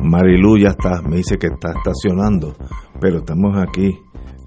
Marilu 0.00 0.58
ya 0.58 0.68
está, 0.68 1.02
me 1.02 1.16
dice 1.16 1.36
que 1.38 1.48
está 1.48 1.70
estacionando, 1.76 2.54
pero 3.00 3.18
estamos 3.18 3.56
aquí 3.56 3.98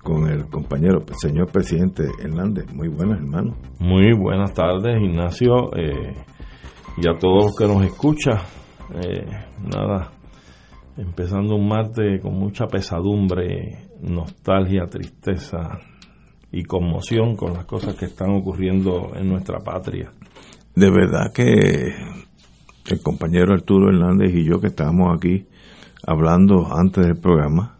con 0.04 0.27
el 0.27 0.48
compañero, 0.49 0.99
el 1.08 1.16
señor 1.16 1.52
presidente 1.52 2.04
Hernández. 2.20 2.66
Muy 2.73 2.88
buenas, 2.88 3.20
hermano. 3.20 3.55
Muy 3.80 4.13
buenas 4.13 4.54
tardes, 4.54 5.02
Ignacio, 5.02 5.76
eh, 5.76 6.16
y 6.98 7.08
a 7.08 7.18
todos 7.18 7.46
los 7.46 7.55
que 7.55 7.68
nos 7.68 7.84
escuchan. 7.85 8.40
Eh, 8.96 9.26
nada, 9.63 10.12
empezando 10.98 11.55
un 11.55 11.68
martes 11.68 12.21
con 12.21 12.34
mucha 12.34 12.68
pesadumbre, 12.68 13.90
nostalgia, 14.02 14.85
tristeza 14.88 15.80
y 16.52 16.63
conmoción 16.63 17.35
con 17.35 17.54
las 17.54 17.66
cosas 17.66 17.96
que 17.96 18.05
están 18.05 18.32
ocurriendo 18.32 19.12
en 19.16 19.30
nuestra 19.30 19.60
patria. 19.60 20.12
De 20.76 20.90
verdad 20.90 21.32
que 21.34 21.94
el 22.91 23.02
compañero 23.02 23.54
Arturo 23.54 23.90
Hernández 23.90 24.34
y 24.36 24.44
yo 24.44 24.59
que 24.59 24.68
estábamos 24.68 25.16
aquí 25.16 25.48
hablando 26.05 26.68
antes 26.76 27.05
del 27.05 27.18
programa, 27.18 27.77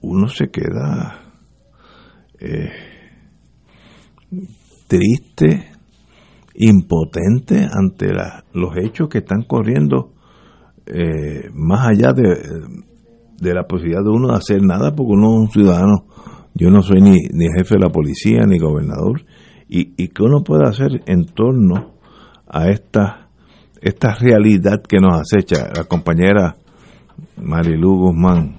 uno 0.00 0.28
se 0.28 0.50
queda 0.50 1.20
eh, 2.40 2.70
triste, 4.86 5.70
impotente 6.54 7.66
ante 7.70 8.12
los 8.52 8.76
hechos 8.76 9.08
que 9.08 9.18
están 9.18 9.42
corriendo 9.42 10.12
eh, 10.86 11.50
más 11.52 11.88
allá 11.88 12.12
de, 12.12 13.54
la 13.54 13.64
posibilidad 13.64 14.02
de 14.02 14.10
uno 14.10 14.28
de 14.28 14.36
hacer 14.36 14.62
nada, 14.62 14.94
porque 14.94 15.12
uno 15.12 15.34
es 15.34 15.40
un 15.40 15.50
ciudadano, 15.50 16.06
yo 16.54 16.70
no 16.70 16.82
soy 16.82 17.00
ni, 17.00 17.18
jefe 17.56 17.74
de 17.74 17.80
la 17.80 17.90
policía 17.90 18.40
ni 18.46 18.58
gobernador, 18.58 19.24
y, 19.68 19.92
y 20.02 20.08
que 20.08 20.22
uno 20.22 20.42
puede 20.42 20.66
hacer 20.66 21.02
en 21.06 21.26
torno 21.26 21.98
a 22.48 22.70
esta, 22.70 23.27
esta 23.80 24.14
realidad 24.14 24.82
que 24.82 24.98
nos 24.98 25.20
acecha. 25.20 25.68
La 25.74 25.84
compañera 25.84 26.56
Marilu 27.36 27.96
Guzmán, 27.96 28.56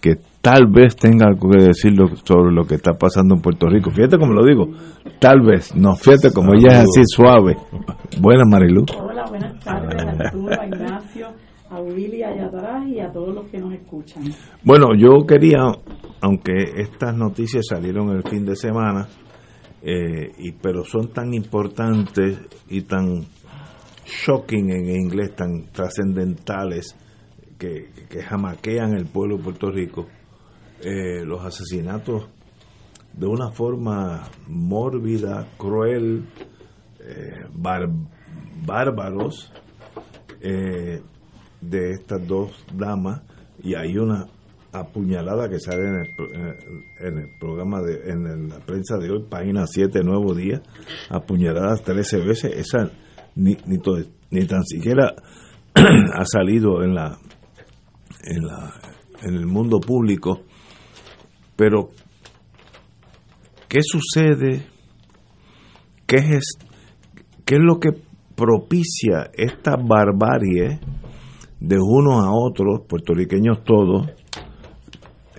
que 0.00 0.16
tal 0.40 0.66
vez 0.66 0.96
tenga 0.96 1.26
algo 1.26 1.50
que 1.50 1.64
decir 1.64 1.92
sobre 2.24 2.52
lo 2.52 2.64
que 2.64 2.76
está 2.76 2.92
pasando 2.92 3.34
en 3.34 3.42
Puerto 3.42 3.68
Rico. 3.68 3.90
Fíjate 3.90 4.18
como 4.18 4.32
lo 4.32 4.44
digo, 4.44 4.68
tal 5.18 5.42
vez, 5.42 5.74
no, 5.74 5.94
fíjate 5.96 6.32
como 6.32 6.54
ella 6.54 6.72
es 6.72 6.78
así 6.80 7.02
suave. 7.04 7.56
Buenas, 8.20 8.46
Marilu. 8.48 8.84
Hola, 8.98 9.24
buenas 9.28 9.58
tardes 9.60 10.02
a 10.02 10.24
Arturo, 10.24 10.60
a 10.60 10.66
Ignacio, 10.66 11.28
a 11.70 11.80
Willy 11.80 12.22
allá 12.22 12.46
atrás 12.46 12.88
y 12.88 13.00
a 13.00 13.12
todos 13.12 13.34
los 13.34 13.46
que 13.50 13.58
nos 13.58 13.72
escuchan. 13.74 14.24
Bueno, 14.64 14.88
yo 14.96 15.26
quería, 15.26 15.60
aunque 16.20 16.52
estas 16.76 17.14
noticias 17.14 17.66
salieron 17.68 18.10
el 18.10 18.22
fin 18.22 18.44
de 18.44 18.56
semana, 18.56 19.06
eh, 19.82 20.32
y, 20.38 20.52
pero 20.52 20.84
son 20.84 21.08
tan 21.08 21.32
importantes 21.32 22.38
y 22.68 22.82
tan 22.82 23.24
shocking 24.10 24.70
en 24.70 24.90
inglés, 24.90 25.34
tan 25.36 25.70
trascendentales, 25.72 26.96
que, 27.58 27.90
que, 28.08 28.22
jamaquean 28.22 28.94
el 28.94 29.06
pueblo 29.06 29.36
de 29.36 29.44
Puerto 29.44 29.70
Rico, 29.70 30.06
eh, 30.82 31.24
los 31.24 31.44
asesinatos 31.44 32.28
de 33.12 33.26
una 33.26 33.50
forma 33.50 34.28
mórbida, 34.48 35.46
cruel, 35.58 36.26
eh, 37.00 37.46
bárbaros 38.64 39.52
de 40.40 41.90
estas 41.90 42.26
dos 42.26 42.64
damas, 42.72 43.22
y 43.62 43.74
hay 43.74 43.98
una 43.98 44.26
apuñalada 44.72 45.48
que 45.48 45.58
sale 45.58 45.82
en 45.82 45.96
el, 45.96 46.08
en 47.00 47.18
el 47.18 47.38
programa 47.38 47.82
de 47.82 48.10
en 48.10 48.48
la 48.48 48.60
prensa 48.60 48.96
de 48.96 49.10
hoy, 49.10 49.26
página 49.28 49.66
7, 49.66 50.02
Nuevo 50.02 50.34
Día, 50.34 50.62
apuñaladas 51.10 51.82
13 51.82 52.20
veces, 52.20 52.52
esa 52.56 52.90
ni, 53.34 53.56
ni, 53.66 53.78
ni 54.30 54.46
tan 54.46 54.64
siquiera 54.64 55.14
ha 55.74 56.24
salido 56.24 56.82
en 56.82 56.94
la 56.94 57.18
en 58.24 58.46
la 58.46 58.72
en 59.22 59.34
el 59.34 59.46
mundo 59.46 59.80
público, 59.80 60.40
pero 61.56 61.90
¿qué 63.68 63.80
sucede? 63.82 64.66
¿Qué 66.06 66.16
es, 66.16 66.58
qué 67.44 67.56
es 67.56 67.60
lo 67.60 67.78
que 67.78 67.90
propicia 68.34 69.30
esta 69.34 69.76
barbarie 69.76 70.80
de 71.60 71.76
unos 71.78 72.24
a 72.24 72.30
otros, 72.32 72.86
puertorriqueños 72.88 73.62
todos, 73.64 74.08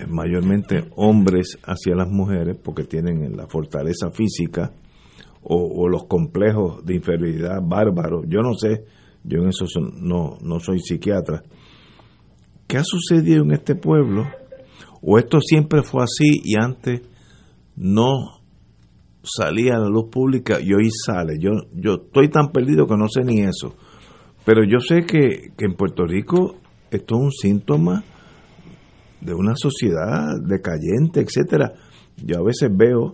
mayormente 0.08 0.86
hombres 0.96 1.58
hacia 1.64 1.96
las 1.96 2.10
mujeres 2.10 2.58
porque 2.64 2.84
tienen 2.84 3.36
la 3.36 3.48
fortaleza 3.48 4.12
física 4.12 4.72
o, 5.44 5.88
los 5.90 6.06
complejos 6.06 6.86
de 6.86 6.96
inferioridad 6.96 7.62
bárbaros. 7.62 8.26
Yo 8.28 8.42
no 8.42 8.54
sé, 8.54 8.86
yo 9.24 9.42
en 9.42 9.50
eso 9.50 9.66
no, 10.00 10.38
no 10.42 10.60
soy 10.60 10.80
psiquiatra. 10.80 11.44
¿Qué 12.68 12.78
ha 12.78 12.84
sucedido 12.84 13.44
en 13.44 13.52
este 13.52 13.76
pueblo? 13.76 14.28
¿O 15.02 15.18
esto 15.18 15.40
siempre 15.40 15.82
fue 15.84 16.04
así 16.04 16.42
y 16.44 16.56
antes 16.56 17.02
no 17.76 18.42
salía 19.24 19.76
a 19.76 19.80
la 19.80 19.90
luz 19.90 20.10
pública 20.12 20.60
y 20.62 20.74
hoy 20.74 20.90
sale? 21.06 21.38
Yo, 21.40 21.52
yo 21.74 21.96
estoy 22.06 22.30
tan 22.30 22.52
perdido 22.52 22.86
que 22.86 22.96
no 22.96 23.08
sé 23.10 23.24
ni 23.24 23.42
eso. 23.42 23.76
Pero 24.46 24.64
yo 24.64 24.80
sé 24.80 25.06
que, 25.06 25.52
que 25.58 25.66
en 25.66 25.74
Puerto 25.74 26.06
Rico 26.06 26.56
esto 26.92 27.16
es 27.16 27.22
un 27.22 27.32
síntoma 27.32 28.04
de 29.22 29.34
una 29.34 29.54
sociedad 29.56 30.40
decayente, 30.44 31.22
etcétera. 31.22 31.74
Yo 32.18 32.40
a 32.40 32.44
veces 32.44 32.70
veo 32.76 33.14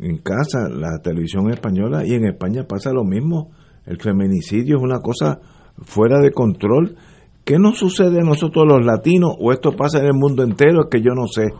en 0.00 0.18
casa 0.18 0.68
la 0.68 0.98
televisión 1.02 1.50
española 1.50 2.04
y 2.04 2.14
en 2.14 2.26
España 2.26 2.64
pasa 2.66 2.92
lo 2.92 3.04
mismo. 3.04 3.50
El 3.86 4.00
feminicidio 4.00 4.78
es 4.78 4.82
una 4.82 5.00
cosa 5.00 5.40
fuera 5.82 6.20
de 6.20 6.32
control. 6.32 6.96
¿Qué 7.44 7.58
nos 7.58 7.78
sucede 7.78 8.20
a 8.20 8.24
nosotros 8.24 8.64
los 8.66 8.84
latinos 8.84 9.32
o 9.38 9.52
esto 9.52 9.72
pasa 9.72 9.98
en 9.98 10.06
el 10.06 10.14
mundo 10.14 10.42
entero? 10.42 10.84
Es 10.84 10.88
que 10.90 11.02
yo 11.02 11.14
no 11.14 11.26
sé. 11.26 11.52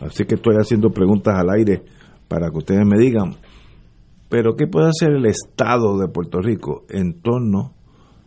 Así 0.00 0.24
que 0.24 0.36
estoy 0.36 0.56
haciendo 0.56 0.90
preguntas 0.90 1.34
al 1.36 1.50
aire 1.50 1.82
para 2.28 2.50
que 2.50 2.58
ustedes 2.58 2.86
me 2.86 2.98
digan. 2.98 3.34
Pero 4.28 4.54
¿qué 4.56 4.66
puede 4.66 4.88
hacer 4.88 5.10
el 5.12 5.26
Estado 5.26 5.98
de 5.98 6.08
Puerto 6.08 6.40
Rico 6.40 6.84
en 6.88 7.20
torno 7.20 7.74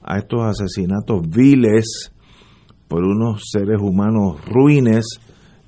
a 0.03 0.17
estos 0.17 0.41
asesinatos 0.43 1.27
viles 1.29 2.13
por 2.87 3.03
unos 3.03 3.43
seres 3.51 3.77
humanos 3.81 4.39
ruines 4.45 5.19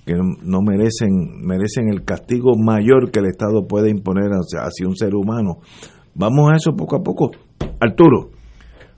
que 0.10 0.16
no 0.16 0.64
merecen 0.64 1.46
merecen 1.46 1.88
el 1.88 2.04
castigo 2.04 2.58
mayor 2.58 3.12
que 3.12 3.20
el 3.20 3.28
Estado 3.28 3.68
puede 3.68 3.92
imponer 3.92 4.32
hacia, 4.32 4.88
un 4.88 4.96
ser 4.96 5.14
humano. 5.14 5.60
Vamos 6.16 6.50
a 6.50 6.56
eso 6.56 6.76
poco 6.76 6.96
a 6.96 7.04
poco. 7.04 7.30
Arturo. 7.80 8.32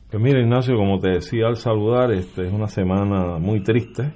Pues 0.09 0.23
mira, 0.23 0.39
Ignacio, 0.39 0.77
como 0.77 0.99
te 0.99 1.09
decía 1.09 1.47
al 1.47 1.57
saludar, 1.57 2.13
este 2.13 2.47
es 2.47 2.53
una 2.53 2.67
semana 2.67 3.39
muy 3.39 3.61
triste 3.61 4.13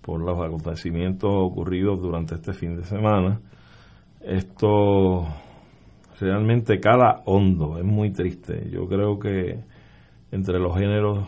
por 0.00 0.18
los 0.18 0.42
acontecimientos 0.42 1.30
ocurridos 1.30 2.00
durante 2.00 2.36
este 2.36 2.54
fin 2.54 2.76
de 2.76 2.84
semana. 2.84 3.42
Esto 4.22 5.26
realmente 6.18 6.80
cala 6.80 7.20
hondo, 7.26 7.76
es 7.76 7.84
muy 7.84 8.12
triste. 8.12 8.70
Yo 8.70 8.86
creo 8.86 9.18
que 9.18 9.58
entre 10.32 10.58
los 10.58 10.74
géneros 10.74 11.26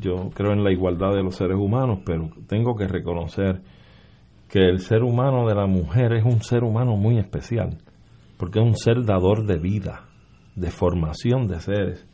yo 0.00 0.28
creo 0.34 0.52
en 0.52 0.64
la 0.64 0.70
igualdad 0.70 1.14
de 1.14 1.22
los 1.22 1.34
seres 1.34 1.56
humanos, 1.56 2.00
pero 2.04 2.28
tengo 2.46 2.74
que 2.76 2.86
reconocer 2.86 3.62
que 4.48 4.60
el 4.60 4.80
ser 4.80 5.02
humano 5.02 5.46
de 5.46 5.54
la 5.54 5.66
mujer 5.66 6.14
es 6.14 6.24
un 6.24 6.42
ser 6.42 6.64
humano 6.64 6.96
muy 6.96 7.18
especial, 7.18 7.78
porque 8.38 8.60
es 8.60 8.64
un 8.64 8.76
ser 8.76 9.04
dador 9.04 9.46
de 9.46 9.58
vida, 9.58 10.04
de 10.54 10.70
formación 10.70 11.46
de 11.46 11.60
seres, 11.60 12.06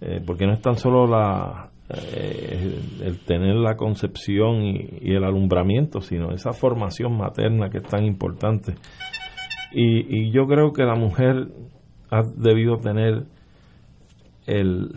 eh, 0.00 0.22
porque 0.24 0.46
no 0.46 0.52
es 0.52 0.60
tan 0.60 0.76
solo 0.76 1.06
la, 1.06 1.70
eh, 1.88 2.80
el, 3.02 3.24
tener 3.24 3.56
la 3.56 3.76
concepción 3.76 4.62
y, 4.62 5.12
el 5.12 5.24
alumbramiento, 5.24 6.00
sino 6.00 6.32
esa 6.32 6.52
formación 6.52 7.16
materna 7.16 7.68
que 7.70 7.78
es 7.78 7.84
tan 7.84 8.04
importante. 8.04 8.74
Y, 9.72 10.28
y 10.28 10.30
yo 10.30 10.46
creo 10.46 10.72
que 10.72 10.84
la 10.84 10.94
mujer 10.94 11.48
ha 12.10 12.22
debido 12.36 12.78
tener 12.78 13.24
el, 14.46 14.94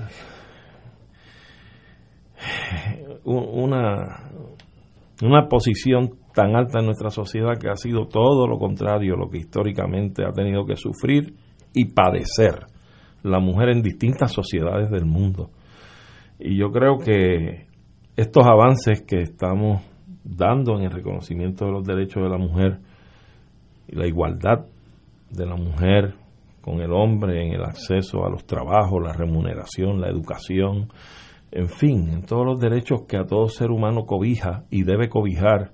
una, 3.23 4.29
una 5.21 5.47
posición 5.47 6.18
tan 6.39 6.55
alta 6.55 6.79
en 6.79 6.85
nuestra 6.85 7.09
sociedad 7.09 7.57
que 7.59 7.67
ha 7.67 7.75
sido 7.75 8.07
todo 8.07 8.47
lo 8.47 8.57
contrario 8.57 9.17
lo 9.17 9.29
que 9.29 9.39
históricamente 9.39 10.23
ha 10.23 10.31
tenido 10.31 10.65
que 10.65 10.77
sufrir 10.77 11.33
y 11.73 11.91
padecer 11.91 12.65
la 13.23 13.41
mujer 13.41 13.67
en 13.67 13.81
distintas 13.81 14.31
sociedades 14.31 14.89
del 14.89 15.03
mundo. 15.03 15.49
Y 16.39 16.57
yo 16.57 16.71
creo 16.71 16.97
que 16.97 17.67
estos 18.15 18.45
avances 18.45 19.01
que 19.01 19.17
estamos 19.17 19.81
dando 20.23 20.77
en 20.77 20.85
el 20.85 20.91
reconocimiento 20.91 21.65
de 21.65 21.71
los 21.73 21.83
derechos 21.85 22.23
de 22.23 22.29
la 22.29 22.37
mujer 22.37 22.79
y 23.89 23.97
la 23.97 24.07
igualdad 24.07 24.65
de 25.29 25.45
la 25.45 25.57
mujer 25.57 26.15
con 26.61 26.79
el 26.79 26.93
hombre 26.93 27.45
en 27.45 27.53
el 27.53 27.63
acceso 27.63 28.25
a 28.25 28.29
los 28.29 28.45
trabajos, 28.45 29.03
la 29.03 29.11
remuneración, 29.11 29.99
la 29.99 30.07
educación, 30.07 30.87
en 31.51 31.67
fin, 31.67 32.09
en 32.11 32.21
todos 32.21 32.45
los 32.45 32.61
derechos 32.61 33.01
que 33.09 33.17
a 33.17 33.25
todo 33.25 33.49
ser 33.49 33.71
humano 33.71 34.05
cobija 34.05 34.63
y 34.69 34.83
debe 34.83 35.09
cobijar 35.09 35.73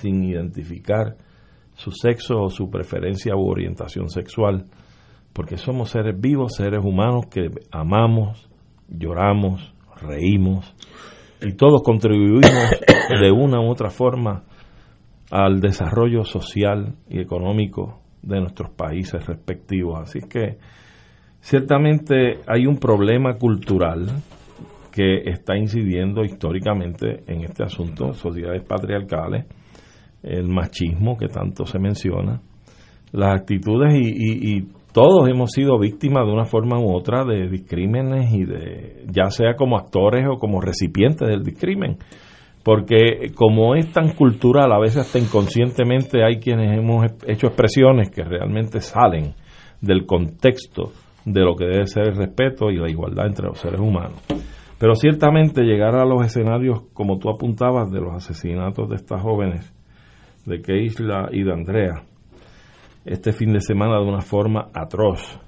sin 0.00 0.24
identificar 0.24 1.16
su 1.74 1.90
sexo 1.90 2.40
o 2.40 2.50
su 2.50 2.70
preferencia 2.70 3.34
u 3.36 3.48
orientación 3.48 4.08
sexual, 4.08 4.66
porque 5.32 5.56
somos 5.56 5.90
seres 5.90 6.18
vivos, 6.18 6.54
seres 6.56 6.84
humanos 6.84 7.26
que 7.26 7.50
amamos, 7.72 8.48
lloramos, 8.88 9.74
reímos 10.00 10.74
y 11.40 11.52
todos 11.54 11.82
contribuimos 11.82 12.42
de 13.20 13.30
una 13.30 13.60
u 13.60 13.70
otra 13.70 13.90
forma 13.90 14.44
al 15.30 15.60
desarrollo 15.60 16.24
social 16.24 16.94
y 17.08 17.20
económico 17.20 18.00
de 18.22 18.40
nuestros 18.40 18.70
países 18.70 19.26
respectivos. 19.26 20.00
Así 20.00 20.20
que 20.28 20.58
ciertamente 21.40 22.40
hay 22.46 22.66
un 22.66 22.78
problema 22.78 23.34
cultural 23.34 24.06
que 24.92 25.22
está 25.24 25.56
incidiendo 25.56 26.24
históricamente 26.24 27.24
en 27.26 27.42
este 27.42 27.64
asunto, 27.64 28.14
sociedades 28.14 28.62
patriarcales, 28.62 29.46
el 30.24 30.48
machismo 30.48 31.16
que 31.16 31.28
tanto 31.28 31.66
se 31.66 31.78
menciona, 31.78 32.40
las 33.12 33.34
actitudes 33.34 33.94
y, 33.94 34.56
y, 34.56 34.68
todos 34.92 35.28
hemos 35.28 35.50
sido 35.50 35.76
víctimas 35.76 36.24
de 36.24 36.32
una 36.32 36.44
forma 36.44 36.78
u 36.78 36.94
otra 36.94 37.24
de 37.24 37.48
discrímenes 37.48 38.32
y 38.32 38.44
de 38.44 39.04
ya 39.10 39.28
sea 39.28 39.56
como 39.56 39.76
actores 39.76 40.24
o 40.30 40.38
como 40.38 40.60
recipientes 40.60 41.26
del 41.26 41.42
discrimen 41.42 41.98
porque 42.64 43.30
como 43.34 43.74
es 43.74 43.92
tan 43.92 44.14
cultural, 44.14 44.72
a 44.72 44.80
veces 44.80 45.06
hasta 45.06 45.18
inconscientemente 45.18 46.24
hay 46.24 46.40
quienes 46.40 46.76
hemos 46.76 47.06
hecho 47.26 47.48
expresiones 47.48 48.10
que 48.10 48.24
realmente 48.24 48.80
salen 48.80 49.34
del 49.82 50.06
contexto 50.06 50.92
de 51.26 51.42
lo 51.42 51.54
que 51.56 51.66
debe 51.66 51.86
ser 51.86 52.08
el 52.08 52.16
respeto 52.16 52.70
y 52.70 52.78
la 52.78 52.90
igualdad 52.90 53.26
entre 53.26 53.46
los 53.46 53.58
seres 53.58 53.80
humanos. 53.80 54.18
Pero 54.78 54.94
ciertamente 54.94 55.62
llegar 55.62 55.94
a 55.94 56.06
los 56.06 56.24
escenarios, 56.24 56.84
como 56.94 57.18
tú 57.18 57.28
apuntabas, 57.28 57.90
de 57.90 58.00
los 58.00 58.14
asesinatos 58.14 58.88
de 58.88 58.96
estas 58.96 59.20
jóvenes, 59.20 59.70
de 60.44 60.60
Keisla 60.60 61.28
y 61.32 61.42
de 61.42 61.52
Andrea, 61.52 62.02
este 63.04 63.32
fin 63.32 63.52
de 63.52 63.60
semana 63.60 63.98
de 63.98 64.04
una 64.04 64.20
forma 64.20 64.68
atroz, 64.74 65.40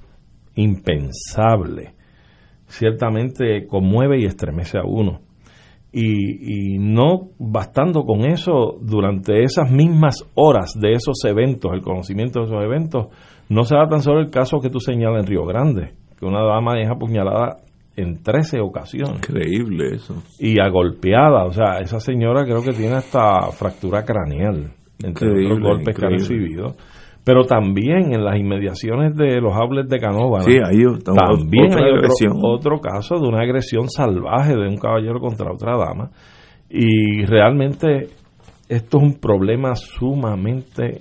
impensable, 0.54 1.94
ciertamente 2.66 3.66
conmueve 3.66 4.20
y 4.20 4.24
estremece 4.24 4.78
a 4.78 4.84
uno 4.84 5.20
y, 5.98 6.78
no 6.78 7.30
bastando 7.38 8.04
con 8.04 8.26
eso, 8.26 8.76
durante 8.82 9.42
esas 9.42 9.70
mismas 9.70 10.16
horas 10.34 10.72
de 10.78 10.92
esos 10.92 11.24
eventos, 11.24 11.72
el 11.72 11.80
conocimiento 11.80 12.40
de 12.40 12.46
esos 12.46 12.62
eventos, 12.62 13.06
no 13.48 13.64
se 13.64 13.76
da 13.76 13.86
tan 13.86 14.02
solo 14.02 14.20
el 14.20 14.30
caso 14.30 14.58
que 14.60 14.68
tú 14.68 14.78
señalas 14.78 15.20
en 15.20 15.26
Río 15.26 15.46
Grande, 15.46 15.94
que 16.18 16.26
una 16.26 16.42
dama 16.42 16.78
es 16.78 16.90
apuñalada 16.90 17.56
en 17.96 18.22
13 18.22 18.60
ocasiones. 18.60 19.16
Increíble 19.16 19.94
eso. 19.94 20.22
Y 20.38 20.60
agolpeada, 20.60 21.46
o 21.46 21.52
sea, 21.52 21.78
esa 21.80 21.98
señora 21.98 22.44
creo 22.44 22.62
que 22.62 22.72
tiene 22.72 22.96
hasta 22.96 23.50
fractura 23.52 24.04
craneal, 24.04 24.72
entre 25.02 25.42
los 25.42 25.60
golpes 25.60 25.94
que 25.94 26.06
ha 26.06 26.10
recibido. 26.10 26.74
Pero 27.24 27.44
también 27.44 28.14
en 28.14 28.24
las 28.24 28.38
inmediaciones 28.38 29.16
de 29.16 29.40
los 29.40 29.52
outlets 29.52 29.88
de 29.88 29.98
Canova 29.98 30.42
sí, 30.42 30.58
también 31.04 31.74
hay 31.76 31.90
otro, 32.40 32.80
caso 32.80 33.18
de 33.18 33.26
una 33.26 33.40
agresión 33.40 33.88
salvaje 33.90 34.54
de 34.54 34.68
un 34.68 34.76
caballero 34.76 35.18
contra 35.18 35.52
otra 35.52 35.76
dama. 35.76 36.10
Y 36.70 37.24
realmente 37.24 38.10
esto 38.68 38.98
es 38.98 39.02
un 39.02 39.14
problema 39.14 39.74
sumamente 39.74 41.00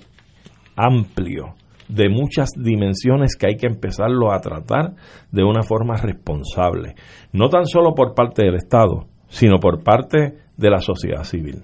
amplio 0.74 1.54
de 1.88 2.08
muchas 2.08 2.50
dimensiones 2.56 3.36
que 3.36 3.46
hay 3.46 3.56
que 3.56 3.68
empezarlo 3.68 4.32
a 4.32 4.40
tratar 4.40 4.94
de 5.30 5.44
una 5.44 5.62
forma 5.62 5.96
responsable, 5.96 6.96
no 7.32 7.48
tan 7.48 7.66
solo 7.66 7.94
por 7.94 8.14
parte 8.14 8.44
del 8.44 8.56
Estado, 8.56 9.06
sino 9.28 9.58
por 9.58 9.84
parte 9.84 10.34
de 10.56 10.70
la 10.70 10.80
sociedad 10.80 11.22
civil. 11.22 11.62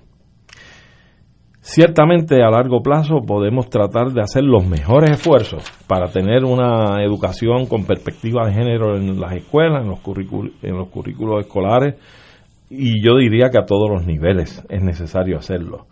Ciertamente 1.65 2.43
a 2.43 2.51
largo 2.51 2.83
plazo 2.83 3.21
podemos 3.25 3.71
tratar 3.71 4.09
de 4.09 4.21
hacer 4.21 4.43
los 4.43 4.67
mejores 4.67 5.11
esfuerzos 5.11 5.63
para 5.87 6.09
tener 6.11 6.45
una 6.45 7.05
educación 7.05 7.67
con 7.67 7.85
perspectiva 7.85 8.45
de 8.45 8.53
género 8.53 8.97
en 8.97 9.21
las 9.21 9.33
escuelas, 9.35 9.85
en 9.85 9.89
los, 9.89 10.01
en 10.61 10.77
los 10.77 10.89
currículos 10.89 11.45
escolares, 11.45 11.95
y 12.69 13.01
yo 13.01 13.17
diría 13.17 13.49
que 13.49 13.59
a 13.59 13.65
todos 13.65 13.89
los 13.89 14.05
niveles 14.05 14.61
es 14.69 14.83
necesario 14.83 15.39
hacerlo. 15.39 15.87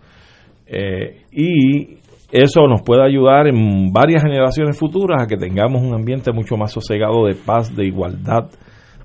Eh, 0.66 1.22
y 1.30 1.98
eso 2.32 2.66
nos 2.66 2.82
puede 2.82 3.06
ayudar 3.06 3.46
en 3.46 3.92
varias 3.92 4.24
generaciones 4.24 4.76
futuras 4.76 5.22
a 5.22 5.28
que 5.28 5.36
tengamos 5.36 5.82
un 5.82 5.94
ambiente 5.94 6.32
mucho 6.32 6.56
más 6.56 6.72
sosegado 6.72 7.26
de 7.26 7.36
paz, 7.36 7.76
de 7.76 7.86
igualdad, 7.86 8.50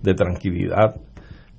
de 0.01 0.15
tranquilidad 0.15 0.95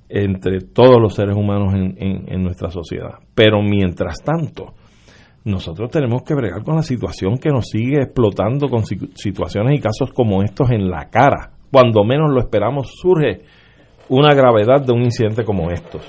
entre 0.08 0.62
todos 0.62 1.00
los 1.00 1.14
seres 1.14 1.36
humanos 1.36 1.74
en 1.74 2.42
nuestra 2.42 2.70
sociedad. 2.70 3.18
Pero 3.34 3.60
mientras 3.62 4.22
tanto, 4.22 4.74
nosotros 5.46 5.90
tenemos 5.90 6.22
que 6.22 6.34
bregar 6.34 6.62
con 6.62 6.76
la 6.76 6.82
situación 6.82 7.38
que 7.38 7.50
nos 7.50 7.68
sigue 7.68 8.02
explotando 8.02 8.68
con 8.68 8.84
situaciones 8.84 9.78
y 9.78 9.80
casos 9.80 10.12
como 10.12 10.42
estos 10.42 10.70
en 10.70 10.90
la 10.90 11.08
cara. 11.08 11.52
Cuando 11.70 12.04
menos 12.04 12.32
lo 12.32 12.40
esperamos 12.40 12.90
surge 13.00 13.42
una 14.08 14.34
gravedad 14.34 14.84
de 14.84 14.92
un 14.92 15.04
incidente 15.04 15.44
como 15.44 15.70
estos. 15.70 16.02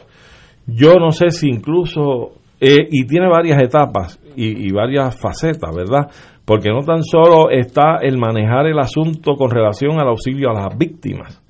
Yo 0.65 0.95
no 0.99 1.11
sé 1.11 1.31
si 1.31 1.49
incluso, 1.49 2.33
eh, 2.59 2.87
y 2.89 3.05
tiene 3.05 3.27
varias 3.27 3.61
etapas 3.61 4.19
y, 4.35 4.67
y 4.67 4.71
varias 4.71 5.15
facetas, 5.19 5.73
¿verdad? 5.73 6.09
Porque 6.43 6.69
no 6.69 6.81
tan 6.81 7.03
solo 7.03 7.49
está 7.49 7.97
el 8.01 8.17
manejar 8.17 8.67
el 8.67 8.79
asunto 8.79 9.35
con 9.35 9.49
relación 9.49 9.99
al 9.99 10.09
auxilio 10.09 10.49
a 10.49 10.61
las 10.61 10.77
víctimas. 10.77 11.41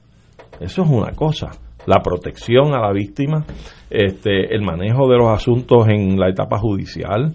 Eso 0.60 0.84
es 0.84 0.90
una 0.90 1.12
cosa 1.12 1.52
la 1.88 2.02
protección 2.04 2.76
a 2.76 2.82
la 2.82 2.92
víctima, 2.92 3.46
este, 3.90 4.54
el 4.54 4.62
manejo 4.62 5.08
de 5.08 5.18
los 5.18 5.30
asuntos 5.30 5.88
en 5.88 6.20
la 6.20 6.30
etapa 6.30 6.60
judicial, 6.60 7.34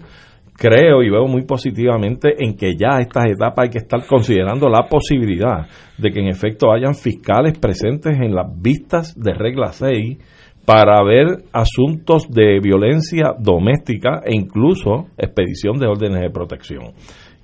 creo 0.55 1.03
y 1.03 1.09
veo 1.09 1.27
muy 1.27 1.43
positivamente 1.43 2.43
en 2.43 2.55
que 2.55 2.75
ya 2.75 2.97
a 2.97 3.01
estas 3.01 3.25
etapas 3.25 3.65
hay 3.65 3.69
que 3.69 3.79
estar 3.79 4.05
considerando 4.07 4.69
la 4.69 4.87
posibilidad 4.87 5.67
de 5.97 6.11
que 6.11 6.19
en 6.19 6.27
efecto 6.27 6.71
hayan 6.71 6.95
fiscales 6.95 7.57
presentes 7.57 8.19
en 8.19 8.33
las 8.33 8.47
vistas 8.61 9.13
de 9.15 9.33
regla 9.33 9.71
6 9.71 10.17
para 10.65 11.03
ver 11.03 11.43
asuntos 11.51 12.29
de 12.29 12.59
violencia 12.61 13.33
doméstica 13.37 14.21
e 14.23 14.33
incluso 14.33 15.07
expedición 15.17 15.77
de 15.77 15.87
órdenes 15.87 16.21
de 16.21 16.29
protección 16.29 16.93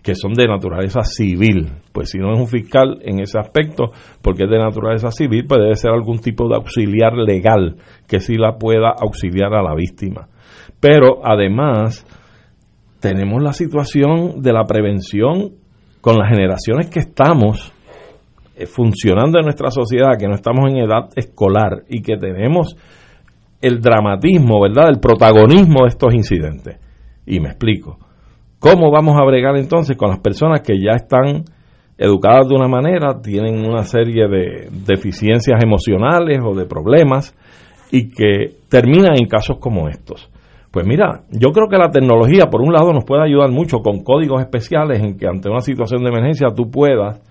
que 0.04 0.16
son 0.16 0.34
de 0.34 0.48
naturaleza 0.48 1.02
civil. 1.04 1.68
Pues 1.92 2.12
si 2.12 2.20
no 2.20 2.34
es 2.34 2.40
un 2.40 2.48
fiscal 2.48 3.00
en 3.02 3.20
ese 3.20 3.38
aspecto, 3.38 3.92
porque 4.22 4.44
es 4.44 4.50
de 4.50 4.58
naturaleza 4.58 5.12
civil, 5.12 5.46
pues 5.48 5.62
debe 5.62 5.76
ser 5.76 5.92
algún 5.92 6.20
tipo 6.20 6.48
de 6.48 6.56
auxiliar 6.56 7.16
legal 7.16 7.76
que 8.08 8.20
sí 8.20 8.36
la 8.36 8.58
pueda 8.58 8.94
auxiliar 8.98 9.54
a 9.54 9.62
la 9.62 9.76
víctima. 9.76 10.30
Pero 10.80 11.20
además, 11.24 12.06
tenemos 13.00 13.42
la 13.42 13.54
situación 13.54 14.42
de 14.42 14.54
la 14.54 14.66
prevención 14.66 15.54
con 16.02 16.18
las 16.18 16.30
generaciones 16.30 16.90
que 16.90 17.00
estamos 17.00 17.74
eh, 18.56 18.66
funcionando 18.66 19.40
en 19.40 19.46
nuestra 19.46 19.72
sociedad, 19.72 20.18
que 20.18 20.28
no 20.28 20.36
estamos 20.36 20.70
en 20.70 20.78
edad 20.78 21.10
escolar 21.16 21.84
y 21.88 22.02
que 22.02 22.18
tenemos 22.18 22.76
el 23.62 23.82
dramatismo, 23.82 24.62
¿verdad?, 24.62 24.90
el 24.90 25.00
protagonismo 25.00 25.84
de 25.84 25.90
estos 25.90 26.14
incidentes. 26.14 26.78
Y 27.26 27.40
me 27.40 27.50
explico. 27.50 27.98
¿Cómo 28.60 28.92
vamos 28.92 29.18
a 29.18 29.26
bregar 29.26 29.56
entonces 29.56 29.96
con 29.96 30.10
las 30.10 30.20
personas 30.20 30.62
que 30.62 30.74
ya 30.78 30.96
están 30.96 31.46
educadas 31.98 32.48
de 32.48 32.56
una 32.56 32.68
manera, 32.68 33.22
tienen 33.22 33.66
una 33.66 33.84
serie 33.84 34.28
de 34.28 34.70
deficiencias 34.86 35.62
emocionales 35.64 36.40
o 36.44 36.54
de 36.54 36.66
problemas 36.66 37.36
y 37.92 38.10
que 38.10 38.58
terminan 38.70 39.18
en 39.18 39.28
casos 39.28 39.58
como 39.60 39.88
estos? 39.88 40.30
Pues 40.72 40.86
mira, 40.86 41.24
yo 41.32 41.50
creo 41.52 41.68
que 41.68 41.78
la 41.78 41.90
tecnología, 41.90 42.46
por 42.52 42.62
un 42.62 42.72
lado, 42.72 42.94
nos 42.94 43.04
puede 43.04 43.24
ayudar 43.24 43.50
mucho 43.50 43.80
con 43.80 44.04
códigos 44.04 44.42
especiales 44.42 45.02
en 45.02 45.18
que 45.18 45.28
ante 45.28 45.50
una 45.50 45.62
situación 45.62 46.04
de 46.04 46.10
emergencia 46.10 46.50
tú 46.56 46.70
puedas, 46.70 47.22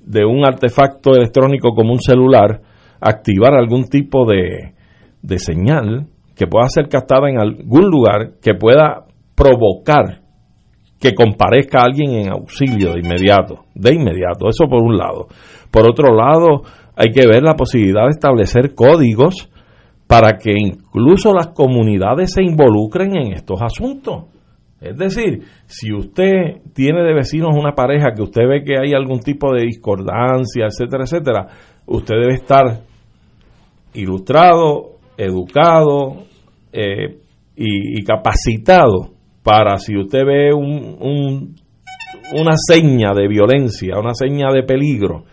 de 0.00 0.24
un 0.24 0.46
artefacto 0.46 1.14
electrónico 1.14 1.74
como 1.74 1.92
un 1.92 2.00
celular, 2.00 2.60
activar 3.00 3.54
algún 3.54 3.84
tipo 3.84 4.26
de, 4.26 4.74
de 5.22 5.38
señal 5.38 6.06
que 6.36 6.46
pueda 6.46 6.68
ser 6.68 6.88
captada 6.88 7.28
en 7.28 7.40
algún 7.40 7.90
lugar 7.90 8.34
que 8.40 8.54
pueda 8.54 9.06
provocar 9.34 10.20
que 11.00 11.14
comparezca 11.14 11.82
alguien 11.82 12.12
en 12.12 12.32
auxilio 12.32 12.94
de 12.94 13.00
inmediato, 13.00 13.64
de 13.74 13.94
inmediato, 13.94 14.48
eso 14.48 14.66
por 14.68 14.82
un 14.82 14.96
lado. 14.96 15.26
Por 15.70 15.88
otro 15.88 16.14
lado, 16.14 16.62
hay 16.96 17.10
que 17.10 17.26
ver 17.26 17.42
la 17.42 17.54
posibilidad 17.54 18.04
de 18.04 18.12
establecer 18.12 18.74
códigos 18.74 19.50
para 20.06 20.38
que 20.38 20.52
incluso 20.52 21.32
las 21.32 21.48
comunidades 21.48 22.32
se 22.32 22.42
involucren 22.42 23.16
en 23.16 23.32
estos 23.32 23.60
asuntos. 23.62 24.24
Es 24.80 24.96
decir, 24.96 25.42
si 25.66 25.92
usted 25.92 26.60
tiene 26.74 27.02
de 27.02 27.14
vecinos 27.14 27.56
una 27.56 27.72
pareja 27.72 28.12
que 28.14 28.22
usted 28.22 28.42
ve 28.46 28.62
que 28.62 28.78
hay 28.78 28.92
algún 28.92 29.20
tipo 29.20 29.52
de 29.54 29.62
discordancia, 29.62 30.66
etcétera, 30.66 31.04
etcétera, 31.04 31.46
usted 31.86 32.16
debe 32.16 32.34
estar 32.34 32.82
ilustrado, 33.94 34.98
educado, 35.16 36.24
eh, 36.72 37.18
y, 37.56 38.02
capacitado 38.02 39.12
para 39.42 39.78
si 39.78 39.96
usted 39.96 40.24
ve 40.26 40.52
un, 40.52 41.54
una 42.32 42.54
seña 42.56 43.12
de 43.14 43.28
violencia, 43.28 43.96
una 43.98 44.14
seña 44.14 44.52
de 44.52 44.64
peligro, 44.64 45.24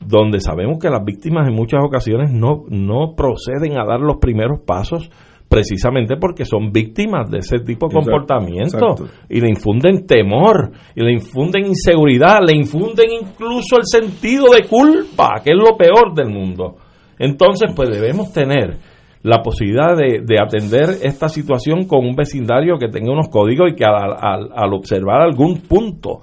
donde 0.00 0.40
sabemos 0.40 0.78
que 0.80 0.88
las 0.88 1.04
víctimas 1.04 1.46
en 1.46 1.54
muchas 1.54 1.80
ocasiones 1.84 2.32
no, 2.32 2.64
no 2.68 3.14
proceden 3.14 3.78
a 3.78 3.84
dar 3.84 4.00
los 4.00 4.16
primeros 4.16 4.60
pasos 4.60 5.10
precisamente 5.48 6.16
porque 6.16 6.44
son 6.44 6.70
víctimas 6.70 7.28
de 7.28 7.38
ese 7.38 7.58
tipo 7.58 7.88
de 7.88 7.94
comportamiento 7.94 8.94
y 9.28 9.40
le 9.40 9.48
infunden 9.48 10.06
temor 10.06 10.70
y 10.94 11.02
le 11.02 11.12
infunden 11.12 11.66
inseguridad, 11.66 12.38
le 12.46 12.54
infunden 12.54 13.10
incluso 13.20 13.76
el 13.76 13.84
sentido 13.84 14.46
de 14.52 14.66
culpa, 14.68 15.40
que 15.44 15.50
es 15.50 15.58
lo 15.58 15.76
peor 15.76 16.14
del 16.14 16.30
mundo. 16.30 16.76
Entonces, 17.18 17.72
pues 17.74 17.90
debemos 17.90 18.32
tener 18.32 18.78
la 19.22 19.42
posibilidad 19.42 19.96
de, 19.96 20.38
atender 20.40 20.88
esta 21.02 21.28
situación 21.28 21.84
con 21.86 22.06
un 22.06 22.14
vecindario 22.14 22.78
que 22.78 22.88
tenga 22.88 23.12
unos 23.12 23.28
códigos 23.28 23.72
y 23.72 23.74
que 23.74 23.84
al 23.84 24.72
observar 24.72 25.20
algún 25.20 25.62
punto 25.62 26.20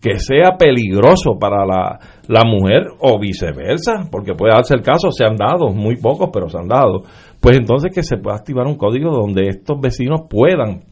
que 0.00 0.18
sea 0.18 0.56
peligroso 0.56 1.38
para 1.40 1.66
la, 1.66 1.98
la, 2.28 2.44
mujer 2.44 2.84
o 3.00 3.18
viceversa, 3.18 4.08
porque 4.10 4.34
puede 4.34 4.54
darse 4.54 4.74
el 4.74 4.82
caso, 4.82 5.10
se 5.10 5.24
han 5.24 5.36
dado, 5.36 5.70
muy 5.70 5.96
pocos, 5.96 6.30
pero 6.32 6.48
se 6.48 6.58
han 6.58 6.68
dado, 6.68 7.02
pues 7.40 7.56
entonces 7.56 7.92
que 7.92 8.02
se 8.02 8.16
pueda 8.16 8.36
activar 8.36 8.66
un 8.66 8.76
código 8.76 9.10
donde 9.10 9.48
estos 9.48 9.80
vecinos 9.80 10.22
puedan 10.30 10.84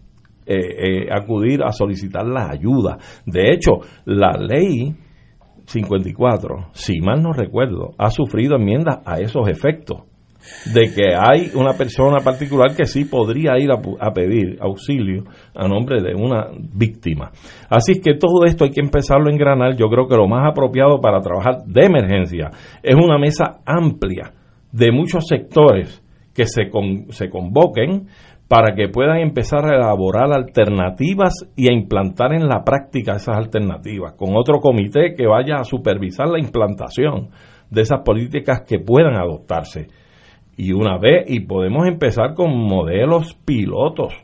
eh, 0.46 0.56
eh, 0.56 1.08
acudir 1.10 1.62
a 1.62 1.72
solicitar 1.72 2.26
la 2.26 2.50
ayuda. 2.50 2.98
De 3.24 3.52
hecho, 3.52 3.80
la 4.04 4.32
ley 4.32 4.94
54, 5.66 6.68
si 6.72 7.00
mal 7.00 7.22
no 7.22 7.32
recuerdo, 7.32 7.94
ha 7.98 8.10
sufrido 8.10 8.56
enmiendas 8.56 8.98
a 9.04 9.20
esos 9.20 9.48
efectos 9.48 10.02
de 10.72 10.92
que 10.94 11.14
hay 11.14 11.50
una 11.54 11.72
persona 11.72 12.18
particular 12.24 12.74
que 12.74 12.86
sí 12.86 13.04
podría 13.04 13.58
ir 13.58 13.70
a, 13.70 14.12
pedir 14.12 14.58
auxilio 14.60 15.24
a 15.54 15.68
nombre 15.68 16.02
de 16.02 16.14
una 16.14 16.48
víctima. 16.74 17.30
Así 17.68 18.00
que 18.00 18.14
todo 18.14 18.44
esto 18.44 18.64
hay 18.64 18.70
que 18.70 18.80
empezarlo 18.80 19.28
a 19.28 19.32
engranar. 19.32 19.76
Yo 19.76 19.86
creo 19.86 20.06
que 20.08 20.16
lo 20.16 20.26
más 20.26 20.50
apropiado 20.50 21.00
para 21.00 21.20
trabajar 21.20 21.64
de 21.66 21.84
emergencia 21.84 22.50
es 22.82 22.94
una 22.94 23.18
mesa 23.18 23.60
amplia 23.64 24.32
de 24.72 24.92
muchos 24.92 25.26
sectores 25.26 26.02
que 26.34 26.46
se, 26.46 26.70
se 27.10 27.30
convoquen 27.30 28.08
para 28.48 28.74
que 28.74 28.88
puedan 28.88 29.18
empezar 29.18 29.64
a 29.64 29.76
elaborar 29.76 30.32
alternativas 30.32 31.34
y 31.56 31.68
a 31.68 31.72
implantar 31.72 32.32
en 32.32 32.46
la 32.46 32.62
práctica 32.62 33.16
esas 33.16 33.36
alternativas, 33.36 34.14
con 34.14 34.36
otro 34.36 34.60
comité 34.60 35.14
que 35.16 35.26
vaya 35.26 35.56
a 35.56 35.64
supervisar 35.64 36.28
la 36.28 36.38
implantación 36.38 37.30
de 37.70 37.82
esas 37.82 38.02
políticas 38.04 38.62
que 38.66 38.78
puedan 38.78 39.14
adoptarse 39.14 39.88
y 40.56 40.72
una 40.72 40.98
vez, 40.98 41.24
y 41.28 41.40
podemos 41.40 41.86
empezar 41.86 42.34
con 42.34 42.56
modelos 42.56 43.34
pilotos. 43.44 44.14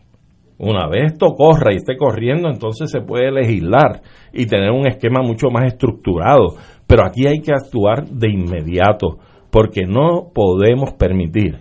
Una 0.59 0.89
vez 0.89 1.13
esto 1.13 1.35
corra 1.35 1.73
y 1.73 1.77
esté 1.77 1.97
corriendo, 1.97 2.49
entonces 2.49 2.91
se 2.91 3.01
puede 3.01 3.31
legislar 3.31 4.03
y 4.33 4.47
tener 4.47 4.71
un 4.71 4.87
esquema 4.87 5.21
mucho 5.21 5.51
más 5.51 5.67
estructurado. 5.67 6.55
Pero 6.87 7.05
aquí 7.05 7.27
hay 7.27 7.41
que 7.41 7.53
actuar 7.53 8.07
de 8.07 8.31
inmediato, 8.31 9.19
porque 9.51 9.87
no 9.87 10.31
podemos 10.33 10.93
permitir 10.95 11.59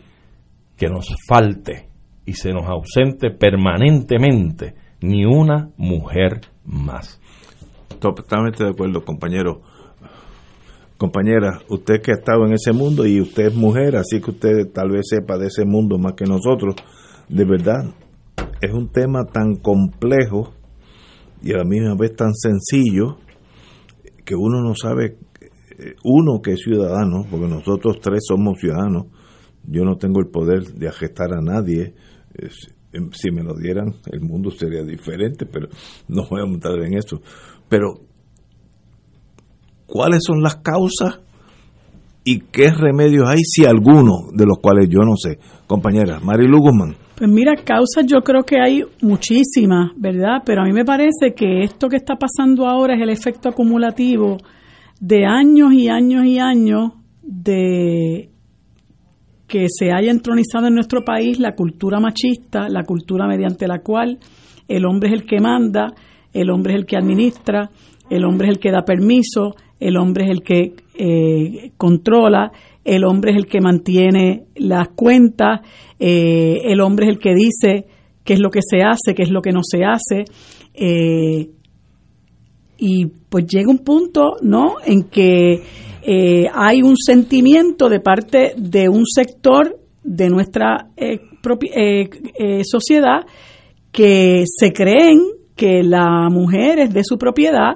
que 0.78 0.88
nos 0.88 1.08
falte 1.28 1.90
y 2.26 2.34
se 2.34 2.54
nos 2.54 2.66
ausente 2.68 3.32
permanentemente 3.32 4.76
ni 5.02 5.26
una 5.26 5.70
mujer 5.78 6.42
más. 6.64 7.20
Totalmente 8.00 8.64
de 8.64 8.70
acuerdo, 8.70 9.04
compañero. 9.04 9.62
Compañera, 11.02 11.64
usted 11.68 12.00
que 12.00 12.12
ha 12.12 12.14
estado 12.14 12.46
en 12.46 12.54
ese 12.54 12.74
mundo 12.74 13.08
y 13.08 13.20
usted 13.20 13.48
es 13.48 13.56
mujer, 13.56 13.96
así 13.96 14.22
que 14.22 14.30
usted 14.30 14.72
tal 14.72 14.92
vez 14.92 15.08
sepa 15.10 15.36
de 15.40 15.48
ese 15.48 15.66
mundo 15.66 15.98
más 15.98 16.14
que 16.14 16.26
nosotros, 16.26 16.76
de 17.28 17.44
verdad, 17.44 17.86
es 18.62 18.72
un 18.72 18.88
tema 18.92 19.26
tan 19.26 19.56
complejo 19.56 20.54
y 21.42 21.54
a 21.54 21.58
la 21.58 21.64
misma 21.64 21.96
vez 21.96 22.16
tan 22.16 22.36
sencillo 22.36 23.18
que 24.24 24.36
uno 24.36 24.62
no 24.62 24.76
sabe, 24.76 25.18
eh, 25.80 25.96
uno 26.04 26.40
que 26.40 26.52
es 26.52 26.60
ciudadano, 26.60 27.26
porque 27.32 27.48
nosotros 27.48 28.00
tres 28.00 28.20
somos 28.28 28.60
ciudadanos, 28.60 29.08
yo 29.64 29.84
no 29.84 29.98
tengo 29.98 30.20
el 30.20 30.28
poder 30.28 30.66
de 30.66 30.88
agestar 30.88 31.34
a 31.34 31.42
nadie, 31.42 31.96
em, 32.94 33.10
si 33.12 33.32
me 33.32 33.42
lo 33.42 33.56
dieran 33.56 33.96
el 34.12 34.22
mundo 34.22 34.52
sería 34.52 34.84
diferente, 34.84 35.48
pero 35.48 35.68
no 36.08 36.28
voy 36.30 36.44
a 36.44 36.46
montar 36.46 36.78
en 36.78 36.94
eso. 36.94 37.24
Pero 37.68 38.11
cuáles 39.92 40.24
son 40.26 40.42
las 40.42 40.56
causas 40.56 41.20
y 42.24 42.40
qué 42.40 42.72
remedios 42.72 43.28
hay, 43.28 43.40
si 43.44 43.66
alguno, 43.66 44.30
de 44.34 44.46
los 44.46 44.58
cuales 44.60 44.88
yo 44.90 45.00
no 45.00 45.16
sé. 45.18 45.38
Compañera, 45.68 46.20
Marilu 46.20 46.60
Guzmán. 46.60 46.96
Pues 47.18 47.30
mira, 47.30 47.56
causas 47.56 48.06
yo 48.08 48.22
creo 48.22 48.44
que 48.44 48.60
hay 48.60 48.84
muchísimas, 49.02 49.92
¿verdad? 49.98 50.42
Pero 50.46 50.62
a 50.62 50.66
mí 50.66 50.72
me 50.72 50.86
parece 50.86 51.34
que 51.36 51.64
esto 51.64 51.90
que 51.90 51.98
está 51.98 52.16
pasando 52.16 52.68
ahora 52.68 52.96
es 52.96 53.02
el 53.02 53.10
efecto 53.10 53.50
acumulativo 53.50 54.38
de 55.00 55.26
años 55.26 55.74
y 55.74 55.90
años 55.90 56.26
y 56.26 56.40
años 56.40 56.94
de 57.22 58.30
que 59.48 59.66
se 59.68 59.92
haya 59.92 60.10
entronizado 60.10 60.68
en 60.68 60.76
nuestro 60.76 61.04
país 61.04 61.38
la 61.38 61.52
cultura 61.52 62.00
machista, 62.00 62.70
la 62.70 62.84
cultura 62.84 63.28
mediante 63.28 63.68
la 63.68 63.80
cual 63.80 64.20
el 64.70 64.86
hombre 64.86 65.10
es 65.10 65.22
el 65.22 65.28
que 65.28 65.42
manda, 65.42 65.88
el 66.32 66.50
hombre 66.50 66.74
es 66.74 66.80
el 66.80 66.86
que 66.86 66.96
administra, 66.96 67.70
el 68.10 68.24
hombre 68.24 68.48
es 68.48 68.56
el 68.56 68.60
que 68.60 68.72
da 68.72 68.84
permiso, 68.84 69.56
el 69.82 69.98
hombre 69.98 70.26
es 70.26 70.30
el 70.30 70.44
que 70.44 70.76
eh, 70.94 71.72
controla, 71.76 72.52
el 72.86 73.04
hombre 73.04 73.32
es 73.32 73.38
el 73.38 73.48
que 73.48 73.60
mantiene 73.60 74.44
las 74.56 74.90
cuentas, 74.90 75.62
eh, 76.00 76.62
el 76.66 76.80
hombre 76.82 77.08
es 77.08 77.14
el 77.14 77.20
que 77.20 77.34
dice 77.34 77.88
qué 78.24 78.34
es 78.34 78.40
lo 78.40 78.52
que 78.52 78.62
se 78.62 78.84
hace, 78.84 79.16
qué 79.16 79.24
es 79.24 79.32
lo 79.32 79.42
que 79.42 79.52
no 79.52 79.62
se 79.64 79.84
hace. 79.84 80.26
Eh, 80.76 81.50
y 82.78 83.06
pues 83.28 83.46
llega 83.48 83.72
un 83.72 83.80
punto, 83.80 84.38
¿no?, 84.42 84.76
en 84.86 85.04
que 85.04 85.64
hay 86.54 86.82
un 86.82 86.98
sentimiento 86.98 87.90
de 87.90 88.00
parte 88.00 88.54
de 88.58 88.90
un 88.90 89.06
sector 89.06 89.78
de 90.04 90.30
nuestra 90.30 90.90
sociedad 92.64 93.22
que 93.92 94.44
se 94.48 94.74
creen 94.74 95.20
que 95.56 95.84
la 95.84 96.28
mujer 96.32 96.80
es 96.80 96.92
de 96.92 97.04
su 97.04 97.20
propiedad 97.20 97.74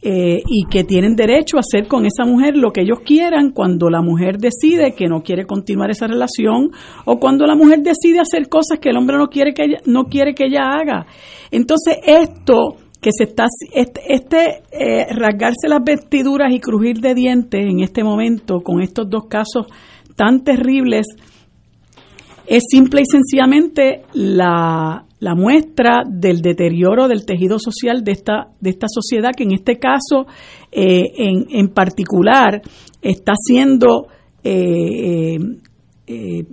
eh, 0.00 0.42
y 0.46 0.64
que 0.70 0.84
tienen 0.84 1.16
derecho 1.16 1.56
a 1.56 1.60
hacer 1.60 1.88
con 1.88 2.06
esa 2.06 2.24
mujer 2.24 2.56
lo 2.56 2.72
que 2.72 2.82
ellos 2.82 3.00
quieran 3.04 3.50
cuando 3.50 3.90
la 3.90 4.00
mujer 4.00 4.38
decide 4.38 4.94
que 4.94 5.08
no 5.08 5.22
quiere 5.24 5.44
continuar 5.44 5.90
esa 5.90 6.06
relación 6.06 6.70
o 7.04 7.18
cuando 7.18 7.46
la 7.46 7.56
mujer 7.56 7.80
decide 7.80 8.20
hacer 8.20 8.48
cosas 8.48 8.78
que 8.78 8.90
el 8.90 8.96
hombre 8.96 9.16
no 9.16 9.26
quiere 9.26 9.52
que 9.52 9.64
ella, 9.64 9.80
no 9.86 10.04
quiere 10.04 10.34
que 10.34 10.44
ella 10.44 10.70
haga. 10.70 11.06
Entonces 11.50 11.96
esto 12.06 12.76
que 13.00 13.10
se 13.12 13.24
está 13.24 13.46
este, 13.74 14.00
este 14.08 14.62
eh, 14.70 15.06
rasgarse 15.10 15.68
las 15.68 15.82
vestiduras 15.82 16.52
y 16.52 16.60
crujir 16.60 17.00
de 17.00 17.14
dientes 17.14 17.60
en 17.60 17.80
este 17.80 18.04
momento 18.04 18.60
con 18.60 18.80
estos 18.80 19.10
dos 19.10 19.26
casos 19.26 19.66
tan 20.14 20.44
terribles 20.44 21.06
es 22.46 22.62
simple 22.70 23.02
y 23.02 23.04
sencillamente 23.04 24.02
la 24.12 25.07
la 25.20 25.34
muestra 25.34 26.02
del 26.06 26.40
deterioro 26.40 27.08
del 27.08 27.24
tejido 27.24 27.58
social 27.58 28.04
de 28.04 28.12
esta, 28.12 28.48
de 28.60 28.70
esta 28.70 28.86
sociedad, 28.88 29.32
que 29.36 29.44
en 29.44 29.52
este 29.52 29.78
caso 29.78 30.26
eh, 30.70 31.02
en, 31.16 31.46
en, 31.50 31.68
particular 31.68 32.62
está 33.02 33.32
siendo, 33.36 34.06
eh, 34.44 35.38
eh, 36.06 36.44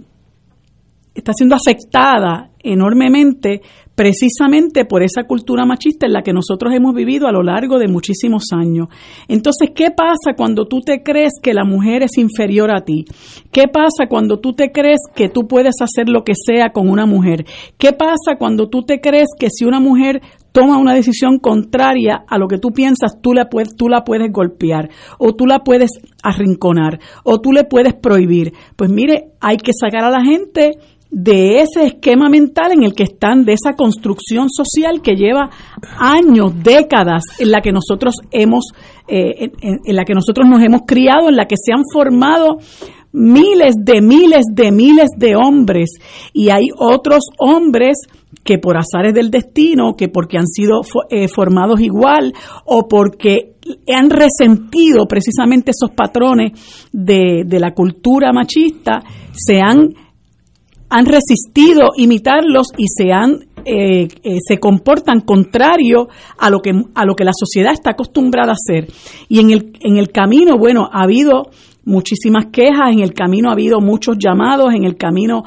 está 1.14 1.32
siendo 1.34 1.56
afectada 1.56 2.50
enormemente 2.66 3.62
precisamente 3.96 4.86
por 4.86 5.02
esa 5.02 5.24
cultura 5.24 5.66
machista 5.66 6.06
en 6.06 6.14
la 6.14 6.22
que 6.22 6.34
nosotros 6.34 6.74
hemos 6.74 6.94
vivido 6.94 7.28
a 7.28 7.32
lo 7.32 7.42
largo 7.42 7.80
de 7.80 7.88
muchísimos 7.88 8.48
años. 8.52 8.88
Entonces, 9.28 9.70
¿qué 9.74 9.90
pasa 9.96 10.36
cuando 10.36 10.66
tú 10.66 10.82
te 10.82 11.02
crees 11.02 11.34
que 11.42 11.54
la 11.54 11.64
mujer 11.64 12.04
es 12.04 12.18
inferior 12.18 12.76
a 12.76 12.82
ti? 12.82 13.06
¿Qué 13.52 13.68
pasa 13.68 14.08
cuando 14.10 14.40
tú 14.40 14.54
te 14.54 14.72
crees 14.72 15.00
que 15.16 15.30
tú 15.30 15.48
puedes 15.48 15.76
hacer 15.82 16.10
lo 16.10 16.24
que 16.24 16.34
sea 16.36 16.72
con 16.72 16.90
una 16.90 17.06
mujer? 17.06 17.46
¿Qué 17.78 17.94
pasa 17.94 18.38
cuando 18.38 18.68
tú 18.70 18.84
te 18.84 19.00
crees 19.00 19.30
que 19.40 19.48
si 19.50 19.66
una 19.66 19.80
mujer 19.80 20.22
toma 20.52 20.78
una 20.78 20.94
decisión 20.94 21.40
contraria 21.40 22.24
a 22.28 22.38
lo 22.38 22.48
que 22.48 22.58
tú 22.58 22.72
piensas, 22.72 23.22
tú 23.22 23.34
la 23.34 23.50
puedes, 23.50 23.76
golpear 24.32 24.90
o 25.20 25.34
tú 25.34 25.46
la 25.46 25.60
puedes 25.60 25.92
arrinconar 26.24 27.00
o 27.24 27.40
tú 27.40 27.52
le 27.52 27.64
puedes 27.64 27.94
prohibir? 27.94 28.54
Pues 28.76 28.90
mire, 28.90 29.32
hay 29.40 29.58
que 29.58 29.72
sacar 29.74 30.04
a 30.04 30.10
la 30.10 30.24
gente 30.24 30.80
de 31.18 31.62
ese 31.62 31.86
esquema 31.86 32.28
mental 32.28 32.74
en 32.74 32.84
el 32.84 32.94
que 32.94 33.04
están, 33.04 33.46
de 33.46 33.54
esa 33.54 33.74
construcción 33.78 34.50
social 34.50 35.02
que 35.02 35.16
lleva 35.16 35.50
años, 35.98 36.62
décadas, 36.62 37.24
en 37.40 37.52
la 37.52 37.62
que 37.62 37.72
nosotros 37.72 38.16
hemos, 38.32 38.66
eh, 39.08 39.50
en, 39.62 39.96
la 39.96 40.04
que 40.04 40.14
nosotros 40.14 40.46
nos 40.46 40.62
hemos 40.62 40.82
criado, 40.86 41.30
en 41.30 41.38
la 41.38 41.46
que 41.46 41.56
se 41.56 41.72
han 41.72 41.84
formado 41.90 42.58
miles 43.14 43.76
de 43.80 44.02
miles 44.02 44.44
de 44.52 44.74
miles 44.74 45.08
de 45.16 45.38
hombres. 45.38 45.92
Y 46.34 46.50
hay 46.50 46.66
otros 46.78 47.24
hombres 47.40 47.96
que 48.44 48.58
por 48.58 48.76
azares 48.76 49.14
del 49.14 49.32
destino, 49.32 49.94
que 49.96 50.10
porque 50.10 50.38
han 50.38 50.48
sido 50.48 50.82
eh, 51.10 51.30
formados 51.30 51.80
igual 51.80 52.34
o 52.66 52.90
porque 52.90 53.54
han 53.88 54.10
resentido 54.10 55.08
precisamente 55.08 55.72
esos 55.72 55.92
patrones 55.96 56.90
de, 56.92 57.44
de 57.46 57.60
la 57.62 57.74
cultura 57.74 58.34
machista, 58.34 59.02
se 59.32 59.62
han 59.62 59.92
han 60.96 61.06
resistido 61.06 61.90
imitarlos 61.98 62.68
y 62.78 62.86
se 62.88 63.12
han 63.12 63.48
eh, 63.66 64.08
eh, 64.24 64.38
se 64.48 64.60
comportan 64.60 65.22
contrario 65.22 66.08
a 66.38 66.50
lo 66.50 66.62
que 66.62 66.72
a 66.94 67.06
lo 67.06 67.16
que 67.16 67.26
la 67.26 67.34
sociedad 67.38 67.74
está 67.74 67.92
acostumbrada 67.92 68.52
a 68.52 68.54
hacer. 68.54 68.88
Y 69.28 69.42
en 69.42 69.50
el 69.50 69.74
en 69.82 69.98
el 69.98 70.12
camino 70.12 70.58
bueno 70.58 70.88
ha 70.90 71.04
habido 71.04 71.50
muchísimas 71.84 72.46
quejas 72.46 72.94
en 72.94 73.02
el 73.02 73.14
camino 73.14 73.50
ha 73.50 73.54
habido 73.54 73.82
muchos 73.82 74.16
llamados 74.18 74.74
en 74.74 74.86
el 74.86 74.96
camino 74.96 75.44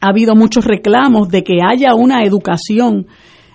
ha 0.00 0.08
habido 0.08 0.34
muchos 0.34 0.64
reclamos 0.64 1.28
de 1.28 1.44
que 1.44 1.60
haya 1.64 1.94
una 1.94 2.24
educación 2.24 3.06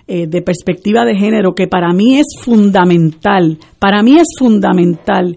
eh, 0.08 0.26
de 0.26 0.40
perspectiva 0.40 1.04
de 1.04 1.16
género 1.16 1.54
que 1.54 1.66
para 1.66 1.92
mí 1.92 2.18
es 2.18 2.28
fundamental 2.40 3.58
para 3.78 4.02
mí 4.02 4.16
es 4.16 4.28
fundamental 4.38 5.36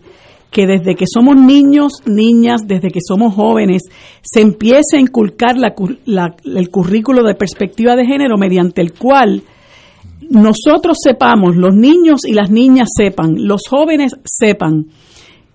que 0.54 0.68
desde 0.68 0.96
que 0.96 1.06
somos 1.12 1.36
niños, 1.36 1.94
niñas, 2.06 2.62
desde 2.66 2.90
que 2.90 3.00
somos 3.06 3.34
jóvenes, 3.34 3.82
se 4.22 4.42
empiece 4.42 4.98
a 4.98 5.00
inculcar 5.00 5.56
el 5.58 6.70
currículo 6.70 7.24
de 7.24 7.36
perspectiva 7.36 7.96
de 7.96 8.06
género 8.06 8.38
mediante 8.38 8.82
el 8.82 8.94
cual 8.94 9.44
nosotros 10.30 10.98
sepamos, 11.04 11.56
los 11.56 11.76
niños 11.76 12.22
y 12.26 12.34
las 12.34 12.50
niñas 12.50 12.88
sepan, 12.96 13.36
los 13.46 13.62
jóvenes 13.70 14.16
sepan 14.24 14.86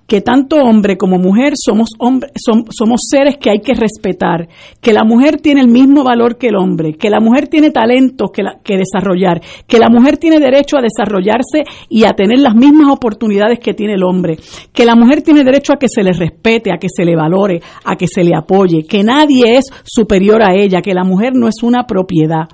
que 0.08 0.22
tanto 0.22 0.56
hombre 0.56 0.96
como 0.96 1.18
mujer 1.18 1.52
somos, 1.54 1.90
hombre, 1.98 2.30
somos 2.34 3.00
seres 3.10 3.36
que 3.36 3.50
hay 3.50 3.60
que 3.60 3.74
respetar, 3.74 4.48
que 4.80 4.94
la 4.94 5.04
mujer 5.04 5.36
tiene 5.36 5.60
el 5.60 5.68
mismo 5.68 6.02
valor 6.02 6.38
que 6.38 6.48
el 6.48 6.56
hombre, 6.56 6.94
que 6.94 7.10
la 7.10 7.20
mujer 7.20 7.48
tiene 7.48 7.70
talentos 7.70 8.30
que, 8.32 8.42
que 8.64 8.78
desarrollar, 8.78 9.42
que 9.66 9.78
la 9.78 9.90
mujer 9.90 10.16
tiene 10.16 10.40
derecho 10.40 10.78
a 10.78 10.80
desarrollarse 10.80 11.64
y 11.90 12.04
a 12.04 12.14
tener 12.14 12.38
las 12.38 12.54
mismas 12.54 12.90
oportunidades 12.90 13.58
que 13.58 13.74
tiene 13.74 13.94
el 13.96 14.02
hombre, 14.02 14.38
que 14.72 14.86
la 14.86 14.96
mujer 14.96 15.20
tiene 15.20 15.44
derecho 15.44 15.74
a 15.74 15.78
que 15.78 15.90
se 15.90 16.02
le 16.02 16.14
respete, 16.14 16.72
a 16.72 16.78
que 16.78 16.88
se 16.88 17.04
le 17.04 17.14
valore, 17.14 17.60
a 17.84 17.94
que 17.96 18.06
se 18.06 18.24
le 18.24 18.34
apoye, 18.34 18.84
que 18.84 19.04
nadie 19.04 19.58
es 19.58 19.66
superior 19.84 20.42
a 20.42 20.54
ella, 20.54 20.80
que 20.80 20.94
la 20.94 21.04
mujer 21.04 21.34
no 21.34 21.48
es 21.48 21.62
una 21.62 21.86
propiedad. 21.86 22.48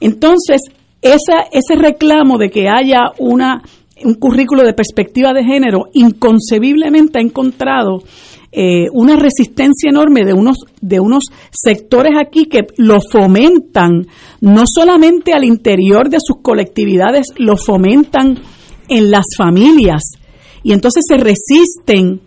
Entonces, 0.00 0.62
esa, 1.02 1.42
ese 1.52 1.76
reclamo 1.76 2.38
de 2.38 2.48
que 2.48 2.70
haya 2.70 3.12
una 3.18 3.60
un 4.04 4.14
currículo 4.14 4.62
de 4.62 4.74
perspectiva 4.74 5.32
de 5.32 5.44
género 5.44 5.86
inconcebiblemente 5.92 7.18
ha 7.18 7.22
encontrado 7.22 8.02
eh, 8.54 8.88
una 8.92 9.16
resistencia 9.16 9.88
enorme 9.88 10.26
de 10.26 10.34
unos, 10.34 10.58
de 10.80 11.00
unos 11.00 11.24
sectores 11.50 12.12
aquí 12.18 12.44
que 12.44 12.66
lo 12.76 12.98
fomentan, 13.00 14.06
no 14.42 14.64
solamente 14.66 15.32
al 15.32 15.44
interior 15.44 16.10
de 16.10 16.18
sus 16.20 16.42
colectividades, 16.42 17.28
lo 17.38 17.56
fomentan 17.56 18.38
en 18.88 19.10
las 19.10 19.24
familias. 19.38 20.02
Y 20.62 20.72
entonces 20.72 21.04
se 21.08 21.16
resisten 21.16 22.20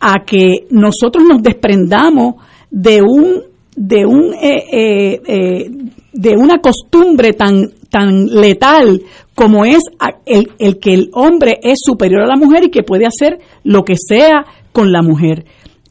a 0.00 0.24
que 0.26 0.66
nosotros 0.68 1.24
nos 1.26 1.42
desprendamos 1.42 2.34
de 2.70 3.00
un, 3.00 3.44
de 3.74 4.04
un, 4.04 4.34
eh, 4.34 5.22
eh, 5.26 5.70
de 6.12 6.36
una 6.36 6.58
costumbre 6.58 7.32
tan, 7.32 7.70
tan 7.94 8.26
letal 8.26 9.02
como 9.36 9.64
es 9.64 9.84
el, 10.26 10.50
el, 10.58 10.80
que 10.80 10.94
el 10.94 11.10
hombre 11.12 11.60
es 11.62 11.78
superior 11.80 12.22
a 12.22 12.26
la 12.26 12.34
mujer 12.34 12.64
y 12.64 12.70
que 12.70 12.82
puede 12.82 13.06
hacer 13.06 13.38
lo 13.62 13.84
que 13.84 13.94
sea 13.94 14.44
con 14.72 14.90
la 14.90 15.00
mujer. 15.00 15.44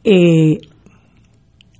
Eh, 0.04 0.58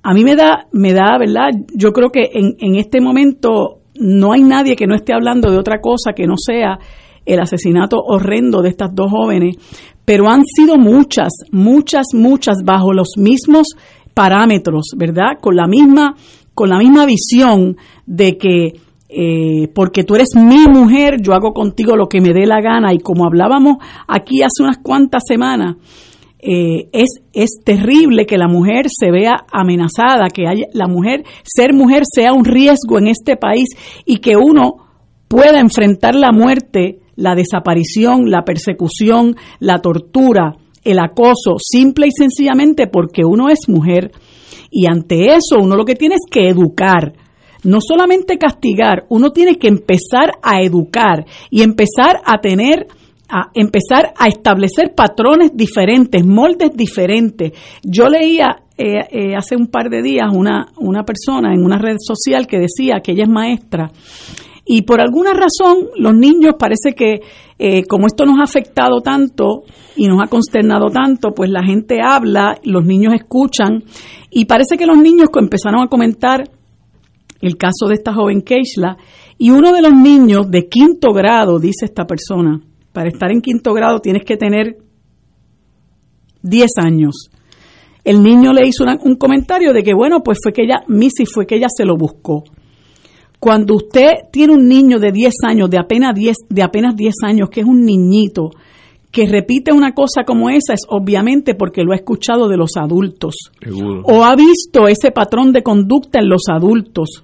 a 0.01 0.13
mí 0.15 0.23
me 0.23 0.35
da, 0.35 0.65
me 0.71 0.93
da, 0.93 1.19
¿verdad? 1.19 1.51
Yo 1.75 1.91
creo 1.93 2.09
que 2.09 2.31
en, 2.33 2.55
en 2.57 2.75
este 2.75 3.01
momento 3.01 3.81
no 3.99 4.33
hay 4.33 4.41
nadie 4.41 4.75
que 4.75 4.87
no 4.87 4.95
esté 4.95 5.13
hablando 5.13 5.51
de 5.51 5.59
otra 5.59 5.79
cosa 5.79 6.13
que 6.15 6.25
no 6.25 6.37
sea 6.37 6.79
el 7.23 7.39
asesinato 7.39 7.97
horrendo 7.99 8.63
de 8.63 8.69
estas 8.69 8.95
dos 8.95 9.11
jóvenes, 9.11 9.57
pero 10.05 10.27
han 10.27 10.43
sido 10.43 10.79
muchas, 10.79 11.33
muchas, 11.51 12.07
muchas 12.15 12.63
bajo 12.65 12.93
los 12.93 13.09
mismos 13.15 13.67
parámetros, 14.15 14.85
¿verdad? 14.97 15.37
Con 15.39 15.55
la 15.55 15.67
misma, 15.67 16.15
con 16.55 16.69
la 16.69 16.79
misma 16.79 17.05
visión 17.05 17.77
de 18.07 18.39
que 18.39 18.84
eh, 19.07 19.67
porque 19.73 20.03
tú 20.03 20.15
eres 20.15 20.29
mi 20.35 20.67
mujer, 20.67 21.21
yo 21.21 21.33
hago 21.33 21.53
contigo 21.53 21.95
lo 21.95 22.07
que 22.07 22.21
me 22.21 22.33
dé 22.33 22.45
la 22.45 22.61
gana. 22.61 22.93
Y 22.93 22.99
como 22.99 23.25
hablábamos 23.25 23.77
aquí 24.07 24.41
hace 24.41 24.63
unas 24.63 24.77
cuantas 24.77 25.23
semanas, 25.27 25.75
eh, 26.39 26.89
es, 26.91 27.21
es 27.33 27.61
terrible 27.63 28.25
que 28.25 28.37
la 28.37 28.47
mujer 28.47 28.87
se 28.89 29.11
vea 29.11 29.45
amenazada, 29.51 30.27
que 30.33 30.47
haya, 30.47 30.65
la 30.73 30.87
mujer, 30.87 31.23
ser 31.43 31.73
mujer 31.73 32.03
sea 32.11 32.33
un 32.33 32.45
riesgo 32.45 32.99
en 32.99 33.07
este 33.07 33.35
país 33.37 33.69
y 34.05 34.17
que 34.17 34.35
uno 34.37 34.75
pueda 35.27 35.59
enfrentar 35.59 36.15
la 36.15 36.31
muerte, 36.31 36.99
la 37.15 37.35
desaparición, 37.35 38.29
la 38.29 38.43
persecución, 38.43 39.35
la 39.59 39.79
tortura, 39.79 40.57
el 40.83 40.99
acoso, 40.99 41.57
simple 41.57 42.07
y 42.07 42.11
sencillamente 42.11 42.87
porque 42.87 43.23
uno 43.25 43.49
es 43.49 43.67
mujer. 43.67 44.11
Y 44.69 44.87
ante 44.87 45.35
eso 45.35 45.57
uno 45.59 45.75
lo 45.75 45.85
que 45.85 45.95
tiene 45.95 46.15
es 46.15 46.29
que 46.29 46.49
educar 46.49 47.13
no 47.65 47.79
solamente 47.81 48.37
castigar, 48.37 49.05
uno 49.09 49.31
tiene 49.31 49.57
que 49.57 49.67
empezar 49.67 50.33
a 50.41 50.61
educar 50.61 51.25
y 51.49 51.61
empezar 51.61 52.21
a 52.25 52.39
tener 52.39 52.87
a 53.27 53.49
empezar 53.55 54.13
a 54.15 54.27
establecer 54.27 54.93
patrones 54.95 55.49
diferentes, 55.55 56.23
moldes 56.23 56.69
diferentes. 56.75 57.53
Yo 57.81 58.07
leía 58.07 58.57
eh, 58.77 58.99
eh, 59.09 59.35
hace 59.35 59.55
un 59.55 59.67
par 59.67 59.89
de 59.89 60.03
días 60.03 60.29
una, 60.31 60.67
una 60.77 61.03
persona 61.03 61.51
en 61.53 61.65
una 61.65 61.79
red 61.79 61.95
social 61.97 62.45
que 62.45 62.59
decía 62.59 62.99
que 63.03 63.13
ella 63.13 63.23
es 63.23 63.29
maestra 63.29 63.91
y 64.65 64.81
por 64.81 64.99
alguna 64.99 65.31
razón 65.31 65.89
los 65.95 66.15
niños 66.15 66.55
parece 66.57 66.93
que 66.95 67.21
eh, 67.57 67.83
como 67.85 68.07
esto 68.07 68.25
nos 68.25 68.39
ha 68.39 68.43
afectado 68.43 68.99
tanto 69.01 69.63
y 69.95 70.07
nos 70.07 70.21
ha 70.21 70.27
consternado 70.27 70.89
tanto, 70.89 71.29
pues 71.33 71.49
la 71.49 71.63
gente 71.63 71.99
habla, 72.03 72.57
los 72.63 72.83
niños 72.83 73.13
escuchan 73.13 73.83
y 74.31 74.45
parece 74.45 74.75
que 74.77 74.87
los 74.87 74.97
niños 74.97 75.29
empezaron 75.39 75.83
a 75.83 75.87
comentar 75.87 76.49
el 77.41 77.57
caso 77.57 77.87
de 77.87 77.95
esta 77.95 78.13
joven 78.13 78.41
Keishla, 78.41 78.97
y 79.37 79.49
uno 79.49 79.71
de 79.73 79.81
los 79.81 79.93
niños 79.93 80.49
de 80.49 80.67
quinto 80.67 81.11
grado, 81.11 81.59
dice 81.59 81.85
esta 81.85 82.05
persona, 82.05 82.61
para 82.93 83.09
estar 83.09 83.31
en 83.31 83.41
quinto 83.41 83.73
grado 83.73 83.99
tienes 83.99 84.23
que 84.23 84.37
tener 84.37 84.77
10 86.41 86.71
años. 86.77 87.29
El 88.03 88.21
niño 88.21 88.53
le 88.53 88.67
hizo 88.67 88.85
un 89.03 89.15
comentario 89.15 89.73
de 89.73 89.83
que, 89.83 89.93
bueno, 89.93 90.21
pues 90.23 90.37
fue 90.41 90.53
que 90.53 90.63
ella, 90.63 90.83
Missy, 90.87 91.25
fue 91.25 91.45
que 91.45 91.55
ella 91.55 91.67
se 91.75 91.85
lo 91.85 91.97
buscó. 91.97 92.43
Cuando 93.39 93.75
usted 93.75 94.11
tiene 94.31 94.53
un 94.53 94.67
niño 94.67 94.99
de 94.99 95.11
10 95.11 95.33
años, 95.47 95.69
de 95.69 95.79
apenas 95.79 96.13
10, 96.13 96.37
de 96.49 96.63
apenas 96.63 96.95
10 96.95 97.13
años, 97.23 97.49
que 97.49 97.61
es 97.61 97.67
un 97.67 97.83
niñito, 97.83 98.51
que 99.15 99.27
repite 99.27 99.71
una 99.71 99.93
cosa 99.93 100.25
como 100.25 100.49
esa 100.49 100.73
es 100.73 100.81
obviamente 100.89 101.55
porque 101.55 101.83
lo 101.83 101.93
ha 101.93 101.95
escuchado 101.95 102.49
de 102.49 102.57
los 102.57 102.71
adultos. 102.75 103.33
O 104.03 104.25
ha 104.25 104.35
visto 104.35 104.89
ese 104.89 105.11
patrón 105.11 105.53
de 105.53 105.63
conducta 105.63 106.19
en 106.19 106.27
los 106.27 106.49
adultos. 106.49 107.23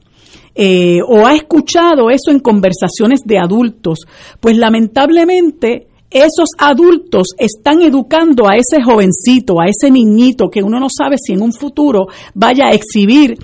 Eh, 0.55 0.99
o 1.05 1.25
ha 1.25 1.35
escuchado 1.35 2.09
eso 2.09 2.31
en 2.31 2.39
conversaciones 2.39 3.23
de 3.25 3.39
adultos, 3.39 3.99
pues 4.39 4.57
lamentablemente 4.57 5.87
esos 6.09 6.51
adultos 6.57 7.27
están 7.37 7.81
educando 7.81 8.47
a 8.47 8.55
ese 8.55 8.81
jovencito, 8.81 9.59
a 9.59 9.65
ese 9.65 9.91
niñito 9.91 10.49
que 10.49 10.63
uno 10.63 10.79
no 10.79 10.87
sabe 10.89 11.17
si 11.17 11.33
en 11.33 11.41
un 11.41 11.51
futuro 11.51 12.07
vaya 12.33 12.67
a 12.67 12.73
exhibir 12.73 13.37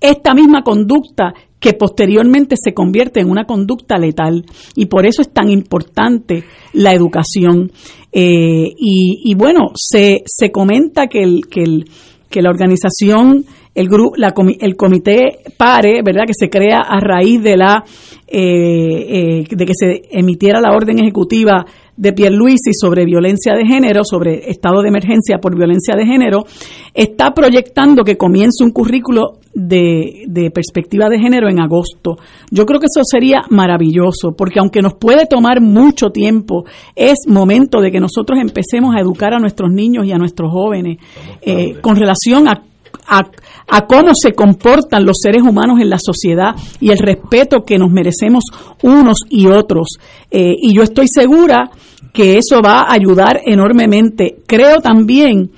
esta 0.00 0.34
misma 0.34 0.62
conducta 0.62 1.32
que 1.64 1.72
posteriormente 1.72 2.56
se 2.62 2.74
convierte 2.74 3.20
en 3.20 3.30
una 3.30 3.44
conducta 3.46 3.96
letal. 3.96 4.44
Y 4.74 4.86
por 4.86 5.06
eso 5.06 5.22
es 5.22 5.32
tan 5.32 5.48
importante 5.48 6.44
la 6.74 6.92
educación. 6.92 7.72
Eh, 8.12 8.68
y, 8.76 9.34
bueno, 9.34 9.70
se, 9.74 10.22
se 10.26 10.52
comenta 10.52 11.06
que, 11.06 11.22
el, 11.22 11.46
que, 11.50 11.62
el, 11.62 11.86
que 12.28 12.42
la 12.42 12.50
organización, 12.50 13.46
el, 13.74 13.88
grupo, 13.88 14.14
la, 14.16 14.34
el 14.60 14.76
comité 14.76 15.38
PARE, 15.56 16.02
¿verdad? 16.04 16.24
que 16.26 16.34
se 16.38 16.50
crea 16.50 16.80
a 16.80 17.00
raíz 17.00 17.42
de, 17.42 17.56
la, 17.56 17.82
eh, 18.28 19.40
eh, 19.40 19.44
de 19.48 19.64
que 19.64 19.72
se 19.74 20.02
emitiera 20.10 20.60
la 20.60 20.76
orden 20.76 20.98
ejecutiva 20.98 21.64
de 21.96 22.12
Pierluisi 22.12 22.72
sobre 22.72 23.04
violencia 23.04 23.54
de 23.54 23.66
género, 23.66 24.02
sobre 24.04 24.50
estado 24.50 24.82
de 24.82 24.88
emergencia 24.88 25.38
por 25.38 25.56
violencia 25.56 25.94
de 25.96 26.06
género, 26.06 26.44
está 26.92 27.32
proyectando 27.32 28.04
que 28.04 28.16
comience 28.16 28.64
un 28.64 28.70
currículo 28.70 29.38
de, 29.54 30.24
de, 30.26 30.50
perspectiva 30.50 31.08
de 31.08 31.18
género 31.18 31.48
en 31.48 31.60
agosto. 31.60 32.16
Yo 32.50 32.66
creo 32.66 32.80
que 32.80 32.86
eso 32.86 33.02
sería 33.04 33.42
maravilloso, 33.50 34.32
porque 34.36 34.58
aunque 34.58 34.82
nos 34.82 34.94
puede 34.94 35.26
tomar 35.26 35.60
mucho 35.60 36.10
tiempo, 36.10 36.64
es 36.96 37.18
momento 37.28 37.80
de 37.80 37.92
que 37.92 38.00
nosotros 38.00 38.38
empecemos 38.40 38.94
a 38.96 39.00
educar 39.00 39.32
a 39.32 39.38
nuestros 39.38 39.70
niños 39.70 40.06
y 40.06 40.12
a 40.12 40.18
nuestros 40.18 40.50
jóvenes 40.50 40.98
eh, 41.42 41.76
con 41.80 41.96
relación 41.96 42.48
a, 42.48 42.62
a, 43.06 43.22
a 43.68 43.86
cómo 43.86 44.14
se 44.14 44.32
comportan 44.32 45.04
los 45.04 45.18
seres 45.22 45.42
humanos 45.42 45.80
en 45.80 45.90
la 45.90 45.98
sociedad 45.98 46.54
y 46.80 46.90
el 46.90 46.98
respeto 46.98 47.64
que 47.64 47.78
nos 47.78 47.90
merecemos 47.90 48.44
unos 48.82 49.18
y 49.30 49.46
otros. 49.46 49.98
Eh, 50.30 50.54
y 50.60 50.74
yo 50.74 50.82
estoy 50.82 51.08
segura 51.08 51.70
que 52.12 52.38
eso 52.38 52.60
va 52.62 52.82
a 52.82 52.92
ayudar 52.92 53.40
enormemente. 53.44 54.36
Creo 54.46 54.80
también 54.80 55.50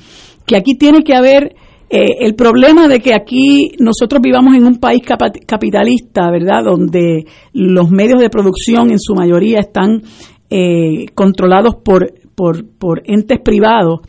que 0.46 0.56
aquí 0.56 0.76
tiene 0.76 1.02
que 1.02 1.14
haber 1.14 1.54
eh, 1.88 2.16
el 2.20 2.34
problema 2.34 2.88
de 2.88 3.00
que 3.00 3.14
aquí 3.14 3.72
nosotros 3.78 4.20
vivamos 4.20 4.56
en 4.56 4.66
un 4.66 4.78
país 4.78 5.02
capitalista, 5.46 6.30
¿verdad? 6.30 6.64
Donde 6.64 7.26
los 7.52 7.90
medios 7.90 8.20
de 8.20 8.30
producción 8.30 8.90
en 8.90 8.98
su 8.98 9.14
mayoría 9.14 9.60
están 9.60 10.02
eh, 10.50 11.06
controlados 11.14 11.76
por, 11.76 12.12
por, 12.34 12.66
por 12.78 13.02
entes 13.04 13.40
privados. 13.40 14.00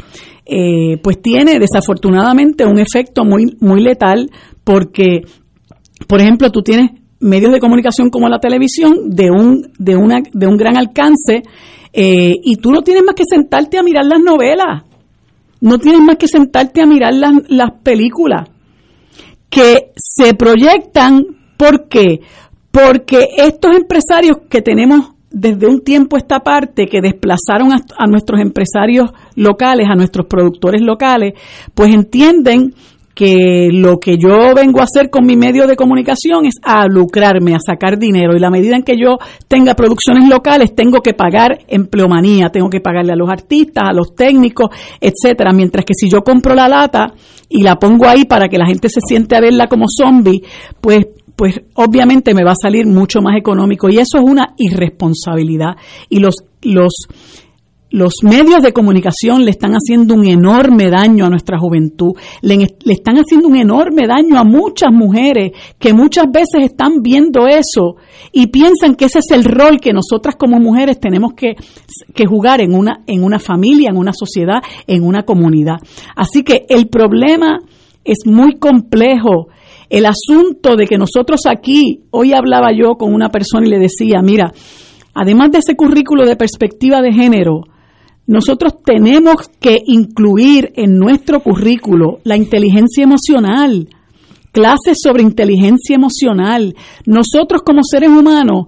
Eh, 0.50 0.98
pues 1.04 1.22
tiene 1.22 1.60
desafortunadamente 1.60 2.66
un 2.66 2.80
efecto 2.80 3.26
muy, 3.26 3.58
muy 3.60 3.82
letal 3.82 4.32
porque, 4.64 5.26
por 6.08 6.22
ejemplo, 6.22 6.50
tú 6.52 6.62
tienes 6.62 6.92
medios 7.20 7.52
de 7.52 7.60
comunicación 7.60 8.10
como 8.10 8.30
la 8.30 8.40
televisión 8.40 9.10
de 9.10 9.30
un, 9.30 9.74
de 9.78 9.98
una, 9.98 10.22
de 10.32 10.48
un 10.48 10.56
gran 10.56 10.78
alcance 10.78 11.44
eh, 11.92 12.34
y 12.42 12.56
tú 12.58 12.72
no 12.72 12.82
tienes 12.82 13.04
más 13.04 13.16
que 13.16 13.26
sentarte 13.30 13.78
a 13.78 13.84
mirar 13.84 14.06
las 14.06 14.22
novelas, 14.22 14.84
no 15.60 15.80
tienes 15.80 16.00
más 16.00 16.16
que 16.16 16.30
sentarte 16.30 16.82
a 16.82 16.86
mirar 16.86 17.14
las, 17.14 17.34
las 17.50 17.72
películas 17.84 18.50
que 19.50 19.92
se 19.96 20.34
proyectan, 20.34 21.26
¿por 21.58 21.90
qué? 21.90 22.22
Porque 22.72 23.30
estos 23.38 23.76
empresarios 23.76 24.38
que 24.50 24.62
tenemos 24.62 25.17
desde 25.40 25.68
un 25.68 25.82
tiempo 25.82 26.18
esta 26.18 26.40
parte 26.40 26.88
que 26.88 27.00
desplazaron 27.00 27.72
a, 27.72 28.08
nuestros 28.08 28.42
empresarios 28.42 29.12
locales, 29.36 29.88
a 29.88 29.96
nuestros 29.96 30.26
productores 30.26 30.82
locales, 30.82 31.34
pues 31.76 31.94
entienden 31.94 32.74
que 33.14 33.70
lo 33.72 34.00
que 34.00 34.18
yo 34.18 34.56
vengo 34.56 34.80
a 34.80 34.84
hacer 34.84 35.10
con 35.12 35.26
mi 35.26 35.36
medio 35.36 35.68
de 35.68 35.76
comunicación 35.76 36.46
es 36.46 36.56
a 36.64 36.88
lucrarme, 36.88 37.54
a 37.54 37.60
sacar 37.60 38.00
dinero. 38.00 38.36
Y 38.36 38.40
la 38.40 38.50
medida 38.50 38.76
en 38.76 38.84
que 38.84 38.98
yo 38.98 39.18
tenga 39.48 39.76
producciones 39.76 40.28
locales, 40.28 40.74
tengo 40.76 41.02
que 41.02 41.14
pagar 41.14 41.60
empleomanía, 41.68 42.50
tengo 42.50 42.70
que 42.70 42.80
pagarle 42.80 43.14
a 43.14 43.16
los 43.16 43.30
artistas, 43.30 43.86
a 43.88 43.94
los 43.94 44.16
técnicos, 44.16 44.70
etcétera. 45.00 45.52
Mientras 45.52 45.86
que 45.86 45.94
si 45.96 46.10
yo 46.10 46.22
compro 46.22 46.56
la 46.56 46.68
lata 46.68 47.14
y 47.50 47.62
la 47.62 47.76
pongo 47.76 48.08
ahí 48.08 48.26
para 48.26 48.50
que 48.50 48.58
la 48.58 48.66
gente 48.66 48.90
se 48.90 49.02
siente 49.02 49.36
a 49.36 49.42
verla 49.42 49.68
como 49.68 49.86
zombie, 49.88 50.42
pues 50.82 51.08
pues 51.38 51.62
obviamente 51.76 52.34
me 52.34 52.44
va 52.44 52.52
a 52.52 52.62
salir 52.62 52.86
mucho 52.88 53.22
más 53.22 53.38
económico. 53.38 53.88
Y 53.90 54.00
eso 54.00 54.18
es 54.18 54.24
una 54.24 54.56
irresponsabilidad. 54.58 55.78
Y 56.10 56.20
los 56.20 56.36
los 56.64 57.08
los 57.90 58.16
medios 58.22 58.62
de 58.62 58.74
comunicación 58.74 59.46
le 59.46 59.52
están 59.52 59.72
haciendo 59.72 60.14
un 60.14 60.26
enorme 60.26 60.90
daño 60.90 61.26
a 61.26 61.30
nuestra 61.30 61.58
juventud, 61.58 62.14
le, 62.42 62.68
están 62.88 63.16
haciendo 63.16 63.48
un 63.48 63.56
enorme 63.56 64.08
daño 64.08 64.38
a 64.38 64.44
muchas 64.44 64.92
mujeres 64.92 65.52
que 65.80 65.94
muchas 65.94 66.26
veces 66.30 66.72
están 66.72 67.02
viendo 67.02 67.48
eso 67.48 67.96
y 68.34 68.48
piensan 68.48 68.96
que 68.96 69.06
ese 69.06 69.20
es 69.20 69.32
el 69.32 69.46
rol 69.46 69.80
que 69.80 69.94
nosotras 69.94 70.36
como 70.36 70.60
mujeres 70.60 71.00
tenemos 71.00 71.34
que, 71.34 71.56
que 72.14 72.26
jugar 72.26 72.60
en 72.60 72.76
una, 72.76 73.04
en 73.08 73.24
una 73.24 73.40
familia, 73.40 73.90
en 73.90 73.98
una 73.98 74.12
sociedad, 74.14 74.62
en 74.86 75.04
una 75.04 75.24
comunidad. 75.24 75.78
Así 76.16 76.44
que 76.44 76.66
el 76.68 76.90
problema 76.90 77.60
es 78.04 78.26
muy 78.26 78.56
complejo 78.56 79.48
el 79.90 80.06
asunto 80.06 80.76
de 80.76 80.86
que 80.86 80.98
nosotros 80.98 81.42
aquí, 81.48 82.04
hoy 82.12 82.34
hablaba 82.34 82.72
yo 82.72 82.96
con 82.96 83.14
una 83.14 83.30
persona 83.30 83.68
y 83.68 83.70
le 83.70 83.80
decía, 83.80 84.22
mira, 84.22 84.52
además 85.14 85.52
de 85.52 85.60
ese 85.60 85.76
currículo 85.76 86.26
de 86.26 86.36
perspectiva 86.36 87.02
de 87.02 87.14
género, 87.14 87.62
nosotros 88.26 88.74
tenemos 88.84 89.50
que 89.60 89.82
incluir 89.86 90.74
en 90.76 90.98
nuestro 90.98 91.42
currículo 91.42 92.20
la 92.24 92.36
inteligencia 92.36 93.04
emocional, 93.04 93.88
clases 94.52 94.98
sobre 95.02 95.24
inteligencia 95.24 95.96
emocional. 95.96 96.76
Nosotros 97.06 97.62
como 97.62 97.84
seres 97.84 98.10
humanos 98.10 98.66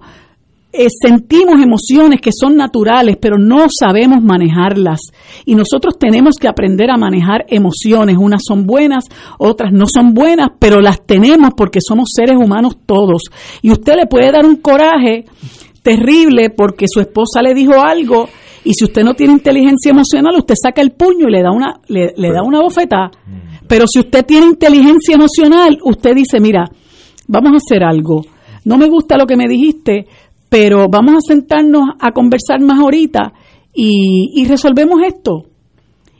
eh, 0.72 0.86
sentimos 0.90 1.60
emociones 1.60 2.20
que 2.20 2.30
son 2.32 2.56
naturales, 2.56 3.16
pero 3.20 3.38
no 3.38 3.66
sabemos 3.68 4.22
manejarlas. 4.22 5.00
Y 5.44 5.54
nosotros 5.54 5.98
tenemos 5.98 6.36
que 6.40 6.48
aprender 6.48 6.90
a 6.90 6.96
manejar 6.96 7.44
emociones. 7.48 8.16
Unas 8.18 8.42
son 8.46 8.66
buenas, 8.66 9.04
otras 9.38 9.72
no 9.72 9.86
son 9.86 10.14
buenas, 10.14 10.48
pero 10.58 10.80
las 10.80 11.04
tenemos 11.04 11.50
porque 11.56 11.80
somos 11.80 12.10
seres 12.14 12.36
humanos 12.36 12.78
todos. 12.86 13.22
Y 13.62 13.70
usted 13.70 13.94
le 13.96 14.06
puede 14.06 14.30
dar 14.30 14.46
un 14.46 14.56
coraje 14.56 15.24
terrible 15.82 16.50
porque 16.50 16.86
su 16.88 17.00
esposa 17.00 17.42
le 17.42 17.54
dijo 17.54 17.80
algo 17.80 18.28
y 18.64 18.74
si 18.74 18.84
usted 18.84 19.02
no 19.02 19.14
tiene 19.14 19.32
inteligencia 19.32 19.90
emocional, 19.90 20.36
usted 20.36 20.54
saca 20.60 20.82
el 20.82 20.92
puño 20.92 21.28
y 21.28 21.32
le 21.32 21.42
da 21.42 21.50
una, 21.50 21.80
le, 21.88 22.12
le 22.16 22.32
da 22.32 22.42
una 22.42 22.60
bofetada. 22.60 23.10
Pero 23.66 23.86
si 23.86 24.00
usted 24.00 24.24
tiene 24.26 24.46
inteligencia 24.46 25.14
emocional, 25.14 25.78
usted 25.82 26.14
dice, 26.14 26.40
mira, 26.40 26.68
vamos 27.26 27.52
a 27.52 27.56
hacer 27.56 27.82
algo. 27.82 28.22
No 28.64 28.76
me 28.76 28.88
gusta 28.88 29.16
lo 29.16 29.26
que 29.26 29.36
me 29.36 29.48
dijiste, 29.48 30.06
pero 30.50 30.88
vamos 30.90 31.14
a 31.14 31.20
sentarnos 31.26 31.90
a 31.98 32.10
conversar 32.10 32.60
más 32.60 32.78
ahorita 32.78 33.32
y, 33.72 34.44
resolvemos 34.46 35.00
esto. 35.06 35.46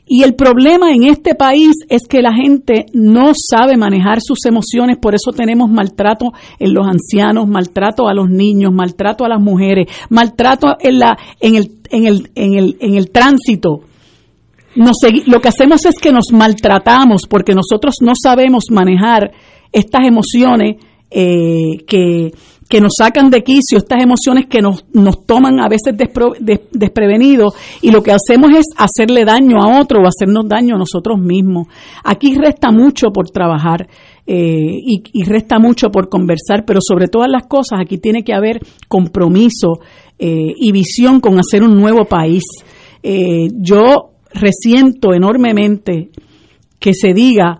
Y 0.07 0.23
el 0.23 0.35
problema 0.35 0.91
en 0.91 1.03
este 1.03 1.35
país 1.35 1.75
es 1.89 2.07
que 2.07 2.21
la 2.21 2.33
gente 2.33 2.85
no 2.93 3.33
sabe 3.35 3.77
manejar 3.77 4.19
sus 4.21 4.39
emociones, 4.45 4.97
por 4.97 5.15
eso 5.15 5.31
tenemos 5.31 5.69
maltrato 5.69 6.31
en 6.59 6.73
los 6.73 6.85
ancianos, 6.87 7.47
maltrato 7.47 8.07
a 8.07 8.13
los 8.13 8.29
niños, 8.29 8.73
maltrato 8.73 9.25
a 9.25 9.29
las 9.29 9.41
mujeres, 9.41 9.87
maltrato 10.09 10.75
en, 10.79 10.99
la, 10.99 11.17
en, 11.39 11.55
el, 11.55 11.71
en, 11.89 12.07
el, 12.07 12.31
en, 12.35 12.53
el, 12.55 12.77
en 12.79 12.95
el 12.95 13.11
tránsito. 13.11 13.81
lo 14.75 15.41
que 15.41 15.47
hacemos 15.47 15.85
es 15.85 15.95
que 15.99 16.11
nos 16.11 16.31
maltratamos 16.31 17.23
porque 17.29 17.53
nosotros 17.53 17.95
no 18.01 18.13
sabemos 18.21 18.65
manejar 18.69 19.31
estas 19.71 20.05
emociones 20.05 20.77
eh, 21.09 21.83
que, 21.85 22.31
que 22.71 22.79
nos 22.79 22.93
sacan 22.97 23.29
de 23.29 23.43
quicio, 23.43 23.77
estas 23.79 24.01
emociones 24.01 24.45
que 24.47 24.61
nos, 24.61 24.85
nos 24.93 25.25
toman 25.25 25.59
a 25.59 25.67
veces 25.67 25.93
desprevenidos 26.71 27.53
y 27.81 27.91
lo 27.91 28.01
que 28.01 28.13
hacemos 28.13 28.51
es 28.57 28.65
hacerle 28.77 29.25
daño 29.25 29.61
a 29.61 29.81
otro 29.81 29.99
o 29.99 30.07
hacernos 30.07 30.47
daño 30.47 30.75
a 30.75 30.77
nosotros 30.77 31.19
mismos. 31.19 31.67
Aquí 32.01 32.33
resta 32.33 32.71
mucho 32.71 33.11
por 33.11 33.29
trabajar 33.29 33.89
eh, 34.25 34.77
y, 34.85 35.23
resta 35.25 35.59
mucho 35.59 35.89
por 35.89 36.07
conversar, 36.07 36.63
pero 36.65 36.79
sobre 36.81 37.09
todas 37.09 37.29
las 37.29 37.45
cosas 37.45 37.81
aquí 37.81 37.97
tiene 37.97 38.23
que 38.23 38.33
haber 38.33 38.61
compromiso 38.87 39.81
eh, 40.17 40.53
y 40.55 40.71
visión 40.71 41.19
con 41.19 41.37
hacer 41.39 41.63
un 41.63 41.75
nuevo 41.75 42.05
país. 42.05 42.43
Eh, 43.03 43.49
yo 43.53 44.11
resiento 44.33 45.13
enormemente 45.13 46.09
que 46.79 46.93
se 46.93 47.13
diga 47.13 47.59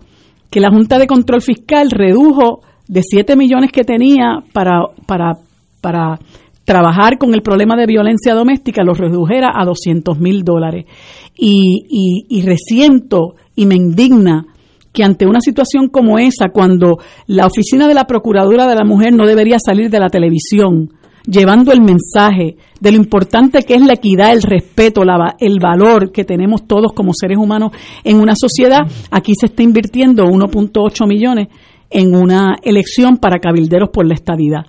que 0.50 0.62
la 0.62 0.70
Junta 0.70 0.98
de 0.98 1.08
Control 1.08 1.42
Fiscal 1.42 1.92
redujo 1.92 2.62
de 2.92 3.02
7 3.04 3.38
millones 3.38 3.72
que 3.72 3.86
tenía 3.86 4.44
para, 4.52 4.82
para, 5.06 5.38
para 5.80 6.20
trabajar 6.66 7.18
con 7.18 7.34
el 7.34 7.42
problema 7.42 7.78
de 7.78 7.86
violencia 7.86 8.34
doméstica, 8.34 8.84
lo 8.84 8.94
redujera 8.94 9.54
a 9.56 9.64
200 9.64 10.20
mil 10.20 10.44
dólares. 10.44 10.88
Y, 11.34 11.86
y, 11.90 12.26
y 12.28 12.42
resiento 12.42 13.36
y 13.56 13.66
me 13.66 13.76
indigna 13.76 14.46
que 14.92 15.06
ante 15.06 15.26
una 15.26 15.40
situación 15.40 15.88
como 15.88 16.20
esa, 16.20 16.50
cuando 16.50 16.98
la 17.28 17.48
oficina 17.48 17.88
de 17.88 17.94
la 17.94 18.04
Procuradora 18.04 18.68
de 18.68 18.76
la 18.76 18.84
Mujer 18.84 19.14
no 19.14 19.26
debería 19.26 19.58
salir 19.58 19.90
de 19.90 20.00
la 20.00 20.10
televisión, 20.10 20.90
llevando 21.26 21.72
el 21.72 21.80
mensaje 21.80 22.58
de 22.82 22.92
lo 22.92 22.98
importante 22.98 23.64
que 23.64 23.76
es 23.76 23.82
la 23.82 23.94
equidad, 23.94 24.34
el 24.34 24.42
respeto, 24.42 25.06
la, 25.06 25.38
el 25.40 25.60
valor 25.62 26.12
que 26.12 26.26
tenemos 26.26 26.68
todos 26.68 26.92
como 26.92 27.14
seres 27.14 27.38
humanos 27.38 27.72
en 28.04 28.20
una 28.20 28.34
sociedad, 28.36 28.82
aquí 29.12 29.32
se 29.40 29.46
está 29.46 29.64
invirtiendo 29.64 30.26
1.8 30.26 31.08
millones 31.08 31.48
en 31.92 32.16
una 32.16 32.56
elección 32.64 33.18
para 33.18 33.40
cabilderos 33.40 33.90
por 33.90 34.08
la 34.08 34.16
estadidad. 34.16 34.66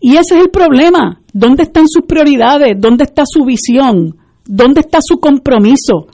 Y 0.00 0.16
ese 0.16 0.36
es 0.36 0.44
el 0.44 0.50
problema. 0.50 1.20
¿Dónde 1.32 1.64
están 1.64 1.86
sus 1.86 2.04
prioridades? 2.06 2.76
¿Dónde 2.78 3.04
está 3.04 3.24
su 3.26 3.44
visión? 3.44 4.16
¿Dónde 4.46 4.80
está 4.80 4.98
su 5.02 5.20
compromiso? 5.20 6.08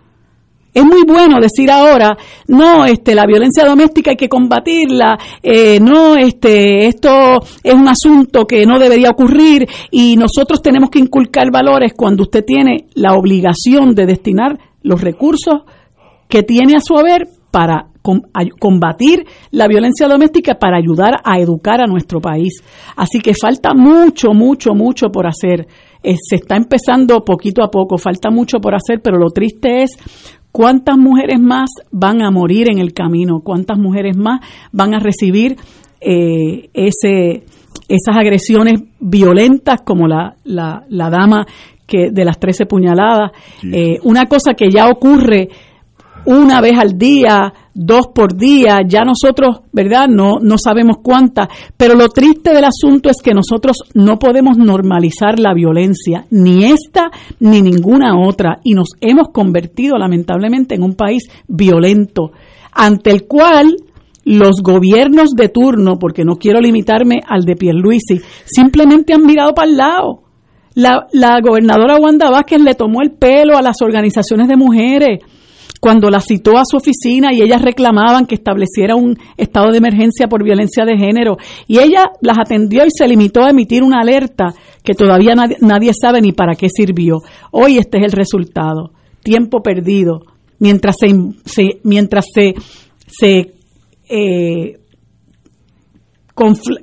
Es 0.76 0.84
muy 0.84 1.04
bueno 1.06 1.40
decir 1.40 1.70
ahora, 1.70 2.18
no, 2.48 2.84
este, 2.84 3.14
la 3.14 3.24
violencia 3.24 3.64
doméstica 3.64 4.10
hay 4.10 4.16
que 4.18 4.28
combatirla, 4.28 5.16
eh, 5.42 5.80
no, 5.80 6.16
este, 6.16 6.86
esto 6.86 7.40
es 7.62 7.72
un 7.72 7.88
asunto 7.88 8.46
que 8.46 8.66
no 8.66 8.78
debería 8.78 9.08
ocurrir 9.08 9.66
y 9.90 10.16
nosotros 10.16 10.60
tenemos 10.60 10.90
que 10.90 10.98
inculcar 10.98 11.50
valores 11.50 11.94
cuando 11.96 12.24
usted 12.24 12.44
tiene 12.44 12.88
la 12.92 13.14
obligación 13.14 13.94
de 13.94 14.04
destinar 14.04 14.58
los 14.82 15.00
recursos 15.00 15.62
que 16.28 16.42
tiene 16.42 16.76
a 16.76 16.80
su 16.82 16.98
haber 16.98 17.26
para 17.50 17.86
combatir 18.58 19.24
la 19.50 19.68
violencia 19.68 20.08
doméstica 20.08 20.54
para 20.54 20.78
ayudar 20.78 21.14
a 21.24 21.38
educar 21.38 21.80
a 21.80 21.86
nuestro 21.86 22.20
país. 22.20 22.62
Así 22.96 23.20
que 23.20 23.32
falta 23.34 23.74
mucho, 23.74 24.32
mucho, 24.32 24.74
mucho 24.74 25.08
por 25.10 25.26
hacer. 25.26 25.66
Eh, 26.02 26.16
se 26.20 26.36
está 26.36 26.56
empezando 26.56 27.24
poquito 27.24 27.62
a 27.62 27.70
poco, 27.70 27.98
falta 27.98 28.30
mucho 28.30 28.58
por 28.58 28.74
hacer, 28.74 29.00
pero 29.02 29.18
lo 29.18 29.30
triste 29.30 29.82
es 29.82 29.90
cuántas 30.52 30.96
mujeres 30.96 31.40
más 31.40 31.68
van 31.90 32.22
a 32.22 32.30
morir 32.30 32.70
en 32.70 32.78
el 32.78 32.92
camino, 32.92 33.40
cuántas 33.42 33.78
mujeres 33.78 34.16
más 34.16 34.40
van 34.72 34.94
a 34.94 34.98
recibir 34.98 35.56
eh, 36.00 36.70
ese, 36.72 37.44
esas 37.88 38.16
agresiones 38.16 38.82
violentas 39.00 39.82
como 39.84 40.06
la, 40.06 40.36
la, 40.44 40.84
la 40.88 41.10
dama 41.10 41.46
que 41.86 42.10
de 42.10 42.24
las 42.24 42.38
13 42.38 42.66
puñaladas. 42.66 43.32
Eh, 43.62 43.98
una 44.02 44.26
cosa 44.26 44.54
que 44.54 44.70
ya 44.70 44.88
ocurre 44.88 45.48
una 46.26 46.60
vez 46.60 46.78
al 46.78 46.98
día, 46.98 47.52
dos 47.72 48.08
por 48.14 48.36
día, 48.36 48.80
ya 48.86 49.02
nosotros, 49.02 49.60
¿verdad? 49.72 50.08
No, 50.08 50.38
no 50.40 50.58
sabemos 50.58 50.96
cuántas, 51.02 51.48
pero 51.76 51.94
lo 51.94 52.08
triste 52.08 52.52
del 52.52 52.64
asunto 52.64 53.08
es 53.08 53.22
que 53.22 53.32
nosotros 53.32 53.76
no 53.94 54.18
podemos 54.18 54.58
normalizar 54.58 55.38
la 55.38 55.54
violencia, 55.54 56.26
ni 56.30 56.64
esta 56.64 57.10
ni 57.38 57.62
ninguna 57.62 58.18
otra, 58.18 58.58
y 58.64 58.74
nos 58.74 58.88
hemos 59.00 59.28
convertido 59.28 59.96
lamentablemente 59.96 60.74
en 60.74 60.82
un 60.82 60.94
país 60.94 61.22
violento, 61.46 62.32
ante 62.72 63.10
el 63.10 63.26
cual 63.26 63.76
los 64.24 64.62
gobiernos 64.62 65.30
de 65.36 65.48
turno, 65.48 65.98
porque 66.00 66.24
no 66.24 66.34
quiero 66.34 66.60
limitarme 66.60 67.20
al 67.26 67.44
de 67.44 67.54
Pierluisi, 67.54 68.20
simplemente 68.44 69.14
han 69.14 69.24
mirado 69.24 69.54
para 69.54 69.70
el 69.70 69.76
lado. 69.76 70.22
La, 70.74 71.06
la 71.12 71.40
gobernadora 71.40 71.96
Wanda 71.98 72.28
Vázquez 72.30 72.60
le 72.60 72.74
tomó 72.74 73.00
el 73.00 73.12
pelo 73.12 73.56
a 73.56 73.62
las 73.62 73.80
organizaciones 73.80 74.48
de 74.48 74.56
mujeres 74.56 75.20
cuando 75.86 76.10
la 76.10 76.18
citó 76.18 76.58
a 76.58 76.64
su 76.64 76.78
oficina 76.78 77.32
y 77.32 77.42
ellas 77.42 77.62
reclamaban 77.62 78.26
que 78.26 78.34
estableciera 78.34 78.96
un 78.96 79.16
estado 79.36 79.70
de 79.70 79.78
emergencia 79.78 80.26
por 80.26 80.42
violencia 80.42 80.84
de 80.84 80.98
género. 80.98 81.36
Y 81.68 81.78
ella 81.78 82.10
las 82.22 82.40
atendió 82.40 82.84
y 82.84 82.88
se 82.90 83.06
limitó 83.06 83.44
a 83.44 83.50
emitir 83.50 83.84
una 83.84 84.00
alerta 84.00 84.52
que 84.82 84.94
todavía 84.94 85.36
nadie, 85.36 85.92
sabe 85.94 86.20
ni 86.20 86.32
para 86.32 86.56
qué 86.56 86.66
sirvió. 86.68 87.18
Hoy 87.52 87.78
este 87.78 87.98
es 87.98 88.04
el 88.04 88.10
resultado. 88.10 88.90
Tiempo 89.22 89.62
perdido. 89.62 90.22
Mientras 90.58 90.96
se, 90.98 91.78
mientras 91.84 92.24
se, 92.34 92.54
se 93.06 93.54
eh, 94.08 94.80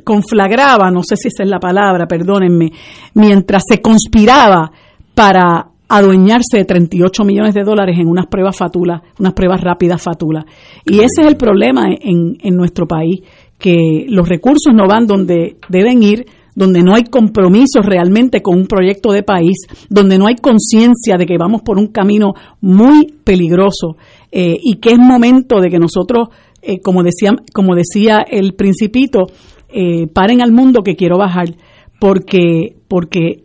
conflagraba, 0.05 0.91
no 0.91 1.03
sé 1.03 1.17
si 1.17 1.27
esa 1.27 1.43
es 1.43 1.49
la 1.49 1.59
palabra, 1.59 2.07
perdónenme, 2.07 2.71
mientras 3.15 3.63
se 3.67 3.81
conspiraba 3.81 4.71
para 5.13 5.72
adueñarse 5.97 6.57
de 6.57 6.65
38 6.65 7.23
millones 7.23 7.53
de 7.53 7.63
dólares 7.63 7.97
en 7.99 8.07
unas 8.07 8.25
pruebas 8.25 8.57
fatulas, 8.57 9.01
unas 9.19 9.33
pruebas 9.33 9.61
rápidas 9.61 10.01
fatulas. 10.01 10.45
Y 10.85 10.99
ese 10.99 11.21
es 11.21 11.27
el 11.27 11.37
problema 11.37 11.87
en, 11.89 12.37
en 12.41 12.55
nuestro 12.55 12.87
país, 12.87 13.21
que 13.59 14.05
los 14.09 14.27
recursos 14.27 14.73
no 14.73 14.87
van 14.87 15.05
donde 15.05 15.57
deben 15.69 16.01
ir, 16.01 16.25
donde 16.55 16.81
no 16.83 16.95
hay 16.95 17.03
compromiso 17.03 17.81
realmente 17.81 18.41
con 18.41 18.57
un 18.57 18.67
proyecto 18.67 19.11
de 19.11 19.23
país, 19.23 19.67
donde 19.89 20.17
no 20.17 20.27
hay 20.27 20.35
conciencia 20.35 21.17
de 21.17 21.25
que 21.25 21.37
vamos 21.37 21.61
por 21.61 21.77
un 21.77 21.87
camino 21.87 22.33
muy 22.61 23.13
peligroso 23.23 23.95
eh, 24.31 24.57
y 24.61 24.77
que 24.77 24.93
es 24.93 24.99
momento 24.99 25.59
de 25.59 25.69
que 25.69 25.79
nosotros, 25.79 26.29
eh, 26.61 26.79
como, 26.81 27.03
decía, 27.03 27.31
como 27.53 27.75
decía 27.75 28.25
el 28.27 28.53
principito, 28.53 29.27
eh, 29.69 30.07
paren 30.07 30.41
al 30.41 30.51
mundo 30.51 30.81
que 30.81 30.95
quiero 30.95 31.17
bajar, 31.17 31.55
porque, 31.99 32.75
porque 32.87 33.43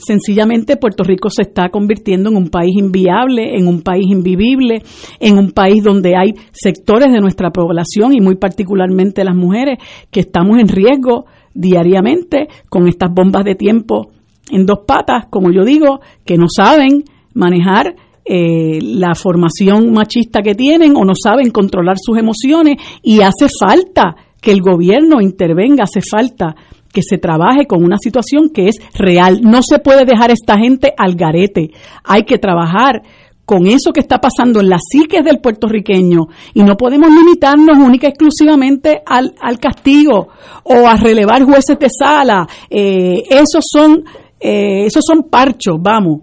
sencillamente 0.00 0.76
Puerto 0.76 1.04
Rico 1.04 1.30
se 1.30 1.42
está 1.42 1.68
convirtiendo 1.68 2.30
en 2.30 2.36
un 2.36 2.48
país 2.48 2.76
inviable, 2.76 3.56
en 3.56 3.68
un 3.68 3.82
país 3.82 4.06
invivible, 4.08 4.82
en 5.20 5.38
un 5.38 5.52
país 5.52 5.82
donde 5.82 6.16
hay 6.16 6.34
sectores 6.52 7.12
de 7.12 7.20
nuestra 7.20 7.50
población 7.50 8.12
y 8.12 8.20
muy 8.20 8.36
particularmente 8.36 9.24
las 9.24 9.36
mujeres 9.36 9.78
que 10.10 10.20
estamos 10.20 10.58
en 10.58 10.68
riesgo 10.68 11.26
diariamente 11.54 12.48
con 12.68 12.88
estas 12.88 13.12
bombas 13.12 13.44
de 13.44 13.54
tiempo 13.54 14.10
en 14.50 14.66
dos 14.66 14.80
patas, 14.86 15.26
como 15.30 15.52
yo 15.52 15.64
digo, 15.64 16.00
que 16.24 16.36
no 16.36 16.46
saben 16.48 17.04
manejar 17.34 17.94
eh, 18.24 18.80
la 18.82 19.14
formación 19.14 19.92
machista 19.92 20.42
que 20.42 20.54
tienen 20.54 20.96
o 20.96 21.04
no 21.04 21.14
saben 21.14 21.50
controlar 21.50 21.96
sus 21.98 22.18
emociones 22.18 22.76
y 23.02 23.20
hace 23.20 23.48
falta 23.48 24.16
que 24.40 24.52
el 24.52 24.60
gobierno 24.60 25.20
intervenga, 25.20 25.84
hace 25.84 26.00
falta 26.00 26.54
que 26.92 27.02
se 27.02 27.18
trabaje 27.18 27.66
con 27.66 27.84
una 27.84 27.96
situación 27.98 28.50
que 28.50 28.68
es 28.68 28.76
real. 28.94 29.40
No 29.42 29.62
se 29.62 29.78
puede 29.78 30.04
dejar 30.04 30.30
esta 30.30 30.58
gente 30.58 30.92
al 30.96 31.14
garete. 31.14 31.70
Hay 32.04 32.24
que 32.24 32.38
trabajar 32.38 33.02
con 33.44 33.66
eso 33.66 33.92
que 33.92 34.00
está 34.00 34.18
pasando 34.20 34.60
en 34.60 34.68
la 34.68 34.78
psique 34.78 35.22
del 35.22 35.40
puertorriqueño 35.40 36.28
y 36.54 36.62
no 36.62 36.76
podemos 36.76 37.10
limitarnos 37.10 37.78
única 37.78 38.06
exclusivamente 38.06 39.02
al, 39.04 39.34
al 39.40 39.58
castigo 39.58 40.28
o 40.62 40.86
a 40.86 40.94
relevar 40.94 41.42
jueces 41.42 41.76
de 41.78 41.88
sala. 41.90 42.46
Eh, 42.70 43.24
esos 43.28 43.64
son 43.68 44.04
eh, 44.40 44.86
esos 44.86 45.04
son 45.04 45.24
parchos, 45.24 45.76
vamos. 45.78 46.20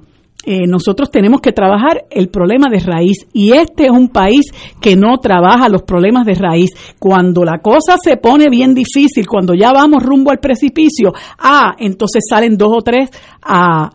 Eh, 0.49 0.65
nosotros 0.65 1.11
tenemos 1.11 1.41
que 1.41 1.51
trabajar 1.51 2.05
el 2.09 2.29
problema 2.29 2.69
de 2.71 2.79
raíz 2.79 3.27
y 3.33 3.51
este 3.51 3.87
es 3.87 3.91
un 3.91 4.07
país 4.07 4.45
que 4.79 4.95
no 4.95 5.17
trabaja 5.17 5.67
los 5.67 5.81
problemas 5.81 6.25
de 6.25 6.35
raíz. 6.35 6.69
Cuando 6.97 7.43
la 7.43 7.59
cosa 7.59 7.97
se 8.01 8.15
pone 8.15 8.45
bien 8.49 8.73
difícil, 8.73 9.27
cuando 9.27 9.53
ya 9.53 9.73
vamos 9.73 10.01
rumbo 10.01 10.31
al 10.31 10.37
precipicio, 10.37 11.11
ah, 11.37 11.75
entonces 11.77 12.23
salen 12.29 12.55
dos 12.55 12.69
o 12.77 12.81
tres 12.81 13.09
a, 13.43 13.89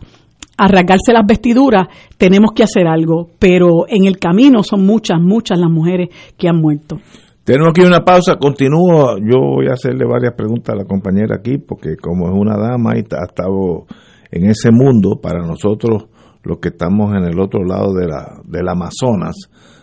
a 0.58 0.68
rasgarse 0.68 1.14
las 1.14 1.26
vestiduras, 1.26 1.88
tenemos 2.18 2.50
que 2.54 2.64
hacer 2.64 2.86
algo, 2.86 3.30
pero 3.38 3.88
en 3.88 4.04
el 4.04 4.18
camino 4.18 4.62
son 4.62 4.84
muchas, 4.84 5.22
muchas 5.22 5.58
las 5.58 5.70
mujeres 5.70 6.10
que 6.36 6.50
han 6.50 6.60
muerto. 6.60 6.98
Tenemos 7.44 7.70
aquí 7.70 7.80
una 7.80 8.04
pausa, 8.04 8.36
continúo, 8.36 9.16
yo 9.16 9.38
voy 9.56 9.68
a 9.68 9.72
hacerle 9.72 10.04
varias 10.04 10.34
preguntas 10.34 10.74
a 10.74 10.76
la 10.76 10.84
compañera 10.84 11.36
aquí, 11.36 11.56
porque 11.56 11.96
como 11.96 12.26
es 12.26 12.34
una 12.38 12.58
dama 12.58 12.92
y 12.94 12.98
ha 12.98 13.24
estado 13.24 13.86
en 14.30 14.50
ese 14.50 14.70
mundo, 14.70 15.18
para 15.18 15.40
nosotros 15.40 16.11
los 16.42 16.58
que 16.58 16.70
estamos 16.70 17.14
en 17.16 17.24
el 17.24 17.40
otro 17.40 17.64
lado 17.64 17.92
de 17.94 18.06
la, 18.06 18.40
del 18.44 18.68
Amazonas, 18.68 19.36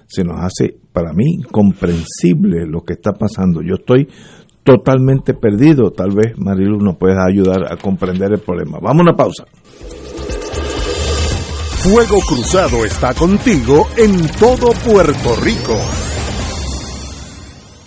se 0.08 0.24
nos 0.24 0.42
hace 0.42 0.76
para 0.92 1.14
mí 1.14 1.36
incomprensible 1.40 2.66
lo 2.66 2.82
que 2.82 2.94
está 2.94 3.14
pasando. 3.14 3.62
Yo 3.62 3.76
estoy 3.76 4.08
totalmente 4.64 5.34
perdido. 5.34 5.92
Tal 5.92 6.12
vez 6.12 6.38
Marilu 6.38 6.80
nos 6.80 6.98
pueda 6.98 7.26
ayudar 7.26 7.72
a 7.72 7.78
comprender 7.78 8.32
el 8.34 8.40
problema. 8.40 8.80
Vamos 8.82 9.00
a 9.00 9.10
una 9.10 9.16
pausa. 9.16 9.46
Fuego 11.82 12.20
Cruzado 12.28 12.84
está 12.84 13.14
contigo 13.14 13.88
en 13.96 14.28
todo 14.40 14.72
Puerto 14.86 15.36
Rico. 15.42 15.78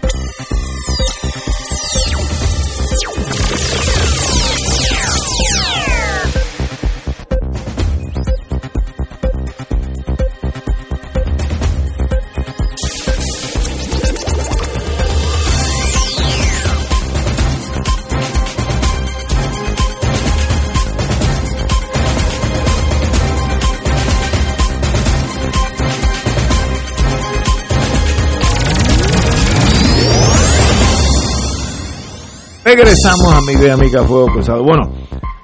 Regresamos, 32.73 33.33
amigo 33.33 33.67
y 33.67 33.69
amiga 33.69 34.01
Fuego 34.03 34.27
Cruzado. 34.27 34.63
Bueno, 34.63 34.83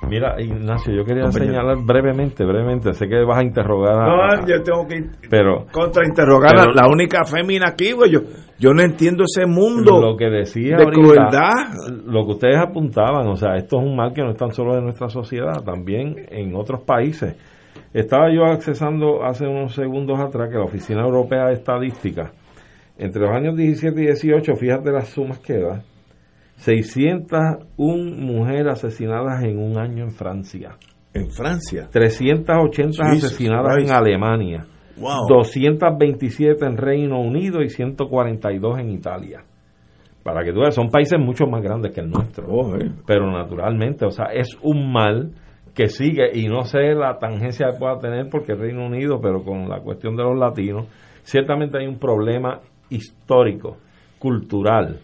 Mira, 0.09 0.41
Ignacio, 0.41 0.93
yo 0.93 1.03
quería 1.03 1.29
señalar 1.29 1.75
brevemente, 1.85 2.45
brevemente, 2.45 2.93
sé 2.93 3.09
que 3.09 3.25
vas 3.25 3.39
a 3.39 3.43
interrogar 3.43 3.93
a... 3.99 4.05
no, 4.37 4.47
yo 4.47 4.63
tengo 4.63 4.87
que 4.87 5.03
pero, 5.29 5.65
contrainterrogar 5.69 6.55
a 6.55 6.61
pero- 6.61 6.73
la 6.73 6.87
única 6.87 7.25
fémina 7.25 7.67
aquí, 7.67 7.91
güey. 7.91 8.11
Yo, 8.11 8.21
yo 8.57 8.73
no 8.73 8.81
entiendo 8.81 9.25
ese 9.25 9.45
mundo 9.45 9.99
lo 9.99 10.15
que 10.15 10.29
decía 10.29 10.77
de 10.77 10.83
ahorita, 10.85 11.01
crueldad. 11.01 12.05
lo 12.05 12.25
que 12.25 12.31
ustedes 12.31 12.57
apuntaban, 12.57 13.27
o 13.27 13.35
sea, 13.35 13.57
esto 13.57 13.79
es 13.79 13.85
un 13.85 13.97
mal 13.97 14.13
que 14.13 14.21
no 14.21 14.31
es 14.31 14.37
tan 14.37 14.53
solo 14.53 14.75
de 14.75 14.81
nuestra 14.81 15.09
sociedad, 15.09 15.61
también 15.65 16.15
en 16.29 16.55
otros 16.55 16.83
países. 16.83 17.35
Estaba 17.93 18.33
yo 18.33 18.45
accesando 18.45 19.25
hace 19.25 19.45
unos 19.45 19.73
segundos 19.75 20.17
atrás 20.21 20.47
que 20.49 20.55
la 20.57 20.63
Oficina 20.63 21.01
Europea 21.01 21.47
de 21.47 21.55
Estadística, 21.55 22.31
entre 22.97 23.21
los 23.23 23.31
años 23.35 23.57
17 23.57 24.01
y 24.01 24.05
18, 24.05 24.55
fíjate 24.55 24.89
las 24.91 25.09
sumas 25.09 25.39
que 25.39 25.57
da, 25.59 25.81
601 26.57 28.15
mujeres 28.17 28.67
asesinadas 28.67 29.43
en 29.43 29.59
un 29.59 29.77
año 29.77 30.03
en 30.03 30.11
Francia, 30.11 30.75
En 31.13 31.29
Francia. 31.31 31.87
380 31.91 33.03
Jesus 33.09 33.23
asesinadas 33.25 33.75
Christ. 33.75 33.89
en 33.89 33.95
Alemania, 33.95 34.65
Wow. 34.99 35.27
227 35.29 36.65
en 36.65 36.75
Reino 36.75 37.21
Unido 37.21 37.61
y 37.61 37.69
142 37.69 38.79
en 38.79 38.89
Italia. 38.89 39.43
Para 40.23 40.43
que 40.43 40.51
tú 40.51 40.61
veas, 40.61 40.73
son 40.73 40.89
países 40.89 41.19
mucho 41.19 41.45
más 41.45 41.61
grandes 41.61 41.93
que 41.93 42.01
el 42.01 42.09
nuestro. 42.09 42.47
Oh, 42.49 42.75
eh. 42.75 42.91
Pero 43.05 43.31
naturalmente, 43.31 44.05
o 44.05 44.09
sea, 44.11 44.25
es 44.33 44.57
un 44.63 44.91
mal 44.91 45.31
que 45.75 45.87
sigue 45.87 46.31
y 46.33 46.47
no 46.47 46.63
sé 46.63 46.95
la 46.95 47.19
tangencia 47.19 47.67
que 47.71 47.77
pueda 47.77 47.99
tener 47.99 48.27
porque 48.29 48.53
el 48.53 48.59
Reino 48.59 48.87
Unido, 48.87 49.21
pero 49.21 49.43
con 49.43 49.69
la 49.69 49.79
cuestión 49.81 50.15
de 50.15 50.23
los 50.23 50.35
latinos, 50.37 50.87
ciertamente 51.21 51.77
hay 51.77 51.85
un 51.85 51.99
problema 51.99 52.59
histórico, 52.89 53.77
cultural, 54.17 54.99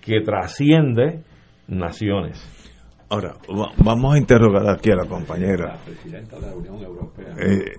que 0.00 0.20
trasciende 0.20 1.22
naciones. 1.68 2.38
Ahora, 3.08 3.34
va- 3.48 3.72
vamos 3.78 4.14
a 4.14 4.18
interrogar 4.18 4.68
aquí 4.68 4.90
a 4.90 4.96
la 4.96 5.06
compañera. 5.06 5.78
Eh, 7.38 7.72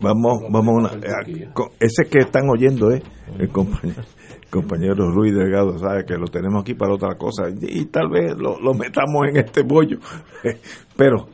vamos, 0.00 0.42
vamos 0.50 0.68
a 0.68 0.94
una, 0.96 1.06
eh, 1.06 1.48
ese 1.80 2.08
que 2.10 2.18
están 2.20 2.48
oyendo 2.48 2.90
es 2.90 3.02
el 3.38 3.48
compañero, 3.50 4.02
el 4.42 4.48
compañero 4.50 5.10
Ruiz 5.10 5.34
Delgado, 5.34 5.78
sabe 5.78 6.04
que 6.06 6.14
lo 6.16 6.26
tenemos 6.26 6.62
aquí 6.62 6.74
para 6.74 6.94
otra 6.94 7.16
cosa 7.18 7.50
y, 7.50 7.80
y 7.80 7.84
tal 7.86 8.08
vez 8.08 8.34
lo, 8.38 8.58
lo 8.60 8.72
metamos 8.74 9.28
en 9.28 9.36
este 9.36 9.62
bollo. 9.62 9.98
Pero 10.96 11.28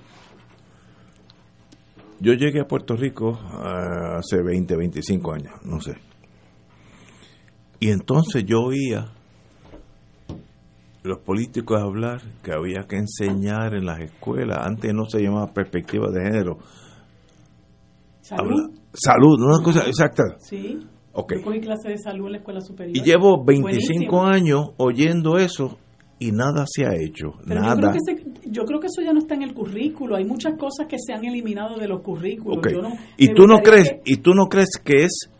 yo 2.20 2.33
llegué 2.33 2.61
a 2.61 2.64
Puerto 2.66 2.96
Rico 2.96 3.38
hace 4.18 4.42
20, 4.42 4.76
25 4.76 5.33
años, 5.33 5.52
no 5.64 5.80
sé. 5.80 5.94
Y 7.80 7.90
entonces 7.90 8.44
yo 8.44 8.62
oía 8.62 9.07
los 11.05 11.19
políticos 11.19 11.81
hablar 11.81 12.23
que 12.43 12.53
había 12.53 12.87
que 12.88 12.97
enseñar 12.97 13.75
en 13.75 13.85
las 13.85 14.01
escuelas, 14.01 14.59
antes 14.67 14.93
no 14.95 15.05
se 15.05 15.21
llamaba 15.23 15.53
perspectiva 15.53 16.11
de 16.11 16.23
género, 16.25 16.59
habla- 18.31 18.71
salud, 18.93 19.38
una 19.38 19.62
cosa 19.62 19.87
exacta. 19.87 20.23
Sí. 20.40 20.79
Ok. 21.12 21.35
Yo 21.37 21.43
cogí 21.45 21.61
clase 21.61 21.90
de 21.90 21.99
salud 21.99 22.27
en 22.27 22.33
la 22.33 22.38
escuela 22.38 22.61
superior. 22.61 22.97
Y 22.97 23.03
llevo 23.03 23.45
25 23.45 24.17
Buenísimo. 24.17 24.25
años 24.25 24.71
oyendo 24.79 25.37
eso 25.37 25.79
y 26.19 26.33
nada 26.33 26.64
se 26.67 26.87
ha 26.87 26.95
hecho, 26.95 27.33
Pero 27.47 27.61
Yo 27.61 27.67
nada. 27.67 27.77
creo, 27.77 27.93
que 27.93 27.99
se- 28.43 28.51
yo 28.51 28.64
creo 28.64 28.81
que 28.81 28.87
eso 28.87 29.03
ya 29.05 29.12
no 29.12 29.19
está 29.21 29.35
en 29.35 29.43
el 29.43 29.53
currículo. 29.55 30.17
Hay 30.17 30.25
muchas 30.25 30.55
cosas 30.59 30.87
que 30.88 30.97
se 30.99 31.12
han 31.12 31.25
eliminado 31.25 31.77
de 31.79 31.87
los 31.87 32.01
currículos. 32.03 32.59
Ok. 32.59 32.69
Yo 32.73 32.81
no- 32.83 32.95
y 33.19 33.29
tú 33.35 33.47
no 33.47 33.59
crees, 33.59 33.97
y 34.07 34.17
tú 34.17 34.33
no 34.33 34.47
crees 34.47 34.71
que 34.83 35.05
es 35.05 35.31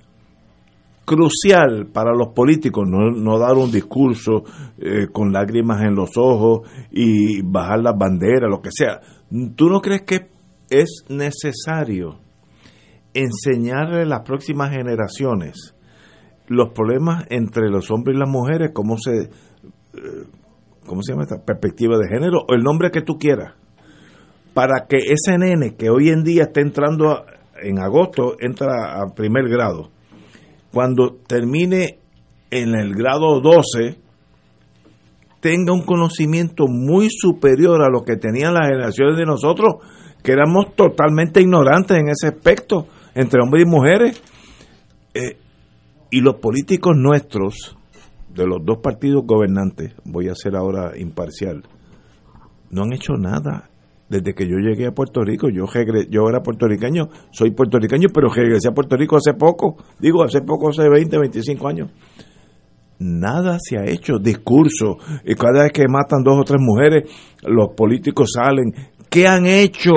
crucial 1.05 1.87
para 1.93 2.13
los 2.15 2.29
políticos 2.35 2.85
no, 2.89 3.11
no 3.11 3.39
dar 3.39 3.57
un 3.57 3.71
discurso 3.71 4.45
eh, 4.79 5.07
con 5.13 5.33
lágrimas 5.33 5.83
en 5.83 5.95
los 5.95 6.11
ojos 6.17 6.69
y 6.91 7.43
bajar 7.43 7.81
las 7.81 7.97
banderas, 7.99 8.51
lo 8.51 8.61
que 8.61 8.71
sea. 8.73 9.01
¿Tú 9.57 9.69
no 9.69 9.81
crees 9.81 10.03
que 10.03 10.29
es 10.71 11.05
necesario 11.09 12.17
enseñarle 13.13 14.03
a 14.03 14.07
las 14.07 14.21
próximas 14.23 14.71
generaciones 14.71 15.75
los 16.47 16.71
problemas 16.71 17.25
entre 17.31 17.71
los 17.71 17.91
hombres 17.91 18.17
y 18.17 18.21
las 18.21 18.29
mujeres, 18.29 18.71
cómo 18.75 18.97
se, 18.99 19.23
eh, 19.23 20.25
cómo 20.87 21.03
se 21.03 21.13
llama 21.13 21.23
esta 21.23 21.43
perspectiva 21.43 21.97
de 21.97 22.09
género, 22.09 22.41
o 22.49 22.55
el 22.55 22.63
nombre 22.63 22.91
que 22.91 23.01
tú 23.03 23.17
quieras, 23.19 23.55
para 24.53 24.87
que 24.89 24.97
ese 24.99 25.39
nene 25.39 25.75
que 25.77 25.89
hoy 25.91 26.11
en 26.11 26.23
día 26.23 26.45
está 26.45 26.61
entrando 26.61 27.11
a- 27.11 27.25
en 27.63 27.79
agosto, 27.79 28.35
entra 28.41 29.01
a 29.01 29.15
primer 29.15 29.49
grado, 29.49 29.91
cuando 30.75 31.15
termine 31.27 32.01
en 32.51 32.75
el 32.75 32.95
grado 32.95 33.41
12, 33.41 33.97
tenga 35.41 35.73
un 35.73 35.83
conocimiento 35.83 36.67
muy 36.67 37.09
superior 37.11 37.81
a 37.83 37.89
lo 37.89 38.03
que 38.03 38.17
tenían 38.17 38.55
las 38.55 38.67
generaciones 38.67 39.17
de 39.17 39.25
nosotros, 39.25 39.77
que 40.23 40.33
éramos 40.33 40.75
totalmente 40.75 41.41
ignorantes 41.41 41.97
en 41.97 42.09
ese 42.09 42.27
aspecto, 42.27 42.89
entre 43.15 43.41
hombres 43.41 43.65
y 43.65 43.71
mujeres. 43.71 44.23
Eh, 45.15 45.37
y 46.11 46.21
los 46.21 46.37
políticos 46.37 46.95
nuestros, 46.97 47.77
de 48.35 48.47
los 48.47 48.65
dos 48.65 48.79
partidos 48.79 49.25
gobernantes, 49.25 49.95
voy 50.05 50.29
a 50.29 50.35
ser 50.35 50.57
ahora 50.57 50.99
imparcial, 50.99 51.63
no 52.71 52.83
han 52.83 52.93
hecho 52.93 53.13
nada 53.13 53.71
desde 54.15 54.33
que 54.33 54.47
yo 54.47 54.59
llegué 54.59 54.87
a 54.87 54.93
Puerto 54.93 55.25
Rico. 55.25 55.49
Yo, 55.49 55.65
yo 56.09 56.29
era 56.29 56.41
puertorriqueño, 56.41 57.09
soy 57.33 57.51
puertorriqueño, 57.51 58.09
pero 58.15 58.29
regresé 58.29 58.69
a 58.69 58.73
Puerto 58.73 58.97
Rico 58.97 59.17
hace 59.17 59.35
poco, 59.35 59.77
digo, 59.99 60.23
hace 60.23 60.41
poco, 60.43 60.69
hace 60.69 60.89
20, 60.89 61.19
25 61.19 61.69
años. 61.69 61.91
Nada 63.01 63.59
se 63.61 63.77
ha 63.77 63.85
hecho, 63.85 64.19
discurso, 64.19 64.99
y 65.25 65.35
cada 65.35 65.65
vez 65.65 65.73
que 65.73 65.89
matan 65.89 66.23
dos 66.23 66.39
o 66.39 66.45
tres 66.45 66.61
mujeres, 66.61 67.11
los 67.43 67.75
políticos 67.77 68.31
salen. 68.35 68.73
¿Qué 69.11 69.27
han 69.27 69.47
hecho? 69.47 69.93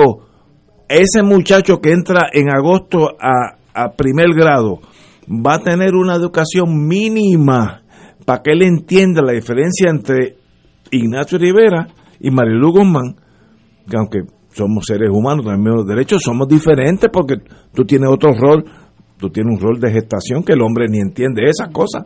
Ese 0.88 1.22
muchacho 1.22 1.80
que 1.80 1.92
entra 1.92 2.26
en 2.32 2.50
agosto 2.50 3.10
a, 3.20 3.56
a 3.72 3.92
primer 3.92 4.34
grado 4.34 4.80
va 5.28 5.56
a 5.56 5.62
tener 5.62 5.94
una 5.94 6.16
educación 6.16 6.88
mínima 6.88 7.82
para 8.24 8.42
que 8.42 8.52
él 8.52 8.62
entienda 8.62 9.22
la 9.22 9.32
diferencia 9.32 9.90
entre 9.90 10.36
Ignacio 10.90 11.38
Rivera 11.38 11.88
y 12.18 12.30
Marilu 12.30 12.72
Guzmán, 12.72 13.16
aunque 13.96 14.20
somos 14.52 14.84
seres 14.86 15.10
humanos, 15.12 15.44
tenemos 15.44 15.86
derechos, 15.86 16.22
somos 16.22 16.48
diferentes 16.48 17.08
porque 17.12 17.36
tú 17.72 17.84
tienes 17.84 18.08
otro 18.10 18.32
rol, 18.32 18.64
tú 19.18 19.30
tienes 19.30 19.54
un 19.56 19.60
rol 19.60 19.80
de 19.80 19.90
gestación 19.92 20.42
que 20.42 20.52
el 20.54 20.62
hombre 20.62 20.86
ni 20.88 20.98
entiende 20.98 21.44
esas 21.44 21.68
cosas. 21.72 22.04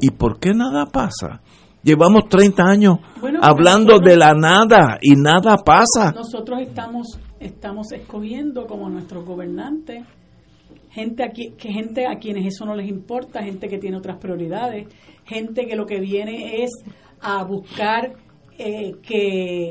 ¿Y 0.00 0.10
por 0.10 0.38
qué 0.38 0.52
nada 0.54 0.86
pasa? 0.86 1.40
Llevamos 1.82 2.28
30 2.28 2.62
años 2.64 2.98
Bueno, 3.20 3.40
hablando 3.42 3.92
nosotros- 3.92 4.10
de 4.10 4.16
la 4.16 4.34
nada 4.34 4.98
y 5.00 5.14
nada 5.14 5.56
pasa. 5.64 6.12
Nosotros 6.12 6.60
estamos 6.60 7.18
estamos 7.40 7.92
escogiendo 7.92 8.66
como 8.66 8.90
nuestros 8.90 9.24
gobernantes 9.24 10.04
gente 10.90 11.22
aquí 11.22 11.52
que 11.56 11.70
gente 11.70 12.04
a 12.08 12.16
quienes 12.18 12.46
eso 12.46 12.64
no 12.66 12.74
les 12.74 12.88
importa, 12.88 13.44
gente 13.44 13.68
que 13.68 13.78
tiene 13.78 13.96
otras 13.96 14.16
prioridades, 14.18 14.88
gente 15.24 15.66
que 15.68 15.76
lo 15.76 15.86
que 15.86 16.00
viene 16.00 16.64
es 16.64 16.70
a 17.20 17.44
buscar 17.44 18.14
eh, 18.58 18.94
que 19.02 19.70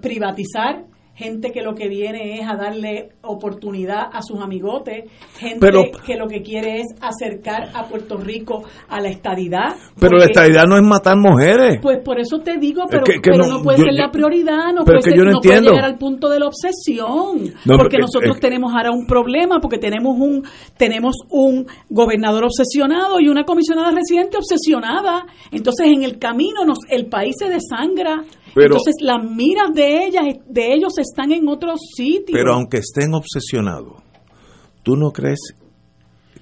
privatizar, 0.00 0.84
gente 1.14 1.50
que 1.50 1.62
lo 1.62 1.74
que 1.74 1.88
viene 1.88 2.38
es 2.38 2.46
a 2.48 2.54
darle 2.54 3.08
oportunidad 3.22 4.02
a 4.12 4.22
sus 4.22 4.40
amigotes, 4.40 5.10
gente 5.36 5.58
Pero- 5.58 5.82
que 6.06 6.14
lo 6.14 6.28
que 6.28 6.42
quiere 6.42 6.78
es 6.78 6.86
acercar 7.00 7.70
a 7.74 7.88
Puerto 7.88 8.18
Rico 8.18 8.62
a 8.88 9.00
la 9.00 9.08
estadidad. 9.08 9.74
Pero 9.98 10.16
la 10.16 10.26
estadidad 10.26 10.62
no 10.68 10.76
es 10.76 10.84
matar 10.84 11.16
mujeres. 11.16 11.80
Pues 11.82 11.98
por 12.04 12.20
eso 12.20 12.38
te 12.38 12.56
digo, 12.58 12.82
pero, 12.88 13.02
que- 13.02 13.14
que 13.14 13.32
pero 13.32 13.38
no, 13.38 13.58
no, 13.58 13.62
puede 13.64 13.78
yo- 13.78 13.84
ser 13.86 13.94
la 13.94 14.12
prioridad, 14.12 14.72
no 14.72 14.84
puede, 14.84 15.02
ser- 15.02 15.16
yo 15.16 15.24
no 15.24 15.32
no 15.32 15.40
puede 15.40 15.60
llegar 15.60 15.84
al 15.84 15.98
punto 15.98 16.28
de 16.28 16.38
la 16.38 16.46
obsesión, 16.46 17.52
porque 17.66 17.96
pero- 17.96 18.02
nosotros 18.06 18.36
eh, 18.36 18.40
tenemos 18.40 18.72
ahora 18.72 18.92
un 18.92 19.04
problema, 19.04 19.58
porque 19.60 19.78
tenemos 19.78 20.16
un 20.16 20.44
tenemos 20.76 21.16
un 21.30 21.66
gobernador 21.90 22.44
obsesionado 22.44 23.18
y 23.18 23.26
una 23.28 23.42
comisionada 23.42 23.90
residente 23.90 24.36
obsesionada, 24.36 25.26
entonces 25.50 25.88
en 25.88 26.04
el 26.04 26.20
camino 26.20 26.64
nos 26.64 26.78
el 26.90 27.06
país 27.06 27.34
se 27.40 27.48
desangra, 27.48 28.22
Pero- 28.58 28.76
entonces 28.76 28.94
las 29.00 29.24
miras 29.24 29.72
de 29.74 30.06
ellas 30.06 30.24
de 30.48 30.72
ellos 30.74 30.98
están 30.98 31.32
en 31.32 31.48
otros 31.48 31.80
sitios. 31.96 32.32
Pero 32.38 32.54
aunque 32.54 32.78
estén 32.78 33.14
obsesionados, 33.14 34.02
¿tú 34.82 34.96
no 34.96 35.12
crees 35.12 35.54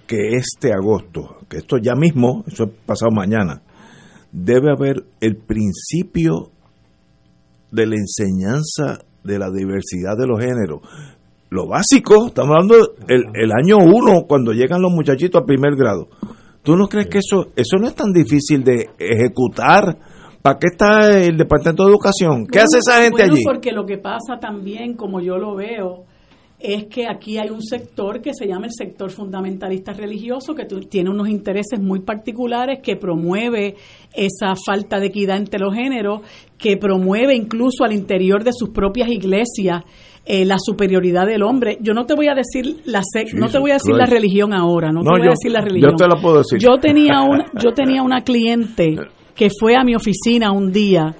que 0.06 0.36
este 0.36 0.72
agosto, 0.72 1.38
que 1.48 1.58
esto 1.58 1.78
ya 1.78 1.94
mismo, 1.94 2.44
eso 2.46 2.64
es 2.64 2.70
pasado 2.86 3.10
mañana, 3.12 3.62
debe 4.32 4.70
haber 4.70 5.04
el 5.20 5.36
principio 5.36 6.50
de 7.70 7.86
la 7.86 7.96
enseñanza 7.96 9.04
de 9.24 9.38
la 9.38 9.50
diversidad 9.50 10.16
de 10.18 10.26
los 10.26 10.38
géneros? 10.40 10.80
Lo 11.50 11.66
básico, 11.68 12.26
estamos 12.26 12.54
hablando 12.56 12.74
el, 13.08 13.24
el 13.34 13.52
año 13.52 13.78
uno, 13.78 14.22
cuando 14.26 14.52
llegan 14.52 14.82
los 14.82 14.92
muchachitos 14.92 15.42
a 15.42 15.46
primer 15.46 15.76
grado. 15.76 16.08
¿Tú 16.62 16.76
no 16.76 16.88
crees 16.88 17.06
que 17.06 17.18
eso, 17.18 17.52
eso 17.54 17.76
no 17.78 17.86
es 17.86 17.94
tan 17.94 18.12
difícil 18.12 18.64
de 18.64 18.90
ejecutar? 18.98 19.96
¿Para 20.47 20.59
qué 20.61 20.66
está 20.68 21.18
el 21.24 21.36
Departamento 21.36 21.84
de 21.84 21.90
Educación? 21.90 22.47
¿Qué 22.47 22.59
Bueno, 22.59 22.66
hace 22.68 22.78
esa 22.78 23.03
gente 23.03 23.16
bueno, 23.22 23.32
allí? 23.34 23.42
Porque 23.44 23.72
lo 23.72 23.84
que 23.84 23.99
pasa 23.99 24.38
también, 24.40 24.94
como 24.94 25.20
yo 25.20 25.38
lo 25.38 25.57
veo, 25.57 26.05
es 26.61 26.84
que 26.84 27.07
aquí 27.09 27.36
hay 27.36 27.51
un 27.51 27.61
sector 27.62 28.22
que 28.22 28.30
se 28.32 28.47
llama 28.47 28.66
el 28.66 28.72
sector 28.72 29.11
fundamentalista 29.11 29.92
religioso, 29.92 30.55
que 30.55 30.64
tiene 30.88 31.11
unos 31.11 31.28
intereses 31.28 31.80
muy 31.80 32.01
particulares, 32.01 32.78
que 32.82 32.94
promueve 32.97 33.74
esa 34.14 34.55
falta 34.64 35.01
de 35.01 35.07
equidad 35.07 35.36
entre 35.36 35.59
los 35.59 35.74
géneros, 35.74 36.20
que 36.57 36.76
promueve 36.76 37.34
incluso 37.34 37.82
al 37.84 37.92
interior 37.92 38.44
de 38.44 38.53
sus 38.53 38.70
propias 38.70 39.09
iglesias 39.11 39.82
eh, 40.24 40.44
la 40.44 40.57
superioridad 40.59 41.26
del 41.26 41.42
hombre. 41.42 41.76
Yo 41.80 41.92
no 41.92 42.07
te 42.07 42.14
voy 42.14 42.28
a 42.28 42.34
decir 42.34 42.82
la 42.84 43.01
sec- 43.01 43.32
no 43.34 43.47
te 43.47 43.53
Jesus 43.53 43.61
voy 43.61 43.70
a 43.72 43.74
decir 43.74 43.94
la 43.94 44.07
religión 44.07 44.55
ahora, 44.55 44.92
no, 44.92 45.03
No, 45.03 45.11
te 45.12 45.18
voy 45.18 45.20
yo- 45.22 45.28
a 45.28 45.34
decir 45.38 45.51
la 45.53 45.61
religión. 45.61 45.90
yo 45.92 45.97
te 45.97 46.09
la 46.09 46.20
puedo 46.22 46.38
decir. 46.38 46.59
Yo 46.59 46.78
tenía 46.80 47.20
una, 47.22 47.47
yo 47.62 47.72
tenía 47.72 48.03
una 48.03 48.22
cliente 48.22 48.97
que 49.37 49.49
fue 49.51 49.76
a 49.76 49.84
mi 49.84 49.95
oficina 49.95 50.51
un 50.51 50.72
día 50.72 51.14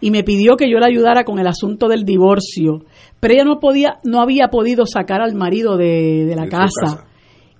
y 0.00 0.10
me 0.10 0.22
pidió 0.22 0.56
que 0.56 0.70
yo 0.70 0.78
le 0.78 0.86
ayudara 0.86 1.24
con 1.24 1.38
el 1.38 1.46
asunto 1.46 1.88
del 1.88 2.04
divorcio, 2.04 2.84
pero 3.20 3.34
ella 3.34 3.44
no 3.44 3.58
podía, 3.58 3.98
no 4.04 4.20
había 4.20 4.48
podido 4.48 4.84
sacar 4.86 5.22
al 5.22 5.34
marido 5.34 5.76
de, 5.76 6.26
de 6.26 6.36
la 6.36 6.42
De 6.42 6.48
casa. 6.50 6.80
casa. 6.80 7.06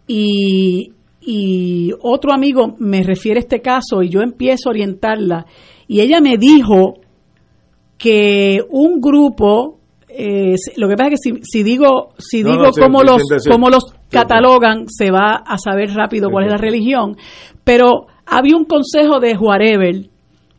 Y, 0.07 0.93
y 1.23 1.91
otro 2.03 2.33
amigo 2.35 2.77
me 2.79 3.03
refiere 3.03 3.39
a 3.39 3.41
este 3.41 3.63
caso 3.63 4.03
y 4.03 4.11
yo 4.11 4.21
empiezo 4.21 4.69
a 4.69 4.73
orientarla. 4.73 5.47
Y 5.89 6.01
ella 6.01 6.21
me 6.21 6.37
dijo 6.37 6.95
que 7.97 8.61
un 8.71 9.01
grupo 9.01 9.79
eh, 10.17 10.55
lo 10.77 10.89
que 10.89 10.95
pasa 10.97 11.11
es 11.13 11.21
que 11.21 11.31
si, 11.31 11.41
si 11.43 11.63
digo 11.65 12.11
si 12.19 12.43
No, 12.43 12.51
digo 12.53 12.63
no, 12.65 12.73
sí, 12.73 12.81
cómo 12.81 13.01
sí, 13.01 13.07
los 13.07 13.23
sí, 13.43 13.51
cómo 13.51 13.69
los 13.71 13.85
catalogan 14.11 14.85
se 14.89 15.11
va 15.11 15.43
a 15.45 15.59
saber 15.59 15.91
rápido 15.93 16.31
cuál 16.31 16.45
es 16.45 16.53
la 16.53 16.59
religión. 16.59 17.17
Pero 17.65 18.07
había 18.27 18.57
un 18.57 18.65
consejo 18.65 19.21
de 19.21 19.37
whatever 19.37 20.07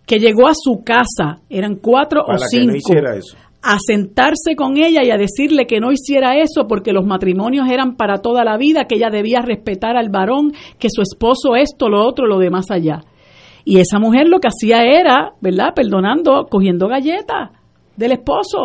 que 0.05 0.19
llegó 0.19 0.47
a 0.47 0.53
su 0.53 0.83
casa 0.83 1.39
eran 1.49 1.75
cuatro 1.75 2.21
o 2.21 2.31
que 2.31 2.37
cinco 2.49 2.71
no 2.71 2.77
hiciera 2.77 3.15
eso. 3.15 3.35
a 3.63 3.77
sentarse 3.79 4.55
con 4.55 4.77
ella 4.77 5.03
y 5.03 5.09
a 5.09 5.17
decirle 5.17 5.65
que 5.65 5.79
no 5.79 5.91
hiciera 5.91 6.37
eso 6.37 6.67
porque 6.67 6.93
los 6.93 7.05
matrimonios 7.05 7.67
eran 7.69 7.95
para 7.95 8.19
toda 8.19 8.43
la 8.43 8.57
vida, 8.57 8.85
que 8.85 8.95
ella 8.95 9.09
debía 9.09 9.41
respetar 9.41 9.97
al 9.97 10.09
varón, 10.09 10.53
que 10.79 10.89
su 10.91 11.01
esposo 11.01 11.55
esto, 11.55 11.89
lo 11.89 12.05
otro, 12.05 12.27
lo 12.27 12.37
demás 12.37 12.69
allá. 12.69 13.01
Y 13.63 13.79
esa 13.79 13.97
mujer 13.97 14.27
lo 14.27 14.39
que 14.39 14.47
hacía 14.47 14.83
era, 14.83 15.33
¿verdad? 15.41 15.73
Perdonando, 15.75 16.45
cogiendo 16.49 16.87
galletas 16.87 17.49
del 17.97 18.11
esposo. 18.11 18.61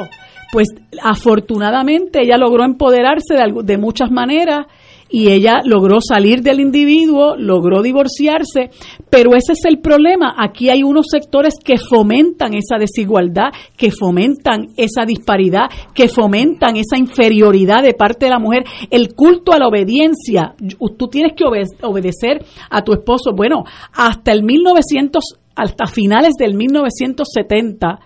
Pues 0.52 0.68
afortunadamente 1.02 2.20
ella 2.22 2.36
logró 2.36 2.64
empoderarse 2.64 3.34
de, 3.34 3.62
de 3.62 3.78
muchas 3.78 4.10
maneras 4.10 4.66
y 5.10 5.28
ella 5.32 5.60
logró 5.64 6.00
salir 6.00 6.42
del 6.42 6.60
individuo, 6.60 7.36
logró 7.36 7.82
divorciarse, 7.82 8.70
pero 9.10 9.34
ese 9.34 9.52
es 9.52 9.64
el 9.64 9.80
problema. 9.80 10.34
Aquí 10.38 10.70
hay 10.70 10.82
unos 10.82 11.06
sectores 11.10 11.54
que 11.64 11.78
fomentan 11.78 12.54
esa 12.54 12.76
desigualdad, 12.78 13.50
que 13.76 13.90
fomentan 13.90 14.68
esa 14.76 15.04
disparidad, 15.04 15.68
que 15.94 16.08
fomentan 16.08 16.76
esa 16.76 16.96
inferioridad 16.96 17.82
de 17.82 17.94
parte 17.94 18.26
de 18.26 18.30
la 18.30 18.38
mujer. 18.38 18.64
El 18.90 19.14
culto 19.14 19.52
a 19.52 19.58
la 19.58 19.66
obediencia, 19.68 20.54
tú 20.96 21.08
tienes 21.08 21.32
que 21.36 21.44
obede- 21.44 21.76
obedecer 21.82 22.44
a 22.70 22.82
tu 22.82 22.92
esposo. 22.92 23.32
Bueno, 23.34 23.64
hasta 23.92 24.32
el 24.32 24.42
1900, 24.44 25.24
hasta 25.56 25.86
finales 25.86 26.34
del 26.38 26.54
1970, 26.54 27.98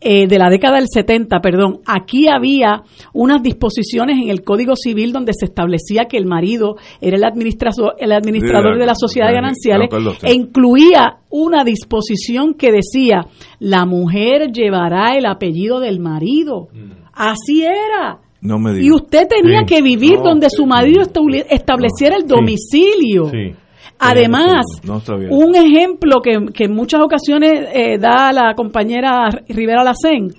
eh, 0.00 0.26
de 0.26 0.38
la 0.38 0.50
década 0.50 0.76
del 0.76 0.88
70, 0.92 1.40
perdón, 1.40 1.80
aquí 1.86 2.28
había 2.28 2.82
unas 3.14 3.42
disposiciones 3.42 4.18
en 4.22 4.28
el 4.28 4.42
Código 4.44 4.76
Civil 4.76 5.12
donde 5.12 5.32
se 5.32 5.46
establecía 5.46 6.04
que 6.04 6.16
el 6.18 6.26
marido 6.26 6.76
era 7.00 7.16
el 7.16 7.24
administrador, 7.24 7.94
el 7.98 8.12
administrador 8.12 8.74
Sí, 8.74 8.80
de 8.80 8.86
la 8.86 8.94
sociedad 8.94 9.28
sí, 9.28 9.34
gananciales 9.34 9.88
e 10.22 10.34
incluía 10.34 11.18
una 11.30 11.64
disposición 11.64 12.54
que 12.54 12.72
decía 12.72 13.26
la 13.58 13.86
mujer 13.86 14.52
llevará 14.52 15.16
el 15.16 15.26
apellido 15.26 15.80
del 15.80 15.98
marido. 16.00 16.68
Así 17.12 17.62
era. 17.64 18.18
No 18.42 18.58
me 18.58 18.78
Y 18.80 18.92
usted 18.92 19.26
tenía 19.26 19.60
Sí. 19.60 19.66
que 19.74 19.82
vivir 19.82 20.16
No, 20.18 20.24
donde 20.24 20.50
sí, 20.50 20.56
su 20.58 20.66
marido 20.66 21.02
estableciera 21.02 22.16
el 22.16 22.22
Sí. 22.22 22.28
domicilio. 22.28 23.30
Sí. 23.30 23.54
Además, 23.98 24.64
No 24.84 25.00
un 25.30 25.54
ejemplo 25.56 26.20
que, 26.22 26.52
que 26.52 26.64
en 26.64 26.74
muchas 26.74 27.00
ocasiones 27.02 27.68
eh, 27.72 27.98
da 27.98 28.32
la 28.32 28.54
compañera 28.54 29.28
Rivera 29.48 29.82
Lacén, 29.82 30.34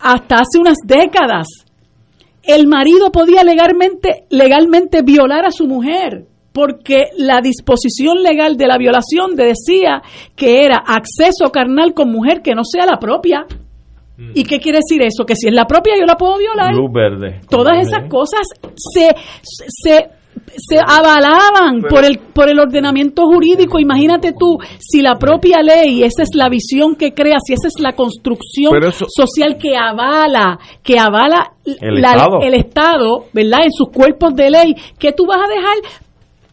hasta 0.00 0.36
hace 0.36 0.58
unas 0.58 0.78
décadas, 0.84 1.46
el 2.42 2.66
marido 2.66 3.10
podía 3.10 3.42
legalmente, 3.42 4.24
legalmente 4.30 5.02
violar 5.02 5.46
a 5.46 5.50
su 5.50 5.66
mujer, 5.66 6.26
porque 6.52 7.06
la 7.16 7.40
disposición 7.40 8.22
legal 8.22 8.56
de 8.56 8.66
la 8.66 8.78
violación 8.78 9.34
decía 9.34 10.02
que 10.36 10.64
era 10.64 10.76
acceso 10.86 11.50
carnal 11.50 11.94
con 11.94 12.12
mujer 12.12 12.42
que 12.42 12.54
no 12.54 12.62
sea 12.64 12.86
la 12.86 12.98
propia. 12.98 13.46
¿Y 14.32 14.44
qué 14.44 14.60
quiere 14.60 14.78
decir 14.78 15.02
eso? 15.02 15.26
Que 15.26 15.34
si 15.34 15.48
es 15.48 15.54
la 15.54 15.66
propia 15.66 15.94
yo 15.98 16.06
la 16.06 16.16
puedo 16.16 16.38
violar. 16.38 16.72
Luz 16.72 16.92
verde. 16.92 17.40
Todas 17.48 17.88
esas 17.88 18.08
cosas 18.08 18.46
se, 18.76 19.08
se, 19.42 20.06
se 20.56 20.78
avalaban 20.78 21.82
por 21.88 22.04
el, 22.04 22.18
por 22.32 22.48
el 22.48 22.58
ordenamiento 22.60 23.26
jurídico. 23.26 23.78
Imagínate 23.80 24.32
tú, 24.38 24.58
si 24.78 25.02
la 25.02 25.16
propia 25.16 25.62
ley, 25.62 26.02
esa 26.04 26.22
es 26.22 26.30
la 26.34 26.48
visión 26.48 26.94
que 26.96 27.12
crea, 27.12 27.36
si 27.44 27.54
esa 27.54 27.66
es 27.68 27.74
la 27.80 27.92
construcción 27.94 28.72
eso- 28.84 29.06
social 29.08 29.56
que 29.58 29.76
avala, 29.76 30.58
que 30.82 30.98
avala 30.98 31.52
El 31.64 32.00
la- 32.00 32.12
Estado. 32.12 32.38
el 32.42 32.54
Estado, 32.54 33.24
¿verdad? 33.32 33.64
En 33.64 33.72
sus 33.72 33.88
cuerpos 33.90 34.34
de 34.34 34.50
ley, 34.50 34.74
que 34.98 35.12
tú 35.12 35.26
vas 35.26 35.40
a 35.44 35.48
dejar 35.48 35.74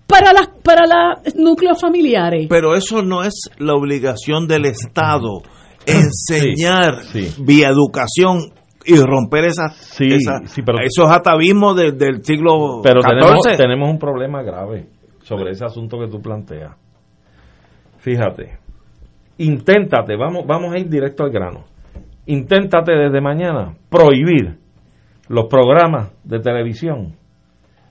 para 0.07 0.33
las 0.33 0.49
para 0.63 0.85
los 0.87 1.35
núcleos 1.35 1.79
familiares. 1.79 2.47
Pero 2.49 2.75
eso 2.75 3.01
no 3.01 3.23
es 3.23 3.33
la 3.59 3.75
obligación 3.75 4.47
del 4.47 4.65
Estado 4.65 5.41
enseñar 5.85 7.03
Sí, 7.11 7.23
sí. 7.27 7.41
vía 7.43 7.69
educación 7.69 8.51
y 8.85 8.95
romper 8.99 9.45
esas, 9.45 9.75
Sí, 9.75 10.07
esa- 10.11 10.39
sí, 10.45 10.61
pero- 10.61 10.79
esos 10.83 11.09
atavismos 11.11 11.75
de- 11.75 11.91
del 11.91 12.23
siglo 12.23 12.81
Pero 12.83 13.01
tenemos, 13.01 13.41
tenemos 13.57 13.89
un 13.89 13.99
problema 13.99 14.41
grave 14.43 14.87
sobre 15.23 15.51
ese 15.51 15.65
asunto 15.65 15.99
que 15.99 16.07
tú 16.07 16.21
planteas. 16.21 16.75
Fíjate, 17.99 18.57
inténtate, 19.37 20.15
vamos, 20.15 20.45
vamos 20.47 20.73
a 20.73 20.79
ir 20.79 20.89
directo 20.89 21.23
al 21.23 21.31
grano. 21.31 21.65
Inténtate 22.25 22.93
desde 22.93 23.21
mañana 23.21 23.75
prohibir 23.89 24.57
los 25.27 25.45
programas 25.45 26.11
de 26.23 26.39
televisión 26.39 27.15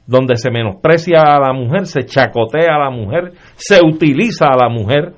donde 0.07 0.37
se 0.37 0.51
menosprecia 0.51 1.21
a 1.23 1.39
la 1.39 1.53
mujer, 1.53 1.87
se 1.87 2.05
chacotea 2.05 2.75
a 2.75 2.79
la 2.79 2.91
mujer, 2.91 3.33
se 3.55 3.79
utiliza 3.85 4.47
a 4.47 4.57
la 4.57 4.69
mujer. 4.69 5.15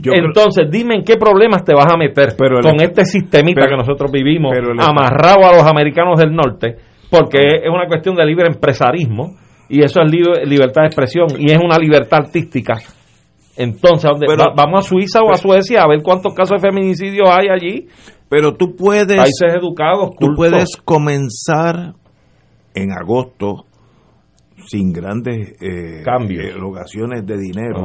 Yo 0.00 0.12
creo- 0.12 0.24
Entonces, 0.26 0.66
dime 0.70 0.96
en 0.96 1.04
qué 1.04 1.16
problemas 1.16 1.64
te 1.64 1.74
vas 1.74 1.92
a 1.92 1.96
meter 1.96 2.34
Pero 2.38 2.58
el- 2.58 2.64
con 2.64 2.80
este 2.80 3.04
sistemita 3.04 3.60
pero- 3.62 3.70
que 3.72 3.76
nosotros 3.82 4.10
vivimos 4.12 4.54
el- 4.56 4.78
amarrado 4.80 5.44
a 5.48 5.52
los 5.56 5.66
americanos 5.66 6.18
del 6.18 6.34
norte, 6.34 6.76
porque 7.10 7.38
es 7.62 7.68
una 7.68 7.86
cuestión 7.86 8.16
de 8.16 8.24
libre 8.26 8.46
empresarismo 8.46 9.36
y 9.68 9.82
eso 9.82 10.00
es 10.02 10.10
libre- 10.10 10.44
libertad 10.46 10.82
de 10.82 10.86
expresión 10.88 11.26
y 11.38 11.50
es 11.50 11.58
una 11.58 11.78
libertad 11.78 12.20
artística. 12.24 12.74
Entonces, 13.56 14.10
¿dónde- 14.10 14.26
Pero- 14.26 14.44
va- 14.50 14.52
vamos 14.56 14.84
a 14.84 14.88
Suiza 14.88 15.20
o 15.22 15.30
a 15.30 15.36
Suecia 15.36 15.82
a 15.82 15.88
ver 15.88 16.00
cuántos 16.02 16.34
casos 16.34 16.60
de 16.60 16.68
feminicidio 16.68 17.24
hay 17.30 17.48
allí. 17.48 17.86
Pero 18.28 18.54
tú 18.56 18.74
puedes, 18.74 19.16
Países 19.16 19.54
educados, 19.54 20.10
tú 20.18 20.28
puedes 20.34 20.76
comenzar 20.84 21.94
en 22.74 22.90
agosto 22.90 23.66
sin 24.66 24.92
grandes 24.92 25.52
eh, 25.62 26.02
Cambios. 26.04 26.44
erogaciones 26.46 27.24
de 27.26 27.36
dinero. 27.38 27.80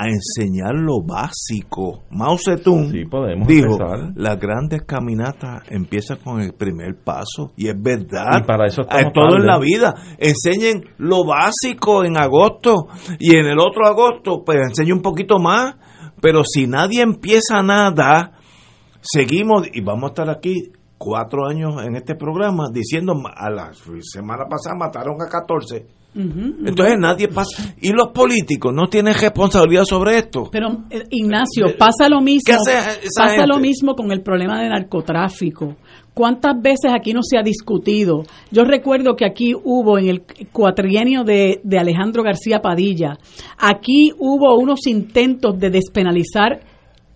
A 0.00 0.06
enseñar 0.08 0.74
lo 0.74 1.02
básico. 1.02 2.04
Mao 2.10 2.38
Zedong 2.42 2.90
Sí, 2.90 3.02
dijo, 3.02 3.26
empezar. 3.26 4.12
las 4.16 4.40
grandes 4.40 4.82
caminatas 4.86 5.62
empiezan 5.68 6.16
con 6.24 6.40
el 6.40 6.54
primer 6.54 6.96
paso 7.04 7.52
y 7.54 7.68
es 7.68 7.74
verdad. 7.78 8.40
Y 8.42 8.46
para 8.46 8.66
eso 8.66 8.80
estamos 8.80 9.04
es 9.04 9.12
todo 9.12 9.36
en 9.36 9.46
la 9.46 9.58
vida. 9.58 9.94
Enseñen 10.16 10.84
lo 10.96 11.26
básico 11.26 12.02
en 12.02 12.16
agosto 12.16 12.86
y 13.18 13.36
en 13.36 13.44
el 13.44 13.58
otro 13.58 13.86
agosto 13.86 14.42
pues 14.42 14.58
enseñen 14.70 14.94
un 14.94 15.02
poquito 15.02 15.38
más, 15.38 15.76
pero 16.22 16.44
si 16.44 16.66
nadie 16.66 17.02
empieza 17.02 17.62
nada, 17.62 18.38
seguimos 19.02 19.68
y 19.70 19.82
vamos 19.82 20.04
a 20.04 20.12
estar 20.12 20.30
aquí 20.30 20.72
cuatro 20.96 21.46
años 21.46 21.74
en 21.84 21.96
este 21.96 22.14
programa 22.14 22.68
diciendo 22.72 23.12
a 23.36 23.50
la 23.50 23.70
semana 24.00 24.44
pasada 24.48 24.76
mataron 24.78 25.16
a 25.20 25.28
14 25.28 25.99
entonces 26.14 26.98
nadie 26.98 27.28
pasa. 27.28 27.74
Y 27.80 27.92
los 27.92 28.08
políticos 28.08 28.72
no 28.74 28.88
tienen 28.88 29.14
responsabilidad 29.14 29.84
sobre 29.84 30.18
esto. 30.18 30.48
Pero 30.50 30.84
eh, 30.90 31.04
Ignacio, 31.10 31.76
pasa 31.78 32.08
lo 32.08 32.20
mismo. 32.20 32.42
¿Qué 32.46 32.52
hace 32.52 32.98
esa 33.02 33.24
pasa 33.24 33.46
lo 33.46 33.58
mismo 33.58 33.94
con 33.94 34.10
el 34.10 34.22
problema 34.22 34.60
de 34.60 34.68
narcotráfico. 34.68 35.76
¿Cuántas 36.12 36.60
veces 36.60 36.92
aquí 36.92 37.12
no 37.12 37.22
se 37.22 37.38
ha 37.38 37.42
discutido? 37.42 38.24
Yo 38.50 38.64
recuerdo 38.64 39.14
que 39.14 39.24
aquí 39.24 39.54
hubo 39.54 39.98
en 39.98 40.08
el 40.08 40.22
cuatrienio 40.52 41.22
de, 41.22 41.60
de 41.62 41.78
Alejandro 41.78 42.22
García 42.22 42.60
Padilla, 42.60 43.16
aquí 43.56 44.12
hubo 44.18 44.58
unos 44.58 44.86
intentos 44.86 45.58
de 45.58 45.70
despenalizar 45.70 46.60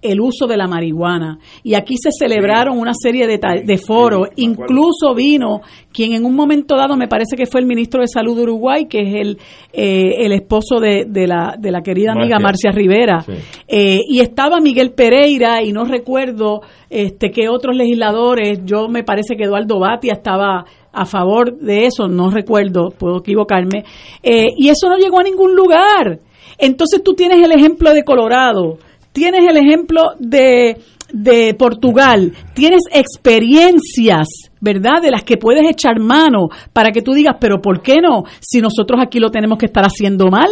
el 0.04 0.20
uso 0.20 0.46
de 0.46 0.56
la 0.56 0.68
marihuana. 0.68 1.38
Y 1.62 1.74
aquí 1.74 1.96
se 1.96 2.10
celebraron 2.12 2.78
una 2.78 2.92
serie 2.94 3.26
de, 3.26 3.78
foros. 3.78 4.28
Incluso 4.36 5.14
vino 5.14 5.60
quien 5.92 6.12
en 6.12 6.24
un 6.24 6.36
momento 6.36 6.76
dado, 6.76 6.96
me 6.96 7.08
parece 7.08 7.36
que 7.36 7.46
fue 7.46 7.60
el 7.60 7.66
ministro 7.66 8.00
de 8.00 8.08
Salud 8.08 8.36
de 8.36 8.42
Uruguay, 8.42 8.86
que 8.88 9.00
es 9.00 9.14
el, 9.14 9.38
eh, 9.72 10.24
el 10.24 10.32
esposo 10.32 10.78
de, 10.78 11.06
de 11.08 11.26
la, 11.26 11.56
de 11.58 11.70
la 11.70 11.82
querida 11.82 12.12
amiga 12.12 12.38
Marcia. 12.38 12.70
Marcia 12.70 12.72
Rivera. 12.72 13.20
Sí. 13.22 13.32
Eh, 13.66 14.00
y 14.08 14.20
estaba 14.20 14.60
Miguel 14.60 14.92
Pereira 14.92 15.62
y 15.62 15.72
no 15.72 15.84
recuerdo 15.84 16.60
este 16.90 17.30
que 17.30 17.48
otros 17.48 17.74
legisladores, 17.74 18.60
yo 18.64 18.88
me 18.88 19.02
parece 19.02 19.36
que 19.36 19.44
Eduardo 19.44 19.80
Batia 19.80 20.12
estaba 20.12 20.64
a 20.92 21.04
favor 21.06 21.56
de 21.58 21.86
eso, 21.86 22.06
no 22.06 22.30
recuerdo, 22.30 22.90
puedo 22.96 23.18
equivocarme, 23.18 23.84
eh, 24.22 24.48
y 24.56 24.68
eso 24.68 24.88
no 24.88 24.96
llegó 24.96 25.18
a 25.18 25.24
ningún 25.24 25.56
lugar. 25.56 26.20
Entonces 26.58 27.02
tú 27.02 27.14
tienes 27.14 27.44
el 27.44 27.50
ejemplo 27.50 27.92
de 27.92 28.04
Colorado, 28.04 28.78
tienes 29.14 29.48
el 29.48 29.56
ejemplo 29.56 30.10
de, 30.18 30.76
de 31.12 31.54
Portugal, 31.54 32.32
tienes 32.52 32.82
experiencias, 32.92 34.26
¿verdad? 34.60 35.00
De 35.00 35.12
las 35.12 35.22
que 35.22 35.36
puedes 35.36 35.64
echar 35.70 36.00
mano 36.00 36.48
para 36.72 36.90
que 36.90 37.00
tú 37.00 37.12
digas, 37.14 37.36
pero 37.40 37.62
¿por 37.62 37.80
qué 37.80 38.00
no? 38.02 38.24
Si 38.40 38.60
nosotros 38.60 39.00
aquí 39.00 39.20
lo 39.20 39.30
tenemos 39.30 39.56
que 39.56 39.66
estar 39.66 39.84
haciendo 39.84 40.28
mal 40.28 40.50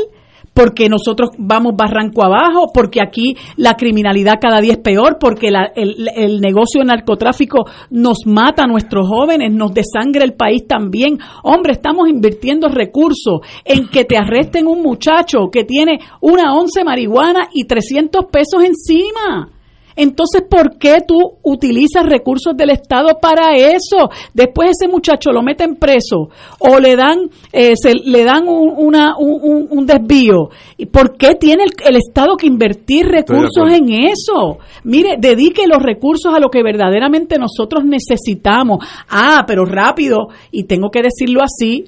porque 0.54 0.88
nosotros 0.88 1.30
vamos 1.38 1.72
barranco 1.76 2.22
abajo, 2.24 2.66
porque 2.74 3.00
aquí 3.00 3.36
la 3.56 3.74
criminalidad 3.74 4.34
cada 4.40 4.60
día 4.60 4.72
es 4.72 4.78
peor, 4.78 5.16
porque 5.18 5.50
la- 5.50 5.72
el, 5.74 6.08
el 6.14 6.40
negocio 6.40 6.80
de 6.80 6.86
narcotráfico 6.86 7.64
nos 7.90 8.18
mata 8.26 8.64
a 8.64 8.66
nuestros 8.66 9.08
jóvenes, 9.08 9.52
nos 9.52 9.72
desangra 9.72 10.24
el 10.24 10.34
país 10.34 10.66
también. 10.66 11.18
Hombre, 11.42 11.72
estamos 11.72 12.08
invirtiendo 12.08 12.68
recursos 12.68 13.40
en 13.64 13.88
que 13.88 14.04
te 14.04 14.16
arresten 14.16 14.66
un 14.66 14.82
muchacho 14.82 15.48
que 15.50 15.64
tiene 15.64 15.98
una 16.20 16.54
once 16.54 16.84
marihuana 16.84 17.48
y 17.52 17.64
300 17.64 18.26
pesos 18.26 18.62
encima. 18.64 19.48
Entonces, 19.96 20.42
¿por 20.48 20.78
qué 20.78 20.98
tú 21.06 21.18
utilizas 21.42 22.04
recursos 22.04 22.56
del 22.56 22.70
Estado 22.70 23.18
para 23.20 23.56
eso? 23.56 24.10
Después 24.34 24.70
ese 24.70 24.90
muchacho 24.90 25.30
lo 25.32 25.42
meten 25.42 25.76
preso 25.76 26.28
o 26.58 26.78
le 26.78 26.96
dan 26.96 27.30
eh, 27.52 27.74
se, 27.76 27.94
le 27.94 28.24
dan 28.24 28.48
un, 28.48 28.72
una, 28.76 29.14
un, 29.18 29.86
desvío. 29.86 30.50
¿Y 30.76 30.86
por 30.86 31.16
qué 31.16 31.34
tiene 31.34 31.64
el, 31.64 31.70
el 31.84 31.96
Estado 31.96 32.36
que 32.36 32.46
invertir 32.46 33.06
recursos 33.06 33.70
en 33.70 33.92
eso? 33.92 34.58
Mire, 34.84 35.16
dedique 35.18 35.66
los 35.66 35.82
recursos 35.82 36.32
a 36.34 36.40
lo 36.40 36.48
que 36.48 36.62
verdaderamente 36.62 37.38
nosotros 37.38 37.84
necesitamos. 37.84 38.84
Ah, 39.08 39.44
pero 39.46 39.64
rápido, 39.64 40.28
y 40.50 40.64
tengo 40.64 40.90
que 40.90 41.02
decirlo 41.02 41.42
así, 41.42 41.84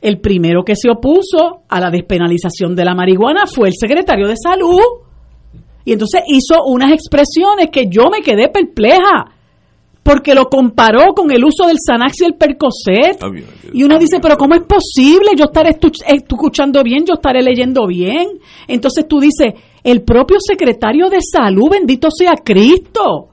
el 0.00 0.20
primero 0.20 0.62
que 0.64 0.76
se 0.76 0.90
opuso 0.90 1.62
a 1.68 1.80
la 1.80 1.90
despenalización 1.90 2.76
de 2.76 2.84
la 2.84 2.94
marihuana 2.94 3.46
fue 3.46 3.68
el 3.68 3.74
secretario 3.78 4.28
de 4.28 4.34
Salud. 4.36 5.07
Y 5.88 5.92
entonces 5.92 6.20
hizo 6.26 6.64
unas 6.66 6.92
expresiones 6.92 7.70
que 7.72 7.84
yo 7.88 8.10
me 8.10 8.20
quedé 8.20 8.48
perpleja, 8.48 9.32
porque 10.02 10.34
lo 10.34 10.50
comparó 10.50 11.14
con 11.14 11.30
el 11.30 11.42
uso 11.42 11.66
del 11.66 11.78
Xanax 11.78 12.20
y 12.20 12.24
el 12.26 12.34
Percocet. 12.34 13.18
Y 13.72 13.82
uno 13.84 13.98
dice, 13.98 14.18
pero 14.20 14.36
¿cómo 14.36 14.54
es 14.54 14.62
posible? 14.62 15.30
Yo 15.34 15.44
estaré 15.46 15.70
estu- 15.70 16.02
escuchando 16.06 16.82
bien, 16.82 17.06
yo 17.06 17.14
estaré 17.14 17.42
leyendo 17.42 17.86
bien. 17.86 18.26
Entonces 18.66 19.06
tú 19.08 19.18
dices, 19.18 19.54
el 19.82 20.02
propio 20.02 20.36
secretario 20.40 21.08
de 21.08 21.20
salud, 21.22 21.70
bendito 21.70 22.08
sea 22.10 22.34
Cristo. 22.44 23.28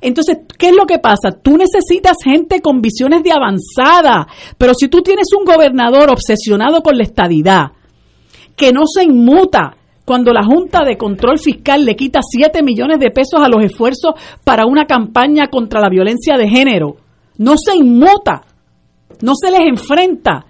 Entonces, 0.00 0.38
¿qué 0.58 0.70
es 0.70 0.76
lo 0.76 0.86
que 0.86 0.98
pasa? 0.98 1.30
Tú 1.40 1.56
necesitas 1.56 2.16
gente 2.24 2.60
con 2.60 2.80
visiones 2.80 3.22
de 3.22 3.30
avanzada, 3.32 4.26
pero 4.58 4.74
si 4.74 4.88
tú 4.88 5.02
tienes 5.02 5.26
un 5.38 5.44
gobernador 5.44 6.10
obsesionado 6.10 6.82
con 6.82 6.96
la 6.96 7.04
estadidad, 7.04 7.66
que 8.56 8.72
no 8.72 8.82
se 8.86 9.04
inmuta 9.04 9.76
cuando 10.06 10.32
la 10.32 10.44
Junta 10.44 10.84
de 10.84 10.96
Control 10.96 11.38
Fiscal 11.38 11.84
le 11.84 11.96
quita 11.96 12.20
7 12.22 12.62
millones 12.62 13.00
de 13.00 13.10
pesos 13.10 13.40
a 13.42 13.48
los 13.48 13.62
esfuerzos 13.62 14.14
para 14.44 14.64
una 14.64 14.84
campaña 14.84 15.48
contra 15.50 15.80
la 15.80 15.90
violencia 15.90 16.38
de 16.38 16.48
género. 16.48 16.96
No 17.38 17.56
se 17.58 17.76
inmuta, 17.76 18.42
no 19.20 19.32
se 19.34 19.50
les 19.50 19.66
enfrenta, 19.66 20.46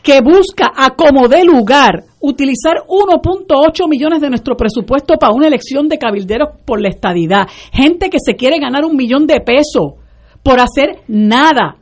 que 0.00 0.20
busca 0.20 0.70
a 0.76 0.90
como 0.90 1.26
dé 1.26 1.44
lugar 1.44 2.04
utilizar 2.20 2.84
1.8 2.86 3.88
millones 3.88 4.20
de 4.20 4.28
nuestro 4.30 4.56
presupuesto 4.56 5.16
para 5.16 5.34
una 5.34 5.48
elección 5.48 5.88
de 5.88 5.98
cabilderos 5.98 6.50
por 6.64 6.80
la 6.80 6.88
estadidad. 6.88 7.48
Gente 7.72 8.08
que 8.10 8.18
se 8.24 8.36
quiere 8.36 8.60
ganar 8.60 8.84
un 8.84 8.96
millón 8.96 9.26
de 9.26 9.40
pesos 9.40 9.94
por 10.44 10.60
hacer 10.60 11.00
nada. 11.08 11.78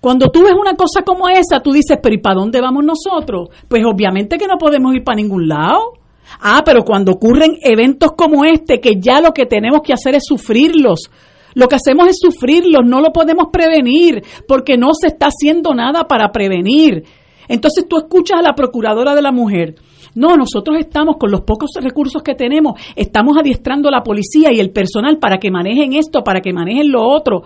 Cuando 0.00 0.30
tú 0.30 0.42
ves 0.42 0.54
una 0.58 0.74
cosa 0.74 1.02
como 1.04 1.28
esa, 1.28 1.60
tú 1.60 1.72
dices, 1.72 1.98
pero 2.02 2.14
¿y 2.14 2.18
para 2.18 2.36
dónde 2.36 2.62
vamos 2.62 2.82
nosotros? 2.82 3.50
Pues 3.68 3.82
obviamente 3.84 4.38
que 4.38 4.46
no 4.46 4.56
podemos 4.56 4.94
ir 4.94 5.04
para 5.04 5.16
ningún 5.16 5.48
lado. 5.48 5.97
Ah, 6.40 6.62
pero 6.64 6.84
cuando 6.84 7.12
ocurren 7.12 7.56
eventos 7.62 8.12
como 8.16 8.44
este, 8.44 8.80
que 8.80 9.00
ya 9.00 9.20
lo 9.20 9.32
que 9.32 9.46
tenemos 9.46 9.80
que 9.82 9.92
hacer 9.92 10.14
es 10.14 10.24
sufrirlos, 10.26 11.10
lo 11.54 11.66
que 11.66 11.76
hacemos 11.76 12.08
es 12.08 12.18
sufrirlos, 12.20 12.84
no 12.84 13.00
lo 13.00 13.12
podemos 13.12 13.48
prevenir, 13.52 14.22
porque 14.46 14.76
no 14.76 14.88
se 14.92 15.08
está 15.08 15.26
haciendo 15.26 15.74
nada 15.74 16.04
para 16.06 16.30
prevenir. 16.30 17.04
Entonces 17.48 17.86
tú 17.88 17.96
escuchas 17.96 18.38
a 18.38 18.42
la 18.42 18.54
procuradora 18.54 19.14
de 19.14 19.22
la 19.22 19.32
mujer. 19.32 19.74
No, 20.14 20.36
nosotros 20.36 20.76
estamos 20.78 21.16
con 21.18 21.30
los 21.30 21.42
pocos 21.42 21.70
recursos 21.80 22.22
que 22.22 22.34
tenemos, 22.34 22.80
estamos 22.96 23.36
adiestrando 23.36 23.88
a 23.88 23.92
la 23.92 24.02
policía 24.02 24.52
y 24.52 24.60
el 24.60 24.70
personal 24.70 25.18
para 25.18 25.38
que 25.38 25.50
manejen 25.50 25.92
esto, 25.94 26.22
para 26.22 26.40
que 26.40 26.52
manejen 26.52 26.90
lo 26.90 27.02
otro. 27.02 27.42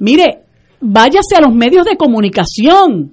Mire, 0.00 0.44
váyase 0.80 1.36
a 1.36 1.40
los 1.40 1.54
medios 1.54 1.84
de 1.84 1.96
comunicación. 1.96 3.12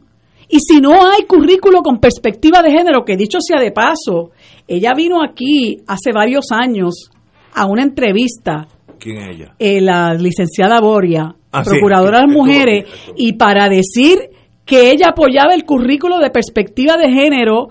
Y 0.52 0.60
si 0.60 0.82
no 0.82 1.08
hay 1.08 1.24
currículo 1.24 1.82
con 1.82 2.00
perspectiva 2.00 2.62
de 2.62 2.72
género, 2.72 3.04
que 3.06 3.16
dicho 3.18 3.40
sea 3.40 3.60
de 3.60 3.72
paso, 3.72 4.32
ella 4.68 4.94
vino 4.96 5.24
aquí 5.24 5.78
hace 5.88 6.12
varios 6.14 6.46
años 6.52 7.10
a 7.54 7.66
una 7.66 7.84
entrevista, 7.84 8.68
¿Quién 9.00 9.18
es 9.18 9.30
ella? 9.36 9.56
eh, 9.58 9.82
la 9.82 10.14
licenciada 10.14 10.80
Boria, 10.82 11.36
Ah, 11.54 11.64
sí, 11.64 11.72
procuradora 11.72 12.20
de 12.22 12.28
las 12.28 12.36
mujeres, 12.36 12.86
estuvo. 12.88 13.16
y 13.18 13.34
para 13.34 13.68
decir 13.68 14.18
que 14.66 14.92
ella 14.92 15.08
apoyaba 15.10 15.54
el 15.54 15.66
currículo 15.66 16.20
de 16.20 16.30
perspectiva 16.30 16.96
de 16.98 17.10
género, 17.12 17.70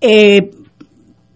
eh, 0.00 0.50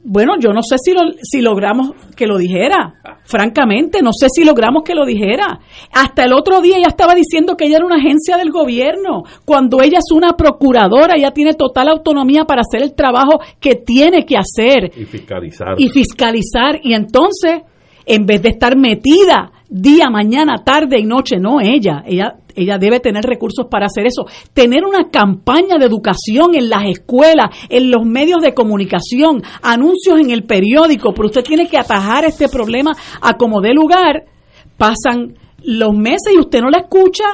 bueno, 0.09 0.34
yo 0.38 0.52
no 0.52 0.62
sé 0.62 0.76
si, 0.78 0.92
lo- 0.92 1.12
si 1.22 1.40
logramos 1.42 1.90
que 2.16 2.26
lo 2.26 2.38
dijera, 2.38 2.94
francamente, 3.24 4.02
no 4.02 4.11
sé 4.12 4.28
si 4.30 4.44
logramos 4.44 4.82
que 4.84 4.94
lo 4.94 5.04
dijera. 5.04 5.59
Hasta 5.92 6.24
el 6.24 6.32
otro 6.32 6.61
día 6.61 6.76
ella 6.78 6.88
estaba 6.88 7.14
diciendo 7.14 7.57
que 7.57 7.66
ella 7.66 7.76
era 7.78 7.86
una 7.86 7.96
agencia 7.96 8.36
del 8.36 8.50
gobierno, 8.50 9.24
cuando 9.44 9.82
ella 9.82 9.98
es 9.98 10.12
una 10.14 10.34
procuradora, 10.36 11.16
ella 11.16 11.32
tiene 11.32 11.54
total 11.54 11.88
autonomía 11.88 12.44
para 12.44 12.61
hacer 12.62 12.82
el 12.82 12.94
trabajo 12.94 13.40
que 13.61 13.74
tiene 13.74 14.24
que 14.24 14.36
hacer 14.36 14.90
Y 14.96 15.04
fiscalizar. 15.04 15.74
y 15.78 15.88
fiscalizar. 15.88 16.80
Y 16.82 16.94
entonces, 16.94 17.62
en 18.07 18.26
vez 18.26 18.40
de 18.42 18.50
estar 18.50 18.76
metida 18.76 19.50
día, 19.68 20.09
mañana, 20.11 20.62
tarde 20.64 21.00
y 21.00 21.04
noche, 21.04 21.38
no 21.40 21.61
ella, 21.61 22.04
ella, 22.07 22.34
ella 22.57 22.78
debe 22.78 23.00
tener 23.00 23.24
recursos 23.24 23.66
para 23.70 23.86
hacer 23.86 24.07
eso. 24.07 24.24
Tener 24.52 24.84
una 24.84 25.11
campaña 25.11 25.76
de 25.78 25.86
educación 25.86 26.54
en 26.54 26.68
las 26.68 26.84
escuelas, 26.86 27.46
en 27.68 27.90
los 27.90 28.04
medios 28.04 28.40
de 28.40 28.54
comunicación, 28.54 29.42
anuncios 29.62 30.18
en 30.18 30.30
el 30.30 30.44
periódico, 30.44 31.12
pero 31.14 31.28
usted 31.28 31.44
tiene 31.44 31.68
que 31.68 31.78
atajar 31.78 32.24
este 32.24 32.48
problema 32.48 32.92
a 33.20 33.34
como 33.34 33.61
dé 33.61 33.72
lugar. 33.72 34.24
Pasan 34.76 35.34
los 35.62 35.94
meses 35.94 36.32
y 36.34 36.38
usted 36.38 36.61
no 36.61 36.70
la 36.70 36.78
escucha. 36.78 37.24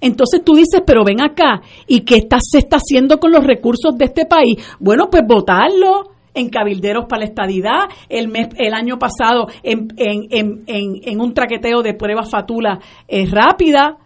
Entonces 0.00 0.44
tú 0.44 0.54
dices, 0.54 0.82
pero 0.86 1.04
ven 1.04 1.20
acá, 1.20 1.60
¿y 1.88 2.02
qué 2.02 2.16
está, 2.16 2.38
se 2.40 2.58
está 2.58 2.76
haciendo 2.76 3.18
con 3.18 3.32
los 3.32 3.44
recursos 3.44 3.96
de 3.98 4.04
este 4.04 4.26
país? 4.26 4.56
Bueno, 4.78 5.08
pues 5.10 5.24
votarlo 5.26 6.12
en 6.34 6.50
cabilderos 6.50 7.06
para 7.08 7.20
la 7.20 7.26
estadidad, 7.26 7.88
el, 8.08 8.28
mes, 8.28 8.48
el 8.58 8.74
año 8.74 8.98
pasado 8.98 9.48
en, 9.62 9.88
en, 9.96 10.28
en, 10.30 11.00
en, 11.02 11.20
un 11.20 11.34
traqueteo 11.34 11.82
de 11.82 11.94
pruebas 11.94 12.30
fatula 12.30 12.78
eh, 13.08 13.26
rápida, 13.26 13.96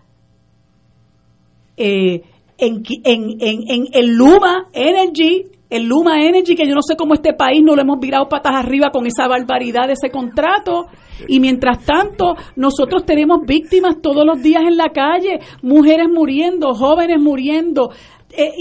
eh, 1.76 2.22
en, 2.58 2.82
en, 3.04 3.36
en, 3.40 3.62
en 3.68 3.86
el 3.92 4.14
Luma 4.14 4.68
Energy, 4.72 5.44
el 5.68 5.84
Luma 5.84 6.22
Energy, 6.22 6.54
que 6.54 6.68
yo 6.68 6.74
no 6.74 6.82
sé 6.82 6.96
cómo 6.96 7.14
este 7.14 7.32
país 7.32 7.62
no 7.62 7.74
lo 7.74 7.82
hemos 7.82 7.98
virado 7.98 8.28
patas 8.28 8.54
arriba 8.54 8.90
con 8.90 9.06
esa 9.06 9.26
barbaridad 9.26 9.86
de 9.86 9.94
ese 9.94 10.10
contrato. 10.10 10.86
Y 11.28 11.40
mientras 11.40 11.84
tanto, 11.84 12.34
nosotros 12.56 13.04
tenemos 13.06 13.40
víctimas 13.46 13.96
todos 14.02 14.24
los 14.26 14.42
días 14.42 14.62
en 14.66 14.76
la 14.76 14.90
calle, 14.90 15.40
mujeres 15.62 16.08
muriendo, 16.08 16.74
jóvenes 16.74 17.20
muriendo, 17.20 17.90
eh, 18.30 18.52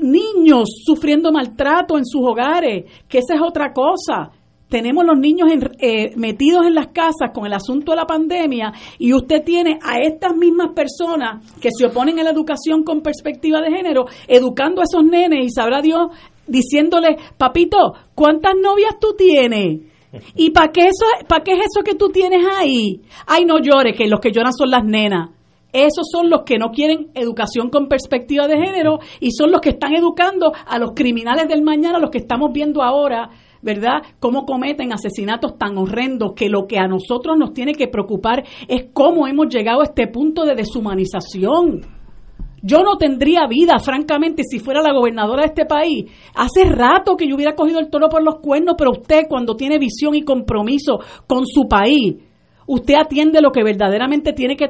niños 0.00 0.68
sufriendo 0.84 1.32
maltrato 1.32 1.98
en 1.98 2.06
sus 2.06 2.22
hogares, 2.22 2.84
que 3.08 3.18
esa 3.18 3.34
es 3.34 3.40
otra 3.42 3.72
cosa 3.72 4.30
tenemos 4.70 5.04
los 5.04 5.18
niños 5.18 5.50
eh, 5.78 6.12
metidos 6.16 6.64
en 6.64 6.74
las 6.74 6.88
casas 6.88 7.32
con 7.34 7.44
el 7.44 7.52
asunto 7.52 7.92
de 7.92 7.96
la 7.96 8.06
pandemia 8.06 8.72
y 8.98 9.12
usted 9.12 9.42
tiene 9.44 9.78
a 9.82 9.98
estas 9.98 10.34
mismas 10.34 10.68
personas 10.74 11.44
que 11.60 11.68
se 11.76 11.86
oponen 11.86 12.18
a 12.20 12.22
la 12.22 12.30
educación 12.30 12.84
con 12.84 13.02
perspectiva 13.02 13.60
de 13.60 13.70
género 13.70 14.06
educando 14.28 14.80
a 14.80 14.84
esos 14.84 15.04
nenes 15.04 15.44
y 15.44 15.50
sabrá 15.50 15.82
Dios 15.82 16.08
diciéndole, 16.46 17.16
papito, 17.36 17.94
¿cuántas 18.14 18.54
novias 18.54 18.94
tú 19.00 19.14
tienes? 19.18 19.82
¿Y 20.34 20.50
para 20.50 20.72
qué, 20.72 20.82
eso, 20.82 21.06
para 21.28 21.44
qué 21.44 21.52
es 21.52 21.58
eso 21.58 21.84
que 21.84 21.94
tú 21.94 22.08
tienes 22.08 22.44
ahí? 22.56 23.02
Ay, 23.26 23.44
no 23.44 23.60
llores, 23.60 23.96
que 23.96 24.08
los 24.08 24.20
que 24.20 24.32
lloran 24.32 24.52
son 24.52 24.70
las 24.70 24.84
nenas. 24.84 25.30
Esos 25.72 26.08
son 26.10 26.30
los 26.30 26.42
que 26.42 26.58
no 26.58 26.72
quieren 26.72 27.10
educación 27.14 27.70
con 27.70 27.86
perspectiva 27.86 28.48
de 28.48 28.56
género 28.56 28.98
y 29.20 29.30
son 29.30 29.52
los 29.52 29.60
que 29.60 29.70
están 29.70 29.94
educando 29.94 30.52
a 30.66 30.78
los 30.78 30.92
criminales 30.94 31.46
del 31.48 31.62
mañana, 31.62 32.00
los 32.00 32.10
que 32.10 32.18
estamos 32.18 32.52
viendo 32.52 32.82
ahora 32.82 33.30
¿verdad? 33.62 34.02
Cómo 34.18 34.44
cometen 34.44 34.92
asesinatos 34.92 35.58
tan 35.58 35.76
horrendos 35.78 36.32
que 36.34 36.48
lo 36.48 36.66
que 36.66 36.78
a 36.78 36.88
nosotros 36.88 37.36
nos 37.38 37.52
tiene 37.52 37.74
que 37.74 37.88
preocupar 37.88 38.44
es 38.68 38.86
cómo 38.92 39.26
hemos 39.26 39.48
llegado 39.48 39.80
a 39.80 39.84
este 39.84 40.06
punto 40.06 40.44
de 40.44 40.54
deshumanización. 40.54 41.80
Yo 42.62 42.82
no 42.82 42.96
tendría 42.96 43.46
vida, 43.46 43.78
francamente, 43.78 44.42
si 44.44 44.58
fuera 44.58 44.82
la 44.82 44.92
gobernadora 44.92 45.42
de 45.42 45.48
este 45.48 45.64
país. 45.64 46.10
Hace 46.34 46.64
rato 46.64 47.16
que 47.16 47.26
yo 47.26 47.34
hubiera 47.34 47.54
cogido 47.54 47.80
el 47.80 47.88
toro 47.88 48.08
por 48.08 48.22
los 48.22 48.36
cuernos, 48.40 48.74
pero 48.76 48.90
usted 48.90 49.22
cuando 49.28 49.56
tiene 49.56 49.78
visión 49.78 50.14
y 50.14 50.22
compromiso 50.22 51.00
con 51.26 51.46
su 51.46 51.62
país, 51.68 52.16
usted 52.70 52.94
atiende 52.94 53.40
lo 53.42 53.50
que 53.50 53.64
verdaderamente 53.64 54.32
tiene 54.32 54.56
que, 54.56 54.64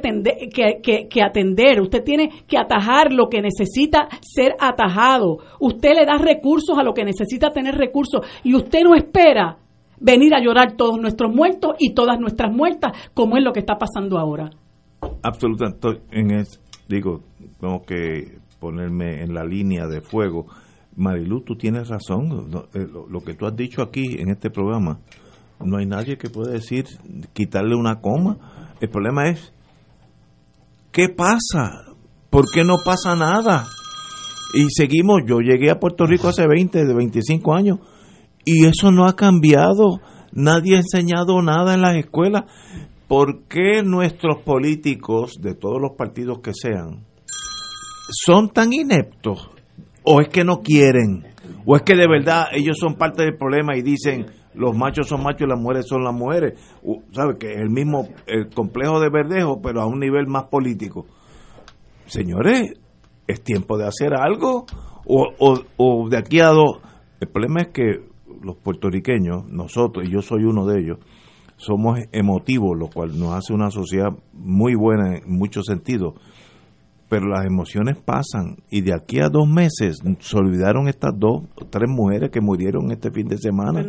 atender, 1.23 1.81
usted 1.83 2.03
tiene 2.03 2.31
que 2.47 2.57
atajar 2.57 3.13
lo 3.13 3.29
que 3.29 3.43
necesita 3.43 4.09
ser 4.23 4.55
atajado, 4.59 5.39
usted 5.61 5.91
le 5.95 6.07
da 6.07 6.17
recursos 6.17 6.79
a 6.79 6.83
lo 6.83 6.95
que 6.95 7.05
necesita 7.05 7.51
tener 7.51 7.75
recursos 7.75 8.23
y 8.43 8.55
usted 8.55 8.85
no 8.85 8.95
espera 8.95 9.59
venir 10.01 10.35
a 10.35 10.43
llorar 10.43 10.79
todos 10.79 10.99
nuestros 10.99 11.35
muertos 11.35 11.75
y 11.79 11.93
todas 11.93 12.19
nuestras 12.19 12.51
muertas, 12.51 12.93
como 13.13 13.37
es 13.37 13.45
lo 13.45 13.53
que 13.53 13.61
está 13.61 13.77
pasando 13.77 14.19
ahora. 14.19 14.49
Absolutamente, 15.23 16.01
en 16.11 16.43
digo, 16.89 17.21
tengo 17.61 17.83
que 17.83 18.39
ponerme 18.59 19.23
en 19.23 19.35
la 19.35 19.45
línea 19.45 19.87
de 19.87 20.01
fuego. 20.01 20.47
Marilu, 20.97 21.43
tú 21.43 21.55
tienes 21.55 21.89
razón, 21.89 22.51
eh, 22.73 22.87
lo 23.11 23.21
que 23.21 23.35
tú 23.35 23.45
has 23.45 23.55
dicho 23.55 23.83
aquí 23.83 24.17
en 24.19 24.31
este 24.31 24.49
programa 24.49 25.01
no 25.65 25.79
hay 25.79 25.87
nadie 25.87 26.17
que 26.17 26.31
pueda 26.31 26.53
decir 26.53 26.87
quitarle 27.33 27.75
una 27.75 28.01
coma. 28.01 28.39
El 28.81 28.89
problema 28.89 29.29
es, 29.29 29.53
¿qué 30.93 31.09
pasa? 31.09 31.85
¿Por 32.31 32.47
qué 32.53 32.65
no 32.65 32.77
pasa 32.85 33.15
nada? 33.15 33.67
Y 34.55 34.67
seguimos, 34.71 35.23
yo 35.27 35.41
llegué 35.41 35.71
a 35.71 35.79
Puerto 35.79 36.07
Rico 36.07 36.29
hace 36.29 36.47
20, 36.47 36.85
de 36.85 36.95
25 36.95 37.55
años, 37.55 37.79
y 38.45 38.67
eso 38.67 38.91
no 38.91 39.07
ha 39.07 39.15
cambiado. 39.15 40.01
Nadie 40.33 40.77
ha 40.77 40.81
enseñado 40.81 41.43
nada 41.43 41.75
en 41.75 41.83
las 41.83 41.97
escuelas. 41.97 42.45
¿Por 43.07 43.45
qué 43.45 43.83
nuestros 43.85 44.43
políticos, 44.43 45.35
de 45.41 45.55
todos 45.55 45.81
los 45.81 45.93
partidos 45.97 46.41
que 46.41 46.53
sean, 46.55 47.05
son 48.09 48.51
tan 48.51 48.73
ineptos? 48.73 49.51
¿O 50.05 50.21
es 50.21 50.29
que 50.29 50.45
no 50.45 50.61
quieren? 50.61 51.27
¿O 51.67 51.77
es 51.77 51.83
que 51.83 51.95
de 51.95 52.07
verdad 52.09 52.47
ellos 52.53 52.77
son 52.81 52.95
parte 52.95 53.25
del 53.25 53.37
problema 53.37 53.77
y 53.77 53.83
dicen, 53.83 54.27
los 54.55 54.77
machos 54.77 55.09
son 55.09 55.23
machos 55.23 55.43
y 55.43 55.51
las 55.51 55.61
mujeres 55.61 55.87
son 55.89 56.03
las 56.03 56.15
mujeres. 56.15 56.55
¿Sabe? 57.13 57.39
Que 57.39 57.53
es 57.53 57.59
el 57.59 57.71
mismo 57.71 58.09
el 58.27 58.49
complejo 58.51 59.01
de 59.01 59.11
verdejo, 59.11 59.61
pero 59.63 59.81
a 59.81 59.87
un 59.87 60.01
nivel 60.01 60.27
más 60.27 60.45
político. 60.45 61.07
Señores, 62.07 62.75
es 63.27 63.43
tiempo 63.43 63.79
de 63.79 63.87
hacer 63.87 64.15
algo. 64.15 64.67
O, 65.07 65.29
o, 65.77 66.09
de 66.09 66.19
aquí 66.19 66.41
a 66.41 66.49
dos. 66.49 66.81
El 67.21 67.29
problema 67.29 67.63
es 67.63 67.69
que 67.69 68.09
los 68.43 68.57
puertorriqueños, 68.57 69.45
nosotros, 69.49 70.07
y 70.07 70.13
yo 70.13 70.23
soy 70.23 70.45
uno 70.45 70.67
de 70.67 70.81
ellos, 70.81 70.99
somos 71.57 71.99
emotivos, 72.13 72.79
lo 72.79 72.89
cual 72.89 73.19
nos 73.19 73.35
hace 73.35 73.53
una 73.53 73.71
sociedad 73.71 74.09
muy 74.33 74.75
buena 74.75 75.17
en 75.17 75.23
muchos 75.27 75.67
sentidos 75.67 76.15
pero 77.11 77.27
las 77.27 77.45
emociones 77.45 77.99
pasan 77.99 78.59
y 78.71 78.83
de 78.83 78.95
aquí 78.95 79.19
a 79.19 79.29
dos 79.29 79.49
meses 79.49 79.99
se 80.21 80.37
olvidaron 80.39 80.87
estas 80.87 81.11
dos 81.19 81.43
tres 81.69 81.91
mujeres 81.91 82.31
que 82.31 82.41
murieron 82.41 82.93
este 82.93 83.11
fin 83.11 83.27
de 83.27 83.37
semana. 83.37 83.85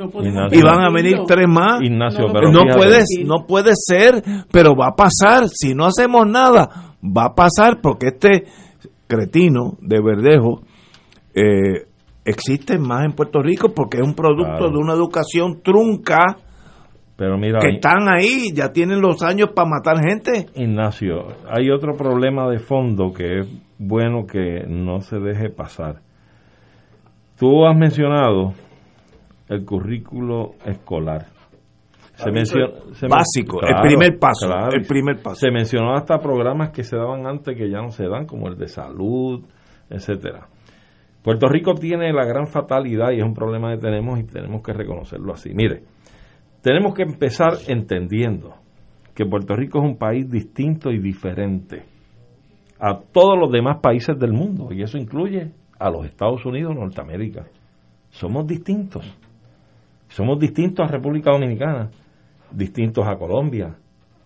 Y 0.51 0.61
van 0.63 0.82
a 0.82 0.89
venir 0.91 1.19
tres 1.28 1.47
más. 1.47 1.82
Ignacio, 1.84 2.26
no 2.51 2.63
puede 2.76 3.03
no 3.24 3.45
puede 3.47 3.74
ser 3.76 4.24
pero 4.51 4.76
va 4.76 4.88
a 4.88 4.95
pasar. 4.95 5.47
Si 5.49 5.76
no 5.76 5.86
hacemos 5.86 6.28
nada 6.28 6.95
va 7.03 7.26
a 7.26 7.36
pasar 7.36 7.80
porque 7.80 8.07
este 8.07 8.45
cretino 9.05 9.78
de 9.82 10.01
Verdejo 10.01 10.61
eh, 11.36 11.86
existe 12.26 12.80
más 12.80 13.05
en 13.05 13.11
Puerto 13.13 13.39
Rico 13.39 13.69
porque 13.76 13.97
es 13.97 14.03
un 14.03 14.15
producto 14.15 14.72
de 14.72 14.78
una 14.78 14.93
educación 14.93 15.61
trunca 15.63 16.38
pero 17.22 17.38
mira, 17.38 17.59
que 17.59 17.76
están 17.76 18.07
ahí, 18.09 18.51
ya 18.51 18.72
tienen 18.72 18.99
los 18.99 19.22
años 19.22 19.49
para 19.53 19.69
matar 19.69 19.99
gente. 19.99 20.47
Ignacio, 20.55 21.28
hay 21.47 21.69
otro 21.69 21.95
problema 21.95 22.49
de 22.49 22.57
fondo 22.57 23.13
que 23.13 23.41
es 23.41 23.61
bueno 23.78 24.26
que 24.26 24.65
no 24.67 25.01
se 25.01 25.19
deje 25.19 25.51
pasar. 25.51 25.97
Tú 27.38 27.63
has 27.67 27.78
mencionado 27.78 28.53
el 29.49 29.63
currículo 29.63 30.53
escolar. 30.65 31.28
Se 32.15 32.32
menciona, 32.32 32.69
básico, 33.07 33.59
el 33.61 33.82
primer 33.84 34.17
paso, 34.17 34.47
el 34.74 34.88
primer 34.88 35.22
paso. 35.22 35.36
Se 35.36 35.51
mencionó 35.51 35.93
hasta 35.93 36.17
programas 36.17 36.72
que 36.72 36.84
se 36.84 36.97
daban 36.97 37.28
antes 37.28 37.55
que 37.55 37.69
ya 37.69 37.84
no 37.84 37.91
se 37.91 38.07
dan, 38.07 38.26
como 38.26 38.47
el 38.47 38.57
de 38.57 38.67
salud, 38.67 39.45
etcétera. 39.91 40.47
Puerto 41.22 41.47
Rico 41.47 41.76
tiene 41.76 42.11
la 42.13 42.26
gran 42.26 42.47
fatalidad 42.47 43.11
y 43.11 43.19
es 43.19 43.24
un 43.24 43.36
problema 43.36 43.69
que 43.76 43.78
tenemos 43.78 44.19
y 44.19 44.24
tenemos 44.24 44.63
que 44.63 44.74
reconocerlo 44.74 45.34
así. 45.34 45.53
Mire, 45.53 45.84
tenemos 46.62 46.93
que 46.93 47.03
empezar 47.03 47.53
entendiendo 47.68 48.55
que 49.16 49.26
Puerto 49.26 49.55
Rico 49.55 49.80
es 49.80 49.86
un 49.86 49.97
país 49.97 50.30
distinto 50.30 50.91
y 50.91 50.99
diferente 50.99 51.84
a 52.80 52.99
todos 52.99 53.38
los 53.38 53.51
demás 53.51 53.80
países 53.82 54.18
del 54.18 54.34
mundo, 54.34 54.70
y 54.72 54.82
eso 54.82 54.97
incluye 54.97 55.51
a 55.78 55.89
los 55.89 56.05
Estados 56.05 56.45
Unidos, 56.45 56.76
Norteamérica. 56.76 57.45
Somos 58.09 58.47
distintos. 58.47 59.05
Somos 60.07 60.39
distintos 60.39 60.88
a 60.88 60.91
República 60.91 61.32
Dominicana, 61.32 61.91
distintos 62.51 63.05
a 63.07 63.16
Colombia, 63.16 63.76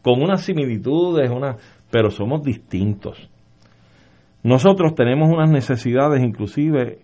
con 0.01 0.21
unas 0.21 0.41
similitudes, 0.41 1.29
una, 1.29 1.57
pero 1.91 2.09
somos 2.09 2.43
distintos. 2.43 3.29
Nosotros 4.41 4.95
tenemos 4.95 5.29
unas 5.29 5.49
necesidades 5.49 6.23
inclusive 6.23 6.99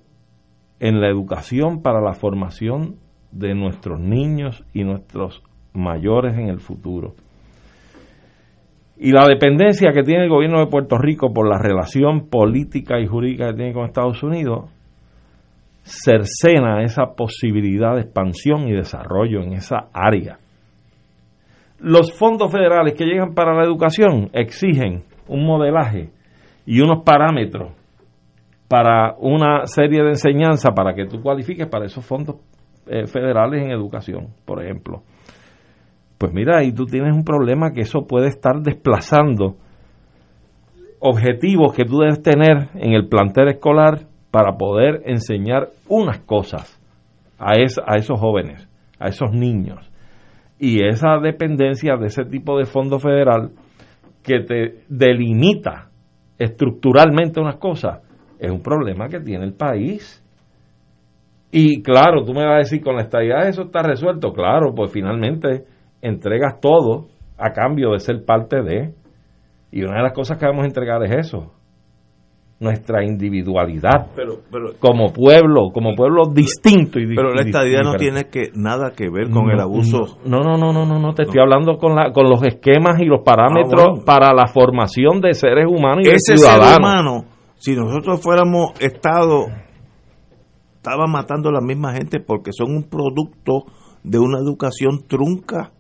en 0.80 1.02
la 1.02 1.10
educación 1.10 1.82
para 1.82 2.00
la 2.00 2.14
formación 2.14 2.96
de 3.32 3.56
nuestros 3.56 4.00
niños 4.00 4.64
y 4.74 4.84
nuestros 4.84 5.42
mayores 5.74 6.38
en 6.38 6.50
el 6.50 6.60
futuro. 6.60 7.14
Y 8.98 9.12
la 9.12 9.28
dependencia 9.28 9.92
que 9.94 10.04
tiene 10.04 10.24
el 10.24 10.30
gobierno 10.30 10.60
de 10.60 10.68
Puerto 10.68 10.98
Rico 10.98 11.34
por 11.34 11.50
la 11.50 11.58
relación 11.58 12.30
política 12.30 13.00
y 13.00 13.08
jurídica 13.08 13.48
que 13.48 13.56
tiene 13.56 13.74
con 13.74 13.86
Estados 13.86 14.22
Unidos 14.22 14.70
cercena 15.84 16.84
esa 16.84 17.16
posibilidad 17.16 17.96
de 17.96 18.02
expansión 18.02 18.68
y 18.68 18.74
desarrollo 18.74 19.42
en 19.42 19.54
esa 19.54 19.88
área. 19.92 20.38
Los 21.80 22.14
fondos 22.14 22.52
federales 22.52 22.94
que 22.94 23.06
llegan 23.06 23.34
para 23.34 23.56
la 23.56 23.64
educación 23.64 24.30
exigen 24.34 25.04
un 25.28 25.46
modelaje 25.48 26.12
y 26.68 26.80
unos 26.82 27.04
parámetros 27.04 27.72
para 28.68 29.16
una 29.18 29.66
serie 29.66 30.04
de 30.04 30.10
enseñanza 30.10 30.72
para 30.76 30.94
que 30.94 31.06
tú 31.06 31.22
cualifiques 31.22 31.68
para 31.68 31.86
esos 31.86 32.06
fondos 32.06 32.36
eh, 32.88 33.08
federales 33.08 33.64
en 33.64 33.72
educación, 33.72 34.30
por 34.46 34.64
ejemplo. 34.64 35.04
Pues 36.18 36.34
mira, 36.34 36.60
ahí 36.60 36.72
tú 36.72 36.86
tienes 36.86 37.16
un 37.16 37.24
problema 37.24 37.72
que 37.72 37.82
eso 37.82 38.06
puede 38.08 38.28
estar 38.28 38.62
desplazando 38.62 39.56
objetivos 41.00 41.74
que 41.74 41.86
tú 41.86 42.00
debes 42.00 42.22
tener 42.22 42.70
en 42.76 42.94
el 42.94 43.08
plantel 43.08 43.50
escolar 43.50 44.02
para 44.30 44.56
poder 44.58 45.02
enseñar 45.06 45.70
unas 45.88 46.20
cosas 46.20 46.80
a, 47.40 47.54
a 47.54 47.96
esos 47.98 48.20
jóvenes, 48.20 48.70
a 49.00 49.10
esos 49.10 49.32
niños. 49.32 49.90
Y 50.60 50.88
esa 50.88 51.18
dependencia 51.18 51.98
de 51.98 52.08
ese 52.08 52.24
tipo 52.24 52.58
de 52.58 52.66
fondo 52.66 53.00
federal 53.00 53.52
que 54.24 54.42
te 54.42 54.84
delimita 54.88 55.90
estructuralmente 56.38 57.40
unas 57.40 57.58
cosas 57.58 58.02
es 58.40 58.50
un 58.52 58.62
problema 58.62 59.08
que 59.08 59.20
tiene 59.20 59.46
el 59.46 59.54
país. 59.54 60.21
Y 61.52 61.84
claro, 61.84 62.24
tú 62.24 62.34
me 62.34 62.46
vas 62.46 62.56
a 62.56 62.58
decir, 62.60 62.82
con 62.82 62.96
la 62.96 63.02
estabilidad 63.02 63.48
eso 63.48 63.64
está 63.64 63.84
resuelto. 63.84 64.32
Claro, 64.32 64.74
pues 64.74 64.92
finalmente 64.92 65.66
entregas 66.02 66.60
todo 66.62 67.08
a 67.38 67.52
cambio 67.52 67.92
de 67.92 68.00
ser 68.00 68.24
parte 68.26 68.62
de. 68.62 68.94
Y 69.72 69.84
una 69.84 69.98
de 69.98 70.04
las 70.04 70.14
cosas 70.14 70.38
que 70.38 70.46
vamos 70.46 70.64
a 70.64 70.68
entregar 70.68 71.04
es 71.04 71.28
eso. 71.28 71.52
nuestra 72.62 73.04
individualidad 73.04 74.08
como 74.80 75.12
pueblo, 75.12 75.72
como 75.74 75.96
pueblo 75.96 76.28
distinto 76.32 77.00
y 77.00 77.08
Pero 77.08 77.34
la 77.34 77.42
estadía 77.42 77.82
no 77.82 77.96
tiene 77.96 78.26
que 78.26 78.52
nada 78.54 78.92
que 78.92 79.10
ver 79.10 79.32
con 79.32 79.50
el 79.50 79.60
abuso. 79.60 80.20
No, 80.26 80.42
no, 80.42 80.58
no, 80.58 80.72
no, 80.72 80.86
no, 80.86 81.00
no 81.00 81.14
te 81.14 81.24
estoy 81.24 81.42
hablando 81.42 81.78
con 81.78 81.96
la 81.96 82.12
con 82.12 82.30
los 82.30 82.44
esquemas 82.44 83.02
y 83.02 83.06
los 83.06 83.22
parámetros 83.26 84.02
ah, 84.02 84.04
para 84.06 84.34
la 84.34 84.46
formación 84.46 85.22
de 85.22 85.34
seres 85.34 85.66
humanos 85.68 86.06
y 86.06 86.10
Ese 86.10 86.38
ciudadanos. 86.38 86.68
Ser 86.68 86.80
humano, 86.80 87.26
si 87.56 87.76
nosotros 87.76 88.22
fuéramos 88.22 88.80
estado 88.80 89.48
estaba 90.82 91.06
matando 91.06 91.50
a 91.50 91.52
la 91.52 91.62
misma 91.62 91.94
gente 91.94 92.20
porque 92.20 92.50
son 92.52 92.76
un 92.76 92.84
producto 92.86 93.66
de 94.04 94.18
una 94.18 94.40
educación 94.40 95.04
trunca 95.08 95.74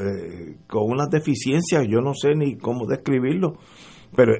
eh, 0.00 0.56
con 0.66 0.84
unas 0.90 1.10
deficiencias, 1.10 1.84
yo 1.86 2.00
no 2.00 2.14
sé 2.14 2.34
ni 2.34 2.56
cómo 2.56 2.86
describirlo, 2.86 3.58
pero 4.16 4.32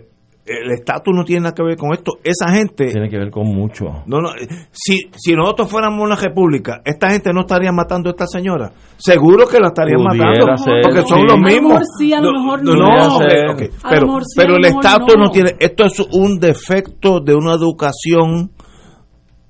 el 0.46 0.70
estatus 0.70 1.14
no 1.14 1.24
tiene 1.24 1.42
nada 1.42 1.54
que 1.54 1.62
ver 1.62 1.76
con 1.76 1.92
esto. 1.92 2.12
Esa 2.24 2.54
gente. 2.54 2.86
Tiene 2.86 3.10
que 3.10 3.18
ver 3.18 3.30
con 3.30 3.48
mucho. 3.48 3.84
No, 4.06 4.20
no, 4.20 4.30
si, 4.70 5.10
si 5.14 5.34
nosotros 5.34 5.68
fuéramos 5.68 6.02
una 6.02 6.16
república, 6.16 6.80
esta 6.84 7.10
gente 7.10 7.32
no 7.34 7.40
estaría 7.40 7.70
matando 7.70 8.08
a 8.08 8.12
esta 8.12 8.26
señora. 8.26 8.72
Seguro 8.96 9.46
que 9.46 9.58
la 9.58 9.68
estarían 9.68 10.02
matando. 10.02 10.46
porque 10.82 11.02
son 11.02 11.26
los 11.26 11.38
mismos. 11.38 11.82
A 12.16 12.20
lo 12.20 12.32
mejor 12.32 12.62
no. 12.62 12.74
no, 12.74 13.18
pero, 13.18 14.18
pero 14.36 14.56
el 14.56 14.64
estatus 14.64 15.16
no. 15.18 15.30
tiene. 15.30 15.56
Esto 15.58 15.84
es 15.84 16.00
un 16.12 16.38
defecto 16.38 17.20
de 17.20 17.34
una 17.34 17.52
educación 17.54 18.52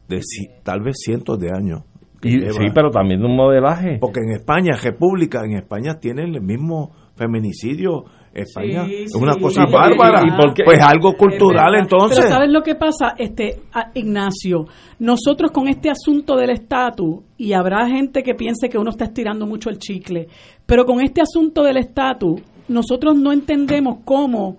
de 0.08 0.20
tal 0.62 0.82
vez 0.82 0.96
cientos 0.98 1.38
de 1.38 1.50
años. 1.50 1.82
sí, 2.22 2.66
pero 2.74 2.90
también 2.90 3.20
de 3.20 3.26
un 3.26 3.36
modelaje. 3.36 3.98
Porque 4.00 4.20
en 4.20 4.32
España, 4.32 4.76
república, 4.82 5.44
en 5.44 5.52
España 5.52 5.98
tienen 6.00 6.34
el 6.34 6.42
mismo 6.42 6.92
feminicidio 7.14 8.04
España 8.36 8.86
es 8.86 9.14
una 9.14 9.34
cosa 9.36 9.64
bárbara. 9.64 10.22
pues 10.64 10.80
algo 10.80 11.14
cultural 11.14 11.74
entonces. 11.76 12.18
Pero 12.18 12.30
¿sabes 12.30 12.52
lo 12.52 12.62
que 12.62 12.74
pasa, 12.74 13.14
este 13.16 13.62
Ignacio? 13.94 14.66
Nosotros 14.98 15.50
con 15.50 15.68
este 15.68 15.90
asunto 15.90 16.36
del 16.36 16.50
estatus, 16.50 17.20
y 17.38 17.52
habrá 17.54 17.88
gente 17.88 18.22
que 18.22 18.34
piense 18.34 18.68
que 18.68 18.78
uno 18.78 18.90
está 18.90 19.06
estirando 19.06 19.46
mucho 19.46 19.70
el 19.70 19.78
chicle, 19.78 20.28
pero 20.66 20.84
con 20.84 21.00
este 21.00 21.22
asunto 21.22 21.62
del 21.62 21.78
estatus, 21.78 22.42
nosotros 22.68 23.16
no 23.16 23.32
entendemos 23.32 23.98
cómo 24.04 24.58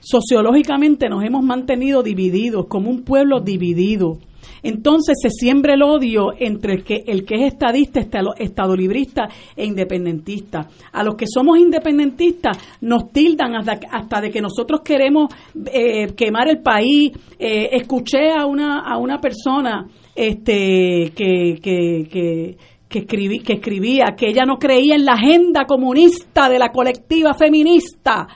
sociológicamente 0.00 1.08
nos 1.08 1.24
hemos 1.24 1.44
mantenido 1.44 2.02
divididos, 2.02 2.66
como 2.66 2.88
un 2.88 3.02
pueblo 3.02 3.40
dividido. 3.40 4.18
Entonces 4.68 5.16
se 5.22 5.30
siembra 5.30 5.72
el 5.72 5.82
odio 5.82 6.34
entre 6.38 6.74
el 6.74 6.84
que, 6.84 7.02
el 7.06 7.24
que 7.24 7.36
es 7.36 7.52
estadista, 7.54 8.00
estadolibrista 8.36 9.26
e 9.56 9.64
independentista. 9.64 10.68
A 10.92 11.02
los 11.02 11.14
que 11.14 11.24
somos 11.26 11.58
independentistas 11.58 12.58
nos 12.82 13.10
tildan 13.10 13.54
hasta, 13.54 14.20
de 14.20 14.30
que 14.30 14.42
nosotros 14.42 14.82
queremos 14.84 15.32
eh, 15.72 16.08
quemar 16.14 16.48
el 16.48 16.60
país. 16.60 17.12
Eh, 17.38 17.70
escuché 17.72 18.30
a 18.30 18.44
una, 18.44 18.80
a 18.80 18.98
una 18.98 19.18
persona 19.18 19.88
este, 20.14 21.12
que, 21.16 21.58
que, 21.62 22.08
que 22.10 22.56
que, 22.88 23.04
que 23.04 23.52
escribía 23.52 24.14
que 24.16 24.30
ella 24.30 24.46
no 24.46 24.56
creía 24.56 24.94
en 24.94 25.04
la 25.04 25.12
agenda 25.12 25.66
comunista 25.66 26.48
de 26.48 26.58
la 26.58 26.70
colectiva 26.70 27.34
feminista 27.34 28.26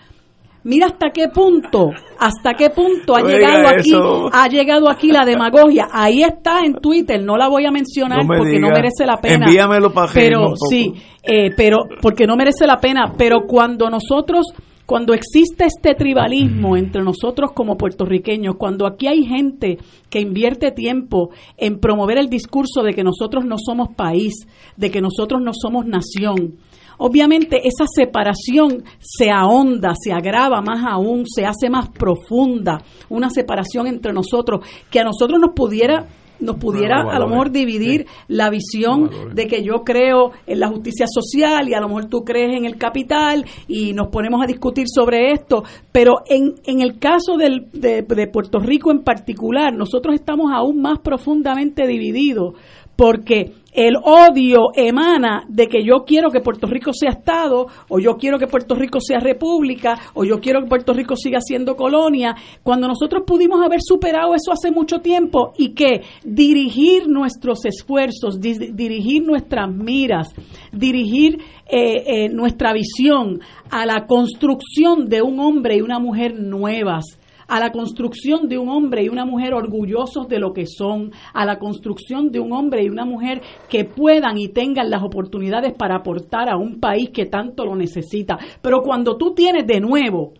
Mira 0.65 0.87
hasta 0.87 1.11
qué 1.11 1.29
punto, 1.29 1.91
hasta 2.19 2.55
qué 2.55 2.71
punto 2.71 3.17
ha 3.17 3.23
llegado 3.23 3.67
aquí, 3.67 3.93
ha 4.33 4.49
llegado 4.49 4.89
aquí 4.89 5.11
la 5.11 5.25
demagogia. 5.25 5.89
Ahí 5.91 6.23
está 6.23 6.61
en 6.65 6.75
Twitter, 6.75 7.21
no 7.21 7.37
la 7.37 7.49
voy 7.49 7.67
a 7.67 7.73
mencionar 7.73 8.21
porque 8.27 8.61
no 8.61 8.69
merece 8.69 9.05
la 9.05 9.17
pena. 9.17 9.47
Envíamelo 9.47 9.93
para 9.93 10.13
Pero 10.13 10.55
sí, 10.57 10.93
eh, 11.23 11.51
pero 11.57 11.89
porque 12.01 12.27
no 12.27 12.37
merece 12.37 12.65
la 12.65 12.79
pena. 12.79 13.13
Pero 13.19 13.41
cuando 13.49 13.91
nosotros, 13.91 14.47
cuando 14.87 15.15
existe 15.15 15.65
este 15.65 15.97
tribalismo 15.97 16.77
entre 16.77 17.03
nosotros 17.03 17.51
como 17.53 17.77
puertorriqueños, 17.77 18.55
cuando 18.57 18.87
aquí 18.87 19.09
hay 19.09 19.25
gente 19.25 19.79
que 20.09 20.21
invierte 20.21 20.71
tiempo 20.71 21.31
en 21.57 21.81
promover 21.81 22.19
el 22.19 22.29
discurso 22.29 22.85
de 22.85 22.95
que 22.95 23.03
nosotros 23.03 23.45
no 23.45 23.57
somos 23.59 23.89
país, 23.97 24.47
de 24.77 24.93
que 24.93 25.01
nosotros 25.01 25.43
no 25.43 25.51
somos 25.53 25.87
nación 25.87 26.55
obviamente 27.03 27.61
esa 27.65 27.85
separación 27.93 28.85
se 28.99 29.31
ahonda, 29.31 29.95
se 30.01 30.13
agrava 30.13 30.63
más 30.63 30.85
aún, 30.89 31.25
se 31.27 31.45
hace 31.45 31.69
más 31.69 31.89
profunda, 31.89 32.81
una 33.09 33.29
separación 33.29 33.89
entre 33.89 34.13
nosotros 34.13 34.65
que 34.91 35.01
a 35.01 35.05
nosotros 35.05 35.41
nos 35.41 35.53
pudiera 35.55 36.07
nos 36.43 36.57
pudiera 36.57 37.03
a 37.03 37.19
lo 37.21 37.29
mejor 37.29 37.53
dividir 37.53 38.07
la 38.27 38.51
visión 38.51 39.11
de 39.33 39.47
que 39.47 39.63
yo 39.63 39.85
creo 39.85 40.33
en 40.47 40.59
la 40.59 40.69
justicia 40.69 41.07
social 41.09 41.69
y 41.69 41.75
a 41.75 41.81
lo 41.81 41.87
mejor 41.87 42.07
tú 42.07 42.25
crees 42.25 42.57
en 42.57 42.65
el 42.65 42.77
capital 42.77 43.47
y 43.69 43.93
nos 43.93 44.09
ponemos 44.09 44.43
a 44.43 44.47
discutir 44.47 44.87
sobre 44.89 45.31
esto, 45.33 45.63
pero 45.93 46.23
en, 46.27 46.55
en 46.65 46.81
el 46.81 46.99
caso 46.99 47.37
del, 47.37 47.69
de, 47.73 48.03
de 48.03 48.27
Puerto 48.27 48.59
Rico 48.59 48.91
en 48.91 49.05
particular, 49.05 49.73
nosotros 49.73 50.17
estamos 50.17 50.51
aún 50.53 50.81
más 50.81 50.99
profundamente 50.99 51.87
divididos 51.87 52.55
porque 53.03 53.55
el 53.73 53.97
odio 53.97 54.69
emana 54.77 55.43
de 55.49 55.67
que 55.67 55.83
yo 55.85 56.05
quiero 56.07 56.31
que 56.31 56.39
Puerto 56.39 56.69
Rico 56.69 56.93
sea 56.93 57.11
Estado, 57.11 57.67
o 57.89 57.99
yo 57.99 58.17
quiero 58.17 58.39
que 58.39 58.47
Puerto 58.47 58.77
Rico 58.77 59.01
sea 59.01 59.19
República, 59.19 59.99
o 60.15 60.23
yo 60.23 60.39
quiero 60.39 60.61
que 60.63 60.69
Puerto 60.69 60.93
Rico 60.93 61.17
siga 61.17 61.41
siendo 61.41 61.75
colonia, 61.75 62.37
cuando 62.63 62.87
nosotros 62.87 63.25
pudimos 63.27 63.61
haber 63.61 63.81
superado 63.83 64.37
eso 64.37 64.53
hace 64.53 64.71
mucho 64.71 65.01
tiempo 65.01 65.53
y 65.59 65.71
que 65.75 66.03
dirigir 66.23 67.09
nuestros 67.09 67.65
esfuerzos, 67.65 68.41
dirigir 68.41 69.27
nuestras 69.27 69.69
miras, 69.69 70.29
dirigir 70.71 71.41
eh, 71.67 72.05
eh, 72.07 72.29
nuestra 72.29 72.73
visión 72.73 73.41
a 73.69 73.85
la 73.85 74.07
construcción 74.07 75.09
de 75.09 75.23
un 75.23 75.41
hombre 75.41 75.79
y 75.79 75.81
una 75.81 75.99
mujer 75.99 76.39
nuevas, 76.39 77.19
a 77.53 77.61
la 77.61 77.71
construcción 77.71 78.49
de 78.49 78.57
un 78.57 78.71
hombre 78.71 79.05
y 79.05 79.11
una 79.11 79.27
mujer 79.27 79.53
orgullosos 79.53 80.27
de 80.27 80.39
lo 80.39 80.55
que 80.55 80.65
son, 80.65 81.13
a 81.35 81.45
la 81.45 81.59
construcción 81.59 82.31
de 82.31 82.41
un 82.41 82.51
hombre 82.55 82.83
y 82.83 82.89
una 82.89 83.05
mujer 83.05 83.43
que 83.69 83.85
puedan 83.85 84.39
y 84.39 84.49
tengan 84.49 84.89
las 84.89 85.03
oportunidades 85.03 85.75
para 85.75 85.97
aportar 85.97 86.49
a 86.49 86.57
un 86.57 86.81
país 86.81 87.11
que 87.11 87.27
tanto 87.27 87.67
lo 87.67 87.77
necesita. 87.77 88.39
Pero 88.63 88.81
cuando 88.81 89.19
tú 89.19 89.35
tienes 89.35 89.67
de 89.67 89.81
nuevo 89.81 90.33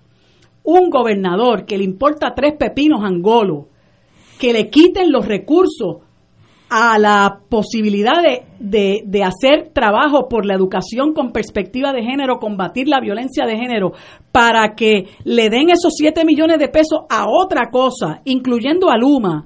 un 0.65 0.89
gobernador 0.89 1.67
que 1.67 1.77
le 1.77 1.85
importa 1.85 2.33
tres 2.35 2.55
pepinos 2.59 3.05
angolo, 3.05 3.69
que 4.41 4.55
le 4.55 4.71
quiten 4.71 5.13
los 5.13 5.27
recursos 5.27 5.99
a 6.75 6.99
la 6.99 7.41
posibilidad 7.51 8.23
de, 8.59 9.03
de, 9.05 9.23
hacer 9.23 9.73
trabajo 9.75 10.27
por 10.27 10.47
la 10.47 10.55
educación 10.55 11.13
con 11.13 11.31
perspectiva 11.31 11.93
de 11.93 12.03
género, 12.03 12.39
combatir 12.39 12.89
la 12.89 12.99
violencia 12.99 13.45
de 13.45 13.59
género, 13.59 13.93
para 14.33 14.75
que 14.75 15.05
le 15.25 15.51
den 15.51 15.69
esos 15.69 15.93
7 15.95 16.25
millones 16.25 16.59
de 16.59 16.69
pesos 16.69 17.01
a 17.11 17.27
otra 17.29 17.69
cosa, 17.71 18.23
incluyendo 18.25 18.89
a 18.89 18.97
Luma, 18.97 19.45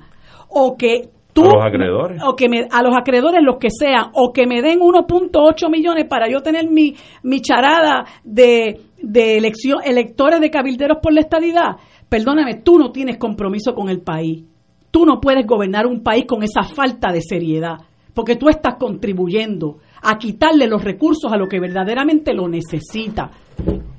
o 0.48 0.76
que 0.76 1.08
tú... 1.32 1.46
A 1.46 1.54
los 1.56 1.64
acreedores. 1.66 2.22
O 2.24 2.36
que 2.36 2.48
me, 2.48 2.68
a 2.70 2.80
los 2.84 2.94
acreedores, 2.96 3.42
los 3.42 3.56
que 3.56 3.70
sean, 3.70 4.10
o 4.14 4.32
que 4.32 4.46
me 4.46 4.62
den 4.62 4.78
1.8 4.78 5.68
millones 5.68 6.04
para 6.08 6.30
yo 6.30 6.42
tener 6.42 6.70
mi, 6.70 6.94
mi 7.24 7.40
charada 7.40 8.04
de, 8.22 8.82
de 9.02 9.36
elección, 9.36 9.80
electores 9.84 10.40
de 10.40 10.48
cabilderos 10.52 10.98
por 11.02 11.12
la 11.12 11.22
estadidad. 11.22 11.74
Perdóname, 12.08 12.62
tú 12.62 12.78
no 12.78 12.92
tienes 12.92 13.18
compromiso 13.18 13.74
con 13.74 13.88
el 13.88 14.00
país 14.00 14.44
Tú 14.96 15.04
no 15.04 15.20
puedes 15.20 15.46
gobernar 15.46 15.86
un 15.86 16.02
país 16.02 16.24
con 16.24 16.42
esa 16.42 16.62
falta 16.62 17.12
de 17.12 17.20
seriedad, 17.20 17.76
porque 18.14 18.36
tú 18.36 18.48
estás 18.48 18.76
contribuyendo 18.76 19.76
a 20.00 20.16
quitarle 20.16 20.66
los 20.66 20.82
recursos 20.82 21.30
a 21.30 21.36
lo 21.36 21.48
que 21.48 21.60
verdaderamente 21.60 22.32
lo 22.32 22.48
necesita. 22.48 23.30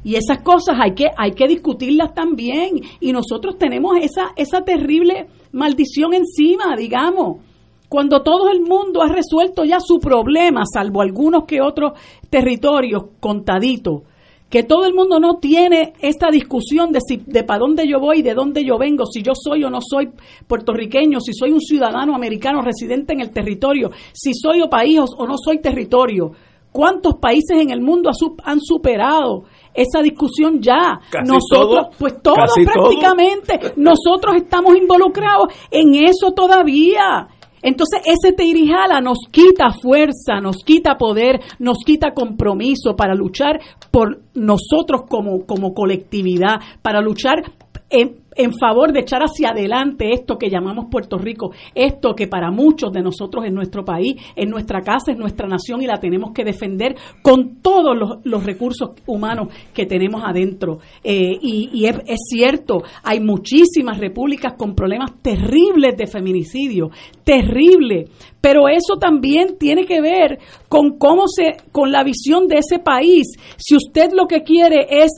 Y 0.03 0.15
esas 0.15 0.41
cosas 0.41 0.75
hay 0.81 0.95
que, 0.95 1.05
hay 1.15 1.33
que 1.33 1.47
discutirlas 1.47 2.15
también. 2.15 2.81
Y 2.99 3.11
nosotros 3.11 3.59
tenemos 3.59 3.95
esa, 4.01 4.31
esa 4.35 4.61
terrible 4.61 5.27
maldición 5.51 6.15
encima, 6.15 6.75
digamos. 6.75 7.43
Cuando 7.87 8.23
todo 8.23 8.49
el 8.49 8.61
mundo 8.61 9.03
ha 9.03 9.07
resuelto 9.07 9.65
ya 9.65 9.77
su 9.79 9.99
problema, 9.99 10.63
salvo 10.65 11.03
algunos 11.03 11.43
que 11.43 11.61
otros 11.61 11.91
territorios 12.31 13.03
contaditos, 13.19 14.01
que 14.49 14.63
todo 14.63 14.85
el 14.85 14.93
mundo 14.93 15.19
no 15.19 15.35
tiene 15.35 15.93
esta 15.99 16.29
discusión 16.29 16.91
de 16.91 16.99
si 17.05 17.17
de 17.17 17.43
para 17.43 17.59
dónde 17.59 17.87
yo 17.87 17.99
voy, 17.99 18.21
de 18.21 18.33
dónde 18.33 18.63
yo 18.63 18.77
vengo, 18.77 19.05
si 19.05 19.21
yo 19.21 19.33
soy 19.35 19.63
o 19.63 19.69
no 19.69 19.79
soy 19.81 20.09
puertorriqueño, 20.47 21.19
si 21.19 21.33
soy 21.33 21.51
un 21.51 21.59
ciudadano 21.59 22.15
americano 22.15 22.61
residente 22.61 23.13
en 23.13 23.21
el 23.21 23.31
territorio, 23.31 23.91
si 24.13 24.33
soy 24.33 24.61
o 24.61 24.69
país 24.69 24.99
o 24.99 25.27
no 25.27 25.35
soy 25.37 25.59
territorio. 25.59 26.31
¿Cuántos 26.71 27.15
países 27.15 27.59
en 27.59 27.71
el 27.71 27.81
mundo 27.81 28.11
han 28.43 28.59
superado 28.61 29.45
esa 29.73 30.01
discusión 30.01 30.61
ya? 30.61 30.99
nosotros, 31.25 31.95
pues 31.97 32.21
todos 32.21 32.53
prácticamente, 32.63 33.73
nosotros 33.77 34.35
estamos 34.35 34.77
involucrados 34.77 35.47
en 35.71 35.95
eso 35.95 36.33
todavía. 36.33 37.27
Entonces 37.61 38.01
ese 38.05 38.33
Teirijala 38.33 39.01
nos 39.01 39.19
quita 39.31 39.71
fuerza, 39.71 40.39
nos 40.41 40.57
quita 40.63 40.97
poder, 40.97 41.39
nos 41.59 41.79
quita 41.85 42.13
compromiso 42.13 42.95
para 42.95 43.15
luchar 43.15 43.59
por 43.91 44.21
nosotros 44.33 45.03
como, 45.09 45.45
como 45.45 45.73
colectividad, 45.73 46.59
para 46.81 47.01
luchar 47.01 47.43
en, 47.89 48.26
en 48.37 48.53
favor 48.53 48.93
de 48.93 49.01
echar 49.01 49.21
hacia 49.21 49.49
adelante 49.49 50.11
esto 50.11 50.37
que 50.37 50.49
llamamos 50.49 50.85
Puerto 50.89 51.17
Rico, 51.17 51.51
esto 51.75 52.13
que 52.15 52.27
para 52.27 52.51
muchos 52.51 52.91
de 52.91 53.01
nosotros 53.01 53.45
en 53.45 53.53
nuestro 53.53 53.83
país, 53.83 54.15
en 54.35 54.49
nuestra 54.49 54.81
casa, 54.81 55.11
en 55.11 55.17
nuestra 55.17 55.47
nación 55.47 55.81
y 55.81 55.87
la 55.87 55.99
tenemos 55.99 56.31
que 56.33 56.43
defender 56.43 56.95
con 57.21 57.61
todos 57.61 57.97
los, 58.23 58.43
recursos 58.43 58.91
humanos 59.07 59.49
que 59.73 59.85
tenemos 59.85 60.23
adentro. 60.23 60.77
Eh, 61.03 61.37
y, 61.41 61.85
es, 61.85 61.97
es, 62.05 62.19
cierto, 62.29 62.83
hay 63.03 63.19
muchísimas 63.19 63.97
repúblicas 63.97 64.53
con 64.53 64.75
problemas 64.75 65.11
terribles 65.21 65.97
de 65.97 66.07
feminicidio, 66.07 66.91
terrible, 67.23 68.05
pero 68.39 68.69
eso 68.69 68.97
también 68.99 69.57
tiene 69.57 69.85
que 69.85 69.99
ver 69.99 70.39
con 70.69 70.97
cómo 70.97 71.27
se, 71.27 71.57
con 71.71 71.91
la 71.91 72.03
visión 72.03 72.47
de 72.47 72.59
ese 72.59 72.79
país. 72.79 73.27
Si 73.57 73.75
usted 73.75 74.11
lo 74.13 74.27
que 74.27 74.43
quiere 74.43 74.87
es 74.89 75.11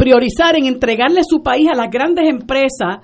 priorizar 0.00 0.56
en 0.56 0.64
entregarle 0.64 1.20
su 1.28 1.42
país 1.42 1.68
a 1.70 1.76
las 1.76 1.90
grandes 1.90 2.26
empresas, 2.26 3.00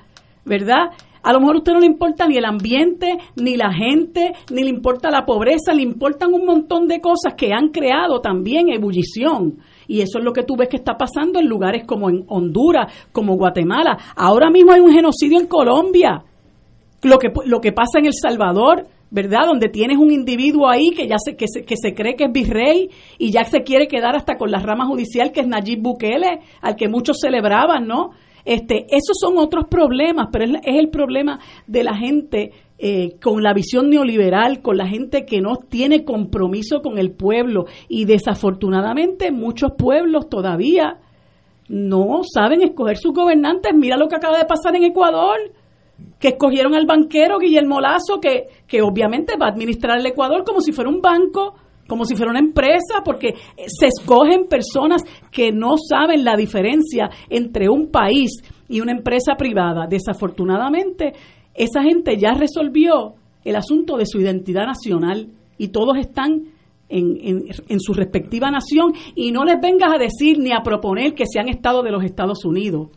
¿verdad? 0.47 0.93
A 1.23 1.31
lo 1.35 1.41
mejor 1.41 1.57
a 1.57 1.59
usted 1.59 1.75
no 1.75 1.81
le 1.81 1.87
importa 1.87 2.27
ni 2.27 2.39
el 2.39 2.47
ambiente, 2.47 3.19
ni 3.37 3.55
la 3.55 3.71
gente, 3.71 4.33
ni 4.51 4.63
le 4.63 4.71
importa 4.71 5.11
la 5.11 5.27
pobreza, 5.27 5.75
le 5.75 5.83
importan 5.83 6.33
un 6.33 6.47
montón 6.47 6.89
de 6.89 7.03
cosas 7.03 7.35
que 7.37 7.53
han 7.53 7.69
creado 7.69 8.23
también 8.23 8.71
ebullición. 8.71 9.59
Y 9.87 10.01
eso 10.01 10.19
es 10.19 10.25
lo 10.25 10.33
que 10.33 10.45
tú 10.45 10.57
ves 10.57 10.71
que 10.71 10.79
está 10.79 10.97
pasando 10.97 11.39
en 11.39 11.47
lugares 11.47 11.85
como 11.87 12.09
en 12.09 12.25
Honduras, 12.29 12.91
como 13.13 13.37
Guatemala. 13.37 13.99
Ahora 14.17 14.49
mismo 14.49 14.73
hay 14.73 14.81
un 14.81 14.93
genocidio 14.93 15.39
en 15.39 15.49
Colombia. 15.49 16.23
Lo 17.03 17.19
que, 17.19 17.29
lo 17.45 17.61
que 17.61 17.73
pasa 17.73 17.99
en 17.99 18.07
El 18.07 18.15
Salvador, 18.15 18.87
¿verdad? 19.11 19.47
Donde 19.47 19.69
tienes 19.69 19.99
un 19.99 20.11
individuo 20.11 20.69
ahí 20.69 20.91
que 20.91 21.07
ya 21.07 21.17
se, 21.19 21.37
que 21.37 21.47
se, 21.49 21.65
que 21.65 21.77
se 21.77 21.95
cree 21.95 22.17
que 22.17 22.25
es 22.25 22.33
virrey 22.33 22.91
y 23.19 23.31
ya 23.31 23.45
se 23.45 23.63
quiere 23.63 23.87
quedar 23.87 24.17
hasta 24.17 24.37
con 24.37 24.51
la 24.51 24.59
rama 24.59 24.87
judicial 24.87 25.33
que 25.33 25.41
es 25.41 25.47
Nayib 25.47 25.81
Bukele, 25.81 26.41
al 26.61 26.77
que 26.77 26.89
muchos 26.89 27.19
celebraban, 27.21 27.87
¿no? 27.87 28.11
Este, 28.45 28.87
esos 28.91 29.19
son 29.21 29.39
otros 29.39 29.67
problemas, 29.69 30.29
pero 30.31 30.45
es, 30.45 30.53
el 30.65 30.89
problema 30.89 31.41
de 31.67 31.83
la 31.83 31.97
gente 31.97 32.53
eh, 32.79 33.17
con 33.21 33.43
la 33.43 33.53
visión 33.53 33.91
neoliberal, 33.91 34.63
con 34.63 34.77
la 34.77 34.87
gente 34.87 35.27
que 35.27 35.41
no 35.41 35.57
tiene 35.57 36.05
compromiso 36.05 36.81
con 36.81 36.99
el 36.99 37.11
pueblo 37.11 37.67
y 37.89 38.05
desafortunadamente 38.05 39.33
muchos 39.33 39.73
pueblos 39.77 40.29
todavía 40.29 41.01
no 41.69 42.21
saben 42.23 42.63
escoger 42.63 42.99
sus 42.99 43.13
gobernantes. 43.13 43.73
Mira 43.75 43.97
lo 43.97 44.07
que 44.07 44.15
acaba 44.15 44.39
de 44.39 44.45
pasar 44.45 44.77
en 44.77 44.85
Ecuador 44.85 45.39
que 46.19 46.29
escogieron 46.29 46.75
al 46.75 46.87
banquero 46.87 47.39
Guillermo 47.39 47.81
Lazo, 47.81 48.21
que, 48.21 48.49
que 48.67 48.83
obviamente 48.83 49.37
va 49.41 49.47
a 49.47 49.51
administrar 49.51 49.99
el 49.99 50.07
Ecuador 50.07 50.45
como 50.45 50.61
si 50.61 50.73
fuera 50.73 50.91
un 50.91 51.01
banco, 51.01 51.55
como 51.87 52.05
si 52.05 52.17
fuera 52.17 52.31
una 52.31 52.41
empresa, 52.41 53.03
porque 53.05 53.35
se 53.67 53.87
escogen 53.87 54.47
personas 54.49 55.03
que 55.31 55.53
no 55.53 55.77
saben 55.77 56.25
la 56.25 56.37
diferencia 56.37 57.11
entre 57.29 57.69
un 57.69 57.91
país 57.91 58.43
y 58.69 58.81
una 58.81 58.93
empresa 58.93 59.35
privada. 59.37 59.87
Desafortunadamente, 59.87 61.13
esa 61.55 61.83
gente 61.83 62.17
ya 62.17 62.33
resolvió 62.33 63.15
el 63.45 63.57
asunto 63.57 63.97
de 63.97 64.07
su 64.07 64.21
identidad 64.21 64.67
nacional 64.67 65.29
y 65.59 65.69
todos 65.69 65.97
están 65.99 66.43
en, 66.89 67.17
en, 67.21 67.45
en, 67.69 67.81
su 67.81 67.95
respectiva 67.95 68.51
nación 68.51 68.93
y 69.15 69.33
no 69.33 69.45
les 69.45 69.61
vengas 69.61 69.93
a 69.93 69.99
decir 69.99 70.39
ni 70.39 70.53
a 70.53 70.63
proponer 70.63 71.15
que 71.15 71.25
sean 71.27 71.49
Estado 71.49 71.83
de 71.83 71.91
los 71.91 72.05
Estados 72.05 72.45
Unidos 72.45 72.91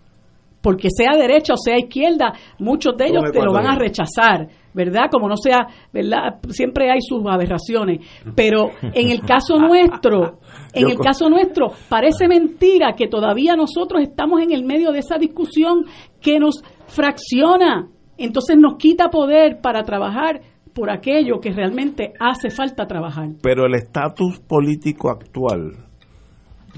porque 0.62 0.90
sea 0.90 1.18
derecha 1.18 1.54
o 1.54 1.58
sea 1.58 1.78
izquierda, 1.78 2.34
muchos 2.60 2.96
de 2.98 3.08
ellos 3.08 3.32
te 3.32 3.42
lo 3.42 3.54
van 3.54 3.68
a 3.68 3.76
rechazar, 3.76 4.48
¿verdad? 4.74 5.06
Como 5.12 5.28
no 5.28 5.38
sea, 5.38 5.68
¿verdad? 5.94 6.40
Siempre 6.50 6.92
hay 6.92 7.00
sus 7.02 7.24
aberraciones, 7.28 8.06
pero 8.36 8.72
en 8.82 9.10
el 9.10 9.22
caso 9.22 9.58
nuestro, 9.60 10.40
en 10.74 10.90
el 10.90 10.98
caso 10.98 11.30
nuestro, 11.30 11.72
parece 11.88 12.28
mentira 12.28 12.94
que 12.94 13.08
todavía 13.08 13.56
nosotros 13.56 14.02
estamos 14.02 14.42
en 14.42 14.52
el 14.52 14.64
medio 14.64 14.92
de 14.92 15.00
esa 15.00 15.18
discusión 15.18 15.86
que 16.22 16.40
nos 16.40 16.64
fracciona, 16.88 17.88
entonces 18.18 18.58
nos 18.58 18.76
quita 18.78 19.10
poder 19.10 19.60
para 19.62 19.84
trabajar 19.84 20.42
por 20.74 20.92
aquello 20.92 21.40
que 21.40 21.52
realmente 21.52 22.14
hace 22.20 22.50
falta 22.50 22.86
trabajar. 22.86 23.30
Pero 23.42 23.66
el 23.66 23.76
estatus 23.76 24.40
político 24.40 25.10
actual 25.10 25.74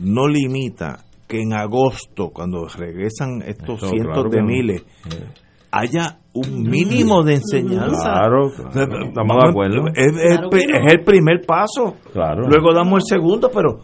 no 0.02 0.28
limita 0.28 1.06
que 1.32 1.42
en 1.42 1.54
agosto, 1.54 2.32
cuando 2.34 2.68
regresan 2.68 3.42
estos 3.46 3.80
cientos 3.90 4.30
de 4.30 4.44
miles, 4.44 4.84
haya 5.72 6.18
un 6.34 6.64
mínimo 6.64 7.24
de 7.24 7.36
enseñanza. 7.36 8.12
Claro, 8.12 8.48
estamos 8.48 9.38
de 9.38 9.50
acuerdo. 9.50 9.84
Es, 9.96 10.94
el 10.94 11.04
primer 11.06 11.46
paso. 11.48 11.96
Claro. 12.12 12.50
Luego 12.50 12.74
damos 12.74 13.04
el 13.04 13.18
segundo, 13.18 13.50
pero, 13.50 13.80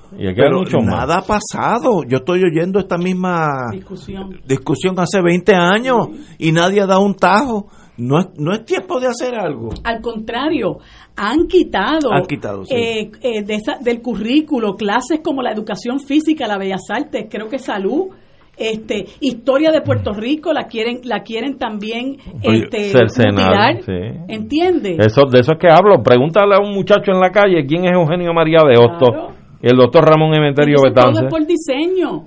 nada 0.84 1.20
ha 1.20 1.22
pasado. 1.22 2.04
Yo 2.06 2.18
estoy 2.18 2.43
oyendo 2.43 2.80
esta 2.80 2.98
misma 2.98 3.48
discusión, 3.72 4.41
discusión 4.45 5.00
hace 5.00 5.22
20 5.22 5.56
años 5.56 6.10
y 6.38 6.52
nadie 6.52 6.82
ha 6.82 6.86
dado 6.86 7.02
un 7.02 7.16
tajo. 7.16 7.68
No 7.95 8.20
es, 8.20 8.28
no 8.38 8.54
es 8.54 8.66
tiempo 8.66 9.00
de 9.00 9.08
hacer 9.08 9.34
algo. 9.36 9.70
Al 9.84 10.02
contrario, 10.02 10.80
han 11.18 11.47
quitado, 11.47 12.11
eh, 12.70 13.09
eh, 13.22 13.43
del 13.82 14.01
currículo 14.01 14.76
clases 14.76 15.20
como 15.24 15.41
la 15.41 15.51
educación 15.51 15.99
física, 15.99 16.47
la 16.47 16.57
bellas 16.57 16.84
artes, 16.89 17.26
creo 17.30 17.49
que 17.49 17.57
salud, 17.57 18.09
este 18.55 19.05
historia 19.20 19.72
de 19.72 19.82
Puerto 19.82 20.13
Rico 20.13 20.51
la 20.51 20.65
quieren 20.65 21.01
la 21.03 21.22
quieren 21.22 21.57
también 21.57 22.18
este 22.41 22.86
cercenar, 22.86 23.80
¿entiendes? 24.28 24.97
Eso 24.99 25.26
de 25.26 25.39
eso 25.39 25.53
es 25.53 25.59
que 25.59 25.70
hablo, 25.70 26.01
pregúntale 26.03 26.55
a 26.55 26.59
un 26.59 26.74
muchacho 26.74 27.11
en 27.11 27.20
la 27.20 27.32
calle 27.32 27.65
quién 27.68 27.86
es 27.86 27.93
Eugenio 27.93 28.34
María 28.34 28.61
de 28.61 28.78
Hostos 28.78 29.36
y 29.61 29.68
el 29.68 29.78
doctor 29.78 30.05
Ramón 30.05 30.36
Emeterio 30.36 30.78
Betance. 30.84 31.13
Todo 31.13 31.26
es 31.26 31.32
por 31.32 31.45
diseño. 31.45 32.26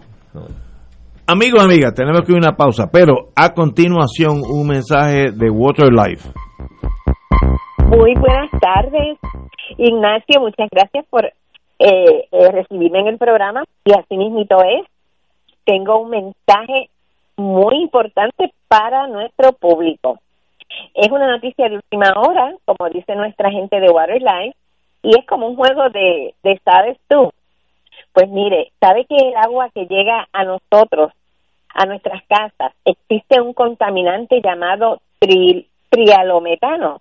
Amigos, 1.26 1.64
amigas, 1.64 1.94
tenemos 1.94 2.22
que 2.22 2.32
ir 2.32 2.38
a 2.38 2.48
una 2.48 2.56
pausa, 2.56 2.88
pero 2.92 3.30
a 3.36 3.52
continuación 3.54 4.40
un 4.50 4.66
mensaje 4.66 5.30
de 5.30 5.48
Water 5.48 5.92
Life. 5.92 6.28
Muy 7.90 8.14
buenas 8.14 8.50
tardes, 8.60 9.18
Ignacio. 9.76 10.40
Muchas 10.40 10.68
gracias 10.70 11.04
por 11.10 11.24
eh, 11.24 11.32
eh, 11.80 12.52
recibirme 12.52 13.00
en 13.00 13.08
el 13.08 13.18
programa. 13.18 13.64
Y 13.84 13.90
así 13.92 14.16
mismito 14.16 14.62
es. 14.62 14.86
Tengo 15.64 15.98
un 15.98 16.10
mensaje 16.10 16.88
muy 17.36 17.82
importante 17.82 18.52
para 18.68 19.08
nuestro 19.08 19.54
público. 19.54 20.20
Es 20.94 21.10
una 21.10 21.26
noticia 21.26 21.68
de 21.68 21.76
última 21.76 22.12
hora, 22.16 22.54
como 22.64 22.88
dice 22.90 23.16
nuestra 23.16 23.50
gente 23.50 23.80
de 23.80 23.90
Waterline, 23.90 24.54
y 25.02 25.18
es 25.18 25.26
como 25.26 25.48
un 25.48 25.56
juego 25.56 25.90
de, 25.90 26.32
de 26.44 26.60
¿sabes 26.64 26.96
tú? 27.08 27.32
Pues 28.12 28.28
mire, 28.28 28.70
¿sabe 28.78 29.04
que 29.06 29.16
el 29.16 29.36
agua 29.36 29.68
que 29.74 29.86
llega 29.86 30.28
a 30.32 30.44
nosotros 30.44 31.12
a 31.74 31.86
nuestras 31.86 32.22
casas, 32.28 32.72
existe 32.84 33.40
un 33.40 33.52
contaminante 33.52 34.40
llamado 34.40 35.00
trialometano, 35.88 37.00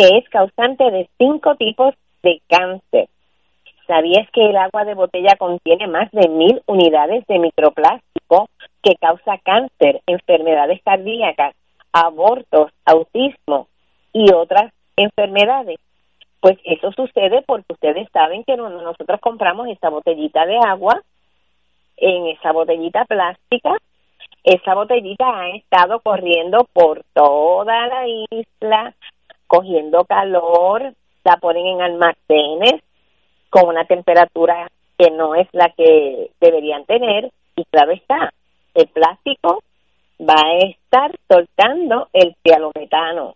que 0.00 0.16
es 0.16 0.26
causante 0.30 0.90
de 0.90 1.10
cinco 1.18 1.56
tipos 1.56 1.94
de 2.22 2.40
cáncer. 2.48 3.10
¿Sabías 3.86 4.26
que 4.30 4.48
el 4.48 4.56
agua 4.56 4.86
de 4.86 4.94
botella 4.94 5.36
contiene 5.38 5.88
más 5.88 6.10
de 6.12 6.26
mil 6.26 6.62
unidades 6.64 7.26
de 7.26 7.38
microplástico 7.38 8.48
que 8.82 8.94
causa 8.96 9.36
cáncer, 9.44 10.00
enfermedades 10.06 10.80
cardíacas, 10.82 11.54
abortos, 11.92 12.70
autismo 12.86 13.68
y 14.14 14.32
otras 14.32 14.72
enfermedades? 14.96 15.76
Pues 16.40 16.56
eso 16.64 16.92
sucede 16.92 17.42
porque 17.46 17.74
ustedes 17.74 18.08
saben 18.10 18.42
que 18.44 18.56
nosotros 18.56 19.20
compramos 19.20 19.68
esta 19.68 19.90
botellita 19.90 20.46
de 20.46 20.56
agua, 20.66 21.02
en 21.98 22.28
esa 22.28 22.52
botellita 22.52 23.04
plástica 23.04 23.76
esa 24.44 24.74
botellita 24.74 25.24
ha 25.28 25.48
estado 25.50 26.00
corriendo 26.00 26.66
por 26.72 27.02
toda 27.12 27.86
la 27.88 28.08
isla, 28.08 28.94
cogiendo 29.50 30.04
calor, 30.04 30.94
la 31.24 31.36
ponen 31.38 31.66
en 31.66 31.82
almacenes 31.82 32.80
con 33.50 33.66
una 33.66 33.84
temperatura 33.84 34.70
que 34.96 35.10
no 35.10 35.34
es 35.34 35.48
la 35.50 35.70
que 35.70 36.30
deberían 36.40 36.84
tener 36.84 37.32
y 37.56 37.64
claro 37.64 37.90
está, 37.90 38.32
el 38.74 38.86
plástico 38.86 39.64
va 40.20 40.36
a 40.36 40.58
estar 40.58 41.10
soltando 41.28 42.08
el 42.12 42.36
cialometano, 42.44 43.34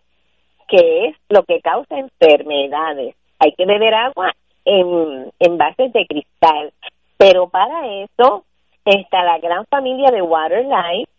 que 0.69 1.07
es 1.07 1.17
lo 1.27 1.43
que 1.43 1.59
causa 1.59 1.99
enfermedades. 1.99 3.13
Hay 3.39 3.51
que 3.51 3.65
beber 3.65 3.93
agua 3.93 4.31
en, 4.63 5.33
en 5.37 5.57
bases 5.57 5.91
de 5.91 6.07
cristal, 6.07 6.71
pero 7.17 7.49
para 7.49 7.87
eso 8.03 8.45
está 8.85 9.21
la 9.23 9.39
gran 9.39 9.65
familia 9.65 10.11
de 10.11 10.21
Waterlife 10.21 11.11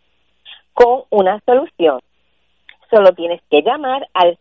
con 0.72 1.02
una 1.10 1.38
solución. 1.44 2.00
Solo 2.96 3.12
tienes 3.12 3.42
que 3.50 3.60
llamar 3.60 4.08
al 4.14 4.38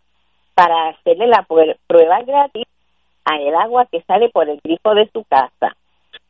para 0.55 0.87
hacerle 0.87 1.27
la 1.27 1.45
prueba 1.85 2.23
gratis 2.23 2.65
a 3.25 3.35
el 3.35 3.53
agua 3.53 3.85
que 3.85 4.01
sale 4.01 4.29
por 4.29 4.49
el 4.49 4.59
grifo 4.63 4.95
de 4.95 5.07
su 5.13 5.23
casa. 5.25 5.75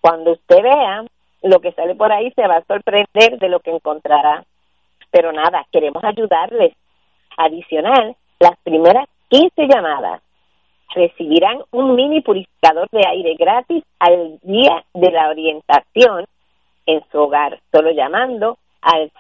Cuando 0.02 0.34
usted 0.34 0.62
vea 0.62 1.06
lo 1.44 1.62
que 1.62 1.72
sale 1.72 1.96
por 1.96 2.12
ahí 2.12 2.32
se 2.32 2.46
va 2.46 2.58
a 2.58 2.66
sorprender 2.66 3.40
de 3.40 3.48
lo 3.48 3.62
que 3.62 3.72
encontrará. 3.72 4.44
Pero 5.12 5.32
nada, 5.32 5.66
queremos 5.72 6.04
ayudarles. 6.04 6.74
Adicional, 7.38 8.16
las 8.40 8.58
primeras 8.64 9.08
15 9.30 9.68
llamadas 9.68 10.22
recibirán 10.94 11.62
un 11.72 11.96
mini 11.96 12.20
purificador 12.22 12.88
de 12.92 13.02
aire 13.08 13.36
gratis 13.38 13.84
al 14.00 14.40
día 14.42 14.84
de 14.94 15.12
la 15.12 15.30
orientación 15.30 16.26
en 16.86 17.02
su 17.12 17.20
hogar, 17.20 17.60
solo 17.72 17.92
llamando 17.92 18.58
al 18.82 19.12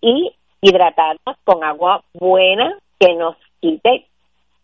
y 0.01 0.33
hidratarnos 0.61 1.37
con 1.43 1.63
agua 1.63 2.03
buena 2.13 2.75
que 2.99 3.13
nos 3.13 3.35
quite 3.61 4.07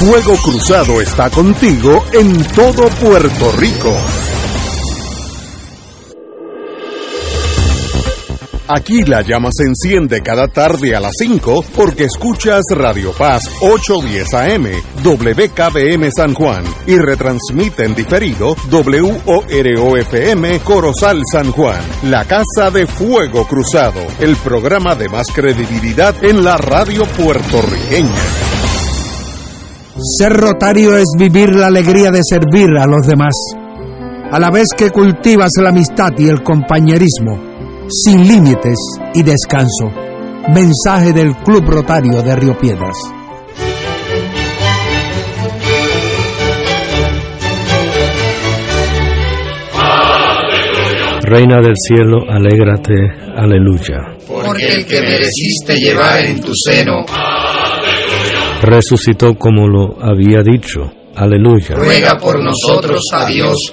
Fuego 0.00 0.34
Cruzado 0.42 0.98
está 1.02 1.30
contigo 1.30 2.02
en 2.14 2.42
todo 2.54 2.88
Puerto 3.02 3.52
Rico. 3.58 4.19
Aquí 8.72 9.02
la 9.02 9.22
llama 9.22 9.48
se 9.52 9.64
enciende 9.64 10.20
cada 10.20 10.46
tarde 10.46 10.94
a 10.94 11.00
las 11.00 11.14
5 11.18 11.64
porque 11.74 12.04
escuchas 12.04 12.62
Radio 12.70 13.10
Paz 13.10 13.50
810 13.60 14.32
AM, 14.32 14.66
WKBM 15.02 16.08
San 16.12 16.34
Juan 16.34 16.62
y 16.86 16.96
retransmite 16.96 17.84
en 17.84 17.96
diferido 17.96 18.54
WOROFM 18.70 20.60
Corozal 20.62 21.20
San 21.32 21.50
Juan, 21.50 21.80
la 22.04 22.24
Casa 22.26 22.70
de 22.70 22.86
Fuego 22.86 23.44
Cruzado, 23.48 24.02
el 24.20 24.36
programa 24.36 24.94
de 24.94 25.08
más 25.08 25.32
credibilidad 25.32 26.14
en 26.22 26.44
la 26.44 26.56
radio 26.56 27.06
puertorriqueña. 27.06 28.22
Ser 30.16 30.32
rotario 30.32 30.96
es 30.96 31.08
vivir 31.18 31.56
la 31.56 31.66
alegría 31.66 32.12
de 32.12 32.20
servir 32.22 32.68
a 32.78 32.86
los 32.86 33.04
demás, 33.04 33.34
a 34.30 34.38
la 34.38 34.52
vez 34.52 34.68
que 34.76 34.90
cultivas 34.90 35.50
la 35.60 35.70
amistad 35.70 36.12
y 36.18 36.28
el 36.28 36.44
compañerismo 36.44 37.49
sin 37.90 38.26
límites 38.26 38.78
y 39.14 39.22
descanso. 39.22 39.90
Mensaje 40.48 41.12
del 41.12 41.34
Club 41.36 41.64
Rotario 41.66 42.22
de 42.22 42.36
Río 42.36 42.56
Piedras. 42.58 42.96
Reina 51.22 51.60
del 51.60 51.74
cielo, 51.76 52.24
alégrate, 52.28 52.94
aleluya. 53.36 54.16
Porque 54.26 54.66
el 54.66 54.86
que 54.86 55.00
mereciste 55.00 55.76
llevar 55.76 56.24
en 56.24 56.40
tu 56.40 56.52
seno, 56.54 57.04
resucitó 58.62 59.34
como 59.34 59.68
lo 59.68 59.96
había 60.02 60.42
dicho, 60.42 60.92
aleluya. 61.14 61.76
Ruega 61.76 62.18
por 62.18 62.42
nosotros 62.42 63.02
a 63.12 63.26
Dios. 63.26 63.72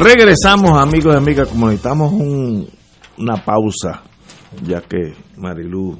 Regresamos, 0.00 0.78
amigos 0.78 1.12
y 1.12 1.16
amigas, 1.16 1.48
como 1.48 1.66
necesitamos 1.66 2.12
un, 2.12 2.68
una 3.18 3.44
pausa, 3.44 4.02
ya 4.62 4.80
que 4.80 5.12
Marilu 5.36 5.98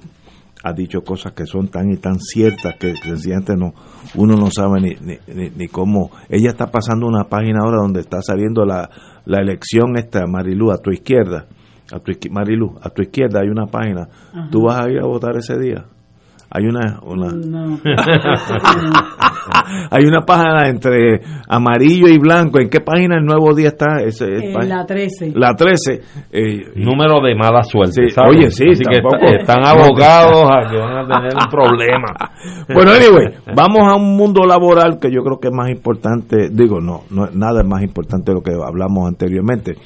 ha 0.63 0.73
dicho 0.73 1.01
cosas 1.01 1.33
que 1.33 1.47
son 1.47 1.67
tan 1.67 1.91
y 1.91 1.97
tan 1.97 2.21
ciertas 2.21 2.77
que 2.79 2.95
sencillamente 2.95 3.57
no, 3.57 3.75
uno 4.15 4.37
no 4.37 4.53
sabe 4.53 4.81
ni, 4.81 4.95
ni, 5.01 5.51
ni, 5.51 5.67
cómo. 5.67 6.13
Ella 6.29 6.51
está 6.51 6.71
pasando 6.71 7.09
una 7.09 7.25
página 7.25 7.59
ahora 7.65 7.79
donde 7.83 7.99
está 8.01 8.23
saliendo 8.23 8.65
la, 8.65 8.89
la 9.25 9.41
elección 9.41 9.97
esta, 9.97 10.25
Marilu, 10.29 10.71
a 10.71 10.79
tu 10.79 10.93
izquierda. 10.93 11.47
A 11.91 11.99
tu, 11.99 12.13
Marilu, 12.31 12.79
a 12.81 12.91
tu 12.91 13.03
izquierda 13.03 13.41
hay 13.41 13.49
una 13.49 13.67
página. 13.67 14.09
¿Tú 14.53 14.63
vas 14.63 14.81
a 14.81 14.91
ir 14.91 15.01
a 15.01 15.07
votar 15.07 15.37
ese 15.37 15.59
día? 15.59 15.85
Hay 16.51 16.65
una, 16.65 16.99
una. 17.03 17.29
Hay 19.91 20.05
una 20.05 20.23
página 20.23 20.69
entre 20.69 21.21
amarillo 21.49 22.09
y 22.09 22.19
blanco. 22.19 22.61
En 22.61 22.69
qué 22.69 22.81
página 22.81 23.19
el 23.19 23.25
nuevo 23.25 23.55
día 23.55 23.69
está 23.69 24.03
Ese, 24.03 24.27
eh, 24.27 24.53
la 24.67 24.85
13 24.85 25.33
la 25.35 25.55
13 25.55 26.01
eh, 26.33 26.73
número 26.77 27.21
de 27.21 27.35
mala 27.35 27.63
suerte 27.63 28.09
oye 28.29 28.51
sí 28.51 28.65
están 28.69 29.67
abogados 29.67 30.49
a 30.51 30.71
que 30.71 30.79
van 30.79 30.99
a 30.99 31.07
tener 31.07 31.35
un 31.35 31.51
problema. 31.51 32.15
Bueno 32.73 32.93
anyway 32.93 33.35
vamos 33.55 33.91
a 33.91 33.97
un 33.97 34.17
mundo 34.17 34.45
laboral 34.47 34.99
que 35.01 35.11
yo 35.11 35.23
creo 35.23 35.39
que 35.39 35.49
es 35.49 35.55
más 35.55 35.71
importante. 35.71 36.51
Digo 36.51 36.81
no, 36.81 37.03
no 37.11 37.27
nada 37.33 37.63
es 37.63 37.67
más 37.67 37.83
importante 37.83 38.31
de 38.31 38.37
lo 38.37 38.43
que 38.43 38.53
hablamos 38.53 39.09
anteriormente 39.09 39.77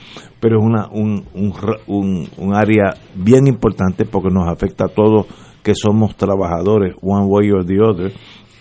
pero 0.40 0.58
es 0.58 0.64
una 0.64 0.88
un, 0.90 1.24
un, 1.34 1.52
un, 1.86 2.28
un 2.36 2.54
área 2.54 2.94
bien 3.14 3.46
importante 3.46 4.04
porque 4.04 4.30
nos 4.30 4.48
afecta 4.48 4.86
a 4.86 4.88
todos 4.88 5.26
que 5.62 5.74
somos 5.74 6.16
trabajadores, 6.16 6.96
one 7.00 7.26
way 7.26 7.50
or 7.50 7.64
the 7.64 7.80
other, 7.80 8.12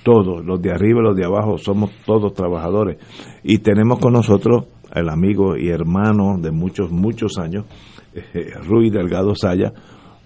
todos, 0.03 0.45
los 0.45 0.61
de 0.61 0.71
arriba 0.71 0.99
y 1.01 1.03
los 1.03 1.15
de 1.15 1.25
abajo, 1.25 1.57
somos 1.57 1.91
todos 2.05 2.33
trabajadores. 2.33 2.97
Y 3.43 3.59
tenemos 3.59 3.99
con 3.99 4.13
nosotros 4.13 4.65
el 4.93 5.09
amigo 5.09 5.57
y 5.57 5.69
hermano 5.69 6.37
de 6.39 6.51
muchos, 6.51 6.91
muchos 6.91 7.37
años, 7.37 7.65
eh, 8.13 8.51
Rui 8.67 8.89
Delgado 8.89 9.35
Saya. 9.35 9.73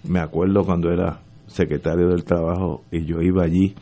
Me 0.04 0.20
acuerdo 0.20 0.64
cuando 0.64 0.90
era 0.90 1.20
secretario 1.46 2.08
del 2.08 2.24
trabajo 2.24 2.84
y 2.90 3.04
yo 3.04 3.20
iba 3.20 3.44
allí 3.44 3.74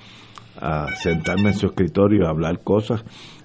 a 0.61 0.95
sentarme 0.95 1.49
en 1.49 1.55
su 1.55 1.67
escritorio 1.67 2.27
a 2.27 2.31
hablar 2.31 2.61
cosas 2.63 3.05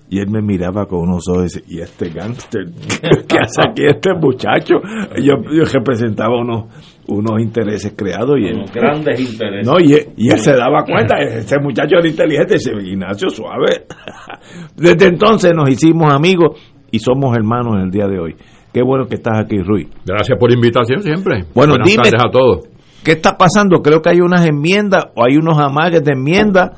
y 0.10 0.20
él 0.20 0.30
me 0.30 0.41
miraba 0.41 0.88
con 0.88 1.02
unos 1.02 1.24
ojos 1.30 1.62
y 1.68 1.82
este 1.82 2.10
gánster, 2.10 2.66
¿qué 3.28 3.38
hace 3.39 3.62
aquí 3.70 3.84
este 3.86 4.14
muchacho? 4.20 4.76
Yo, 5.22 5.36
yo 5.52 5.64
representaba 5.72 6.41
unos 6.41 6.66
unos 7.08 7.41
intereses 7.41 7.93
creados 7.95 8.38
y 8.39 8.52
unos 8.52 8.72
grandes 8.72 9.20
intereses. 9.20 9.68
No, 9.68 9.80
y, 9.80 9.93
y, 10.18 10.30
él 10.30 10.39
se 10.39 10.54
daba 10.54 10.84
cuenta, 10.84 11.18
ese 11.20 11.58
muchacho 11.60 11.97
era 11.97 12.08
inteligente, 12.08 12.56
ese 12.56 12.72
Ignacio 12.72 13.30
suave. 13.30 13.86
Desde 14.76 15.08
entonces 15.08 15.52
nos 15.56 15.70
hicimos 15.70 16.14
amigos 16.14 16.60
y 16.91 17.00
somos 17.00 17.36
hermanos 17.36 17.76
en 17.76 17.82
el 17.86 17.91
día 17.91 18.08
de 18.08 18.20
hoy. 18.20 18.36
Qué 18.74 18.84
bueno 18.84 19.08
que 19.08 19.16
estás 19.16 19.39
aquí, 19.39 19.58
Rui. 19.62 19.89
Gracias 20.06 20.38
por 20.38 20.50
la 20.50 20.56
invitación 20.56 21.02
siempre. 21.02 21.45
Bueno, 21.56 21.74
Buenas 21.74 21.89
dime, 21.89 22.04
tardes 22.04 22.22
a 22.24 22.30
todos. 22.30 22.68
¿Qué 23.04 23.14
está 23.14 23.38
pasando? 23.38 23.82
Creo 23.82 24.02
que 24.02 24.10
hay 24.10 24.20
unas 24.22 24.45
enmiendas 24.45 25.06
o 25.16 25.24
hay 25.26 25.38
unos 25.38 25.58
amagues 25.58 26.04
de 26.04 26.14
enmiendas 26.14 26.72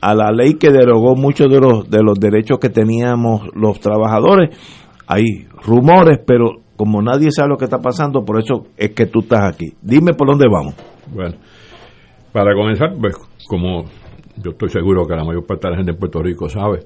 a 0.00 0.14
la 0.14 0.32
ley 0.32 0.54
que 0.54 0.70
derogó 0.70 1.14
muchos 1.14 1.48
de 1.50 1.60
los 1.60 1.88
de 1.88 2.02
los 2.02 2.18
derechos 2.18 2.58
que 2.58 2.70
teníamos 2.70 3.42
los 3.54 3.78
trabajadores. 3.78 4.56
Hay 5.06 5.46
rumores, 5.62 6.18
pero 6.26 6.62
como 6.80 7.02
nadie 7.02 7.30
sabe 7.30 7.50
lo 7.50 7.58
que 7.58 7.66
está 7.66 7.76
pasando, 7.76 8.24
por 8.24 8.38
eso 8.38 8.68
es 8.74 8.92
que 8.92 9.04
tú 9.04 9.20
estás 9.20 9.52
aquí. 9.52 9.74
Dime 9.82 10.14
por 10.14 10.26
dónde 10.26 10.46
vamos. 10.50 10.74
Bueno, 11.12 11.34
para 12.32 12.54
comenzar, 12.54 12.94
pues 12.98 13.18
como 13.46 13.84
yo 14.38 14.52
estoy 14.52 14.70
seguro 14.70 15.04
que 15.06 15.14
la 15.14 15.22
mayor 15.22 15.44
parte 15.44 15.66
de 15.66 15.72
la 15.72 15.76
gente 15.76 15.92
en 15.92 15.98
Puerto 15.98 16.22
Rico 16.22 16.48
sabe, 16.48 16.78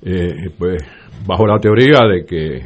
eh, 0.00 0.48
pues 0.56 0.82
bajo 1.26 1.46
la 1.46 1.58
teoría 1.58 1.98
de 2.10 2.24
que 2.24 2.62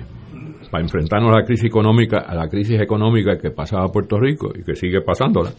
para 0.71 0.85
enfrentarnos 0.85 1.33
a 1.33 1.41
la 1.41 1.45
crisis 1.45 1.64
económica, 1.64 2.18
a 2.18 2.37
la 2.37 2.47
crisis 2.47 2.81
económica 2.81 3.37
que 3.37 3.51
pasaba 3.51 3.89
Puerto 3.89 4.21
Rico 4.21 4.53
y 4.55 4.62
que 4.62 4.77
sigue 4.77 5.01
pasándola, 5.01 5.51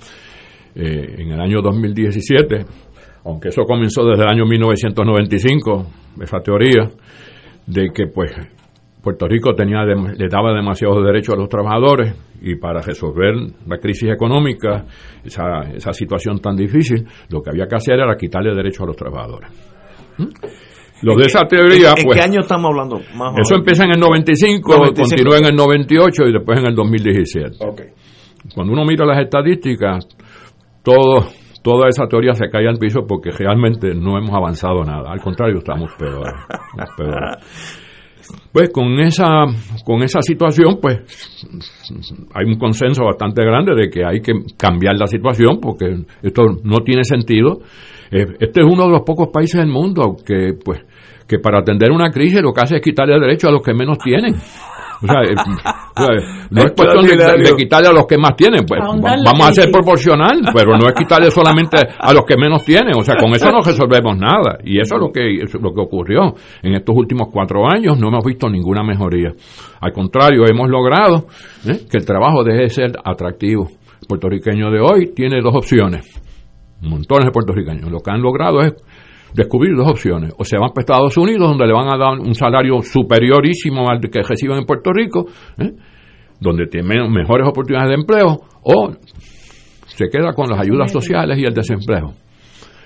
eh, 0.76 1.16
en 1.18 1.30
el 1.30 1.42
año 1.42 1.62
2017, 1.62 2.66
aunque 3.26 3.50
eso 3.50 3.64
comenzó 3.64 4.06
desde 4.06 4.24
el 4.24 4.30
año 4.30 4.46
1995, 4.46 5.88
esa 6.22 6.40
teoría 6.40 6.90
de 7.68 7.90
que 7.94 8.08
pues 8.08 8.32
Puerto 9.02 9.28
Rico 9.28 9.56
tenía 9.56 9.84
le 9.84 10.28
daba 10.30 10.54
demasiados 10.54 11.04
derechos 11.04 11.34
a 11.36 11.38
los 11.38 11.50
trabajadores 11.50 12.14
y 12.42 12.56
para 12.56 12.82
resolver 12.82 13.34
la 13.66 13.78
crisis 13.78 14.10
económica, 14.12 14.86
esa, 15.24 15.62
esa 15.76 15.94
situación 15.94 16.40
tan 16.40 16.56
difícil, 16.56 17.06
lo 17.30 17.42
que 17.42 17.50
había 17.50 17.68
que 17.68 17.76
hacer 17.76 17.96
era 17.96 18.16
quitarle 18.16 18.54
derechos 18.54 18.82
a 18.82 18.86
los 18.86 18.96
trabajadores. 18.96 19.50
¿Mm? 20.18 20.28
Los 21.04 21.18
de 21.18 21.26
esa 21.26 21.46
teoría, 21.48 21.94
¿En, 21.98 22.06
pues. 22.06 22.20
qué 22.20 22.24
año 22.24 22.42
estamos 22.42 22.70
hablando? 22.70 23.02
Más 23.16 23.34
eso 23.40 23.56
empieza 23.56 23.86
en 23.86 23.92
el 23.92 24.00
95, 24.00 24.72
95, 24.72 25.10
continúa 25.10 25.38
en 25.40 25.46
el 25.46 25.56
98 25.56 26.24
y 26.28 26.34
después 26.34 26.60
en 26.60 26.66
el 26.68 26.76
2017. 26.76 27.58
Cuando 28.54 28.74
uno 28.74 28.86
mira 28.86 29.06
las 29.06 29.20
estadísticas, 29.20 30.08
todo, 30.84 31.26
toda 31.64 31.88
esa 31.90 32.06
teoría 32.08 32.34
se 32.34 32.50
cae 32.50 32.68
al 32.68 32.78
piso 32.78 33.08
porque 33.08 33.32
realmente 33.32 33.96
no 33.96 34.18
hemos 34.18 34.36
avanzado 34.36 34.84
nada. 34.84 35.12
Al 35.12 35.22
contrario, 35.22 35.58
estamos 35.58 35.92
peores. 35.98 36.34
estamos 36.70 36.96
peores. 36.96 37.88
Pues 38.52 38.70
con 38.70 39.00
esa, 39.00 39.46
con 39.86 40.04
esa 40.04 40.22
situación, 40.22 40.80
pues 40.82 41.00
hay 42.34 42.46
un 42.46 42.58
consenso 42.58 43.04
bastante 43.06 43.44
grande 43.44 43.74
de 43.76 43.90
que 43.90 44.06
hay 44.06 44.22
que 44.22 44.34
cambiar 44.58 44.96
la 44.98 45.08
situación 45.08 45.60
porque 45.62 46.04
esto 46.22 46.44
no 46.64 46.80
tiene 46.80 47.04
sentido. 47.04 47.62
Eh, 48.12 48.26
Este 48.40 48.62
es 48.62 48.68
uno 48.70 48.86
de 48.86 48.92
los 48.92 49.02
pocos 49.02 49.30
países 49.30 49.60
del 49.62 49.70
mundo 49.70 50.16
que, 50.26 50.54
pues, 50.64 50.82
que 51.28 51.40
para 51.40 51.60
atender 51.60 51.92
una 51.92 52.12
crisis 52.12 52.42
lo 52.42 52.52
que 52.52 52.62
hace 52.62 52.76
es 52.76 52.82
quitarle 52.82 53.18
derecho 53.20 53.48
a 53.48 53.52
los 53.52 53.62
que 53.62 53.74
menos 53.74 53.98
tienen. 54.00 54.36
O 55.04 55.08
sea, 55.08 55.22
eh, 55.24 55.34
o 55.34 56.02
sea, 56.02 56.48
no 56.50 56.62
es 56.62 56.72
cuestión 56.74 57.06
de, 57.06 57.16
de 57.16 57.56
quitarle 57.58 57.90
a 57.90 57.94
los 57.94 58.06
que 58.06 58.18
más 58.18 58.36
tienen, 58.36 58.66
pues 58.66 58.80
vamos 58.80 59.48
a 59.48 59.54
ser 59.54 59.72
proporcional, 59.72 60.42
pero 60.54 60.78
no 60.78 60.88
es 60.88 60.94
quitarle 60.94 61.32
solamente 61.32 61.78
a 62.00 62.14
los 62.14 62.24
que 62.26 62.38
menos 62.38 62.64
tienen, 62.64 62.94
o 62.98 63.04
sea, 63.04 63.16
con 63.16 63.34
eso 63.34 63.52
no 63.52 63.62
resolvemos 63.66 64.18
nada, 64.18 64.60
y 64.64 64.80
eso 64.80 64.96
es 64.96 65.02
lo 65.02 65.12
que 65.12 65.42
es 65.42 65.54
lo 65.54 65.74
que 65.74 65.82
ocurrió. 65.82 66.36
En 66.62 66.76
estos 66.76 66.96
últimos 66.96 67.30
cuatro 67.32 67.68
años, 67.68 67.98
no 68.00 68.10
hemos 68.10 68.24
visto 68.24 68.50
ninguna 68.50 68.84
mejoría, 68.84 69.32
al 69.80 69.94
contrario, 69.94 70.44
hemos 70.48 70.70
logrado 70.70 71.26
¿eh? 71.68 71.82
que 71.90 71.98
el 71.98 72.06
trabajo 72.06 72.44
deje 72.44 72.62
de 72.62 72.70
ser 72.70 72.92
atractivo. 73.04 73.70
El 74.02 74.08
puertorriqueño 74.08 74.72
de 74.72 74.80
hoy 74.80 75.14
tiene 75.16 75.42
dos 75.42 75.56
opciones, 75.56 76.06
montones 76.82 77.26
de 77.26 77.32
puertorriqueños, 77.32 77.90
lo 77.90 78.00
que 78.00 78.12
han 78.12 78.22
logrado 78.22 78.62
es 78.62 78.74
descubrir 79.34 79.76
dos 79.76 79.88
opciones. 79.88 80.34
O 80.38 80.46
se 80.46 80.58
van 80.58 80.70
para 80.70 80.82
Estados 80.82 81.18
Unidos, 81.18 81.50
donde 81.50 81.68
le 81.68 81.74
van 81.74 81.88
a 81.88 81.98
dar 81.98 82.20
un 82.20 82.36
salario 82.36 82.82
superiorísimo 82.82 83.90
al 83.90 84.00
que 84.00 84.22
reciben 84.24 84.58
en 84.58 84.66
Puerto 84.66 84.92
Rico, 84.94 85.26
¿eh? 85.58 85.72
donde 86.40 86.68
tienen 86.68 87.12
mejores 87.12 87.48
oportunidades 87.48 87.90
de 87.90 87.96
empleo, 87.96 88.42
o 88.64 88.92
se 89.86 90.10
queda 90.10 90.34
con 90.34 90.50
las 90.50 90.60
ayudas 90.60 90.92
sociales 90.92 91.38
y 91.38 91.44
el 91.44 91.54
desempleo. 91.54 92.14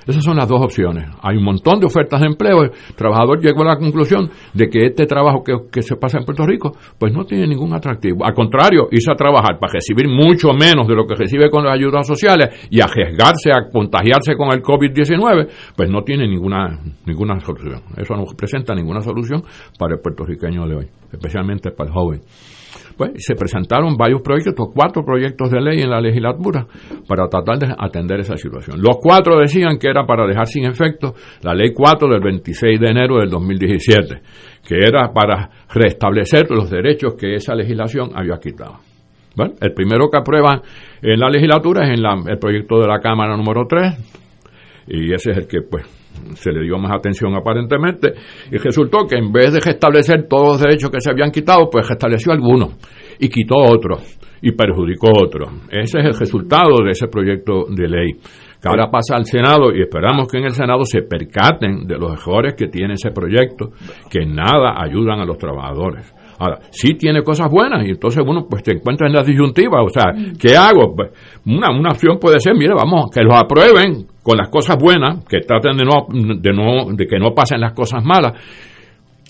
Esas 0.07 0.23
son 0.23 0.37
las 0.37 0.47
dos 0.47 0.61
opciones. 0.61 1.09
Hay 1.21 1.37
un 1.37 1.43
montón 1.43 1.79
de 1.79 1.87
ofertas 1.87 2.21
de 2.21 2.27
empleo. 2.27 2.63
El 2.63 2.71
trabajador 2.95 3.41
llegó 3.41 3.63
a 3.63 3.73
la 3.73 3.77
conclusión 3.77 4.29
de 4.53 4.69
que 4.69 4.85
este 4.85 5.05
trabajo 5.05 5.43
que, 5.43 5.53
que 5.71 5.81
se 5.81 5.95
pasa 5.95 6.19
en 6.19 6.25
Puerto 6.25 6.45
Rico, 6.45 6.73
pues 6.99 7.11
no 7.11 7.25
tiene 7.25 7.47
ningún 7.47 7.73
atractivo. 7.73 8.25
Al 8.25 8.33
contrario, 8.33 8.87
irse 8.91 9.11
a 9.11 9.15
trabajar 9.15 9.57
para 9.59 9.73
recibir 9.73 10.07
mucho 10.07 10.53
menos 10.53 10.87
de 10.87 10.95
lo 10.95 11.07
que 11.07 11.15
recibe 11.15 11.49
con 11.49 11.63
las 11.63 11.73
ayudas 11.73 12.05
sociales 12.05 12.67
y 12.69 12.81
arriesgarse 12.81 13.51
a 13.51 13.69
contagiarse 13.71 14.35
con 14.35 14.53
el 14.53 14.61
COVID-19, 14.61 15.47
pues 15.75 15.89
no 15.89 16.03
tiene 16.03 16.27
ninguna, 16.27 16.79
ninguna 17.05 17.39
solución. 17.39 17.81
Eso 17.97 18.15
no 18.15 18.25
presenta 18.37 18.75
ninguna 18.75 19.01
solución 19.01 19.43
para 19.79 19.95
el 19.95 20.01
puertorriqueño 20.01 20.67
de 20.67 20.75
hoy, 20.75 20.87
especialmente 21.11 21.71
para 21.71 21.89
el 21.89 21.93
joven. 21.93 22.21
Pues 22.97 23.11
se 23.17 23.35
presentaron 23.35 23.97
varios 23.97 24.21
proyectos, 24.21 24.69
cuatro 24.73 25.03
proyectos 25.03 25.51
de 25.51 25.59
ley 25.59 25.81
en 25.81 25.89
la 25.89 25.99
legislatura 25.99 26.65
para 27.07 27.27
tratar 27.27 27.59
de 27.59 27.75
atender 27.77 28.21
esa 28.21 28.37
situación. 28.37 28.81
Los 28.81 28.97
cuatro 29.01 29.37
decían 29.37 29.77
que 29.77 29.89
era 29.89 30.05
para 30.05 30.25
dejar 30.25 30.47
sin 30.47 30.63
efecto 30.65 31.13
la 31.41 31.53
ley 31.53 31.73
4 31.73 32.07
del 32.07 32.21
26 32.21 32.79
de 32.79 32.87
enero 32.87 33.17
del 33.19 33.29
2017, 33.29 34.21
que 34.65 34.75
era 34.77 35.11
para 35.13 35.49
restablecer 35.73 36.49
los 36.51 36.69
derechos 36.69 37.15
que 37.19 37.35
esa 37.35 37.53
legislación 37.53 38.11
había 38.15 38.37
quitado. 38.37 38.77
Bueno, 39.35 39.55
el 39.59 39.73
primero 39.73 40.09
que 40.09 40.17
aprueban 40.17 40.61
en 41.01 41.19
la 41.19 41.29
legislatura 41.29 41.85
es 41.85 41.93
en 41.97 42.01
la- 42.01 42.15
el 42.27 42.39
proyecto 42.39 42.79
de 42.79 42.87
la 42.87 42.99
Cámara 43.01 43.35
número 43.35 43.65
3, 43.67 43.93
y 44.87 45.13
ese 45.13 45.31
es 45.31 45.37
el 45.37 45.47
que 45.47 45.61
pues 45.69 45.83
se 46.35 46.51
le 46.51 46.63
dio 46.63 46.77
más 46.77 46.91
atención 46.95 47.33
aparentemente 47.35 48.13
y 48.51 48.57
resultó 48.57 49.05
que 49.07 49.15
en 49.17 49.31
vez 49.31 49.53
de 49.53 49.59
restablecer 49.59 50.27
todos 50.27 50.47
los 50.47 50.61
derechos 50.61 50.89
que 50.89 51.01
se 51.01 51.09
habían 51.09 51.31
quitado 51.31 51.69
pues 51.69 51.87
restableció 51.87 52.31
algunos 52.31 52.75
y 53.19 53.29
quitó 53.29 53.55
otros 53.57 54.17
y 54.41 54.51
perjudicó 54.51 55.07
otros. 55.11 55.49
Ese 55.71 55.99
es 55.99 56.05
el 56.05 56.13
resultado 56.13 56.83
de 56.83 56.91
ese 56.91 57.07
proyecto 57.07 57.65
de 57.69 57.87
ley. 57.87 58.11
Que 58.61 58.69
ahora 58.69 58.91
pasa 58.91 59.15
al 59.15 59.25
Senado 59.25 59.73
y 59.73 59.81
esperamos 59.81 60.27
que 60.27 60.37
en 60.37 60.45
el 60.45 60.51
Senado 60.51 60.85
se 60.85 61.01
percaten 61.01 61.87
de 61.87 61.97
los 61.97 62.13
errores 62.13 62.53
que 62.55 62.67
tiene 62.67 62.93
ese 62.93 63.11
proyecto 63.11 63.71
que 64.09 64.25
nada 64.25 64.75
ayudan 64.77 65.19
a 65.19 65.25
los 65.25 65.37
trabajadores. 65.37 66.13
Ahora, 66.37 66.59
sí 66.69 66.95
tiene 66.95 67.23
cosas 67.23 67.49
buenas 67.49 67.85
y 67.85 67.91
entonces 67.91 68.23
uno 68.27 68.45
pues 68.49 68.61
te 68.61 68.73
encuentra 68.73 69.07
en 69.07 69.13
la 69.13 69.23
disyuntiva, 69.23 69.81
o 69.81 69.89
sea, 69.89 70.13
¿qué 70.39 70.55
hago? 70.57 70.93
Pues, 70.95 71.11
una, 71.45 71.71
una 71.71 71.89
opción 71.89 72.19
puede 72.19 72.39
ser, 72.39 72.55
mire, 72.55 72.73
vamos, 72.75 73.05
que 73.13 73.21
los 73.21 73.33
aprueben 73.33 74.05
con 74.25 74.37
las 74.37 74.49
cosas 74.49 74.75
buenas, 74.77 75.23
que 75.25 75.41
traten 75.41 75.77
de 75.77 75.85
no, 75.85 76.07
de 76.09 76.51
no, 76.51 76.91
de 76.95 77.05
que 77.05 77.19
no 77.19 77.35
pasen 77.35 77.61
las 77.61 77.73
cosas 77.73 78.03
malas, 78.03 78.33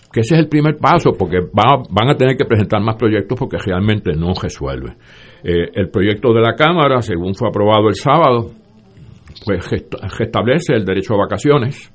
que 0.10 0.22
ese 0.22 0.36
es 0.36 0.40
el 0.40 0.48
primer 0.48 0.78
paso, 0.78 1.12
porque 1.12 1.40
va- 1.42 1.84
van 1.90 2.10
a 2.12 2.16
tener 2.16 2.38
que 2.38 2.46
presentar 2.46 2.80
más 2.82 2.96
proyectos 2.96 3.38
porque 3.38 3.58
realmente 3.58 4.14
no 4.16 4.32
resuelve. 4.42 4.96
Eh, 5.44 5.70
el 5.74 5.90
proyecto 5.90 6.32
de 6.34 6.40
la 6.40 6.56
Cámara, 6.56 7.02
según 7.02 7.36
fue 7.36 7.50
aprobado 7.50 7.90
el 7.90 7.96
sábado, 7.96 8.52
pues 9.44 9.70
restablece 10.18 10.74
el 10.74 10.86
derecho 10.86 11.16
a 11.16 11.18
vacaciones. 11.18 11.92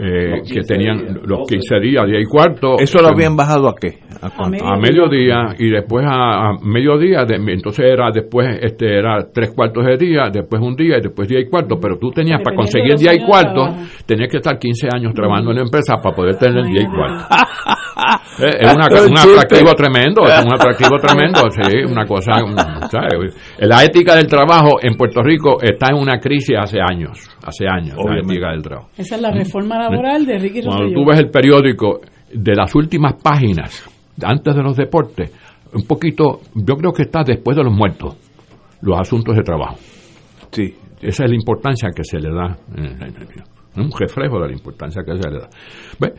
Eh, 0.00 0.42
que 0.52 0.60
tenían 0.62 1.20
los 1.24 1.48
15 1.48 1.80
días, 1.80 2.06
día 2.06 2.20
y 2.20 2.24
cuarto. 2.26 2.76
¿Eso 2.78 3.00
lo 3.00 3.08
habían 3.08 3.36
bajado 3.36 3.68
a 3.68 3.74
qué? 3.80 3.98
¿A 4.20 4.30
cuánto? 4.30 4.64
a 4.66 4.76
mediodía 4.78 5.54
y 5.58 5.68
después 5.70 6.04
a, 6.06 6.50
a 6.50 6.52
mediodía, 6.62 7.24
de- 7.24 7.36
entonces 7.52 7.84
era 7.86 8.10
después 8.12 8.46
este 8.62 8.98
era 8.98 9.26
tres 9.32 9.50
cuartos 9.54 9.84
de 9.86 9.96
día, 9.96 10.24
después 10.32 10.62
un 10.62 10.76
día 10.76 10.98
y 10.98 11.02
después 11.02 11.28
día 11.28 11.40
y 11.40 11.48
cuarto, 11.48 11.78
pero 11.80 11.98
tú 11.98 12.10
tenías 12.10 12.40
para 12.42 12.54
conseguir 12.56 12.94
día 12.96 13.12
y 13.14 13.20
cuarto, 13.24 13.62
tenías 14.06 14.28
que 14.30 14.36
estar 14.38 14.58
15 14.58 14.88
años 14.94 15.12
trabajando 15.14 15.50
en 15.50 15.56
la 15.56 15.62
empresa 15.62 15.94
para 16.02 16.14
poder 16.14 16.36
tener 16.36 16.64
día 16.66 16.82
y 16.82 16.86
cuarto. 16.86 17.24
Eh, 18.40 18.46
Es 18.60 18.70
Es 18.70 18.74
una- 18.74 18.86
un 18.86 19.18
atractivo 19.18 19.74
tremendo, 19.74 20.22
es 20.26 20.44
un 20.44 20.54
atractivo 20.54 20.96
tremendo, 20.98 21.40
sí, 21.50 21.84
una 21.84 22.06
cosa. 22.06 22.32
La 23.58 23.84
ética 23.84 24.16
del 24.16 24.26
trabajo 24.26 24.78
en 24.82 24.94
Puerto 24.96 25.22
Rico 25.22 25.58
está 25.62 25.88
en 25.90 25.96
una 25.96 26.18
crisis 26.18 26.56
hace 26.58 26.78
años, 26.80 27.18
hace 27.44 27.66
años, 27.68 27.96
la 28.04 28.18
ética 28.18 28.50
del 28.50 28.62
trabajo. 28.62 28.88
Esa 28.96 29.16
es 29.16 29.20
la 29.22 29.30
reforma 29.30 29.61
laboral 29.68 30.26
de 30.26 30.38
Ricky 30.38 30.62
Cuando 30.62 30.84
Rosselló. 30.84 31.00
tú 31.00 31.10
ves 31.10 31.18
el 31.18 31.30
periódico 31.30 32.00
de 32.32 32.54
las 32.54 32.74
últimas 32.74 33.14
páginas, 33.22 33.84
antes 34.22 34.54
de 34.54 34.62
los 34.62 34.76
deportes, 34.76 35.32
un 35.72 35.86
poquito, 35.86 36.40
yo 36.54 36.76
creo 36.76 36.92
que 36.92 37.02
está 37.02 37.22
después 37.24 37.56
de 37.56 37.64
los 37.64 37.72
muertos, 37.72 38.16
los 38.82 38.98
asuntos 38.98 39.36
de 39.36 39.42
trabajo. 39.42 39.76
Sí. 40.50 40.74
Esa 41.00 41.24
es 41.24 41.30
la 41.30 41.34
importancia 41.34 41.90
que 41.94 42.04
se 42.04 42.20
le 42.20 42.30
da, 42.32 42.56
un 43.76 43.90
reflejo 43.98 44.38
de 44.40 44.46
la 44.48 44.52
importancia 44.52 45.02
que 45.02 45.20
se 45.20 45.30
le 45.30 45.38
da. 45.38 45.48
¿Ve? 45.98 46.12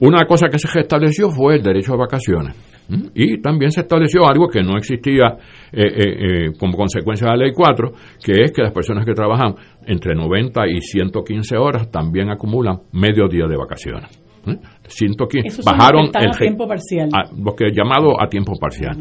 Una 0.00 0.26
cosa 0.26 0.48
que 0.48 0.58
se 0.58 0.68
restableció 0.68 1.30
fue 1.30 1.56
el 1.56 1.62
derecho 1.62 1.94
a 1.94 1.98
vacaciones. 1.98 2.56
¿M? 2.88 3.10
Y 3.14 3.40
también 3.40 3.70
se 3.72 3.80
estableció 3.82 4.26
algo 4.28 4.48
que 4.48 4.62
no 4.62 4.76
existía 4.76 5.36
eh, 5.72 5.82
eh, 5.82 5.92
eh, 5.96 6.52
como 6.58 6.76
consecuencia 6.76 7.26
de 7.26 7.36
la 7.36 7.44
ley 7.44 7.52
4, 7.54 7.92
que 8.24 8.42
es 8.42 8.52
que 8.52 8.62
las 8.62 8.72
personas 8.72 9.04
que 9.06 9.14
trabajan 9.14 9.54
entre 9.86 10.14
90 10.14 10.66
y 10.68 10.80
115 10.80 11.56
horas 11.56 11.90
también 11.90 12.30
acumulan 12.30 12.78
medio 12.92 13.28
día 13.28 13.46
de 13.46 13.56
vacaciones. 13.56 14.10
¿eh? 14.46 14.56
115, 14.86 15.48
Esos 15.48 15.64
son 15.64 15.72
los 15.72 15.78
bajaron 15.78 16.10
el 16.14 16.28
a 16.28 16.38
tiempo 16.38 16.68
parcial. 16.68 17.08
a- 17.12 17.30
lo 17.36 17.54
que 17.56 17.70
llamado 17.72 18.20
a 18.22 18.28
tiempo 18.28 18.52
parcial. 18.60 18.96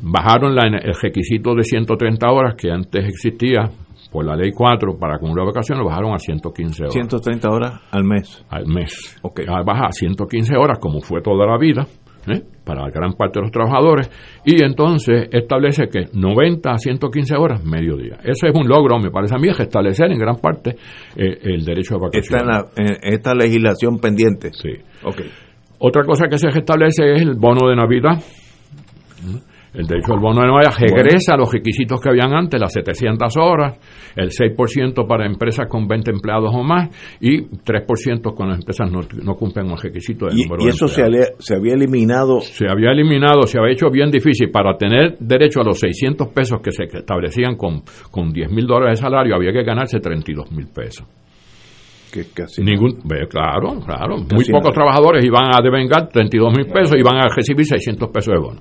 Bajaron 0.00 0.54
la- 0.54 0.66
el 0.80 0.94
requisito 1.00 1.54
de 1.54 1.64
130 1.64 2.30
horas 2.30 2.54
que 2.54 2.70
antes 2.70 3.04
existía 3.06 3.68
por 4.10 4.24
la 4.24 4.36
ley 4.36 4.50
4 4.52 4.96
para 4.98 5.16
acumular 5.16 5.46
vacaciones, 5.46 5.82
lo 5.82 5.88
bajaron 5.88 6.12
a 6.14 6.18
115 6.18 6.82
horas 6.84 6.92
130 6.92 7.50
horas 7.50 7.80
al 7.90 8.04
mes. 8.04 8.44
al 8.50 8.66
mes. 8.66 9.18
Ah, 9.48 9.62
Baja 9.64 9.86
a 9.86 9.92
115 9.92 10.54
horas, 10.56 10.78
como 10.78 11.00
fue 11.00 11.20
toda 11.22 11.46
la 11.46 11.56
vida, 11.58 11.86
¿eh? 12.28 12.42
para 12.64 12.88
gran 12.90 13.14
parte 13.14 13.38
de 13.40 13.42
los 13.42 13.50
trabajadores, 13.50 14.08
y 14.44 14.62
entonces 14.62 15.28
establece 15.32 15.88
que 15.88 16.06
90 16.12 16.70
a 16.70 16.78
115 16.78 17.34
horas, 17.36 17.64
mediodía. 17.64 18.18
Ese 18.22 18.48
es 18.48 18.54
un 18.54 18.68
logro, 18.68 18.98
me 19.00 19.10
parece 19.10 19.34
a 19.34 19.38
mí, 19.38 19.48
es 19.48 19.58
establecer 19.58 20.12
en 20.12 20.18
gran 20.18 20.36
parte 20.36 20.76
eh, 21.16 21.38
el 21.42 21.64
derecho 21.64 21.94
a 21.96 22.08
Está 22.12 22.36
vacaciones. 22.38 22.42
en, 22.76 22.84
la- 22.86 23.00
en 23.08 23.14
esta 23.14 23.34
legislación 23.34 23.98
pendiente. 23.98 24.50
Sí. 24.52 24.70
Ok. 25.02 25.22
Otra 25.80 26.04
cosa 26.04 26.26
que 26.30 26.38
se 26.38 26.48
restablece 26.50 27.12
es 27.14 27.22
el 27.22 27.34
bono 27.34 27.68
de 27.68 27.74
Navidad. 27.74 28.22
El 29.74 29.86
derecho 29.86 30.12
al 30.12 30.20
bono 30.20 30.42
de 30.42 30.48
Nueva 30.48 30.70
regresa 30.78 31.32
a 31.32 31.36
los 31.38 31.50
requisitos 31.50 31.98
que 31.98 32.10
habían 32.10 32.34
antes, 32.34 32.60
las 32.60 32.72
700 32.74 33.34
horas, 33.38 33.78
el 34.14 34.28
6% 34.28 35.06
para 35.08 35.24
empresas 35.24 35.66
con 35.66 35.86
20 35.88 36.10
empleados 36.10 36.50
o 36.54 36.62
más 36.62 36.90
y 37.20 37.40
3% 37.42 38.34
cuando 38.34 38.48
las 38.54 38.58
empresas 38.58 38.92
no, 38.92 39.00
no 39.24 39.34
cumplen 39.34 39.68
los 39.68 39.82
requisitos 39.82 40.28
del 40.28 40.38
Y, 40.38 40.42
número 40.44 40.62
y 40.62 40.66
de 40.66 40.70
eso 40.72 40.86
se, 40.88 41.02
ale- 41.02 41.28
se 41.38 41.56
había 41.56 41.72
eliminado. 41.72 42.40
Se 42.42 42.66
había 42.68 42.90
eliminado, 42.92 43.44
se 43.44 43.58
había 43.58 43.72
hecho 43.72 43.88
bien 43.90 44.10
difícil. 44.10 44.50
Para 44.50 44.76
tener 44.76 45.16
derecho 45.18 45.60
a 45.62 45.64
los 45.64 45.78
600 45.78 46.28
pesos 46.28 46.60
que 46.62 46.70
se 46.70 46.84
establecían 46.84 47.56
con, 47.56 47.82
con 48.10 48.30
10 48.30 48.50
mil 48.52 48.66
dólares 48.66 49.00
de 49.00 49.06
salario, 49.06 49.34
había 49.36 49.52
que 49.52 49.62
ganarse 49.64 50.00
32 50.00 50.52
mil 50.52 50.66
pesos. 50.66 51.06
Que 52.12 52.24
casi 52.34 52.62
Ningún, 52.62 53.00
claro, 53.30 53.80
claro. 53.86 54.16
Muy 54.18 54.44
pocos 54.44 54.64
nada. 54.64 54.72
trabajadores 54.74 55.24
iban 55.24 55.46
a 55.54 55.62
devengar 55.62 56.08
32 56.10 56.52
mil 56.58 56.66
pesos 56.66 56.94
y 56.98 57.02
van 57.02 57.16
a 57.16 57.28
recibir 57.34 57.64
600 57.64 58.10
pesos 58.10 58.34
de 58.34 58.38
bono. 58.38 58.60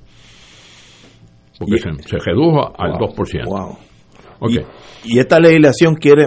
Porque 1.62 1.76
Y- 1.76 1.78
se, 1.78 2.10
se 2.10 2.18
redujo 2.18 2.72
al 2.76 2.94
Wow, 2.98 3.10
2%. 3.16 3.46
wow. 3.46 3.78
Ok. 4.40 4.52
Y, 5.06 5.16
y 5.16 5.20
esta 5.20 5.40
legislación 5.40 5.94
quiere 5.96 6.26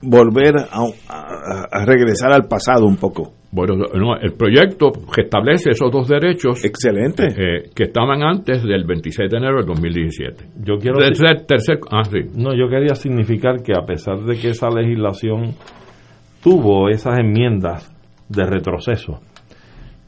volver 0.00 0.56
a, 0.56 0.80
a- 1.08 1.66
a 1.70 1.84
regresar 1.84 2.32
al 2.32 2.48
pasado 2.48 2.86
un 2.86 2.96
poco. 2.96 3.34
Bueno, 3.54 3.74
no, 3.76 4.16
el 4.16 4.32
proyecto 4.32 4.90
restablece 5.14 5.72
esos 5.72 5.92
dos 5.92 6.08
derechos 6.08 6.64
Excelente. 6.64 7.26
eh, 7.26 7.70
que 7.74 7.82
estaban 7.84 8.22
antes 8.22 8.62
del 8.62 8.84
26 8.84 9.30
de 9.30 9.36
enero 9.36 9.56
del 9.58 9.66
2017. 9.66 10.44
Yo 10.64 10.78
quiero 10.78 10.96
tercer, 10.98 11.44
tercer, 11.46 11.78
ah, 11.90 12.02
sí. 12.04 12.20
No, 12.34 12.54
yo 12.56 12.66
quería 12.70 12.94
significar 12.94 13.62
que 13.62 13.72
a 13.76 13.84
pesar 13.84 14.20
de 14.20 14.38
que 14.38 14.48
esa 14.48 14.70
legislación 14.70 15.54
tuvo 16.42 16.88
esas 16.88 17.18
enmiendas 17.18 17.94
de 18.30 18.44
retroceso, 18.46 19.20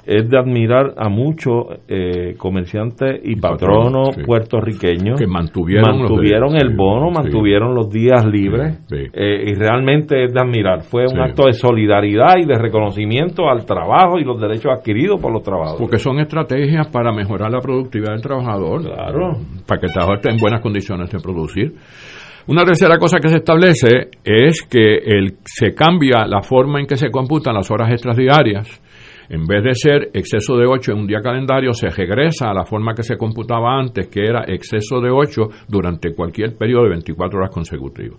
es 0.06 0.28
de 0.28 0.39
admirar 0.39 0.94
a 0.97 1.09
muchos 1.09 1.66
eh, 1.89 2.35
comerciantes 2.36 3.20
y 3.24 3.36
patronos 3.36 4.14
sí. 4.14 4.22
puertorriqueños 4.22 5.18
Que 5.18 5.26
mantuvieron 5.26 6.01
mantuvieron 6.01 6.52
derechos, 6.52 6.70
el 6.70 6.76
bono, 6.76 7.09
sí. 7.09 7.14
mantuvieron 7.14 7.74
los 7.74 7.90
días 7.90 8.24
libres 8.26 8.81
Sí, 8.86 8.97
eh, 9.12 9.51
y 9.51 9.55
realmente 9.55 10.24
es 10.24 10.32
de 10.32 10.40
admirar. 10.40 10.82
Fue 10.82 11.05
un 11.10 11.20
acto 11.20 11.47
de 11.47 11.52
solidaridad 11.52 12.36
y 12.39 12.44
de 12.44 12.59
reconocimiento 12.59 13.48
al 13.48 13.64
trabajo 13.64 14.18
y 14.18 14.24
los 14.24 14.40
derechos 14.40 14.72
adquiridos 14.76 15.20
por 15.20 15.32
los 15.32 15.43
trabajadores. 15.43 15.81
Porque 15.81 15.98
son 15.98 16.18
estrategias 16.20 16.89
para 16.89 17.12
mejorar 17.12 17.51
la 17.51 17.60
productividad 17.60 18.12
del 18.12 18.22
trabajador. 18.22 18.82
Claro. 18.82 19.32
Para 19.66 19.81
que 19.81 19.86
el 19.86 19.93
trabajador 19.93 20.16
esté 20.16 20.31
en 20.31 20.39
buenas 20.39 20.60
condiciones 20.60 21.10
de 21.10 21.18
producir. 21.20 21.74
Una 22.47 22.64
tercera 22.64 22.98
cosa 22.98 23.20
que 23.20 23.28
se 23.28 23.36
establece 23.36 24.10
es 24.22 24.62
que 24.68 24.97
el, 24.97 25.39
se 25.44 25.74
cambia 25.74 26.26
la 26.26 26.43
forma 26.43 26.78
en 26.78 26.86
que 26.86 26.97
se 26.97 27.10
computan 27.10 27.55
las 27.55 27.70
horas 27.70 27.90
extras 27.90 28.16
diarias. 28.16 28.68
En 29.28 29.46
vez 29.46 29.62
de 29.62 29.74
ser 29.74 30.10
exceso 30.12 30.56
de 30.56 30.66
8 30.66 30.92
en 30.92 30.98
un 30.98 31.06
día 31.06 31.20
calendario, 31.20 31.72
se 31.72 31.88
regresa 31.88 32.51
a 32.51 32.55
la 32.55 32.64
forma 32.64 32.94
que 32.94 33.02
se 33.02 33.16
computaba 33.16 33.78
antes, 33.78 34.09
que 34.09 34.24
era 34.24 34.44
exceso 34.46 35.01
de 35.01 35.10
8 35.10 35.42
durante 35.68 36.14
cualquier 36.14 36.56
periodo 36.56 36.84
de 36.84 36.90
24 36.90 37.38
horas 37.38 37.51
consecutivas. 37.51 38.18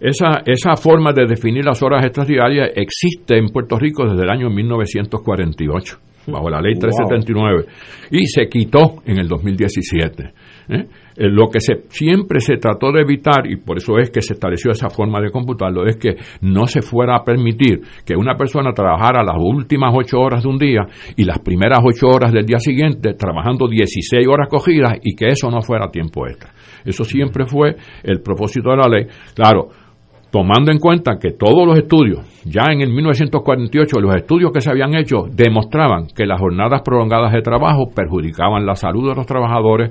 Esa, 0.00 0.42
esa 0.44 0.76
forma 0.76 1.12
de 1.12 1.26
definir 1.26 1.64
las 1.64 1.82
horas 1.82 2.04
extras 2.04 2.26
diarias 2.26 2.70
existe 2.74 3.38
en 3.38 3.48
Puerto 3.48 3.78
Rico 3.78 4.04
desde 4.04 4.22
el 4.22 4.30
año 4.30 4.50
1948, 4.50 5.98
bajo 6.26 6.50
la 6.50 6.60
ley 6.60 6.74
Wow. 6.74 6.90
379, 6.90 7.64
y 8.10 8.26
se 8.26 8.48
quitó 8.48 9.02
en 9.06 9.18
el 9.18 9.28
2017. 9.28 10.32
¿eh? 10.68 10.86
Eh, 11.16 11.28
Lo 11.28 11.48
que 11.48 11.60
se, 11.60 11.84
siempre 11.88 12.40
se 12.40 12.56
trató 12.56 12.92
de 12.92 13.02
evitar, 13.02 13.46
y 13.46 13.56
por 13.56 13.78
eso 13.78 13.98
es 13.98 14.10
que 14.10 14.22
se 14.22 14.34
estableció 14.34 14.70
esa 14.70 14.90
forma 14.90 15.20
de 15.20 15.30
computarlo, 15.30 15.86
es 15.86 15.96
que 15.96 16.16
no 16.40 16.66
se 16.66 16.82
fuera 16.82 17.16
a 17.16 17.24
permitir 17.24 17.80
que 18.04 18.16
una 18.16 18.36
persona 18.36 18.72
trabajara 18.72 19.24
las 19.24 19.36
últimas 19.38 19.94
ocho 19.96 20.18
horas 20.18 20.42
de 20.42 20.48
un 20.48 20.58
día 20.58 20.86
y 21.16 21.24
las 21.24 21.38
primeras 21.38 21.80
ocho 21.84 22.08
horas 22.08 22.32
del 22.32 22.46
día 22.46 22.58
siguiente 22.58 23.14
trabajando 23.14 23.68
16 23.68 24.26
horas 24.28 24.48
cogidas 24.48 24.98
y 25.02 25.14
que 25.14 25.26
eso 25.28 25.50
no 25.50 25.60
fuera 25.62 25.90
tiempo 25.90 26.26
extra. 26.26 26.50
Eso 26.84 27.04
siempre 27.04 27.46
fue 27.46 27.76
el 28.02 28.20
propósito 28.20 28.70
de 28.70 28.76
la 28.76 28.88
ley. 28.88 29.06
Claro, 29.34 29.68
tomando 30.30 30.70
en 30.70 30.78
cuenta 30.78 31.18
que 31.20 31.32
todos 31.32 31.66
los 31.66 31.78
estudios, 31.78 32.20
ya 32.44 32.64
en 32.70 32.80
el 32.80 32.92
1948, 32.92 34.00
los 34.00 34.14
estudios 34.16 34.52
que 34.52 34.60
se 34.60 34.70
habían 34.70 34.94
hecho 34.94 35.24
demostraban 35.32 36.06
que 36.14 36.26
las 36.26 36.40
jornadas 36.40 36.82
prolongadas 36.84 37.32
de 37.32 37.42
trabajo 37.42 37.90
perjudicaban 37.94 38.66
la 38.66 38.74
salud 38.74 39.08
de 39.08 39.14
los 39.14 39.26
trabajadores, 39.26 39.90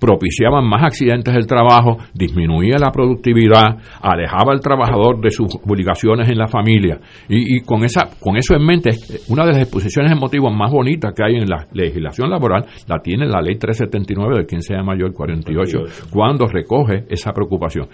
propiciaban 0.00 0.66
más 0.66 0.82
accidentes 0.82 1.34
del 1.34 1.46
trabajo, 1.46 1.98
disminuía 2.14 2.78
la 2.78 2.90
productividad, 2.90 3.76
alejaba 4.00 4.52
al 4.52 4.60
trabajador 4.60 5.20
de 5.20 5.30
sus 5.30 5.54
obligaciones 5.64 6.28
en 6.28 6.38
la 6.38 6.48
familia. 6.48 6.98
Y, 7.28 7.56
y 7.58 7.60
con, 7.60 7.84
esa, 7.84 8.08
con 8.18 8.36
eso 8.36 8.54
en 8.54 8.64
mente, 8.64 8.90
una 9.28 9.44
de 9.44 9.52
las 9.52 9.62
exposiciones 9.62 10.10
de 10.10 10.18
motivos 10.18 10.52
más 10.54 10.72
bonitas 10.72 11.12
que 11.14 11.22
hay 11.22 11.36
en 11.36 11.48
la 11.48 11.66
legislación 11.72 12.30
laboral 12.30 12.64
la 12.88 12.98
tiene 13.00 13.26
la 13.26 13.40
ley 13.40 13.56
379 13.56 14.36
del 14.36 14.46
15 14.46 14.74
de 14.74 14.82
mayo 14.82 15.04
del 15.04 15.12
48, 15.12 15.78
cuando 16.10 16.46
recoge 16.46 17.04
esa 17.08 17.32
preocupación. 17.32 17.88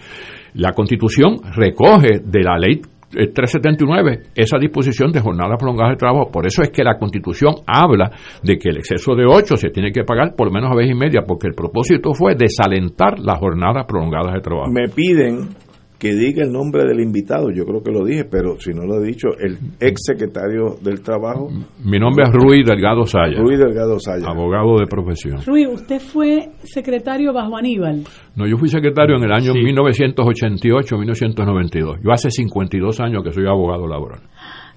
La 0.53 0.71
Constitución 0.71 1.37
recoge 1.55 2.19
de 2.23 2.43
la 2.43 2.57
ley 2.57 2.81
379 3.09 4.31
esa 4.35 4.57
disposición 4.57 5.11
de 5.11 5.21
jornadas 5.21 5.57
prolongadas 5.57 5.93
de 5.93 5.97
trabajo. 5.97 6.29
Por 6.31 6.45
eso 6.45 6.61
es 6.61 6.69
que 6.69 6.83
la 6.83 6.97
Constitución 6.97 7.55
habla 7.65 8.11
de 8.43 8.57
que 8.57 8.69
el 8.69 8.77
exceso 8.77 9.15
de 9.15 9.25
8 9.25 9.55
se 9.57 9.69
tiene 9.69 9.91
que 9.91 10.03
pagar 10.03 10.35
por 10.35 10.51
menos 10.51 10.71
a 10.71 10.75
vez 10.75 10.89
y 10.89 10.95
media, 10.95 11.21
porque 11.25 11.47
el 11.47 11.53
propósito 11.53 12.13
fue 12.13 12.35
desalentar 12.35 13.19
las 13.19 13.39
jornadas 13.39 13.85
prolongadas 13.87 14.33
de 14.33 14.41
trabajo. 14.41 14.71
Me 14.71 14.89
piden 14.89 15.49
que 15.99 16.13
diga 16.13 16.43
el 16.43 16.51
nombre 16.51 16.83
del 16.85 16.99
invitado. 16.99 17.49
Yo 17.49 17.65
creo 17.65 17.81
que 17.81 17.89
lo 17.91 18.05
dije, 18.05 18.23
pero 18.25 18.59
si 18.59 18.71
no 18.71 18.85
lo 18.85 19.01
he 19.01 19.07
dicho, 19.07 19.29
el 19.39 19.57
ex 19.79 20.01
secretario 20.05 20.75
del 20.83 21.01
Trabajo, 21.01 21.49
Mi 21.83 21.97
nombre 21.97 22.25
es 22.25 22.31
Rui 22.33 22.61
Delgado 22.63 23.07
Saya, 23.07 23.39
Ruiz 23.39 23.57
Delgado 23.57 23.99
Saya. 23.99 24.27
abogado 24.27 24.77
de 24.79 24.85
profesión. 24.85 25.39
Rui, 25.45 25.65
usted 25.65 25.99
fue 25.99 26.49
secretario 26.63 27.33
bajo 27.33 27.57
Aníbal. 27.57 28.03
No, 28.35 28.45
yo 28.47 28.57
fui 28.57 28.69
secretario 28.69 29.15
en 29.17 29.23
el 29.23 29.31
año 29.31 29.53
1988-1992. 29.53 31.99
Yo 32.03 32.11
hace 32.11 32.29
52 32.29 32.99
años 32.99 33.23
que 33.23 33.31
soy 33.31 33.47
abogado 33.47 33.87
laboral. 33.87 34.19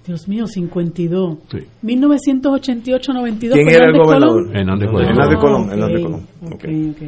Dios 0.07 0.27
mío, 0.29 0.47
52. 0.47 1.37
Sí. 1.51 1.59
1988-92. 1.83 3.53
¿Quién 3.53 3.67
¿fue 3.67 3.75
era 3.75 3.85
el 3.87 3.93
gobernador? 3.93 4.45
Colón? 4.45 4.57
Hernández 4.57 4.89
Colón. 4.89 5.05
Hernández 5.09 5.39
Colón, 5.39 5.71
Hernández 5.71 6.03
Colón. 6.03 6.23
ok, 6.47 6.53
Ok. 6.55 6.65
ok. 6.95 7.03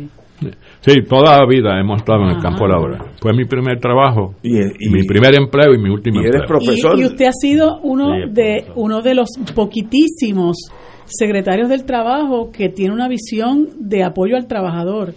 Sí, 0.85 1.01
toda 1.09 1.39
la 1.39 1.47
vida 1.47 1.79
hemos 1.81 1.99
estado 1.99 2.23
en 2.25 2.31
el 2.31 2.37
Ajá. 2.39 2.49
campo 2.49 2.67
laboral. 2.67 3.01
Fue 3.21 3.33
mi 3.33 3.45
primer 3.45 3.79
trabajo, 3.79 4.35
Y- 4.43 4.59
y- 4.59 4.91
mi 4.91 5.05
primer 5.05 5.35
empleo 5.35 5.73
y 5.75 5.79
mi 5.79 5.89
último 5.89 6.21
y 6.21 6.25
eres 6.27 6.43
empleo. 6.43 6.59
profesor. 6.59 6.99
Y, 6.99 7.03
y 7.03 7.05
usted 7.07 7.27
ha 7.27 7.33
sido 7.33 7.79
uno 7.85 8.13
Sí, 8.15 8.33
de 8.33 8.65
uno 8.75 9.01
de 9.01 9.15
los 9.15 9.29
poquitísimos 9.55 10.57
secretarios 11.05 11.69
del 11.69 11.85
trabajo 11.85 12.51
que 12.53 12.69
tiene 12.69 12.93
una 12.95 13.09
visión 13.09 13.69
de 13.79 14.03
apoyo 14.03 14.37
al 14.37 14.47
trabajador. 14.47 15.15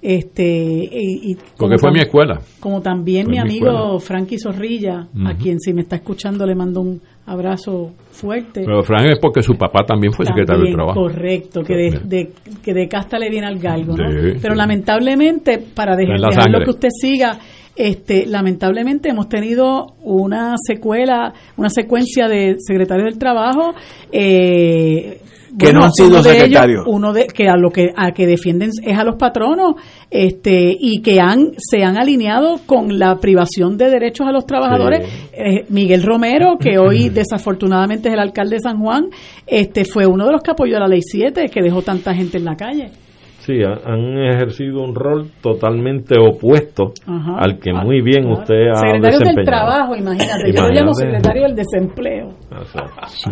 Este 0.00 0.44
y, 0.90 1.30
y 1.32 1.36
Porque 1.56 1.78
fue 1.78 1.92
mi 1.92 2.00
escuela. 2.00 2.40
Como 2.58 2.80
también 2.82 3.24
Fue 3.26 3.30
mi 3.32 3.36
mi 3.36 3.40
amigo 3.42 3.68
escuela. 3.70 4.00
Frankie 4.00 4.38
Zorrilla, 4.38 5.08
a 5.26 5.34
quien 5.36 5.60
si 5.60 5.72
me 5.72 5.82
está 5.82 5.96
escuchando 5.96 6.44
le 6.44 6.54
mando 6.56 6.80
un 6.80 7.00
abrazo 7.26 7.92
fuerte. 8.10 8.62
Pero 8.64 8.82
Frank 8.82 9.06
es 9.06 9.18
porque 9.20 9.42
su 9.42 9.54
papá 9.54 9.84
también 9.86 10.12
fue 10.12 10.26
secretario 10.26 10.64
del 10.64 10.72
También, 10.74 10.94
trabajo. 10.94 11.00
Correcto, 11.02 11.62
que 11.62 11.74
de, 11.74 12.00
de- 12.04 12.30
que 12.62 12.74
de 12.74 12.88
casta 12.88 13.18
le 13.18 13.30
viene 13.30 13.46
al 13.46 13.58
galgo, 13.58 13.96
¿no? 13.96 14.10
Sí, 14.10 14.38
Pero 14.42 14.54
sí. 14.54 14.58
lamentablemente, 14.58 15.58
para 15.58 15.96
dejar, 15.96 16.16
En 16.16 16.20
la 16.22 16.28
dejar 16.28 16.46
lo 16.46 16.58
sangre. 16.58 16.64
que 16.64 16.70
usted 16.70 16.88
siga, 16.90 17.38
este, 17.76 18.26
lamentablemente 18.26 19.08
hemos 19.08 19.28
tenido 19.28 19.94
una 20.02 20.54
secuela, 20.66 21.32
una 21.56 21.70
secuencia 21.70 22.28
de 22.28 22.56
secretarios 22.58 23.08
del 23.10 23.18
trabajo, 23.18 23.72
eh, 24.10 25.20
Que 25.58 25.72
no 25.72 25.84
han 25.84 25.92
sido 25.92 26.22
de 26.22 26.30
ellos- 26.30 26.32
secretarios. 26.44 26.84
uno 26.86 27.12
de 27.12 27.26
que 27.26 27.48
a 27.48 27.56
lo 27.56 27.70
que 27.70 27.90
a 27.96 28.12
que 28.12 28.26
defienden 28.26 28.70
es 28.82 28.98
a 28.98 29.04
los 29.04 29.16
patronos, 29.16 29.74
este, 30.10 30.74
y 30.78 31.02
que 31.02 31.20
han 31.20 31.52
se 31.58 31.84
han 31.84 31.98
alineado 31.98 32.60
con 32.66 32.98
la 32.98 33.16
privación 33.16 33.76
de 33.76 33.90
derechos 33.90 34.26
a 34.26 34.32
los 34.32 34.46
trabajadores. 34.46 35.06
Eh, 35.32 35.64
Miguel 35.68 36.02
Romero, 36.04 36.56
que 36.58 36.78
hoy 36.78 37.08
desafortunadamente 37.10 38.08
es 38.08 38.14
el 38.14 38.20
alcalde 38.20 38.56
de 38.56 38.60
San 38.60 38.78
Juan, 38.80 39.06
este, 39.46 39.84
fue 39.84 40.06
uno 40.06 40.24
de 40.26 40.32
los 40.32 40.42
que 40.42 40.52
apoyó 40.52 40.78
la 40.78 40.88
ley 40.88 41.00
7, 41.02 41.48
que 41.52 41.62
dejó 41.62 41.82
tanta 41.82 42.14
gente 42.14 42.38
en 42.38 42.44
la 42.44 42.56
calle. 42.56 42.90
Sí, 43.40 43.54
ha- 43.64 43.90
han 43.92 44.16
ejercido 44.34 44.82
un 44.82 44.94
rol 44.94 45.32
totalmente 45.42 46.14
opuesto 46.16 46.92
Ajá. 47.06 47.38
al 47.40 47.58
que 47.58 47.72
muy 47.72 48.00
bien 48.00 48.22
Claro. 48.24 48.38
usted 48.40 48.68
ha 48.70 48.76
Secretarios 48.76 49.02
del 49.02 49.28
desempeñado. 49.28 49.44
trabajo, 49.66 49.96
imagínate, 49.96 50.52
yo 50.54 50.62
lo 50.62 50.68
llamo 50.70 50.94
secretario 50.94 51.42
del 51.42 51.56
desempleo. 51.56 52.28
Así, 53.02 53.30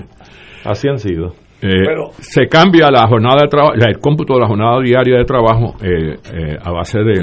así 0.65 0.89
han 0.89 0.99
sido. 0.99 1.33
Eh, 1.63 1.85
se 2.21 2.47
cambia 2.49 2.91
la 2.91 3.07
jornada 3.07 3.43
de 3.43 3.49
trabajo, 3.49 3.75
el 3.75 3.99
cómputo 3.99 4.33
de 4.35 4.41
la 4.41 4.47
jornada 4.47 4.81
diaria 4.83 5.19
de 5.19 5.25
trabajo 5.25 5.77
eh, 5.83 6.17
eh, 6.33 6.59
a 6.63 6.71
base 6.73 7.01
de, 7.01 7.23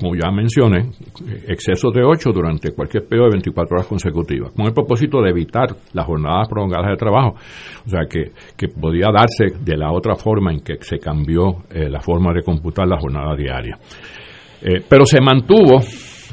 como 0.00 0.14
ya 0.16 0.30
mencioné, 0.32 0.90
excesos 1.46 1.92
de 1.94 2.02
8 2.02 2.30
durante 2.32 2.72
cualquier 2.72 3.04
periodo 3.06 3.26
de 3.28 3.34
24 3.36 3.76
horas 3.76 3.86
consecutivas, 3.86 4.50
con 4.52 4.66
el 4.66 4.72
propósito 4.72 5.22
de 5.22 5.30
evitar 5.30 5.68
las 5.92 6.04
jornadas 6.04 6.48
prolongadas 6.48 6.90
de 6.90 6.96
trabajo. 6.96 7.36
O 7.86 7.88
sea, 7.88 8.00
que, 8.10 8.32
que 8.56 8.68
podía 8.68 9.06
darse 9.12 9.56
de 9.64 9.76
la 9.76 9.92
otra 9.92 10.16
forma 10.16 10.52
en 10.52 10.60
que 10.60 10.78
se 10.80 10.98
cambió 10.98 11.62
la 11.72 12.00
forma 12.00 12.32
de 12.32 12.42
computar 12.42 12.88
la 12.88 12.98
jornada 12.98 13.36
diaria. 13.36 13.78
Pero 14.88 15.06
se 15.06 15.20
mantuvo, 15.20 15.80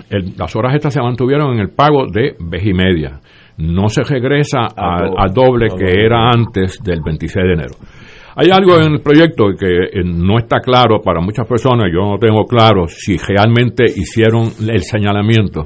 el- 0.09 0.33
las 0.37 0.55
horas 0.55 0.73
estas 0.75 0.93
se 0.93 1.01
mantuvieron 1.01 1.53
en 1.53 1.59
el 1.59 1.69
pago 1.69 2.07
de 2.11 2.35
vez 2.39 2.65
y 2.65 2.73
media. 2.73 3.19
No 3.57 3.89
se 3.89 4.03
regresa 4.03 4.67
A 4.75 4.97
al 5.17 5.33
doble. 5.33 5.69
que 5.77 6.03
era 6.05 6.29
antes 6.29 6.79
del 6.83 7.01
26 7.03 7.45
de 7.45 7.53
enero. 7.53 7.75
Hay 8.35 8.49
algo 8.51 8.77
en 8.77 8.93
el 8.93 9.01
proyecto 9.01 9.45
que 9.57 9.67
eh, 9.67 10.03
no 10.03 10.39
está 10.39 10.59
claro 10.59 11.01
para 11.03 11.21
muchas 11.21 11.47
personas, 11.47 11.91
yo 11.93 12.01
no 12.01 12.17
tengo 12.17 12.45
claro 12.45 12.87
si 12.87 13.15
realmente 13.17 13.83
hicieron 13.83 14.49
el 14.67 14.81
señalamiento, 14.81 15.65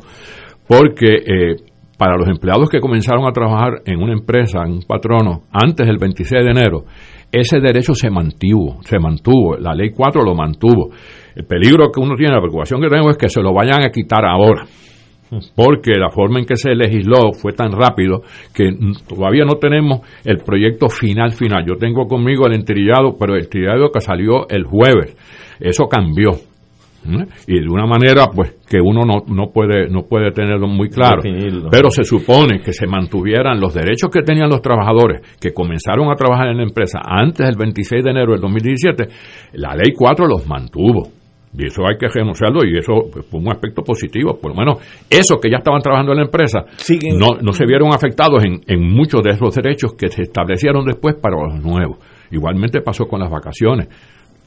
porque 0.68 1.15
eh, 1.15 1.55
para 1.97 2.18
los 2.18 2.27
empleados 2.27 2.69
que 2.69 2.81
comenzaron 2.81 3.26
a 3.26 3.31
trabajar 3.31 3.81
en 3.85 4.01
una 4.01 4.11
empresa, 4.11 4.59
en 4.65 4.73
un 4.73 4.81
patrono, 4.81 5.43
antes 5.53 5.88
del 5.88 5.97
26 5.97 6.43
de 6.43 6.51
enero, 6.51 6.84
ese 7.31 7.61
derecho 7.61 7.93
se 7.93 8.09
mantuvo, 8.09 8.81
se 8.84 8.99
mantuvo, 8.99 9.55
la 9.55 9.73
ley 9.73 9.91
4 9.91 10.22
lo 10.22 10.35
mantuvo. 10.35 10.89
El 11.35 11.45
peligro 11.45 11.89
que 11.89 12.01
uno 12.01 12.15
tiene, 12.15 12.34
la 12.34 12.41
preocupación 12.41 12.81
que 12.81 12.89
tengo 12.89 13.09
es 13.09 13.18
que 13.18 13.30
se 13.30 13.41
lo 13.41 13.53
vayan 13.53 13.84
a 13.84 13.91
quitar 13.91 14.26
ahora 14.26 14.65
porque 15.56 15.91
la 15.98 16.10
forma 16.10 16.40
en 16.40 16.45
que 16.45 16.56
se 16.56 16.74
legisló 16.74 17.34
fue 17.34 17.54
tan 17.54 17.72
rápido 17.72 18.22
que 18.54 18.72
todavía 19.08 19.45
no 19.45 19.56
tenemos 19.56 20.02
el 20.24 20.38
proyecto 20.38 20.90
final 20.90 21.32
final. 21.32 21.66
Yo 21.68 21.76
tengo 21.76 22.08
conmigo 22.08 22.48
el 22.48 22.56
entrillado, 22.56 23.16
pero 23.20 23.36
el 23.36 23.44
entrillado 23.44 23.91
que 23.91 24.02
salió 24.02 24.48
el 24.49 24.64
jueves, 24.64 25.16
eso 25.60 25.88
cambió. 25.88 26.32
Y 27.48 27.60
de 27.62 27.70
una 27.70 27.86
manera 27.86 28.28
pues 28.28 28.56
que 28.70 28.82
uno 28.82 29.04
no, 29.06 29.24
no 29.34 29.52
puede 29.54 29.88
no 29.90 30.04
puede 30.10 30.32
tenerlo 30.32 30.68
muy 30.68 30.90
claro, 30.90 31.22
pero 31.72 31.90
se 31.90 32.04
supone 32.04 32.60
que 32.60 32.74
se 32.74 32.86
mantuvieran 32.86 33.62
los 33.62 33.74
derechos 33.74 34.10
que 34.12 34.24
tenían 34.24 34.49
los 34.49 34.62
trabajadores 34.62 35.22
que 35.40 35.54
comenzaron 35.54 36.12
a 36.12 36.16
trabajar 36.16 36.49
en 36.49 36.58
la 36.58 36.64
empresa 36.64 36.99
antes 37.02 37.48
del 37.48 37.56
26 37.56 38.04
de 38.04 38.10
enero 38.10 38.34
del 38.34 38.41
2017, 38.41 39.08
la 39.54 39.74
ley 39.76 39.94
4 39.95 40.28
los 40.28 40.45
mantuvo 40.48 41.16
y 41.57 41.65
eso 41.65 41.81
hay 41.88 41.97
que 41.97 42.07
renunciarlo 42.07 42.63
y 42.63 42.77
eso 42.77 43.09
pues, 43.11 43.25
fue 43.25 43.39
un 43.39 43.49
aspecto 43.49 43.81
positivo. 43.81 44.38
Por 44.39 44.51
lo 44.51 44.57
menos 44.57 44.77
esos 45.09 45.39
que 45.41 45.49
ya 45.49 45.57
estaban 45.57 45.81
trabajando 45.81 46.11
en 46.11 46.19
la 46.19 46.25
empresa 46.25 46.65
no, 47.17 47.38
no 47.41 47.51
se 47.51 47.65
vieron 47.65 47.93
afectados 47.93 48.43
en, 48.45 48.61
en 48.67 48.88
muchos 48.88 49.23
de 49.23 49.31
esos 49.31 49.55
derechos 49.55 49.93
que 49.95 50.09
se 50.09 50.23
establecieron 50.23 50.85
después 50.85 51.15
para 51.15 51.35
los 51.35 51.63
nuevos. 51.63 51.97
Igualmente 52.31 52.81
pasó 52.81 53.05
con 53.05 53.19
las 53.19 53.31
vacaciones. 53.31 53.88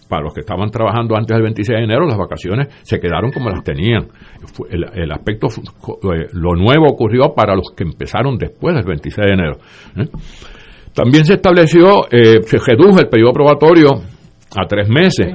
Para 0.09 0.25
los 0.25 0.35
que 0.35 0.41
estaban 0.41 0.71
trabajando 0.71 1.17
antes 1.17 1.37
del 1.37 1.43
26 1.45 1.79
de 1.79 1.85
enero, 1.85 2.05
las 2.05 2.19
vacaciones 2.19 2.67
se 2.83 2.99
quedaron 2.99 3.31
como 3.31 3.49
las 3.49 3.63
tenían. 3.63 4.09
El, 4.69 4.85
el 4.93 5.13
aspecto, 5.13 5.47
eh, 5.47 6.27
lo 6.33 6.55
nuevo 6.55 6.87
ocurrió 6.89 7.33
para 7.35 7.55
los 7.55 7.73
que 7.77 7.85
empezaron 7.85 8.37
después 8.37 8.75
del 8.75 8.85
26 8.85 9.27
de 9.27 9.33
enero. 9.33 9.59
¿eh? 9.97 10.09
También 10.93 11.25
se 11.25 11.35
estableció, 11.35 12.07
eh, 12.11 12.43
se 12.43 12.59
redujo 12.59 12.99
el 12.99 13.09
periodo 13.09 13.33
probatorio 13.33 13.89
a 14.57 14.67
tres 14.67 14.89
meses, 14.89 15.29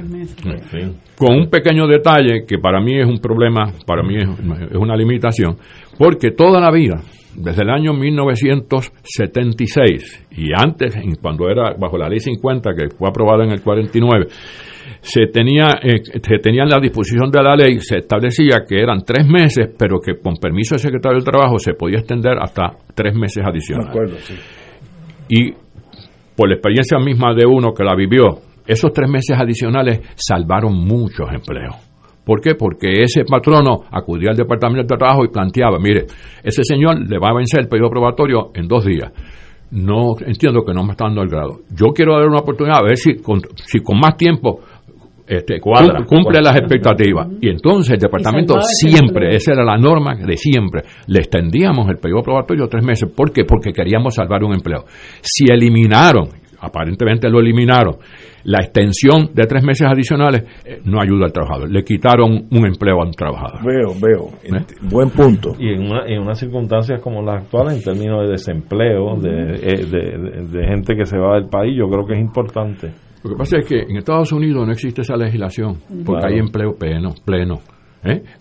con 1.16 1.34
un 1.34 1.48
pequeño 1.48 1.86
detalle 1.86 2.44
que 2.46 2.58
para 2.58 2.78
mí 2.80 2.98
es 2.98 3.06
un 3.06 3.18
problema, 3.18 3.72
para 3.86 4.02
mí 4.02 4.16
es, 4.16 4.28
una 4.74 4.94
limitación, 4.96 5.56
porque 5.98 6.32
toda 6.32 6.60
la 6.60 6.70
vida, 6.70 7.00
desde 7.34 7.62
el 7.62 7.70
año 7.70 7.94
1976 7.94 10.26
y 10.32 10.52
antes, 10.54 10.94
cuando 11.20 11.48
era 11.48 11.74
bajo 11.78 11.96
la 11.96 12.08
ley 12.08 12.20
50 12.20 12.74
que 12.74 12.90
fue 12.96 13.08
aprobada 13.08 13.44
en 13.44 13.52
el 13.52 13.62
49, 13.62 14.26
se 15.00 15.26
tenía 15.26 15.78
eh, 15.82 16.02
se 16.04 16.38
tenía 16.38 16.62
en 16.64 16.70
la 16.70 16.78
disposición 16.78 17.28
de 17.30 17.42
la 17.42 17.56
ley 17.56 17.80
se 17.80 17.96
establecía 17.98 18.64
que 18.68 18.80
eran 18.80 19.02
tres 19.04 19.26
meses, 19.26 19.68
pero 19.78 20.00
que 20.00 20.18
con 20.18 20.36
permiso 20.36 20.74
del 20.74 20.80
secretario 20.80 21.16
del 21.16 21.24
Trabajo 21.24 21.58
se 21.58 21.74
podía 21.74 21.98
extender 21.98 22.38
hasta 22.40 22.76
tres 22.94 23.14
meses 23.14 23.44
adicionales. 23.44 23.94
Y 25.28 25.52
por 26.36 26.48
la 26.48 26.54
experiencia 26.54 26.98
misma 26.98 27.34
de 27.34 27.46
uno 27.46 27.72
que 27.72 27.82
la 27.82 27.96
vivió, 27.96 28.45
esos 28.66 28.92
tres 28.92 29.08
meses 29.08 29.36
adicionales 29.38 30.00
salvaron 30.16 30.74
muchos 30.74 31.32
empleos. 31.32 31.76
¿Por 32.24 32.40
qué? 32.40 32.56
Porque 32.56 33.02
ese 33.02 33.24
patrono 33.24 33.84
acudía 33.90 34.30
al 34.30 34.36
Departamento 34.36 34.82
de 34.82 34.98
Trabajo 34.98 35.24
y 35.24 35.28
planteaba, 35.28 35.78
mire, 35.78 36.06
ese 36.42 36.64
señor 36.64 37.08
le 37.08 37.18
va 37.18 37.28
a 37.30 37.34
vencer 37.34 37.60
el 37.60 37.68
periodo 37.68 37.90
probatorio 37.90 38.50
en 38.52 38.66
dos 38.66 38.84
días. 38.84 39.12
No 39.70 40.16
entiendo 40.24 40.64
que 40.64 40.74
no 40.74 40.82
me 40.84 40.92
está 40.92 41.04
dando 41.04 41.22
el 41.22 41.28
grado. 41.28 41.60
Yo 41.70 41.86
quiero 41.94 42.14
darle 42.14 42.28
una 42.28 42.40
oportunidad 42.40 42.78
a 42.78 42.82
ver 42.82 42.96
si 42.96 43.16
con, 43.16 43.40
si 43.64 43.78
con 43.80 43.98
más 44.00 44.16
tiempo 44.16 44.60
este, 45.26 45.60
cumple 45.60 46.40
las 46.40 46.56
expectativas. 46.56 47.28
Y 47.40 47.48
entonces 47.48 47.94
el 47.94 48.00
departamento 48.00 48.60
siempre, 48.60 49.34
esa 49.34 49.52
era 49.52 49.64
la 49.64 49.76
norma 49.76 50.14
de 50.14 50.36
siempre, 50.36 50.82
le 51.06 51.20
extendíamos 51.20 51.88
el 51.88 51.98
periodo 51.98 52.22
probatorio 52.22 52.68
tres 52.68 52.84
meses. 52.84 53.10
¿Por 53.10 53.32
qué? 53.32 53.44
Porque 53.44 53.72
queríamos 53.72 54.14
salvar 54.14 54.44
un 54.44 54.54
empleo. 54.54 54.84
Si 55.20 55.44
eliminaron, 55.50 56.28
aparentemente 56.60 57.28
lo 57.28 57.40
eliminaron, 57.40 57.96
la 58.46 58.60
extensión 58.60 59.30
de 59.34 59.44
tres 59.46 59.64
meses 59.64 59.88
adicionales 59.90 60.44
eh, 60.64 60.80
no 60.84 61.00
ayuda 61.00 61.26
al 61.26 61.32
trabajador. 61.32 61.70
Le 61.70 61.82
quitaron 61.82 62.46
un 62.48 62.66
empleo 62.66 63.02
a 63.02 63.04
un 63.04 63.10
trabajador. 63.10 63.60
Veo, 63.64 63.92
veo. 64.00 64.30
¿Eh? 64.44 64.64
Buen 64.82 65.10
punto. 65.10 65.56
Y 65.58 65.72
en, 65.72 65.82
una, 65.82 66.06
en 66.06 66.20
unas 66.20 66.38
circunstancias 66.38 67.00
como 67.00 67.22
las 67.22 67.42
actuales, 67.42 67.78
en 67.78 67.82
términos 67.82 68.22
de 68.22 68.28
desempleo, 68.28 69.16
eh, 69.16 69.84
de, 69.84 70.46
de, 70.46 70.66
gente 70.68 70.94
que 70.94 71.04
se 71.04 71.18
va 71.18 71.34
del 71.34 71.48
país, 71.48 71.76
yo 71.76 71.88
creo 71.88 72.06
que 72.06 72.14
es 72.14 72.20
importante. 72.20 72.92
Lo 73.24 73.30
que 73.30 73.36
pasa 73.36 73.58
es 73.58 73.66
que 73.66 73.80
en 73.80 73.96
Estados 73.96 74.30
Unidos 74.30 74.64
no 74.64 74.72
existe 74.72 75.00
esa 75.00 75.16
legislación, 75.16 75.78
porque 76.04 76.26
hay 76.28 76.38
empleo 76.38 76.76
pleno, 76.78 77.14
pleno. 77.24 77.58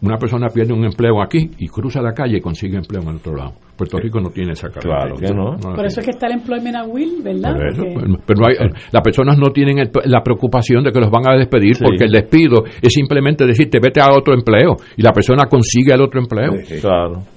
Una 0.01 0.17
persona 0.17 0.49
pierde 0.49 0.73
un 0.73 0.85
empleo 0.85 1.23
aquí 1.23 1.49
y 1.57 1.67
cruza 1.67 1.99
la 1.99 2.13
calle 2.13 2.37
y 2.37 2.41
consigue 2.41 2.77
empleo 2.77 3.01
en 3.01 3.09
el 3.09 3.15
otro 3.15 3.35
lado. 3.35 3.53
Puerto 3.75 3.97
Rico 3.97 4.19
no 4.19 4.29
tiene 4.29 4.53
esa 4.53 4.69
característica. 4.69 5.33
Claro 5.33 5.57
que 5.57 5.67
no. 5.67 5.75
Por 5.75 5.85
eso 5.85 5.99
es 5.99 6.05
que 6.05 6.11
está 6.11 6.27
el 6.27 6.33
employment 6.33 6.75
at 6.75 6.87
will, 6.87 7.21
¿verdad? 7.21 7.55
Pues, 7.55 8.19
pero 8.25 8.47
hay, 8.47 8.55
las 8.91 9.01
personas 9.03 9.37
no 9.37 9.51
tienen 9.51 9.89
la 10.05 10.21
preocupación 10.21 10.83
de 10.83 10.91
que 10.91 10.99
los 10.99 11.11
van 11.11 11.27
a 11.27 11.35
despedir 11.35 11.77
porque 11.81 12.05
el 12.05 12.11
despido 12.11 12.63
es 12.81 12.93
simplemente 12.93 13.45
decirte 13.45 13.79
vete 13.81 14.01
a 14.01 14.13
otro 14.13 14.33
empleo 14.33 14.77
y 14.95 15.01
la 15.01 15.11
persona 15.11 15.43
consigue 15.49 15.93
el 15.93 16.01
otro 16.01 16.21
empleo. 16.21 16.53
Claro. 16.79 17.34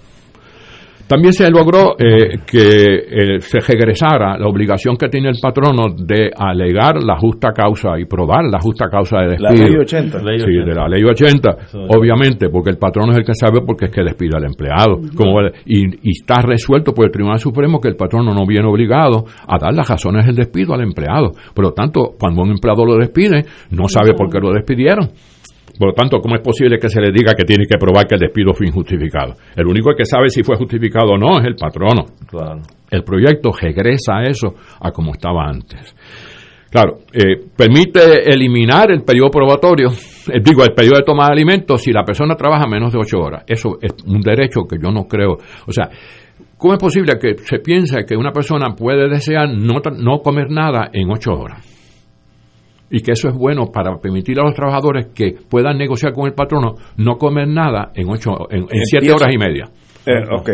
También 1.08 1.32
se 1.32 1.50
logró 1.50 1.96
eh, 1.98 2.40
que 2.46 2.84
eh, 2.84 3.40
se 3.40 3.60
regresara 3.60 4.38
la 4.38 4.46
obligación 4.46 4.96
que 4.96 5.08
tiene 5.08 5.30
el 5.30 5.36
patrono 5.40 5.86
de 5.96 6.30
alegar 6.36 7.02
la 7.02 7.18
justa 7.18 7.52
causa 7.52 7.98
y 7.98 8.04
probar 8.04 8.44
la 8.44 8.60
justa 8.60 8.88
causa 8.90 9.20
de 9.20 9.30
despido. 9.30 9.64
La 9.64 9.70
ley 9.70 9.76
80. 9.76 10.18
Sí, 10.18 10.52
de 10.66 10.74
la 10.74 10.86
ley 10.86 11.02
80, 11.02 11.56
obviamente, 11.88 12.50
porque 12.50 12.70
el 12.70 12.76
patrono 12.76 13.12
es 13.12 13.18
el 13.18 13.24
que 13.24 13.34
sabe 13.34 13.60
porque 13.66 13.86
es 13.86 13.90
que 13.90 14.02
despide 14.02 14.36
al 14.36 14.44
empleado. 14.44 15.00
Como, 15.16 15.40
y, 15.64 16.10
está 16.10 16.42
resuelto 16.42 16.92
por 16.92 17.06
el 17.06 17.10
Tribunal 17.10 17.38
Supremo 17.38 17.80
que 17.80 17.88
el 17.88 17.96
patrono 17.96 18.34
no 18.34 18.46
viene 18.46 18.68
obligado 18.68 19.24
a 19.46 19.58
dar 19.58 19.72
las 19.72 19.88
razones 19.88 20.26
del 20.26 20.36
despido 20.36 20.74
al 20.74 20.82
empleado. 20.82 21.32
Por 21.54 21.64
lo 21.64 21.72
tanto, 21.72 22.16
cuando 22.18 22.42
un 22.42 22.50
empleado 22.50 22.84
lo 22.84 22.96
despide, 22.96 23.44
no 23.70 23.88
sabe 23.88 24.12
por 24.14 24.30
qué 24.30 24.40
lo 24.40 24.52
despidieron. 24.52 25.08
Por 25.76 25.88
lo 25.88 25.94
tanto, 25.94 26.18
¿cómo 26.20 26.36
es 26.36 26.42
posible 26.42 26.78
que 26.78 26.88
se 26.88 27.00
le 27.00 27.10
diga 27.12 27.34
que 27.34 27.44
tiene 27.44 27.66
que 27.66 27.78
probar 27.78 28.06
que 28.06 28.14
el 28.14 28.20
despido 28.20 28.52
fue 28.54 28.66
injustificado? 28.66 29.34
El 29.56 29.66
único 29.66 29.90
que 29.96 30.04
sabe 30.04 30.28
si 30.30 30.42
fue 30.42 30.56
justificado 30.56 31.12
o 31.12 31.18
no 31.18 31.38
es 31.38 31.46
el 31.46 31.56
patrono. 31.56 32.06
El 32.90 33.04
proyecto 33.04 33.50
regresa 33.52 34.18
a 34.18 34.22
eso 34.24 34.54
a 34.80 34.90
como 34.90 35.12
estaba 35.12 35.46
antes. 35.46 35.94
Claro, 36.70 36.98
eh, 37.12 37.46
permite 37.56 38.30
eliminar 38.30 38.90
el 38.90 39.02
periodo 39.02 39.30
probatorio, 39.30 39.88
eh, 39.88 40.40
digo, 40.42 40.62
el 40.64 40.74
periodo 40.74 40.98
de 40.98 41.02
toma 41.02 41.26
de 41.26 41.32
alimentos 41.32 41.80
si 41.80 41.92
la 41.92 42.04
persona 42.04 42.34
trabaja 42.34 42.66
menos 42.66 42.92
de 42.92 42.98
ocho 42.98 43.18
horas. 43.18 43.44
Eso 43.46 43.78
es 43.80 43.94
un 44.04 44.20
derecho 44.20 44.64
que 44.68 44.76
yo 44.82 44.90
no 44.90 45.04
creo. 45.04 45.38
O 45.66 45.72
sea, 45.72 45.88
¿cómo 46.58 46.74
es 46.74 46.78
posible 46.78 47.14
que 47.18 47.38
se 47.38 47.60
piense 47.60 48.04
que 48.06 48.16
una 48.16 48.32
persona 48.32 48.74
puede 48.76 49.08
desear 49.08 49.48
no, 49.48 49.80
no 49.96 50.18
comer 50.18 50.50
nada 50.50 50.90
en 50.92 51.10
ocho 51.10 51.32
horas? 51.32 51.77
Y 52.90 53.00
que 53.00 53.12
eso 53.12 53.28
es 53.28 53.34
bueno 53.34 53.66
para 53.72 53.98
permitir 53.98 54.38
a 54.40 54.44
los 54.44 54.54
trabajadores 54.54 55.08
que 55.14 55.34
puedan 55.48 55.76
negociar 55.78 56.12
con 56.12 56.26
el 56.26 56.34
patrono 56.34 56.74
no 56.96 57.16
comer 57.16 57.48
nada 57.48 57.92
en 57.94 58.08
ocho 58.08 58.30
en, 58.50 58.66
siete 58.84 59.12
horas 59.12 59.32
y 59.32 59.38
media. 59.38 59.68
Eh, 60.06 60.24
ok, 60.30 60.48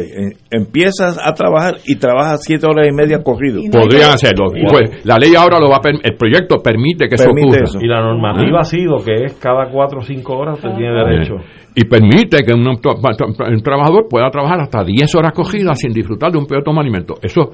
empiezas 0.51 1.19
a 1.23 1.33
trabajar 1.33 1.77
y 1.87 1.97
trabajas 1.97 2.41
siete 2.43 2.67
horas 2.67 2.89
y 2.91 2.93
media 2.93 3.23
corrido. 3.23 3.61
Podrían 3.71 4.11
hacerlo. 4.11 4.51
Pues, 4.51 5.05
la 5.05 5.17
ley 5.17 5.35
ahora 5.37 5.61
lo 5.61 5.69
va 5.69 5.77
a 5.77 5.89
el 5.89 6.17
proyecto 6.17 6.61
permite 6.63 7.09
que 7.09 7.15
eso 7.15 7.31
ocurra. 7.31 7.65
Y 7.81 7.87
la 7.87 8.01
normativa 8.01 8.61
ha 8.61 8.65
sido 8.65 8.99
que 9.05 9.25
es 9.25 9.35
cada 9.35 9.71
cuatro 9.71 10.01
o 10.01 10.03
cinco 10.03 10.39
horas 10.39 10.59
usted 10.59 10.71
tiene 10.77 10.93
derecho 10.93 11.37
y 11.75 11.85
permite 11.85 12.45
que 12.45 12.53
un, 12.53 13.63
trabajador 13.63 14.07
pueda 14.09 14.31
trabajar 14.31 14.61
hasta 14.61 14.85
10 14.85 15.13
horas 15.17 15.33
cogidas 15.33 15.79
sin 15.79 15.93
disfrutar 15.93 16.31
de 16.31 16.39
un 16.39 16.47
peor 16.47 16.63
toma 16.63 16.81
alimento. 16.81 17.15
Eso 17.21 17.51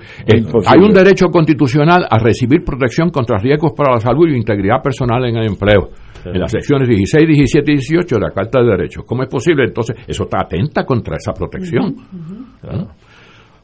hay 0.66 0.78
un 0.78 0.92
derecho 0.92 1.28
constitucional 1.28 2.06
a 2.08 2.18
recibir 2.18 2.62
protección 2.64 3.10
contra 3.10 3.38
riesgos 3.38 3.72
para 3.74 3.94
la 3.94 4.00
salud 4.00 4.28
y 4.28 4.36
integridad 4.36 4.82
personal 4.82 5.24
en 5.24 5.36
el 5.36 5.46
empleo. 5.46 5.88
En 6.24 6.40
las 6.40 6.50
secciones 6.50 6.88
16, 6.88 7.26
17 7.26 7.72
y 7.72 7.74
18 7.76 8.14
de 8.16 8.20
la 8.20 8.30
Carta 8.30 8.60
de 8.60 8.70
Derechos. 8.70 9.04
¿Cómo 9.04 9.22
es 9.22 9.28
posible? 9.28 9.64
Entonces, 9.64 9.96
eso 10.06 10.24
está 10.24 10.42
atenta 10.42 10.84
contra 10.84 11.16
esa 11.16 11.32
protección. 11.32 11.94
¿Ah? 12.62 12.86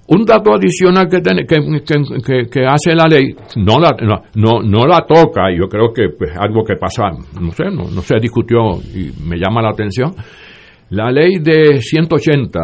Un 0.08 0.24
dato 0.24 0.54
adicional 0.54 1.08
que, 1.08 1.20
que, 1.20 2.48
que, 2.48 2.60
hace 2.64 2.94
la 2.94 3.06
ley, 3.08 3.34
no 3.56 3.80
la, 3.80 3.90
no, 4.36 4.62
no 4.62 4.86
la 4.86 5.04
toca, 5.04 5.50
y 5.50 5.58
yo 5.58 5.68
creo 5.68 5.92
que 5.92 6.04
es 6.04 6.14
pues, 6.16 6.30
algo 6.38 6.62
que 6.62 6.76
pasa, 6.76 7.10
no 7.40 7.50
sé, 7.50 7.64
no, 7.64 7.90
no 7.90 8.02
se 8.02 8.20
discutió 8.20 8.78
y 8.94 9.10
me 9.26 9.36
llama 9.36 9.62
la 9.62 9.70
atención, 9.70 10.14
la 10.90 11.10
ley 11.10 11.40
de 11.40 11.80
180 11.80 12.60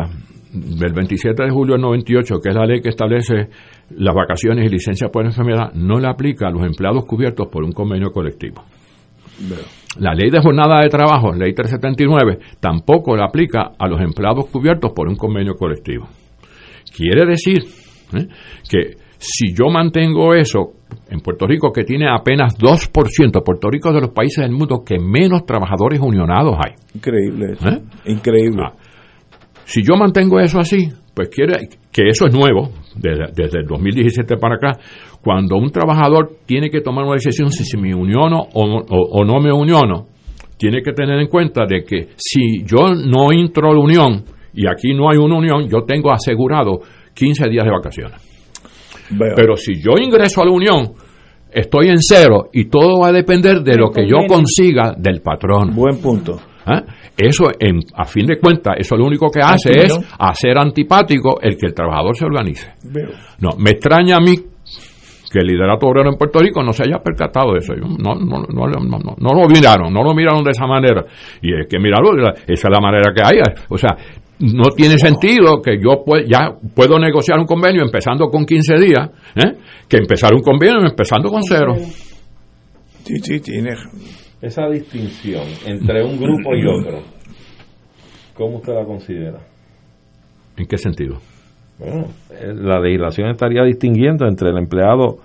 del 0.52 0.92
27 0.92 1.42
de 1.42 1.50
julio 1.50 1.74
del 1.74 1.82
98, 1.82 2.36
que 2.40 2.50
es 2.50 2.54
la 2.54 2.64
ley 2.64 2.80
que 2.80 2.90
establece 2.90 3.48
las 3.96 4.14
vacaciones 4.14 4.64
y 4.66 4.68
licencias 4.68 5.10
por 5.10 5.24
enfermedad, 5.24 5.72
no 5.74 5.98
le 5.98 6.08
aplica 6.08 6.46
a 6.46 6.50
los 6.50 6.64
empleados 6.64 7.04
cubiertos 7.06 7.48
por 7.48 7.64
un 7.64 7.72
convenio 7.72 8.12
colectivo. 8.12 8.62
La 9.98 10.14
ley 10.14 10.30
de 10.30 10.40
jornada 10.40 10.80
de 10.80 10.88
trabajo, 10.88 11.32
ley 11.32 11.52
379, 11.52 12.38
tampoco 12.60 13.14
le 13.16 13.24
aplica 13.24 13.72
a 13.78 13.88
los 13.88 14.00
empleados 14.00 14.46
cubiertos 14.46 14.92
por 14.92 15.08
un 15.08 15.16
convenio 15.16 15.54
colectivo. 15.54 16.08
Quiere 16.96 17.26
decir 17.26 17.62
¿eh? 18.14 18.26
que 18.68 18.96
Si 19.18 19.54
yo 19.54 19.70
mantengo 19.70 20.34
eso, 20.34 20.72
en 21.08 21.20
Puerto 21.20 21.46
Rico, 21.46 21.72
que 21.72 21.84
tiene 21.84 22.06
apenas 22.08 22.58
2%, 22.58 23.44
Puerto 23.44 23.70
Rico 23.70 23.90
es 23.90 23.94
de 23.94 24.00
los 24.00 24.10
países 24.10 24.42
del 24.44 24.52
mundo 24.52 24.82
que 24.84 24.98
menos 24.98 25.44
trabajadores 25.44 26.00
unionados 26.00 26.56
hay. 26.58 26.74
Increíble. 26.94 27.54
¿Eh? 27.64 27.78
Increíble. 28.06 28.62
Ah. 28.64 28.74
Si 29.64 29.82
yo 29.82 29.96
mantengo 29.96 30.40
eso 30.40 30.58
así, 30.58 30.88
pues 31.14 31.28
quiere 31.28 31.68
que 31.90 32.08
eso 32.08 32.26
es 32.26 32.32
nuevo, 32.32 32.70
desde, 32.96 33.32
desde, 33.34 33.58
el 33.60 33.66
2017 33.66 34.36
para 34.36 34.56
acá, 34.56 34.78
cuando 35.22 35.56
un 35.56 35.70
trabajador 35.70 36.38
tiene 36.46 36.70
que 36.70 36.80
tomar 36.80 37.04
una 37.04 37.14
decisión 37.14 37.50
si, 37.50 37.76
me 37.76 37.94
uniono 37.94 38.38
o, 38.40 38.64
o, 38.64 39.20
o, 39.20 39.24
no 39.24 39.40
me 39.40 39.52
uniono, 39.52 40.06
tiene 40.56 40.82
que 40.82 40.92
tener 40.92 41.20
en 41.20 41.28
cuenta 41.28 41.66
de 41.66 41.84
que 41.84 42.08
si 42.16 42.64
yo 42.64 42.94
no 42.94 43.32
entro 43.32 43.70
a 43.70 43.74
la 43.74 43.80
unión 43.80 44.24
y 44.54 44.66
aquí 44.66 44.94
no 44.94 45.10
hay 45.10 45.18
una 45.18 45.36
unión, 45.36 45.68
yo 45.68 45.82
tengo 45.86 46.12
asegurado 46.12 46.80
15 47.14 47.48
días 47.48 47.64
de 47.64 47.70
vacaciones. 47.70 48.20
Veo. 49.10 49.34
Pero 49.36 49.56
si 49.56 49.74
yo 49.74 49.92
ingreso 50.00 50.42
a 50.42 50.46
la 50.46 50.52
unión, 50.52 50.92
estoy 51.50 51.88
en 51.88 51.98
cero 52.00 52.48
y 52.52 52.66
todo 52.66 53.00
va 53.00 53.08
a 53.08 53.12
depender 53.12 53.62
de 53.62 53.76
lo 53.76 53.90
que 53.90 54.06
yo 54.08 54.26
consiga 54.26 54.94
del 54.96 55.20
patrón. 55.20 55.74
Buen 55.74 56.00
punto. 56.00 56.40
¿Eh? 56.66 56.82
Eso, 57.16 57.44
en, 57.58 57.80
a 57.94 58.04
fin 58.04 58.26
de 58.26 58.38
cuentas, 58.38 58.76
eso 58.78 58.96
lo 58.96 59.04
único 59.04 59.30
que 59.30 59.40
hace 59.40 59.70
es 59.70 59.98
hacer 60.18 60.58
antipático 60.58 61.40
el 61.40 61.56
que 61.56 61.66
el 61.66 61.74
trabajador 61.74 62.16
se 62.16 62.24
organice. 62.24 62.72
No, 63.40 63.50
me 63.58 63.70
extraña 63.70 64.16
a 64.16 64.20
mí 64.20 64.34
que 65.32 65.38
el 65.38 65.46
liderato 65.46 65.86
obrero 65.86 66.10
en 66.10 66.18
Puerto 66.18 66.38
Rico 66.40 66.62
no 66.62 66.72
se 66.72 66.84
haya 66.84 66.98
percatado 67.02 67.52
de 67.52 67.60
eso. 67.60 67.72
No, 67.74 68.14
no, 68.14 68.44
no, 68.48 68.66
no, 68.66 69.14
no 69.18 69.34
lo 69.34 69.48
miraron, 69.48 69.92
no 69.92 70.02
lo 70.02 70.14
miraron 70.14 70.44
de 70.44 70.50
esa 70.50 70.66
manera. 70.66 71.04
Y 71.40 71.54
es 71.58 71.66
que 71.66 71.78
mirarlo, 71.78 72.12
esa 72.46 72.68
es 72.68 72.70
la 72.70 72.80
manera 72.80 73.12
que 73.14 73.22
hay. 73.22 73.40
O 73.68 73.78
sea, 73.78 73.96
no 74.40 74.70
tiene 74.76 74.98
sentido 74.98 75.62
que 75.62 75.78
yo 75.82 76.02
pueda, 76.04 76.24
ya 76.26 76.54
puedo 76.74 76.98
negociar 76.98 77.38
un 77.38 77.46
convenio 77.46 77.82
empezando 77.82 78.28
con 78.28 78.44
15 78.44 78.74
días, 78.76 79.10
¿eh? 79.36 79.56
que 79.88 79.98
empezar 79.98 80.34
un 80.34 80.42
convenio 80.42 80.84
empezando 80.84 81.30
con 81.30 81.42
cero. 81.42 81.74
Sí, 83.04 83.14
sí, 83.22 83.40
tiene. 83.40 83.74
Esa 84.42 84.68
distinción 84.68 85.44
entre 85.66 86.04
un 86.04 86.18
grupo 86.18 86.54
y 86.54 86.66
otro, 86.66 86.98
¿cómo 88.34 88.56
usted 88.56 88.74
la 88.74 88.84
considera? 88.84 89.38
¿En 90.56 90.66
qué 90.66 90.76
sentido? 90.76 91.18
Bueno, 91.78 92.08
la 92.30 92.80
legislación 92.80 93.30
estaría 93.30 93.62
distinguiendo 93.62 94.26
entre 94.26 94.50
el 94.50 94.58
empleado 94.58 95.18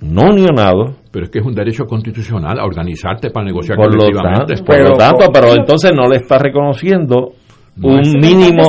no 0.00 0.30
unionado. 0.30 0.96
Pero 1.10 1.26
es 1.26 1.30
que 1.30 1.38
es 1.38 1.46
un 1.46 1.54
derecho 1.54 1.84
constitucional 1.86 2.58
a 2.58 2.64
organizarte 2.64 3.30
para 3.30 3.46
negociar 3.46 3.76
por 3.76 3.94
lo 3.94 4.08
tanto, 4.10 4.64
por 4.64 4.80
lo 4.80 4.96
tanto, 4.96 5.26
pero 5.32 5.54
entonces 5.54 5.92
no 5.94 6.08
le 6.08 6.16
está 6.16 6.38
reconociendo 6.38 7.32
no, 7.76 7.88
un 7.88 8.02
mínimo 8.20 8.62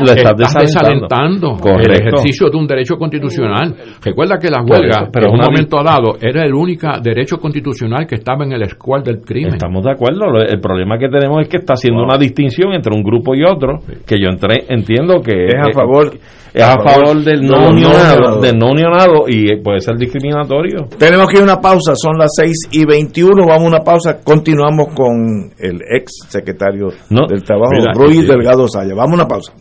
lo 0.00 0.12
estás 0.12 0.54
desalentando, 0.58 1.56
el 1.78 1.92
ejercicio 1.92 2.48
de 2.48 2.56
un 2.56 2.66
derecho 2.66 2.96
constitucional. 2.96 3.74
Recuerda 4.02 4.38
que 4.38 4.48
la 4.48 4.62
huelga, 4.62 5.10
pero 5.12 5.26
en 5.26 5.34
un 5.34 5.40
momento 5.40 5.82
dado, 5.82 6.16
era 6.20 6.44
el 6.44 6.54
único 6.54 6.88
derecho 7.02 7.36
constitucional 7.38 8.06
que 8.06 8.14
estaba 8.14 8.44
en 8.44 8.52
el 8.52 8.62
escual 8.62 9.02
del 9.02 9.20
crimen. 9.20 9.54
Estamos 9.54 9.84
de 9.84 9.92
acuerdo. 9.92 10.24
El 10.40 10.60
problema 10.60 10.98
que 10.98 11.08
tenemos 11.08 11.42
es 11.42 11.48
que 11.48 11.58
está 11.58 11.74
haciendo 11.74 12.00
wow. 12.00 12.08
una 12.08 12.18
distinción 12.18 12.72
entre 12.72 12.94
un 12.94 13.02
grupo 13.02 13.34
y 13.34 13.42
otro, 13.44 13.80
que 14.06 14.18
yo 14.18 14.28
entré, 14.30 14.64
entiendo 14.68 15.20
que 15.20 15.48
es 15.48 15.54
a 15.54 15.72
favor 15.72 16.12
es 16.56 16.62
a 16.62 16.78
favor 16.82 17.22
del 17.22 17.42
no, 17.42 17.68
unionado, 17.68 18.40
del 18.40 18.56
no 18.56 18.70
unionado 18.70 19.24
y 19.28 19.60
puede 19.62 19.78
ser 19.80 19.98
discriminatorio. 19.98 20.88
Tenemos 20.98 21.28
que 21.28 21.34
ir 21.36 21.40
a 21.42 21.44
una 21.44 21.60
pausa, 21.60 21.94
son 21.94 22.16
las 22.16 22.30
6 22.34 22.68
y 22.70 22.86
21, 22.86 23.46
vamos 23.46 23.64
a 23.64 23.76
una 23.76 23.80
pausa, 23.80 24.20
continuamos 24.24 24.88
con 24.94 25.52
el 25.58 25.82
ex 25.82 26.12
secretario 26.30 26.88
no, 27.10 27.26
del 27.28 27.44
Trabajo, 27.44 27.72
mira, 27.72 27.92
Ruiz 27.92 28.20
sí. 28.20 28.26
Delgado 28.26 28.66
Saya. 28.68 28.94
Vamos 28.94 29.12
a 29.12 29.14
una 29.16 29.28
pausa. 29.28 29.52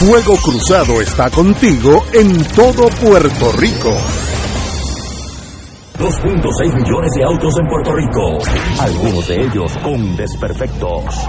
Fuego 0.00 0.36
Cruzado 0.42 1.00
está 1.00 1.30
contigo 1.30 2.02
en 2.12 2.42
todo 2.56 2.88
Puerto 3.00 3.52
Rico. 3.60 3.96
2.6 5.96 6.74
millones 6.74 7.12
de 7.14 7.24
autos 7.24 7.54
en 7.56 7.68
Puerto 7.68 7.92
Rico, 7.94 8.38
algunos 8.80 9.28
de 9.28 9.42
ellos 9.42 9.78
con 9.78 10.16
desperfectos. 10.16 11.28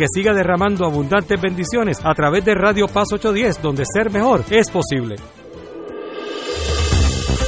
que 0.00 0.06
siga 0.08 0.32
derramando 0.32 0.86
abundantes 0.86 1.38
bendiciones 1.38 1.98
a 2.02 2.14
través 2.14 2.42
de 2.42 2.54
Radio 2.54 2.86
Paz 2.86 3.08
810, 3.12 3.60
donde 3.60 3.84
ser 3.84 4.10
mejor 4.10 4.42
es 4.48 4.70
posible. 4.70 5.16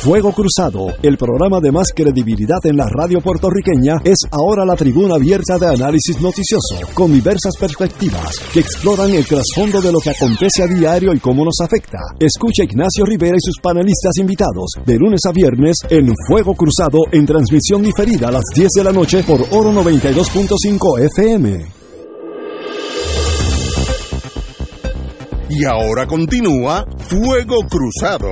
Fuego 0.02 0.32
Cruzado, 0.32 0.92
el 1.02 1.16
programa 1.16 1.60
de 1.60 1.72
más 1.72 1.92
credibilidad 1.94 2.58
en 2.64 2.76
la 2.76 2.90
radio 2.90 3.22
puertorriqueña, 3.22 4.02
es 4.04 4.18
ahora 4.30 4.66
la 4.66 4.76
tribuna 4.76 5.14
abierta 5.14 5.56
de 5.56 5.68
análisis 5.68 6.20
noticioso, 6.20 6.76
con 6.92 7.10
diversas 7.10 7.56
perspectivas 7.56 8.38
que 8.52 8.60
exploran 8.60 9.14
el 9.14 9.24
trasfondo 9.24 9.80
de 9.80 9.92
lo 9.92 10.00
que 10.00 10.10
acontece 10.10 10.62
a 10.62 10.66
diario 10.66 11.14
y 11.14 11.20
cómo 11.20 11.46
nos 11.46 11.58
afecta. 11.62 12.00
Escucha 12.20 12.64
Ignacio 12.64 13.06
Rivera 13.06 13.36
y 13.36 13.40
sus 13.40 13.60
panelistas 13.62 14.18
invitados 14.18 14.72
de 14.84 14.98
lunes 14.98 15.20
a 15.24 15.32
viernes 15.32 15.76
en 15.88 16.12
Fuego 16.28 16.54
Cruzado 16.54 16.98
en 17.12 17.24
transmisión 17.24 17.80
diferida 17.80 18.28
a 18.28 18.32
las 18.32 18.44
10 18.54 18.68
de 18.76 18.84
la 18.84 18.92
noche 18.92 19.22
por 19.22 19.40
Oro 19.52 19.72
92.5 19.72 21.00
FM. 21.06 21.81
Y 25.54 25.64
ahora 25.64 26.06
continúa 26.06 26.84
Fuego 27.08 27.56
Cruzado. 27.68 28.30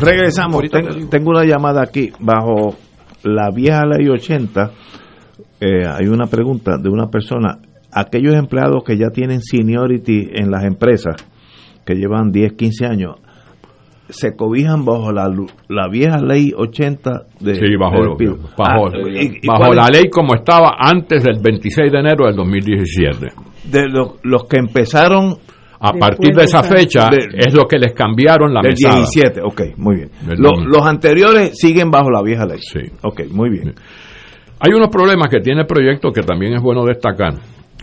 Regresamos. 0.00 0.62
Ten- 0.70 1.08
tengo 1.08 1.30
una 1.30 1.44
llamada 1.44 1.82
aquí 1.82 2.12
bajo 2.18 2.76
la 3.22 3.50
vieja 3.50 3.84
ley 3.86 4.08
80. 4.08 4.70
eh, 5.60 5.86
hay 5.86 6.06
una 6.08 6.26
pregunta 6.26 6.76
de 6.78 6.88
una 6.90 7.08
persona. 7.08 7.58
Aquellos 7.94 8.34
empleados 8.34 8.82
que 8.84 8.96
ya 8.96 9.10
tienen 9.10 9.40
seniority 9.40 10.30
en 10.34 10.50
las 10.50 10.64
empresas, 10.64 11.14
que 11.86 11.94
llevan 11.94 12.32
10, 12.32 12.54
15 12.54 12.86
años, 12.86 13.16
se 14.08 14.34
cobijan 14.36 14.84
bajo 14.84 15.12
la, 15.12 15.28
la 15.68 15.88
vieja 15.88 16.18
ley 16.18 16.52
80 16.54 17.10
de 17.40 17.54
Sí, 17.54 17.76
bajo, 17.78 18.16
bajo, 18.58 18.86
Ah, 18.88 18.98
¿y- 19.14 19.38
y 19.42 19.46
bajo 19.46 19.72
la 19.72 19.84
es? 19.86 19.90
ley 19.92 20.10
como 20.10 20.34
estaba 20.34 20.76
antes 20.78 21.22
del 21.24 21.38
26 21.40 21.90
de 21.90 21.98
enero 22.00 22.26
del 22.26 22.36
2017. 22.36 23.32
de 23.70 23.88
los, 23.88 24.16
los 24.24 24.44
que 24.46 24.58
empezaron 24.58 25.38
A 25.80 25.92
partir 25.92 26.34
de 26.34 26.44
esa 26.44 26.62
fecha 26.62 27.08
de- 27.10 27.28
es 27.38 27.54
lo 27.54 27.66
que 27.66 27.78
les 27.78 27.92
cambiaron 27.94 28.52
la 28.52 28.60
del 28.60 28.72
mesada. 28.72 28.96
17, 28.96 29.40
ok, 29.42 29.62
muy 29.78 29.96
bien. 29.96 30.10
Del 30.26 30.38
Lo- 30.38 30.50
domingo. 30.50 30.70
los 30.78 30.86
anteriores 30.86 31.52
siguen 31.58 31.90
bajo 31.90 32.10
la 32.10 32.22
vieja 32.22 32.44
ley. 32.46 32.58
Sí. 32.60 32.80
Ok, 33.02 33.22
muy 33.30 33.50
bien. 33.50 33.74
Hay 34.60 34.72
unos 34.72 34.88
problemas 34.88 35.28
que 35.28 35.40
tiene 35.40 35.62
el 35.62 35.66
proyecto 35.66 36.10
que 36.12 36.22
también 36.22 36.54
es 36.54 36.62
bueno 36.62 36.84
destacar. 36.84 37.34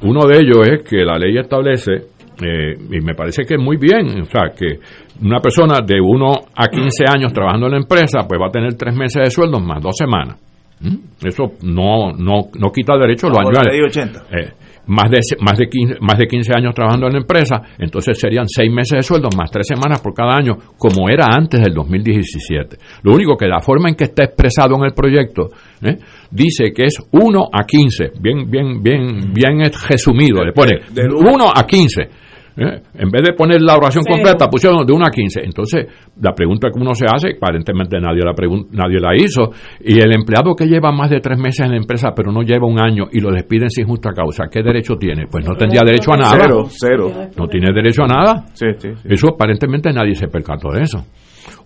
Uno 0.03 0.25
de 0.27 0.37
ellos 0.37 0.67
es 0.67 0.83
que 0.83 1.03
la 1.05 1.17
ley 1.17 1.37
establece, 1.37 1.93
eh, 1.93 2.75
y 2.91 3.01
me 3.01 3.13
parece 3.13 3.43
que 3.43 3.55
es 3.55 3.59
muy 3.59 3.77
bien, 3.77 4.21
o 4.21 4.25
sea, 4.25 4.51
que 4.55 4.79
una 5.21 5.39
persona 5.39 5.81
de 5.85 5.99
1 6.01 6.33
a 6.55 6.67
15 6.67 7.05
años 7.07 7.33
trabajando 7.33 7.67
en 7.67 7.73
la 7.73 7.77
empresa, 7.77 8.21
pues 8.27 8.41
va 8.41 8.47
a 8.47 8.51
tener 8.51 8.73
tres 8.73 8.95
meses 8.95 9.23
de 9.23 9.29
sueldo 9.29 9.59
más 9.59 9.81
dos 9.81 9.95
semanas. 9.95 10.37
¿Mm? 10.79 11.27
Eso 11.27 11.53
no, 11.63 12.11
no, 12.17 12.49
no 12.57 12.71
quita 12.71 12.97
derecho 12.97 13.27
a 13.27 13.29
los 13.29 13.39
80. 13.39 14.23
Eh, 14.31 14.49
más 14.87 15.09
de, 15.09 15.19
más, 15.39 15.57
de 15.57 15.67
15, 15.67 15.95
más 16.01 16.17
de 16.17 16.27
15 16.27 16.53
años 16.55 16.73
trabajando 16.73 17.07
en 17.07 17.13
la 17.13 17.19
empresa, 17.19 17.61
entonces 17.77 18.19
serían 18.19 18.47
6 18.47 18.71
meses 18.71 18.97
de 18.97 19.03
sueldo 19.03 19.29
más 19.35 19.51
3 19.51 19.65
semanas 19.67 20.01
por 20.01 20.13
cada 20.13 20.35
año, 20.35 20.57
como 20.77 21.09
era 21.09 21.27
antes 21.31 21.61
del 21.61 21.73
2017. 21.73 22.77
Lo 23.03 23.13
único 23.13 23.37
que 23.37 23.47
la 23.47 23.59
forma 23.59 23.89
en 23.89 23.95
que 23.95 24.05
está 24.05 24.23
expresado 24.23 24.75
en 24.75 24.85
el 24.85 24.93
proyecto 24.93 25.49
¿eh? 25.81 25.97
dice 26.29 26.71
que 26.73 26.85
es 26.85 26.97
1 27.11 27.49
a 27.51 27.63
15, 27.65 28.11
bien, 28.19 28.49
bien, 28.49 28.81
bien, 28.81 29.33
bien 29.33 29.71
resumido, 29.87 30.43
le 30.43 30.53
pone 30.53 30.79
1 30.95 31.51
a 31.55 31.65
15. 31.65 32.30
¿Eh? 32.57 32.81
En 32.95 33.09
vez 33.09 33.23
de 33.23 33.33
poner 33.33 33.61
la 33.61 33.75
oración 33.75 34.03
Cero. 34.05 34.17
completa, 34.17 34.47
pusieron 34.49 34.85
de 34.85 34.93
1 34.93 35.05
a 35.05 35.09
15. 35.09 35.41
Entonces, 35.43 35.87
la 36.19 36.33
pregunta 36.33 36.69
que 36.73 36.79
uno 36.79 36.93
se 36.93 37.05
hace, 37.05 37.35
aparentemente 37.35 37.99
nadie 37.99 38.21
la, 38.23 38.33
nadie 38.71 38.99
la 38.99 39.15
hizo, 39.15 39.51
y 39.81 39.99
el 39.99 40.13
empleado 40.13 40.55
que 40.55 40.67
lleva 40.67 40.91
más 40.91 41.09
de 41.09 41.19
tres 41.19 41.37
meses 41.37 41.65
en 41.65 41.71
la 41.71 41.77
empresa, 41.77 42.09
pero 42.15 42.31
no 42.31 42.41
lleva 42.41 42.67
un 42.67 42.79
año 42.79 43.05
y 43.11 43.19
lo 43.19 43.31
despiden 43.31 43.69
sin 43.69 43.85
justa 43.85 44.11
causa, 44.13 44.45
¿qué 44.51 44.61
derecho 44.61 44.95
tiene? 44.95 45.27
Pues 45.27 45.45
no 45.45 45.55
tendría 45.55 45.81
derecho 45.85 46.13
a 46.13 46.17
nada. 46.17 46.37
Cero, 46.39 46.65
cero. 46.69 47.11
No 47.37 47.47
tiene 47.47 47.73
derecho 47.73 48.03
a 48.03 48.07
nada. 48.07 48.45
Sí, 48.53 48.65
sí, 48.77 48.89
sí. 48.89 49.09
Eso 49.09 49.29
aparentemente 49.29 49.91
nadie 49.91 50.15
se 50.15 50.27
percató 50.27 50.71
de 50.71 50.83
eso. 50.83 51.03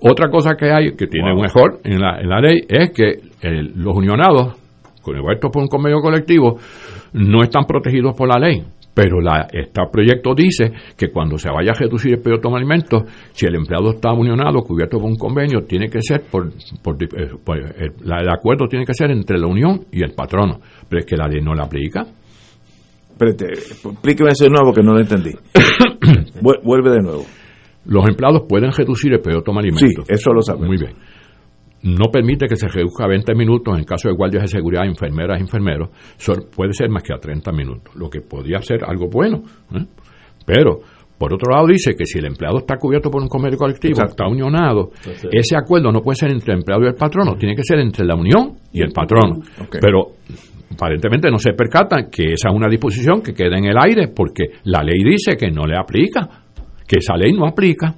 Otra 0.01 0.29
cosa 0.29 0.55
que 0.55 0.71
hay, 0.71 0.95
que 0.95 1.07
tiene 1.07 1.33
un 1.33 1.41
mejor 1.41 1.79
en 1.83 1.99
la, 1.99 2.19
en 2.19 2.29
la 2.29 2.39
ley, 2.39 2.61
es 2.67 2.91
que 2.91 3.07
eh, 3.41 3.61
los 3.75 3.95
unionados, 3.95 4.55
cubiertos 5.01 5.51
por 5.51 5.61
un 5.61 5.67
convenio 5.67 5.99
colectivo, 5.99 6.57
no 7.13 7.43
están 7.43 7.63
protegidos 7.65 8.15
por 8.15 8.27
la 8.27 8.39
ley. 8.39 8.63
Pero 8.95 9.19
la, 9.21 9.47
este 9.51 9.81
proyecto 9.91 10.33
dice 10.33 10.71
que 10.97 11.11
cuando 11.11 11.37
se 11.37 11.49
vaya 11.49 11.71
a 11.71 11.75
reducir 11.77 12.13
el 12.13 12.19
periodo 12.19 12.37
de 12.37 12.41
toma 12.43 12.57
de 12.57 12.61
alimentos, 12.63 13.03
si 13.33 13.45
el 13.45 13.55
empleado 13.55 13.91
está 13.91 14.13
unionado, 14.13 14.61
cubierto 14.63 14.97
por 14.97 15.07
un 15.09 15.17
convenio, 15.17 15.65
tiene 15.67 15.89
que 15.89 15.99
ser 16.01 16.21
por, 16.31 16.49
por, 16.81 16.95
eh, 17.03 17.29
por- 17.43 17.57
el, 17.59 18.29
acuerdo 18.29 18.67
tiene 18.69 18.85
que 18.85 18.93
ser 18.93 19.11
entre 19.11 19.37
la 19.37 19.47
unión 19.47 19.81
y 19.91 20.01
el 20.01 20.13
patrono. 20.13 20.61
Pero 20.89 21.01
es 21.01 21.05
que 21.05 21.17
la 21.17 21.27
ley 21.27 21.41
no 21.41 21.53
la 21.53 21.65
aplica. 21.65 22.05
Espérate, 23.11 23.45
explíqueme 23.53 24.29
eso 24.31 24.45
de 24.45 24.49
nuevo 24.49 24.73
que 24.73 24.81
no 24.81 24.93
lo 24.93 24.99
entendí. 25.01 25.31
Vuel- 26.41 26.61
Vuelve 26.63 26.91
de 26.91 27.01
nuevo. 27.01 27.25
Los 27.85 28.07
empleados 28.07 28.43
pueden 28.47 28.71
reducir 28.71 29.13
el 29.13 29.19
periodo 29.19 29.41
de 29.41 29.45
toma 29.45 29.61
de 29.61 29.67
alimentos. 29.69 30.05
Sí, 30.07 30.13
eso 30.13 30.31
lo 30.33 30.41
sabemos. 30.41 30.67
Muy 30.69 30.77
bien. 30.77 30.93
No 31.85 32.09
permite 32.11 32.47
que 32.47 32.55
se 32.55 32.67
reduzca 32.67 33.05
a 33.05 33.07
20 33.07 33.35
minutos 33.35 33.77
en 33.77 33.83
caso 33.83 34.09
de 34.09 34.15
guardias 34.15 34.43
de 34.43 34.47
seguridad, 34.47 34.85
enfermeras, 34.85 35.39
enfermeros. 35.39 35.89
Puede 36.55 36.73
ser 36.73 36.89
más 36.89 37.03
que 37.03 37.13
a 37.13 37.17
30 37.17 37.51
minutos, 37.51 37.95
lo 37.95 38.09
que 38.09 38.21
podría 38.21 38.59
ser 38.61 38.83
algo 38.83 39.07
bueno. 39.07 39.43
¿eh? 39.71 39.85
Pero, 40.47 40.79
por 41.17 41.31
otro 41.31 41.51
lado, 41.51 41.67
dice 41.67 41.95
que 41.95 42.05
si 42.05 42.17
el 42.17 42.25
empleado 42.25 42.57
está 42.57 42.77
cubierto 42.77 43.11
por 43.11 43.21
un 43.21 43.27
convenio 43.27 43.59
colectivo, 43.59 44.01
está 44.03 44.27
unionado, 44.27 44.89
Entonces- 44.97 45.29
ese 45.31 45.55
acuerdo 45.55 45.91
no 45.91 46.01
puede 46.01 46.15
ser 46.15 46.31
entre 46.31 46.53
el 46.53 46.59
empleado 46.59 46.83
y 46.85 46.87
el 46.87 46.95
patrono, 46.95 47.35
tiene 47.37 47.55
que 47.55 47.63
ser 47.63 47.79
entre 47.79 48.03
la 48.03 48.15
unión 48.15 48.53
y 48.73 48.81
el 48.81 48.91
patrono. 48.91 49.41
Pero 49.79 50.13
aparentemente 50.73 51.29
no 51.29 51.37
se 51.37 51.53
percatan 51.53 52.09
que 52.09 52.33
esa 52.33 52.49
es 52.49 52.55
una 52.55 52.67
disposición 52.67 53.21
que 53.21 53.33
queda 53.35 53.57
en 53.57 53.65
el 53.65 53.77
aire 53.77 54.07
porque 54.07 54.45
la 54.63 54.81
ley 54.81 55.03
dice 55.03 55.37
que 55.37 55.51
no 55.51 55.65
le 55.67 55.77
aplica, 55.77 56.27
que 56.87 56.97
esa 56.97 57.15
ley 57.15 57.31
no 57.31 57.45
aplica. 57.45 57.93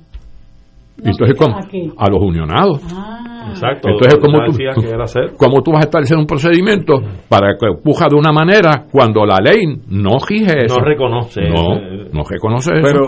Entonces, 0.98 1.36
aplica 1.38 1.46
¿cómo? 1.46 1.94
a 1.98 2.06
a 2.06 2.10
los 2.10 2.22
unionados. 2.22 2.82
Exacto. 3.50 3.90
Entonces, 3.90 4.20
¿cómo 4.22 4.40
tú, 4.46 4.52
cómo 5.38 5.62
tú 5.64 5.72
vas 5.72 5.82
a 5.84 5.86
establecer 5.86 6.18
un 6.18 6.26
procedimiento 6.26 6.94
para 7.30 7.54
que 7.60 7.68
puja 7.84 8.08
de 8.10 8.16
una 8.16 8.32
manera 8.32 8.86
cuando 8.92 9.26
la 9.26 9.40
ley 9.40 9.66
no 9.90 10.18
rige 10.28 10.66
eso? 10.66 10.78
No 10.80 10.86
reconoce 10.86 11.42
No, 11.42 11.80
no 12.14 12.24
reconoce 12.30 12.72
eso. 12.74 12.82
Pero, 12.84 13.04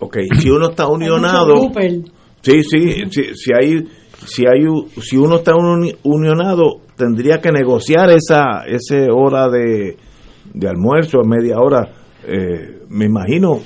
ok, 0.00 0.16
si 0.38 0.50
uno 0.50 0.70
está 0.70 0.86
unionado, 0.90 1.54
sí, 2.40 2.62
sí, 2.62 3.04
sí, 3.10 3.22
si 3.34 3.52
hay, 3.52 3.84
si 4.24 4.46
hay, 4.46 4.64
si 5.00 5.16
uno 5.16 5.36
está 5.36 5.54
uni- 5.54 5.94
unionado, 6.04 6.80
tendría 6.96 7.38
que 7.38 7.50
negociar 7.52 8.10
esa, 8.10 8.64
ese 8.66 9.06
hora 9.10 9.48
de, 9.48 9.96
de 10.54 10.68
almuerzo, 10.68 11.18
media 11.24 11.56
hora, 11.58 11.88
eh, 12.26 12.80
me 12.88 13.04
imagino 13.06 13.60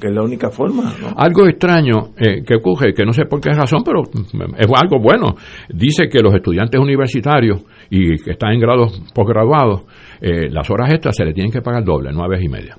que 0.00 0.08
es 0.08 0.14
la 0.14 0.22
única 0.22 0.50
forma, 0.50 0.92
¿no? 1.00 1.14
Algo 1.16 1.46
extraño 1.46 2.10
eh, 2.16 2.42
que 2.44 2.56
ocurre, 2.56 2.92
que 2.94 3.04
no 3.04 3.12
sé 3.12 3.26
por 3.26 3.40
qué 3.40 3.50
razón, 3.50 3.82
pero 3.84 4.02
mm, 4.02 4.54
es 4.56 4.66
algo 4.74 4.98
bueno. 5.00 5.36
Dice 5.68 6.08
que 6.08 6.20
los 6.20 6.34
estudiantes 6.34 6.80
universitarios 6.80 7.62
y 7.90 8.18
que 8.22 8.32
están 8.32 8.52
en 8.52 8.60
grados 8.60 9.00
posgraduados, 9.14 9.82
eh, 10.20 10.48
las 10.50 10.68
horas 10.70 10.90
extras 10.92 11.14
se 11.16 11.24
les 11.24 11.34
tienen 11.34 11.52
que 11.52 11.60
pagar 11.60 11.84
doble, 11.84 12.12
no 12.12 12.24
a 12.24 12.28
vez 12.28 12.42
y 12.42 12.48
media. 12.48 12.76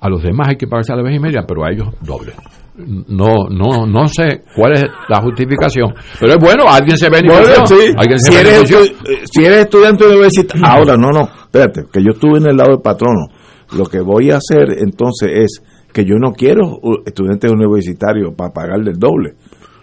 A 0.00 0.08
los 0.08 0.22
demás 0.22 0.48
hay 0.48 0.56
que 0.56 0.66
pagarse 0.66 0.92
a 0.92 0.96
la 0.96 1.02
vez 1.02 1.16
y 1.16 1.18
media, 1.18 1.44
pero 1.46 1.64
a 1.64 1.70
ellos 1.70 1.88
doble. 2.00 2.32
No, 3.08 3.48
no, 3.50 3.86
no 3.86 4.06
sé 4.06 4.42
cuál 4.54 4.74
es 4.74 4.84
la 5.08 5.20
justificación, 5.20 5.92
pero 6.20 6.34
es 6.34 6.38
bueno, 6.38 6.62
alguien 6.68 6.96
se 6.96 7.10
benefició. 7.10 7.42
Bueno, 7.42 7.66
sí. 7.66 7.92
alguien 7.96 8.20
se 8.20 8.30
si, 8.30 8.38
eres 8.38 8.52
benefició. 8.52 8.78
eh, 8.84 9.20
si 9.24 9.44
eres 9.44 9.58
estudiante 9.58 10.06
universitario, 10.06 10.64
ahora 10.64 10.96
no, 10.96 11.08
no, 11.08 11.28
espérate, 11.40 11.86
que 11.92 12.00
yo 12.00 12.12
estuve 12.12 12.38
en 12.38 12.46
el 12.46 12.56
lado 12.56 12.70
del 12.70 12.80
patrono. 12.80 13.26
Lo 13.76 13.84
que 13.84 14.00
voy 14.00 14.30
a 14.30 14.36
hacer 14.36 14.78
entonces 14.78 15.30
es 15.34 15.62
que 15.92 16.04
yo 16.04 16.14
no 16.18 16.32
quiero 16.32 16.66
uh, 16.66 17.02
estudiantes 17.06 17.50
universitarios 17.50 18.34
para 18.36 18.52
pagarle 18.52 18.90
el 18.92 18.98
doble. 18.98 19.32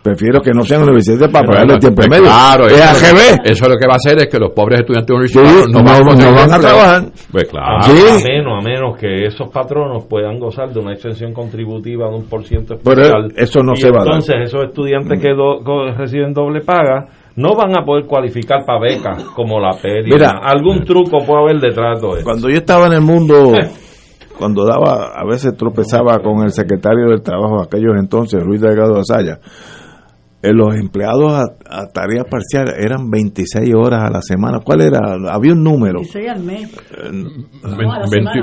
Prefiero 0.03 0.40
que 0.40 0.52
no 0.52 0.61
sean 0.61 0.84
universitarios 0.84 1.32
para 1.32 1.48
pagarle 1.48 1.73
el 1.73 1.80
tiempo 1.80 2.03
medio. 2.07 2.26
Claro, 2.26 2.68
es 2.68 2.73
eso, 2.73 2.84
AGB. 3.07 3.41
eso 3.44 3.68
lo 3.68 3.76
que 3.76 3.88
va 3.88 3.94
a 3.94 3.95
hacer 3.95 4.19
es 4.19 4.27
que 4.27 4.38
los 4.38 4.52
pobres 4.52 4.82
estudiantes 4.82 5.10
universitarios 5.15 5.65
Sí, 5.65 5.72
no, 5.72 5.80
no- 5.80 5.84
van, 5.84 5.99
no 6.02 6.06
conseguir 6.06 6.36
van 6.36 6.53
a 6.53 6.60
trabajar. 6.60 7.03
Pues 7.32 7.44
claro. 7.45 7.77
A, 7.82 7.86
a 7.90 8.19
menos, 8.23 8.53
a 8.53 8.61
menos 8.64 8.98
que 8.99 9.26
esos 9.26 9.49
patronos 9.49 10.06
puedan 10.06 10.38
gozar 10.38 10.69
de 10.72 10.80
una 10.80 10.94
extensión 10.94 11.34
contributiva 11.34 12.07
de 12.07 12.15
un 12.18 12.26
por 12.30 12.44
ciento 12.44 12.76
Pero 12.84 13.02
especial. 13.02 13.32
eso 13.36 13.60
no 13.64 13.73
Y 13.73 13.77
se 13.77 13.90
va 13.90 14.02
a 14.02 14.06
dar. 14.06 14.07
Entonces, 14.14 14.36
esos 14.44 14.64
estudiantes 14.65 15.19
que 15.19 15.30
do- 15.34 15.61
co- 15.65 15.90
reciben 15.98 16.34
doble 16.34 16.61
paga 16.61 17.07
no 17.38 17.56
van 17.56 17.76
a 17.76 17.84
poder 17.84 18.06
cualificar 18.06 18.64
para 18.64 18.80
becas 18.80 19.23
como 19.36 19.60
la 19.60 19.72
PERI. 19.82 20.11
Mira. 20.11 20.40
algún 20.44 20.86
truco 20.86 21.18
puede 21.26 21.41
haber 21.41 21.60
detrás 21.60 21.95
de 21.99 22.02
todo 22.07 22.15
eso. 22.18 22.23
Cuando 22.26 22.48
yo 22.48 22.57
estaba 22.57 22.86
en 22.86 22.94
el 22.94 23.02
mundo, 23.02 23.53
cuando 24.38 24.66
daba, 24.66 25.12
a 25.16 25.26
veces 25.26 25.56
tropezaba 25.57 26.18
con 26.20 26.44
el 26.44 26.52
secretario 26.52 27.10
del 27.10 27.22
trabajo 27.22 27.57
de 27.60 27.64
aquellos 27.66 27.94
entonces, 27.99 28.41
Ruiz 28.44 28.62
Delgado 28.62 28.94
de 28.95 28.99
Asaya, 29.02 29.40
eh, 30.44 30.52
los 30.53 30.76
empleados 30.76 31.34
a, 31.34 31.41
a 31.70 31.88
tareas 31.91 32.26
parciales 32.30 32.76
eran 32.78 33.10
26 33.10 33.74
horas 33.74 34.03
a 34.03 34.12
la 34.12 34.22
semana. 34.22 34.60
¿Cuál 34.64 34.82
era? 34.82 34.99
Había 35.32 35.53
un 35.53 35.64
número. 35.64 36.02
16 36.02 36.30
al 36.30 36.44
mes. 36.44 36.72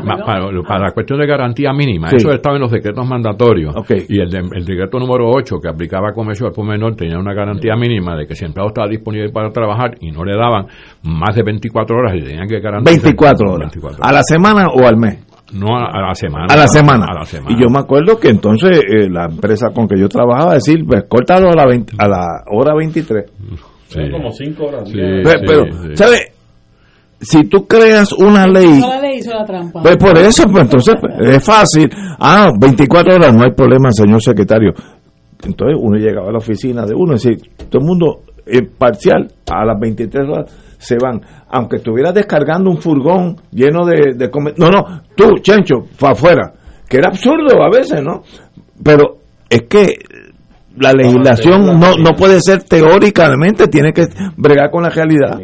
Ma- 0.05 0.17
para, 0.25 0.51
para 0.67 0.87
la 0.87 0.93
cuestión 0.93 1.21
de 1.21 1.27
garantía 1.27 1.73
mínima, 1.73 2.09
Sí. 2.11 2.17
eso 2.17 2.33
estaba 2.33 2.57
en 2.57 2.63
los 2.63 2.71
decretos 2.73 3.07
mandatorios. 3.07 3.75
Y 4.09 4.21
el, 4.21 4.31
de- 4.31 4.39
el 4.53 4.65
decreto 4.65 4.99
número 4.99 5.31
8, 5.31 5.57
que 5.63 5.69
aplicaba 5.69 6.09
a 6.11 6.13
comercio 6.13 6.47
al 6.47 6.53
por 6.53 6.67
menor, 6.67 6.97
tenía 6.97 7.19
una 7.19 7.35
garantía 7.35 7.77
mínima 7.77 8.17
de 8.17 8.27
que 8.27 8.35
si 8.35 8.45
el 8.45 8.49
empleado 8.51 8.69
estaba 8.69 8.89
disponible 8.89 9.31
para 9.31 9.51
trabajar 9.51 9.93
y 10.01 10.11
no 10.11 10.25
le 10.25 10.37
daban 10.37 10.67
más 11.05 11.35
de 11.37 11.43
24 11.45 11.97
horas, 11.97 12.15
le 12.15 12.23
tenían 12.23 12.49
que 12.49 12.61
garantizar 12.61 13.01
24 13.01 13.47
horas. 13.53 13.71
24 13.73 14.05
¿A 14.05 14.13
la 14.13 14.23
semana 14.23 14.67
o 14.75 14.87
al 14.87 14.97
mes? 14.97 15.25
No 15.53 15.77
a, 15.77 15.85
a 15.93 16.01
la 16.09 16.15
semana. 16.15 16.47
A 16.51 16.57
la 16.57 16.67
semana. 16.67 17.07
A 17.11 17.15
la 17.21 17.25
semana. 17.25 17.55
Y 17.57 17.61
yo 17.61 17.69
me 17.69 17.79
acuerdo 17.81 18.19
que 18.19 18.29
entonces 18.29 18.79
eh, 18.79 19.09
la 19.11 19.27
empresa 19.27 19.69
con 19.75 19.87
que 19.87 19.99
yo 20.01 20.09
trabajaba 20.09 20.55
decir, 20.55 20.85
pues 20.87 21.05
córtalo 21.09 21.51
a 21.51 21.55
la, 21.55 21.67
20 21.67 21.95
a 21.99 22.09
la 22.09 22.27
hora 22.51 22.75
23. 22.75 23.25
Son 23.89 24.11
como 24.11 24.31
cinco 24.33 24.65
horas. 24.67 24.91
Pe- 24.91 25.41
pero, 25.47 25.65
¿sabes? 25.95 26.21
Si 27.21 27.45
tú 27.45 27.67
creas 27.69 28.13
una 28.15 28.47
ley, 28.49 28.81
la 28.81 28.99
ley, 29.01 29.19
hizo 29.19 29.31
la 29.33 29.45
trampa. 29.45 29.81
pues 29.83 29.97
por 29.97 30.19
eso, 30.19 30.43
pues 30.51 30.65
entonces 30.65 30.97
pues, 31.01 31.37
es 31.37 31.45
fácil. 31.45 31.89
Ah, 32.19 32.51
24 32.59 33.15
horas, 33.15 33.33
no 33.33 33.45
hay 33.45 33.53
problema, 33.53 33.93
señor 33.93 34.21
secretario. 34.21 34.73
Entonces 35.45 35.79
uno 35.81 35.99
llegaba 35.99 36.29
a 36.31 36.33
la 36.33 36.39
oficina 36.39 36.85
de 36.85 36.95
uno 36.95 37.13
y 37.13 37.15
decía, 37.15 37.37
todo 37.71 37.81
el 37.81 37.87
mundo 37.87 38.23
eh, 38.47 38.63
parcial, 38.77 39.29
a 39.53 39.65
las 39.65 39.79
23 39.79 40.25
horas 40.29 40.72
se 40.83 40.97
van. 41.01 41.21
Aunque 41.51 41.77
estuvieras 41.77 42.15
descargando 42.15 42.71
un 42.71 42.79
furgón 42.79 43.37
lleno 43.51 43.85
de, 43.87 44.15
No, 44.57 44.69
no, 44.69 45.03
tú, 45.17 45.35
Chencho, 45.41 45.87
para 45.99 46.13
afuera. 46.13 46.53
Que 46.89 46.99
era 46.99 47.09
absurdo 47.11 47.63
a 47.63 47.71
veces, 47.71 48.03
¿no? 48.03 48.23
Pero 48.83 49.19
es 49.49 49.63
que 49.69 49.95
la 50.79 50.93
legislación 50.93 51.67
no, 51.79 51.97
no 51.97 52.11
puede 52.17 52.41
ser 52.41 52.63
teóricamente, 52.65 53.69
tiene 53.69 53.93
que 53.93 54.07
bregar 54.37 54.71
con 54.71 54.83
la 54.83 54.89
realidad. 54.89 55.39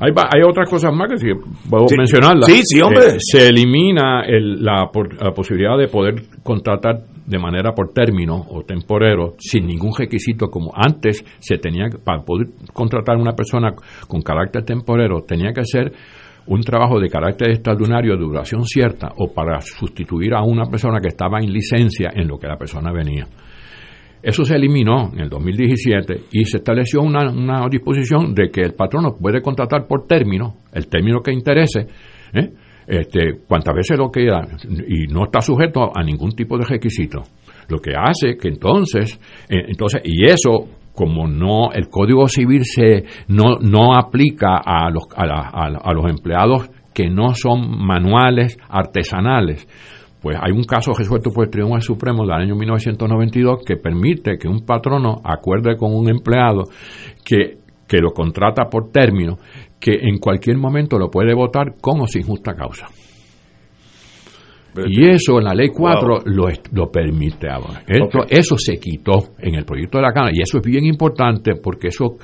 Hay, 0.00 0.10
va- 0.12 0.28
hay 0.34 0.42
otras 0.48 0.68
cosas 0.68 0.92
más 0.92 1.08
que 1.10 1.18
sí 1.18 1.28
puedo 1.70 1.86
Sí. 1.88 1.94
mencionarlas. 1.96 2.46
Sí, 2.46 2.62
sí, 2.64 2.80
hombre. 2.80 3.06
Eh, 3.06 3.16
se 3.18 3.46
elimina 3.48 4.22
el- 4.26 4.62
la, 4.64 4.88
por- 4.92 5.14
la 5.22 5.30
posibilidad 5.32 5.78
de 5.78 5.86
poder 5.88 6.14
contratar 6.42 6.98
de 7.26 7.38
manera 7.38 7.72
por 7.72 7.92
término 7.92 8.34
o 8.48 8.62
temporero 8.62 9.34
sin 9.38 9.66
ningún 9.66 9.92
requisito 9.96 10.48
como 10.50 10.72
antes 10.74 11.24
se 11.38 11.58
tenía 11.58 11.86
para 12.04 12.22
poder 12.22 12.48
contratar 12.72 13.16
una 13.16 13.32
persona 13.32 13.74
con 14.08 14.22
carácter 14.22 14.64
temporero 14.64 15.22
tenía 15.22 15.52
que 15.52 15.64
ser 15.64 15.92
un 16.46 16.60
trabajo 16.62 16.98
de 16.98 17.08
carácter 17.08 17.50
extraordinario 17.50 18.16
de 18.16 18.22
duración 18.22 18.64
cierta 18.64 19.12
o 19.16 19.32
para 19.32 19.60
sustituir 19.60 20.34
a 20.34 20.42
una 20.42 20.64
persona 20.66 21.00
que 21.00 21.08
estaba 21.08 21.38
en 21.38 21.52
licencia 21.52 22.10
en 22.14 22.26
lo 22.26 22.38
que 22.38 22.48
la 22.48 22.56
persona 22.56 22.92
venía. 22.92 23.28
Eso 24.22 24.44
se 24.44 24.54
eliminó 24.54 25.10
en 25.12 25.20
el 25.20 25.28
2017 25.28 26.20
y 26.32 26.44
se 26.44 26.58
estableció 26.58 27.02
una, 27.02 27.30
una 27.30 27.68
disposición 27.68 28.34
de 28.34 28.50
que 28.50 28.60
el 28.60 28.74
patrono 28.74 29.16
puede 29.20 29.40
contratar 29.42 29.86
por 29.86 30.06
término, 30.06 30.58
el 30.72 30.86
término 30.86 31.20
que 31.20 31.32
interese, 31.32 31.86
¿eh? 32.32 32.50
Este, 32.86 33.40
cuantas 33.46 33.74
veces 33.74 33.98
lo 33.98 34.10
quiera 34.10 34.46
y 34.88 35.06
no 35.12 35.24
está 35.24 35.40
sujeto 35.40 35.90
a 35.94 36.02
ningún 36.02 36.32
tipo 36.32 36.58
de 36.58 36.64
requisito. 36.64 37.22
Lo 37.68 37.80
que 37.80 37.92
hace 37.96 38.36
que 38.36 38.48
entonces, 38.48 39.18
eh, 39.48 39.64
entonces 39.68 40.02
y 40.04 40.24
eso 40.24 40.68
como 40.94 41.26
no 41.26 41.72
el 41.72 41.88
Código 41.88 42.28
Civil 42.28 42.64
se 42.64 43.04
no 43.28 43.58
no 43.60 43.94
aplica 43.94 44.58
a 44.64 44.90
los 44.90 45.04
a, 45.16 45.24
a 45.82 45.92
los 45.94 46.10
empleados 46.10 46.70
que 46.92 47.08
no 47.08 47.34
son 47.34 47.78
manuales 47.78 48.58
artesanales 48.68 49.66
pues 50.22 50.38
hay 50.40 50.52
un 50.52 50.62
caso 50.62 50.92
resuelto 50.96 51.30
por 51.30 51.44
el 51.44 51.50
Tribunal 51.50 51.82
Supremo 51.82 52.22
del 52.22 52.32
año 52.32 52.54
1992 52.54 53.64
que 53.66 53.76
permite 53.76 54.38
que 54.38 54.46
un 54.46 54.64
patrono 54.64 55.20
acuerde 55.24 55.76
con 55.76 55.92
un 55.92 56.08
empleado 56.08 56.62
que, 57.24 57.58
que 57.92 57.98
lo 58.00 58.12
contrata 58.12 58.70
por 58.70 58.90
término, 58.90 59.36
que 59.78 59.92
en 60.00 60.16
cualquier 60.18 60.56
momento 60.56 60.98
lo 60.98 61.10
puede 61.10 61.34
votar 61.34 61.74
con 61.78 62.00
o 62.00 62.06
sin 62.06 62.22
justa 62.22 62.54
causa. 62.54 62.86
Y 64.88 65.06
eso 65.10 65.36
en 65.38 65.44
la 65.44 65.52
ley 65.54 65.68
4 65.68 66.08
Wow. 66.08 66.22
lo, 66.24 66.46
lo 66.72 66.90
permite 66.90 67.50
ahora. 67.50 67.82
Esto-. 67.86 68.24
Eso 68.30 68.56
se 68.56 68.78
quitó 68.78 69.34
en 69.38 69.56
el 69.56 69.66
proyecto 69.66 69.98
de 69.98 70.02
la 70.04 70.12
Cámara 70.14 70.32
y 70.34 70.40
eso 70.40 70.56
es 70.56 70.64
bien 70.64 70.86
importante 70.86 71.56
porque 71.62 71.88
eso 71.88 72.16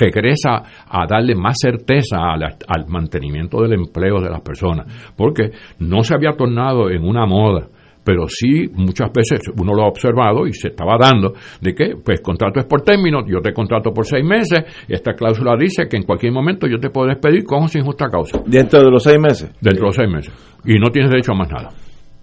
regresa 0.00 0.62
a 0.88 1.06
darle 1.08 1.36
más 1.36 1.54
certeza 1.60 2.16
la- 2.36 2.56
al 2.66 2.86
mantenimiento 2.88 3.62
del 3.62 3.74
empleo 3.74 4.20
de 4.20 4.30
las 4.30 4.40
personas, 4.40 4.86
porque 5.16 5.50
no 5.78 6.02
se 6.02 6.14
había 6.14 6.32
tornado 6.36 6.90
en 6.90 7.04
una 7.04 7.26
moda, 7.26 7.68
pero 8.04 8.26
sí 8.28 8.68
muchas 8.74 9.10
veces 9.12 9.40
uno 9.58 9.74
lo 9.74 9.84
ha 9.84 9.88
observado 9.88 10.46
y 10.46 10.52
se 10.52 10.68
estaba 10.68 10.96
dando 10.98 11.32
de 11.60 11.74
que 11.74 11.94
pues 12.04 12.20
contrato 12.20 12.60
es 12.60 12.66
por 12.66 12.82
término, 12.82 13.24
yo 13.26 13.40
te 13.40 13.52
contrato 13.52 13.92
por 13.92 14.06
seis 14.06 14.24
meses, 14.24 14.64
esta 14.88 15.14
cláusula 15.14 15.56
dice 15.56 15.88
que 15.88 15.96
en 15.96 16.02
cualquier 16.02 16.32
momento 16.32 16.66
yo 16.66 16.78
te 16.78 16.90
puedo 16.90 17.08
despedir 17.08 17.44
con 17.44 17.64
o 17.64 17.68
sin 17.68 17.82
justa 17.84 18.06
causa. 18.10 18.40
Dentro 18.46 18.80
de 18.80 18.90
los 18.90 19.02
seis 19.02 19.18
meses. 19.20 19.50
Dentro 19.60 19.82
de 19.82 19.86
los 19.86 19.96
seis 19.96 20.08
meses. 20.10 20.32
Y 20.64 20.78
no 20.78 20.90
tienes 20.90 21.10
derecho 21.10 21.32
a 21.32 21.36
más 21.36 21.50
nada. 21.50 21.70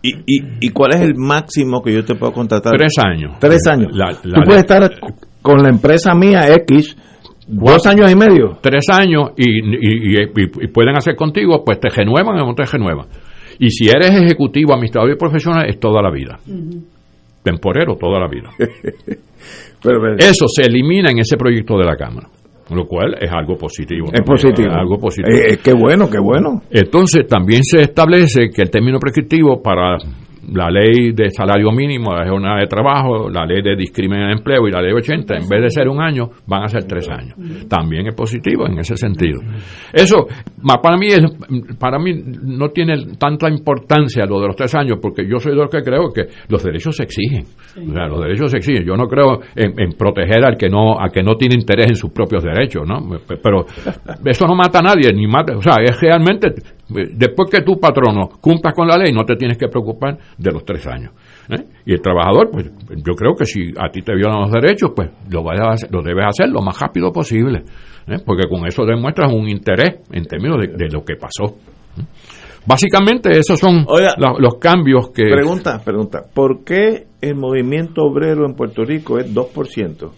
¿Y, 0.02 0.16
y, 0.16 0.44
y 0.62 0.70
cuál 0.70 0.92
es 0.96 1.02
el 1.02 1.16
máximo 1.16 1.82
que 1.82 1.94
yo 1.94 2.06
te 2.06 2.16
puedo 2.16 2.32
contratar? 2.32 2.74
Tres 2.78 2.94
años. 3.04 3.34
Tres 3.40 3.68
años. 3.68 3.92
La- 3.94 4.12
la 4.24 4.36
Tú 4.36 4.42
puedes 4.46 4.62
estar 4.64 4.90
con 5.42 5.62
la 5.62 5.70
empresa 5.70 6.16
mía 6.16 6.54
X 6.54 6.96
dos 7.48 7.86
años 7.88 8.10
y 8.12 8.16
medio. 8.16 8.58
Tres 8.62 8.86
años 8.94 9.32
y, 9.36 9.60
y- 9.60 9.78
y- 9.82 10.22
y- 10.24 10.64
y 10.66 10.68
pueden 10.68 10.96
hacer 10.96 11.16
contigo, 11.16 11.64
pues 11.66 11.80
te 11.80 11.90
renuevan 11.90 12.40
o 12.40 12.46
no 12.48 12.54
te 12.56 12.64
renuevan. 12.66 13.08
Y 13.60 13.70
si 13.70 13.90
eres 13.90 14.12
ejecutivo, 14.12 14.74
administrador 14.74 15.12
y 15.12 15.16
profesional, 15.18 15.70
es 15.70 15.80
toda 15.80 16.02
la 16.02 16.10
vida. 16.10 16.40
Temporero, 17.44 17.96
toda 17.96 18.20
la 18.20 18.28
vida. 18.28 18.50
Eso 20.18 20.46
se 20.48 20.64
elimina 20.64 21.12
en 21.12 21.20
ese 21.20 21.38
proyecto 21.38 21.78
de 21.78 21.86
la 21.86 21.96
Cámara, 21.96 22.28
lo 22.72 22.86
cual 22.86 23.16
es 23.20 23.32
algo 23.32 23.58
positivo. 23.58 24.08
Es 24.08 24.14
también, 24.14 24.26
positivo. 24.26 24.70
es 24.70 24.76
algo 24.76 24.98
positivo. 24.98 25.38
Eh, 25.38 25.54
eh, 25.54 25.60
qué 25.64 25.74
bueno, 25.74 26.10
qué 26.10 26.20
bueno. 26.20 26.64
Entonces, 26.70 27.28
también 27.28 27.64
se 27.64 27.82
establece 27.84 28.50
que 28.50 28.62
el 28.62 28.70
término 28.70 29.00
prescriptivo 29.00 29.62
para 29.62 29.98
la 30.54 30.70
ley 30.70 31.12
de 31.12 31.30
salario 31.32 31.72
mínimo, 31.72 32.14
la 32.14 32.28
jornada 32.28 32.60
de 32.60 32.68
trabajo, 32.68 33.30
la 33.30 33.46
ley 33.46 33.62
de 33.62 33.76
discriminación 33.76 34.30
de 34.30 34.38
empleo 34.38 34.68
y 34.68 34.72
la 34.72 34.82
ley 34.82 34.94
80, 34.94 35.36
en 35.36 35.48
vez 35.48 35.62
de 35.62 35.70
ser 35.70 35.88
un 35.88 36.02
año, 36.02 36.30
van 36.48 36.64
a 36.64 36.68
ser 36.68 36.86
tres 36.86 37.08
años. 37.10 37.36
También 37.68 38.08
es 38.08 38.16
positivo 38.16 38.68
en 38.68 38.80
ese 38.80 38.96
sentido. 38.96 39.42
Eso, 39.94 40.28
para 40.82 40.98
mí, 40.98 41.08
es, 41.08 41.22
para 41.78 42.00
mí 42.00 42.14
no 42.44 42.70
tiene 42.70 42.96
tanta 43.18 43.50
importancia 43.50 44.26
lo 44.26 44.40
de 44.40 44.48
los 44.48 44.56
tres 44.56 44.74
años, 44.76 45.00
porque 45.02 45.28
yo 45.28 45.40
soy 45.40 45.54
de 45.54 45.58
los 45.60 45.70
que 45.70 45.82
creo 45.82 46.12
que 46.14 46.24
los 46.48 46.64
derechos 46.64 46.96
se 46.96 47.04
exigen. 47.04 47.46
O 47.90 47.94
sea, 47.94 48.08
los 48.08 48.22
derechos 48.22 48.52
se 48.52 48.58
exigen. 48.58 48.86
Yo 48.86 48.96
no 48.96 49.08
creo 49.08 49.40
en, 49.56 49.80
en 49.80 49.92
proteger 49.94 50.44
al 50.46 50.58
que 50.58 50.70
no, 50.70 51.00
al 51.00 51.12
que 51.12 51.24
no 51.24 51.36
tiene 51.36 51.56
interés 51.56 51.88
en 51.90 51.96
sus 51.96 52.12
propios 52.12 52.44
derechos, 52.44 52.84
¿no? 52.88 53.00
Pero 53.28 53.66
eso 54.26 54.48
no 54.48 54.56
mata 54.56 54.80
a 54.80 54.82
nadie, 54.82 55.12
ni 55.14 55.28
mata, 55.28 55.56
o 55.56 55.62
sea, 55.62 55.76
es 55.84 56.00
realmente 56.00 56.54
después 56.90 57.50
que 57.52 57.62
tu 57.62 57.80
patrono 57.80 58.30
cumplas 58.42 58.74
con 58.74 58.88
la 58.88 58.98
ley, 58.98 59.14
no 59.14 59.24
te 59.24 59.36
tienes 59.36 59.58
que 59.58 59.68
preocupar 59.68 60.18
de 60.38 60.52
los 60.52 60.64
tres 60.66 60.86
años. 60.88 61.12
¿eh? 61.50 61.64
Y 61.86 61.94
el 61.94 62.02
trabajador, 62.02 62.50
pues 62.52 62.72
yo 63.06 63.14
creo 63.16 63.36
que 63.36 63.46
si 63.46 63.72
a 63.78 63.90
ti 63.92 64.02
te 64.02 64.16
violan 64.16 64.42
los 64.42 64.52
derechos, 64.52 64.92
pues 64.96 65.10
lo, 65.30 65.50
a 65.50 65.74
hacer- 65.74 65.90
lo 65.92 66.02
debes 66.02 66.26
hacer 66.26 66.50
lo 66.50 66.62
más 66.62 66.80
rápido 66.80 67.12
posible, 67.12 67.64
¿eh? 68.08 68.18
porque 68.26 68.48
con 68.50 68.66
eso 68.68 68.84
demuestras 68.86 69.32
un 69.32 69.48
interés 69.48 70.00
en 70.12 70.26
términos 70.26 70.58
de, 70.62 70.68
de 70.76 70.90
lo 70.90 71.04
que 71.04 71.16
pasó. 71.16 71.56
¿eh? 71.98 72.04
Básicamente 72.66 73.32
esos 73.32 73.60
son 73.60 73.86
la- 74.18 74.36
los 74.38 74.56
cambios 74.60 75.10
que... 75.12 75.24
Pregunta, 75.30 75.80
pregunta. 75.84 76.20
¿Por 76.34 76.64
qué 76.64 77.06
el 77.22 77.36
movimiento 77.36 78.04
obrero 78.04 78.46
en 78.46 78.54
Puerto 78.54 78.84
Rico 78.84 79.18
es 79.18 79.34
2%? 79.34 80.12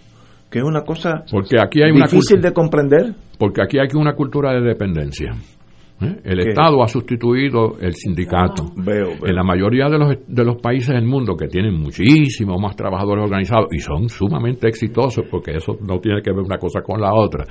Que 0.50 0.60
es 0.60 0.66
una 0.66 0.82
cosa 0.82 1.24
Porque 1.32 1.56
aquí 1.62 1.82
hay 1.82 1.94
difícil 1.94 2.42
de 2.42 2.52
comprender. 2.52 3.14
Porque 3.38 3.62
aquí 3.64 3.78
hay 3.80 3.88
una 3.96 4.16
cultura 4.16 4.52
de 4.54 4.62
dependencia. 4.62 5.34
¿Eh? 6.02 6.20
El 6.24 6.40
¿Qué? 6.40 6.50
Estado 6.50 6.84
ha 6.84 6.88
sustituido 6.88 7.78
el 7.80 7.94
sindicato. 7.96 8.66
Veo, 8.76 9.10
veo. 9.22 9.28
En 9.28 9.36
la 9.36 9.44
mayoría 9.44 9.88
de 9.90 9.98
los, 9.98 10.16
de 10.28 10.44
los 10.46 10.58
países 10.62 10.96
del 10.96 11.06
mundo 11.06 11.36
que 11.36 11.48
tienen 11.48 11.74
muchísimos 11.76 12.60
más 12.62 12.76
trabajadores 12.76 13.24
organizados 13.24 13.68
y 13.72 13.80
son 13.80 14.10
sumamente 14.10 14.68
exitosos, 14.68 15.26
porque 15.30 15.52
eso 15.58 15.78
no 15.82 16.00
tiene 16.00 16.22
que 16.22 16.32
ver 16.32 16.42
una 16.44 16.58
cosa 16.58 16.82
con 16.82 17.00
la 17.02 17.14
otra. 17.14 17.46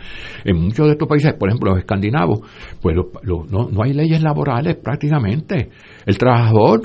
En 0.44 0.56
muchos 0.56 0.86
de 0.86 0.92
estos 0.92 1.08
países, 1.08 1.34
por 1.34 1.48
ejemplo 1.48 1.70
los 1.70 1.78
escandinavos, 1.80 2.40
pues 2.80 2.96
los- 2.96 3.06
los- 3.22 3.50
no, 3.50 3.68
no 3.70 3.82
hay 3.82 3.92
leyes 3.92 4.22
laborales 4.22 4.76
prácticamente. 4.76 5.70
El 6.06 6.18
trabajador 6.18 6.80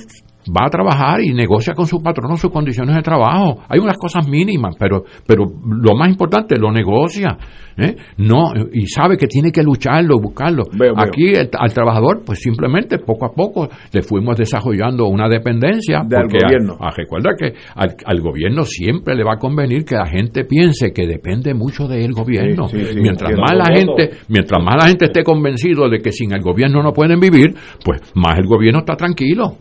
va 0.50 0.68
a 0.68 0.70
trabajar 0.70 1.22
y 1.22 1.34
negocia 1.34 1.74
con 1.74 1.86
su 1.88 2.02
patrono 2.02 2.36
sus 2.38 2.52
condiciones 2.52 2.96
de 2.96 3.02
trabajo. 3.02 3.62
Hay 3.68 3.80
unas 3.80 3.98
cosas 3.98 4.28
mínimas, 4.28 4.76
pero, 4.80 5.04
pero 5.26 5.46
lo 5.66 5.96
más 5.96 6.10
importante, 6.10 6.58
lo 6.58 6.72
negocia. 6.72 7.38
¿eh? 7.78 7.96
No, 8.18 8.54
y 8.72 8.86
sabe 8.88 9.18
que 9.18 9.28
tiene 9.28 9.52
que 9.52 9.62
lucharlo, 9.64 10.18
buscarlo. 10.22 10.64
Veo, 10.72 10.94
veo. 10.96 11.04
Aquí 11.06 11.30
el- 11.34 11.50
al 11.58 11.74
trabajador, 11.74 12.22
pues 12.26 12.40
simplemente 12.40 13.00
poco 13.00 13.26
a 13.26 13.34
poco 13.34 13.68
le 13.92 14.02
fuimos 14.02 14.38
desarrollando 14.38 15.08
una 15.08 15.28
dependencia. 15.28 16.04
Del 16.08 16.28
gobierno. 16.28 16.78
a- 16.80 16.88
a- 16.90 16.92
recuerda 16.96 17.32
que 17.38 17.54
al, 17.76 17.96
al 18.06 18.22
gobierno 18.22 18.64
siempre 18.64 19.16
le 19.16 19.24
va 19.24 19.34
a 19.34 19.40
convenir 19.40 19.84
que 19.84 19.96
la 19.96 20.06
gente 20.08 20.46
piense 20.46 20.94
que 20.94 21.06
depende 21.08 21.54
mucho 21.54 21.88
del 21.88 22.14
gobierno. 22.14 22.68
Sí, 22.70 22.78
sí, 22.80 22.94
sí, 22.94 23.00
mientras 23.02 23.32
más 23.38 23.52
la 23.54 23.66
Voto. 23.66 23.96
gente, 23.98 24.18
mientras 24.30 24.64
más 24.64 24.76
la 24.78 24.88
gente 24.88 25.06
esté 25.06 25.24
convencido 25.24 25.90
de 25.90 26.00
que 26.00 26.12
sin 26.12 26.32
el 26.34 26.42
gobierno 26.42 26.82
no 26.82 26.94
pueden 26.94 27.20
vivir, 27.20 27.56
pues 27.84 28.00
más 28.16 28.38
el 28.38 28.46
gobierno 28.46 28.80
está 28.80 28.96
tranquilo. 28.96 29.58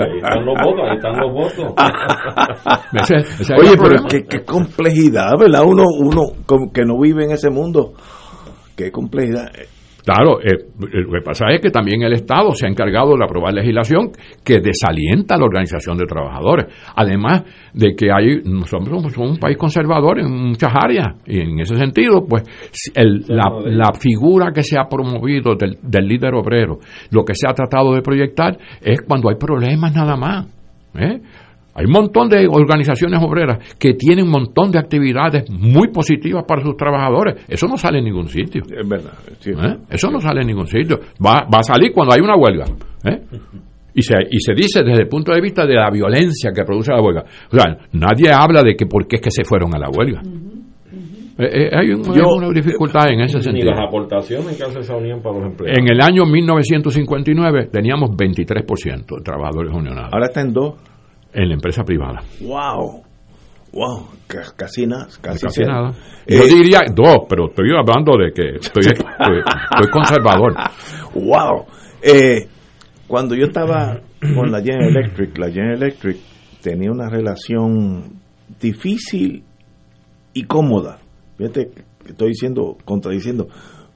Ahí 0.00 0.16
están 0.16 0.44
los 0.44 0.54
votos, 0.62 0.80
ahí 0.88 0.96
están 0.96 1.16
los 1.20 1.32
votos. 1.32 1.74
Oye, 3.58 3.76
pero 3.76 4.04
qué, 4.08 4.22
qué, 4.24 4.44
complejidad, 4.44 5.36
¿verdad? 5.38 5.62
Uno, 5.64 5.84
uno 5.98 6.32
que 6.72 6.84
no 6.84 6.98
vive 6.98 7.24
en 7.24 7.32
ese 7.32 7.50
mundo, 7.50 7.92
qué 8.76 8.90
complejidad. 8.90 9.50
Claro, 10.04 10.40
eh, 10.40 10.56
lo 10.78 11.12
que 11.12 11.20
pasa 11.24 11.46
es 11.50 11.60
que 11.60 11.70
también 11.70 12.02
el 12.02 12.12
Estado 12.12 12.52
se 12.54 12.66
ha 12.66 12.70
encargado 12.70 13.16
de 13.16 13.24
aprobar 13.24 13.52
legislación 13.52 14.10
que 14.44 14.60
desalienta 14.60 15.36
la 15.36 15.44
organización 15.44 15.96
de 15.98 16.06
trabajadores. 16.06 16.66
Además 16.96 17.44
de 17.74 17.94
que 17.94 18.10
hay, 18.12 18.42
nosotros 18.44 19.02
somos 19.12 19.16
un 19.16 19.38
país 19.38 19.56
conservador 19.56 20.20
en 20.20 20.30
muchas 20.30 20.72
áreas 20.74 21.16
y 21.26 21.40
en 21.40 21.60
ese 21.60 21.76
sentido, 21.76 22.24
pues 22.26 22.44
el, 22.94 23.24
la, 23.28 23.50
la, 23.64 23.92
figura 23.92 24.52
que 24.52 24.62
se 24.62 24.78
ha 24.78 24.88
promovido 24.88 25.54
del, 25.54 25.78
del 25.82 26.06
líder 26.06 26.34
obrero, 26.34 26.78
lo 27.10 27.24
que 27.24 27.34
se 27.34 27.46
ha 27.48 27.52
tratado 27.52 27.94
de 27.94 28.02
proyectar 28.02 28.56
es 28.80 29.00
cuando 29.02 29.28
hay 29.28 29.36
problemas 29.36 29.94
nada 29.94 30.16
más. 30.16 30.46
¿eh? 30.94 31.20
Hay 31.80 31.86
un 31.86 31.92
montón 31.92 32.28
de 32.28 32.46
organizaciones 32.46 33.22
obreras 33.22 33.74
que 33.78 33.94
tienen 33.94 34.26
un 34.26 34.32
montón 34.32 34.70
de 34.70 34.78
actividades 34.78 35.48
muy 35.50 35.88
positivas 35.88 36.44
para 36.46 36.60
sus 36.62 36.76
trabajadores. 36.76 37.42
Eso 37.48 37.66
no 37.66 37.78
sale 37.78 38.00
en 38.00 38.04
ningún 38.04 38.28
sitio. 38.28 38.62
Es 38.64 38.86
verdad. 38.86 39.12
¿Eh? 39.46 39.76
Eso 39.88 40.10
no 40.10 40.20
sale 40.20 40.42
en 40.42 40.48
ningún 40.48 40.66
sitio. 40.66 41.00
Va, 41.24 41.46
va 41.52 41.60
a 41.60 41.62
salir 41.62 41.90
cuando 41.94 42.12
hay 42.14 42.20
una 42.20 42.36
huelga. 42.36 42.66
¿eh? 43.04 43.22
Y 43.94 44.02
se, 44.02 44.14
y 44.30 44.40
se 44.40 44.52
dice 44.52 44.82
desde 44.82 45.04
el 45.04 45.08
punto 45.08 45.32
de 45.32 45.40
vista 45.40 45.64
de 45.64 45.74
la 45.74 45.88
violencia 45.90 46.50
que 46.54 46.64
produce 46.64 46.92
la 46.92 47.00
huelga. 47.00 47.24
O 47.50 47.58
sea, 47.58 47.78
nadie 47.92 48.30
habla 48.30 48.62
de 48.62 48.76
que 48.76 48.84
por 48.84 49.08
qué 49.08 49.16
es 49.16 49.22
que 49.22 49.30
se 49.30 49.44
fueron 49.44 49.74
a 49.74 49.78
la 49.78 49.88
huelga. 49.88 50.20
Eh, 51.38 51.70
hay, 51.72 51.92
un, 51.92 52.02
Yo, 52.14 52.34
una 52.36 52.50
dificultad 52.50 53.08
en 53.08 53.22
ese 53.22 53.40
sentido. 53.40 53.70
Ni 53.70 53.70
las 53.70 53.88
aportaciones 53.88 54.54
que 54.58 54.64
hace 54.64 54.80
esa 54.80 54.96
unión 54.96 55.22
para 55.22 55.38
los 55.38 55.46
empleados. 55.46 55.78
En 55.78 55.90
el 55.90 56.02
año 56.02 56.26
1959 56.26 57.70
teníamos 57.72 58.10
23% 58.10 59.16
de 59.16 59.22
trabajadores 59.24 59.72
unionados. 59.72 60.10
Ahora 60.12 60.26
está 60.26 60.42
en 60.42 60.52
2 60.52 60.89
en 61.32 61.48
la 61.48 61.54
empresa 61.54 61.84
privada. 61.84 62.22
¡Wow! 62.40 63.02
¡Wow! 63.72 64.08
Casi 64.56 64.86
nada. 64.86 65.06
Casi, 65.20 65.46
casi 65.46 65.62
nada. 65.62 65.92
Yo 66.26 66.42
eh, 66.42 66.48
diría 66.48 66.80
dos, 66.94 67.18
pero 67.28 67.48
estoy 67.48 67.70
hablando 67.76 68.16
de 68.16 68.32
que 68.32 68.56
estoy, 68.56 68.84
estoy, 68.86 69.38
estoy 69.38 69.90
conservador. 69.92 70.54
¡Wow! 71.14 71.66
Eh, 72.02 72.46
cuando 73.06 73.34
yo 73.34 73.46
estaba 73.46 74.00
con 74.34 74.50
la 74.50 74.60
General 74.60 74.96
Electric, 74.96 75.38
la 75.38 75.50
General 75.50 75.82
Electric 75.82 76.16
tenía 76.62 76.90
una 76.90 77.08
relación 77.08 78.20
difícil 78.60 79.42
y 80.32 80.44
cómoda. 80.44 80.98
Fíjate, 81.36 81.70
estoy 82.06 82.28
diciendo, 82.28 82.76
contradiciendo, 82.84 83.48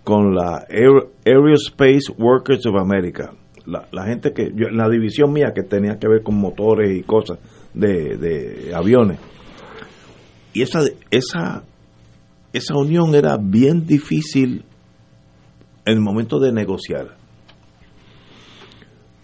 con 0.02 0.34
la 0.34 0.64
Aer 0.68 1.08
Aerospace 1.24 2.12
Workers 2.18 2.66
of 2.66 2.76
America 2.76 3.32
la, 3.66 3.88
la 3.92 4.04
gente 4.04 4.32
que, 4.32 4.52
yo, 4.54 4.68
la 4.70 4.88
división 4.88 5.32
mía 5.32 5.52
que 5.54 5.62
tenía 5.62 5.98
que 5.98 6.08
ver 6.08 6.22
con 6.22 6.36
motores 6.36 6.96
y 6.96 7.02
cosas 7.02 7.38
de, 7.72 8.16
de 8.16 8.74
aviones. 8.74 9.18
Y 10.52 10.62
esa, 10.62 10.80
esa, 11.10 11.64
esa 12.52 12.76
unión 12.76 13.14
era 13.14 13.36
bien 13.36 13.86
difícil 13.86 14.64
en 15.84 15.94
el 15.94 16.00
momento 16.00 16.38
de 16.38 16.52
negociar. 16.52 17.16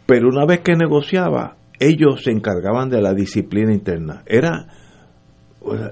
Pero 0.07 0.29
una 0.29 0.45
vez 0.45 0.61
que 0.61 0.75
negociaba, 0.75 1.57
ellos 1.79 2.23
se 2.25 2.33
encargaban 2.33 2.91
de 2.91 3.01
la 3.01 3.15
disciplina 3.15 3.73
interna. 3.73 4.23
Era, 4.27 4.67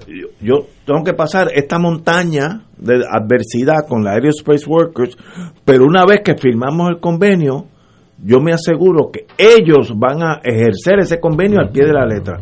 yo, 0.07 0.27
yo, 0.41 0.67
tengo 0.85 1.03
que 1.03 1.13
pasar 1.13 1.47
esta 1.53 1.79
montaña 1.79 2.65
de 2.77 3.03
adversidad 3.09 3.87
con 3.87 4.03
la 4.03 4.11
Aerospace 4.11 4.65
Workers, 4.67 5.17
pero 5.63 5.85
una 5.85 6.05
vez 6.05 6.19
que 6.23 6.35
firmamos 6.35 6.89
el 6.89 6.99
convenio, 6.99 7.67
yo 8.23 8.39
me 8.39 8.51
aseguro 8.51 9.11
que 9.11 9.25
ellos 9.37 9.93
van 9.97 10.21
a 10.21 10.41
ejercer 10.43 10.99
ese 10.99 11.19
convenio 11.19 11.59
al 11.59 11.71
pie 11.71 11.85
de 11.85 11.93
la 11.93 12.05
letra. 12.05 12.39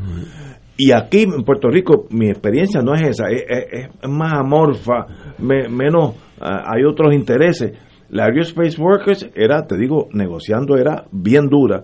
Y 0.77 0.91
aquí 0.91 1.23
en 1.23 1.43
Puerto 1.43 1.69
Rico 1.69 2.05
mi 2.11 2.29
experiencia 2.29 2.81
no 2.81 2.93
es 2.93 3.01
esa, 3.01 3.25
es, 3.29 3.89
más 4.07 4.33
amorfa, 4.33 5.07
menos 5.39 6.15
ah, 6.39 6.63
hay 6.73 6.83
otros 6.83 7.13
intereses. 7.13 7.73
La 8.09 8.25
Aerospace 8.25 8.81
Workers 8.81 9.29
era, 9.35 9.65
te 9.65 9.77
digo, 9.77 10.07
negociando 10.13 10.77
era 10.77 11.05
bien 11.11 11.49
dura, 11.49 11.83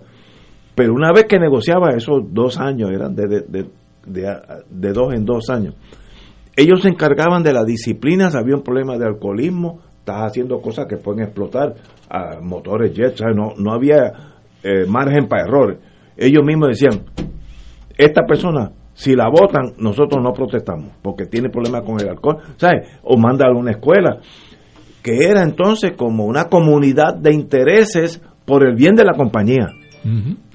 pero 0.76 0.94
una 0.94 1.12
vez 1.12 1.26
que 1.26 1.40
negociaba 1.40 1.90
esos 1.96 2.22
dos 2.32 2.60
años, 2.60 2.92
eran 2.92 3.16
de, 3.16 3.44
de, 3.48 3.66
de 4.06 4.94
dos 4.94 5.14
en 5.14 5.26
dos 5.26 5.50
años, 5.50 5.76
ellos 6.56 6.82
se 6.82 6.90
encargaban 6.90 7.44
de 7.44 7.52
la 7.52 7.64
disciplina, 7.64 8.30
había 8.34 8.56
un 8.56 8.64
problema 8.64 8.98
de 8.98 9.06
alcoholismo, 9.06 9.80
estás 10.00 10.22
haciendo 10.22 10.62
cosas 10.62 10.86
que 10.88 10.98
pueden 10.98 11.24
explotar 11.24 11.76
a 12.14 12.40
motores 12.40 12.94
jets, 12.94 13.22
no, 13.36 13.54
no 13.58 13.74
había 13.74 14.14
eh, 14.62 14.86
margen 14.88 15.28
para 15.28 15.48
errores. 15.48 15.80
Ellos 16.16 16.44
mismos 16.46 16.70
decían, 16.70 17.06
esta 17.98 18.22
persona, 18.28 18.72
si 18.94 19.16
la 19.16 19.30
votan, 19.30 19.74
nosotros 19.80 20.24
no 20.24 20.32
protestamos, 20.32 20.92
porque 21.02 21.26
tiene 21.26 21.50
problemas 21.50 21.82
con 21.82 22.00
el 22.00 22.08
alcohol, 22.08 22.38
¿sabes? 22.58 22.88
O 23.02 23.18
manda 23.18 23.48
a 23.48 23.58
una 23.58 23.72
escuela, 23.72 24.20
que 25.02 25.26
era 25.26 25.42
entonces 25.42 25.94
como 25.98 26.26
una 26.26 26.46
comunidad 26.46 27.16
de 27.16 27.34
intereses 27.34 28.22
por 28.46 28.64
el 28.64 28.76
bien 28.76 28.94
de 28.94 29.06
la 29.06 29.14
compañía. 29.14 29.70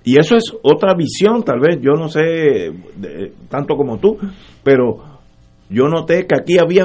Y 0.05 0.19
eso 0.19 0.37
es 0.37 0.55
otra 0.63 0.95
visión, 0.95 1.43
tal 1.43 1.59
vez, 1.59 1.81
yo 1.81 1.93
no 1.93 2.09
sé 2.09 2.73
tanto 3.49 3.77
como 3.77 3.99
tú, 3.99 4.17
pero 4.63 5.19
yo 5.71 5.89
noté 5.89 6.27
que 6.27 6.35
aquí 6.35 6.59
había 6.59 6.85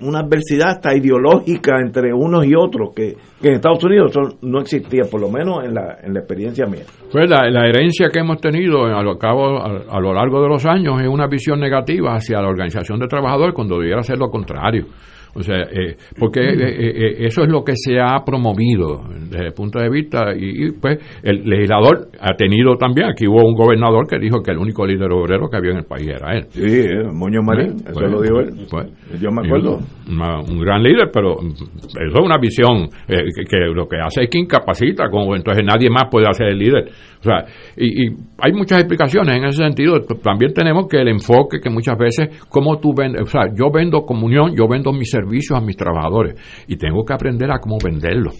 una 0.00 0.20
adversidad 0.20 0.70
hasta 0.70 0.94
ideológica 0.94 1.80
entre 1.80 2.12
unos 2.12 2.46
y 2.46 2.54
otros 2.54 2.90
que, 2.94 3.16
en 3.42 3.54
Estados 3.54 3.82
Unidos 3.84 4.12
no 4.42 4.60
existía, 4.60 5.04
por 5.10 5.20
lo 5.20 5.30
menos 5.30 5.64
en 5.64 5.74
la, 5.74 5.98
en 6.02 6.12
la 6.12 6.20
experiencia 6.20 6.66
mía. 6.66 6.82
Pues 7.10 7.30
la, 7.30 7.68
herencia 7.68 8.08
que 8.12 8.20
hemos 8.20 8.40
tenido 8.40 8.84
a 8.84 9.02
lo, 9.02 9.16
cabo, 9.16 9.62
a, 9.62 10.00
lo 10.00 10.12
largo 10.12 10.42
de 10.42 10.48
los 10.48 10.66
años 10.66 11.00
es 11.00 11.08
una 11.08 11.26
visión 11.26 11.60
negativa 11.60 12.14
hacia 12.14 12.40
la 12.40 12.48
organización 12.48 12.98
de 12.98 13.06
trabajadores 13.06 13.54
cuando 13.54 13.78
debiera 13.78 14.02
ser 14.02 14.18
lo 14.18 14.28
contrario. 14.28 14.86
O 15.34 15.42
sea, 15.42 15.58
eh, 15.60 15.96
porque 16.18 16.40
eh, 16.40 16.54
eh, 16.56 17.14
eso 17.26 17.42
es 17.42 17.50
lo 17.50 17.62
que 17.62 17.74
se 17.76 18.00
ha 18.00 18.24
promovido 18.24 19.02
desde 19.30 19.46
el 19.46 19.52
punto 19.52 19.78
de 19.78 19.88
vista, 19.90 20.34
y, 20.36 20.72
pues 20.72 20.98
el 21.22 21.44
legislador 21.44 22.08
ha 22.20 22.34
tenido 22.34 22.76
también, 22.76 23.08
aquí 23.08 23.26
hubo 23.26 23.46
un 23.46 23.54
gobernador 23.54 24.06
que 24.08 24.18
dijo 24.18 24.42
que 24.42 24.52
el 24.52 24.58
único 24.58 24.86
líder 24.86 25.12
obrero 25.12 25.48
que 25.48 25.56
había 25.56 25.72
en 25.72 25.78
el 25.78 25.84
país 25.84 26.08
era 26.08 26.36
él. 26.36 26.46
Sí, 26.50 26.88
Moño 27.12 27.42
Marín, 27.42 27.76
eso 27.76 27.92
pues, 27.92 28.10
lo 28.10 28.22
dijo 28.22 28.40
él. 28.40 28.66
Pues, 28.70 29.20
Yo 29.20 29.30
me 29.30 29.46
acuerdo. 29.46 29.78
un 30.08 30.60
gran 30.60 30.82
líder, 30.82 31.10
pero 31.12 31.34
eso 31.34 32.18
es 32.18 32.24
una 32.24 32.38
visión 32.38 32.88
que, 33.06 33.58
lo 33.74 33.86
que 33.86 33.98
hace 33.98 34.22
es 34.22 34.30
que 34.30 34.38
incapacita, 34.38 35.10
como 35.10 35.36
entonces 35.36 35.64
nadie 35.64 35.90
más 35.90 36.04
puede 36.10 36.28
hacer 36.28 36.48
el 36.48 36.58
líder. 36.58 36.90
O 37.20 37.22
sea, 37.22 37.44
y, 37.76 38.06
y 38.06 38.16
hay 38.38 38.52
muchas 38.52 38.78
explicaciones 38.78 39.36
en 39.36 39.44
ese 39.44 39.62
sentido. 39.62 40.00
También 40.22 40.52
tenemos 40.54 40.86
que 40.88 40.98
el 41.00 41.08
enfoque 41.08 41.60
que 41.60 41.70
muchas 41.70 41.98
veces, 41.98 42.28
como 42.48 42.78
tú 42.78 42.94
vendes, 42.94 43.22
o 43.22 43.26
sea, 43.26 43.42
yo 43.54 43.70
vendo 43.72 44.02
comunión, 44.02 44.54
yo 44.56 44.68
vendo 44.68 44.92
mis 44.92 45.10
servicios 45.20 45.58
a 45.58 45.60
mis 45.60 45.76
trabajadores 45.76 46.34
y 46.66 46.76
tengo 46.76 47.04
que 47.04 47.12
aprender 47.12 47.50
a 47.50 47.58
cómo 47.58 47.78
venderlo. 47.82 48.32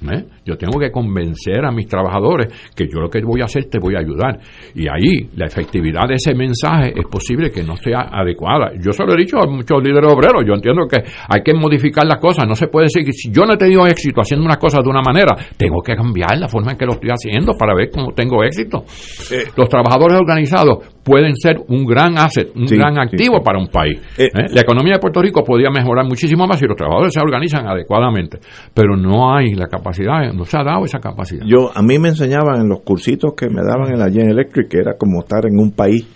¿Eh? 0.00 0.24
Yo 0.44 0.56
tengo 0.56 0.78
que 0.78 0.90
convencer 0.90 1.64
a 1.64 1.72
mis 1.72 1.88
trabajadores 1.88 2.48
que 2.74 2.86
yo 2.86 3.00
lo 3.00 3.10
que 3.10 3.20
voy 3.22 3.40
a 3.40 3.46
hacer 3.46 3.64
te 3.64 3.78
voy 3.78 3.96
a 3.96 3.98
ayudar. 3.98 4.38
Y 4.74 4.86
ahí 4.86 5.28
la 5.36 5.46
efectividad 5.46 6.06
de 6.08 6.14
ese 6.14 6.34
mensaje 6.34 6.92
es 6.94 7.04
posible 7.06 7.50
que 7.50 7.62
no 7.62 7.76
sea 7.76 8.08
adecuada. 8.12 8.72
Yo 8.80 8.92
se 8.92 9.04
lo 9.04 9.14
he 9.14 9.16
dicho 9.16 9.38
a 9.38 9.46
muchos 9.46 9.82
líderes 9.82 10.10
obreros, 10.12 10.44
yo 10.46 10.54
entiendo 10.54 10.86
que 10.86 11.02
hay 11.28 11.42
que 11.42 11.52
modificar 11.54 12.06
las 12.06 12.18
cosas. 12.18 12.46
No 12.46 12.54
se 12.54 12.68
puede 12.68 12.84
decir 12.86 13.04
que 13.04 13.12
si 13.12 13.30
yo 13.32 13.44
no 13.44 13.54
he 13.54 13.56
tenido 13.56 13.86
éxito 13.86 14.20
haciendo 14.20 14.46
unas 14.46 14.58
cosas 14.58 14.82
de 14.84 14.90
una 14.90 15.02
manera, 15.02 15.34
tengo 15.56 15.82
que 15.82 15.94
cambiar 15.94 16.38
la 16.38 16.48
forma 16.48 16.72
en 16.72 16.78
que 16.78 16.86
lo 16.86 16.92
estoy 16.92 17.10
haciendo 17.10 17.54
para 17.58 17.74
ver 17.74 17.90
cómo 17.90 18.12
tengo 18.12 18.42
éxito. 18.44 18.84
Eh, 19.32 19.44
Los 19.56 19.68
trabajadores 19.68 20.18
organizados 20.18 20.78
pueden 21.02 21.34
ser 21.36 21.56
un 21.68 21.86
gran 21.86 22.18
asset, 22.18 22.54
un 22.54 22.66
gran 22.66 22.98
activo 22.98 23.42
para 23.42 23.58
un 23.58 23.68
país. 23.68 23.98
Eh, 24.18 24.24
¿eh? 24.26 24.46
La 24.50 24.60
economía 24.60 24.94
de 24.94 25.00
Puerto 25.00 25.22
Rico 25.22 25.42
podría 25.42 25.70
mejorar 25.70 26.04
muchísimo 26.04 26.46
más 26.46 26.58
si 26.58 26.66
los 26.66 26.76
trabajadores 26.76 27.14
se 27.14 27.20
organizan 27.20 27.66
adecuadamente, 27.66 28.38
pero 28.74 28.96
no 28.96 29.34
hay 29.34 29.54
la 29.54 29.66
capacidad, 29.66 29.87
no 30.34 30.44
se 30.44 30.56
ha 30.56 30.64
dado 30.64 30.84
esa 30.84 30.98
capacidad. 30.98 31.44
Yo 31.46 31.70
a 31.74 31.82
mí 31.82 31.98
me 31.98 32.08
enseñaban 32.08 32.60
en 32.60 32.68
los 32.68 32.80
cursitos 32.80 33.34
que 33.34 33.48
me 33.48 33.62
daban 33.62 33.92
en 33.92 33.98
la 33.98 34.10
General 34.10 34.32
Electric 34.32 34.68
que 34.68 34.78
era 34.78 34.96
como 34.96 35.20
estar 35.20 35.46
en 35.46 35.58
un 35.58 35.72
país 35.72 36.06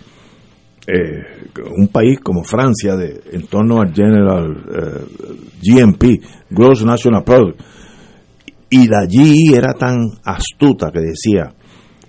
eh, 0.84 1.22
un 1.76 1.88
país 1.88 2.18
como 2.18 2.42
Francia 2.42 2.96
de 2.96 3.20
en 3.32 3.46
torno 3.46 3.80
al 3.80 3.94
General 3.94 4.52
GNP, 5.62 6.20
Gross 6.50 6.84
National 6.84 7.22
Product. 7.22 7.60
Y 8.68 8.88
de 8.88 8.96
allí 8.96 9.54
era 9.54 9.74
tan 9.74 9.96
astuta 10.24 10.90
que 10.90 11.00
decía, 11.00 11.54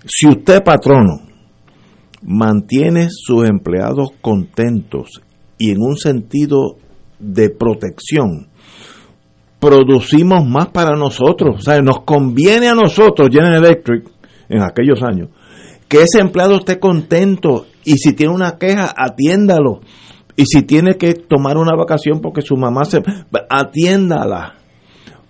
si 0.06 0.27
usted 0.27 0.64
patrono 0.64 1.19
mantiene 2.23 3.07
sus 3.10 3.48
empleados 3.48 4.11
contentos 4.22 5.22
y 5.57 5.72
en 5.72 5.81
un 5.81 5.98
sentido 5.98 6.77
de 7.19 7.49
protección, 7.49 8.48
producimos 9.64 10.45
más 10.45 10.68
para 10.68 10.98
nosotros. 10.98 11.56
O 11.57 11.61
sea, 11.61 11.80
nos 11.80 12.02
conviene 12.02 12.68
a 12.68 12.76
nosotros, 12.76 13.30
General 13.31 13.64
Electric, 13.64 14.03
en 14.49 14.61
aquellos 14.61 15.02
años, 15.02 15.30
que 15.88 16.02
ese 16.02 16.19
empleado 16.19 16.56
esté 16.56 16.80
contento 16.80 17.65
y 17.85 17.94
si 17.94 18.14
tiene 18.14 18.34
una 18.34 18.57
queja, 18.57 18.94
atiéndalo. 18.95 19.80
Y 20.35 20.48
si 20.48 20.64
tiene 20.64 20.98
que 20.98 21.14
tomar 21.14 21.57
una 21.57 21.77
vacación 21.77 22.19
porque 22.19 22.41
su 22.41 22.57
mamá 22.57 22.84
se... 22.84 23.02
atiéndala. 23.49 24.56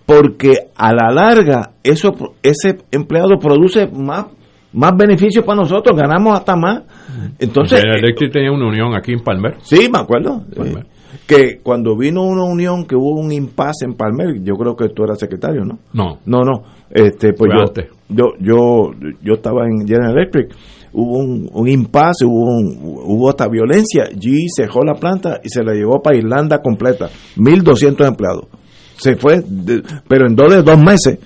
Porque 0.04 0.52
a 0.74 0.92
la 0.92 1.14
larga 1.14 1.72
eso, 1.84 2.12
ese 2.42 2.78
empleado 2.90 3.38
produce 3.40 3.86
más 3.86 4.26
más 4.72 4.90
beneficios 4.96 5.44
para 5.44 5.60
nosotros, 5.60 5.96
ganamos 5.96 6.36
hasta 6.36 6.56
más. 6.56 6.82
Entonces, 7.38 7.78
General 7.78 8.00
Electric 8.02 8.32
tenía 8.32 8.50
una 8.50 8.66
unión 8.66 8.92
aquí 8.96 9.12
en 9.12 9.20
Palmer. 9.20 9.58
Sí, 9.62 9.88
me 9.88 10.00
acuerdo. 10.00 10.42
Eh, 10.56 10.82
que 11.26 11.58
cuando 11.62 11.96
vino 11.96 12.22
una 12.22 12.44
unión, 12.44 12.84
que 12.84 12.94
hubo 12.96 13.18
un 13.20 13.32
impasse 13.32 13.84
en 13.86 13.94
Palmer, 13.94 14.42
yo 14.42 14.54
creo 14.54 14.76
que 14.76 14.88
tú 14.90 15.04
eras 15.04 15.18
secretario, 15.18 15.64
¿no? 15.64 15.78
No. 15.92 16.18
No, 16.26 16.42
no. 16.44 16.62
Este, 16.90 17.32
pues 17.32 17.50
yo, 17.54 17.60
antes. 17.66 17.86
yo, 18.08 18.24
yo, 18.40 18.90
yo 19.22 19.34
estaba 19.34 19.66
en 19.66 19.86
General 19.86 20.12
Electric. 20.16 20.54
Hubo 20.92 21.18
un, 21.18 21.50
un 21.52 21.68
impasse, 21.68 22.24
hubo, 22.24 22.44
un- 22.56 22.78
hubo 23.04 23.28
hasta 23.28 23.48
violencia. 23.48 24.04
G 24.10 24.46
cerró 24.54 24.82
la 24.84 24.94
planta 24.94 25.40
y 25.42 25.48
se 25.48 25.64
la 25.64 25.72
llevó 25.72 26.00
para 26.00 26.16
Irlanda 26.16 26.60
completa. 26.62 27.08
1.200 27.36 28.06
empleados. 28.06 28.44
Se 28.96 29.16
fue, 29.16 29.40
de- 29.44 29.82
pero 30.06 30.26
en 30.28 30.36
dos 30.36 30.78
meses. 30.78 31.18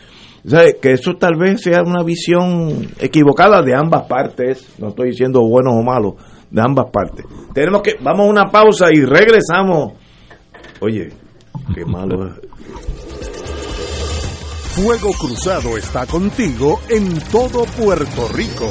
O 0.46 0.48
sea, 0.50 0.62
que 0.80 0.92
eso 0.92 1.16
tal 1.16 1.36
vez 1.36 1.60
sea 1.60 1.82
una 1.82 2.02
visión 2.02 2.86
equivocada 3.00 3.60
de 3.62 3.74
ambas 3.74 4.04
partes. 4.06 4.66
No 4.78 4.88
estoy 4.88 5.08
diciendo 5.10 5.42
buenos 5.46 5.74
o 5.74 5.82
malos, 5.82 6.14
de 6.50 6.62
ambas 6.62 6.86
partes. 6.90 7.24
Tenemos 7.52 7.82
que, 7.82 7.96
vamos 8.00 8.26
a 8.26 8.30
una 8.30 8.44
pausa 8.50 8.86
y 8.92 9.04
regresamos. 9.04 9.92
Oye, 10.80 11.12
qué 11.74 11.84
malo. 11.84 12.34
Fuego 14.74 15.10
Cruzado 15.18 15.76
está 15.76 16.06
contigo 16.06 16.80
en 16.88 17.18
todo 17.30 17.64
Puerto 17.64 18.28
Rico. 18.28 18.70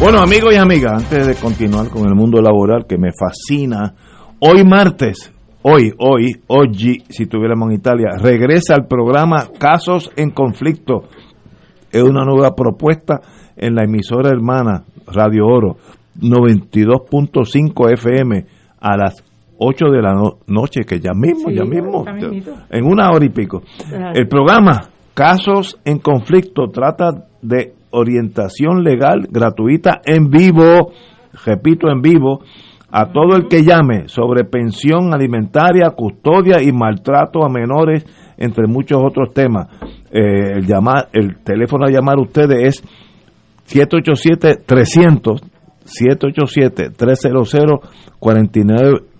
Bueno, 0.00 0.20
amigos 0.20 0.54
y 0.54 0.56
amigas, 0.56 1.04
antes 1.04 1.26
de 1.26 1.34
continuar 1.34 1.88
con 1.90 2.06
el 2.06 2.14
mundo 2.14 2.40
laboral 2.40 2.86
que 2.88 2.96
me 2.96 3.10
fascina, 3.12 3.94
hoy 4.40 4.64
martes, 4.64 5.30
hoy, 5.62 5.92
hoy, 5.98 6.32
oggi, 6.46 7.00
si 7.10 7.24
estuviéramos 7.24 7.68
en 7.68 7.74
Italia, 7.76 8.08
regresa 8.18 8.74
al 8.74 8.86
programa 8.86 9.48
Casos 9.58 10.10
en 10.16 10.30
Conflicto. 10.30 11.02
Es 11.92 12.02
una 12.02 12.24
nueva 12.24 12.54
propuesta 12.54 13.20
en 13.56 13.74
la 13.74 13.84
emisora 13.84 14.30
hermana 14.30 14.84
Radio 15.06 15.46
Oro, 15.46 15.76
92.5 16.18 17.92
FM, 17.92 18.46
a 18.80 18.96
las 18.96 19.22
8 19.58 19.86
de 19.90 20.00
la 20.02 20.14
no- 20.14 20.38
noche, 20.46 20.84
que 20.86 20.98
ya 20.98 21.12
mismo, 21.12 21.50
Sí, 21.50 21.56
ya 21.56 21.64
mismo, 21.64 22.04
en 22.70 22.86
una 22.86 23.10
hora 23.10 23.24
y 23.26 23.28
pico. 23.28 23.62
El 24.14 24.26
programa 24.28 24.88
Casos 25.12 25.78
en 25.84 25.98
Conflicto 25.98 26.68
trata 26.72 27.26
de 27.42 27.74
orientación 27.90 28.82
legal 28.82 29.28
gratuita 29.30 30.00
en 30.04 30.30
vivo, 30.30 30.92
repito, 31.44 31.88
en 31.90 32.00
vivo, 32.00 32.40
a 32.92 33.12
todo 33.12 33.36
el 33.36 33.46
que 33.48 33.62
llame 33.62 34.08
sobre 34.08 34.44
pensión 34.44 35.14
alimentaria, 35.14 35.90
custodia 35.90 36.62
y 36.62 36.72
maltrato 36.72 37.44
a 37.44 37.48
menores, 37.48 38.04
entre 38.36 38.66
muchos 38.66 39.00
otros 39.04 39.32
temas. 39.32 39.68
Eh, 40.10 40.58
el, 40.58 40.66
el 41.12 41.36
teléfono 41.44 41.86
a 41.86 41.90
llamar 41.90 42.18
a 42.18 42.22
ustedes 42.22 42.82
es 42.82 42.84
787-300. 43.76 45.40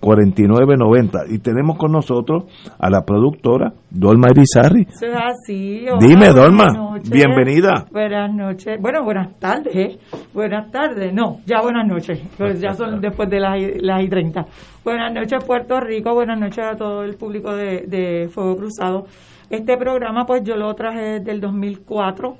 787-300-4990. 0.01 1.25
Y 1.29 1.39
tenemos 1.39 1.77
con 1.77 1.91
nosotros 1.91 2.43
a 2.79 2.89
la 2.89 3.01
productora 3.05 3.73
Dolma 3.89 4.27
Irizarry. 4.31 4.87
Eso 4.89 5.05
es 5.07 5.15
así. 5.15 5.85
Dime, 5.99 6.29
Dolma, 6.29 6.99
bienvenida. 7.09 7.85
Buenas 7.91 8.33
noches. 8.33 8.79
Bueno, 8.81 9.03
buenas 9.03 9.37
tardes. 9.39 9.75
¿eh? 9.75 9.97
Buenas 10.33 10.71
tardes. 10.71 11.13
No, 11.13 11.39
ya 11.45 11.61
buenas 11.61 11.87
noches. 11.87 12.19
Pues 12.37 12.59
ya 12.59 12.73
son 12.73 12.99
después 13.01 13.29
de 13.29 13.39
las, 13.39 13.59
y- 13.59 13.79
las 13.79 14.03
y 14.03 14.09
30. 14.09 14.45
Buenas 14.83 15.13
noches, 15.13 15.43
Puerto 15.45 15.79
Rico. 15.79 16.13
Buenas 16.13 16.39
noches 16.39 16.63
a 16.65 16.75
todo 16.75 17.03
el 17.03 17.15
público 17.15 17.53
de, 17.55 17.85
de 17.87 18.29
Fuego 18.29 18.57
Cruzado. 18.57 19.05
Este 19.49 19.75
programa, 19.77 20.25
pues 20.25 20.43
yo 20.43 20.55
lo 20.55 20.73
traje 20.75 21.19
desde 21.19 21.31
el 21.31 21.41
2004 21.41 22.35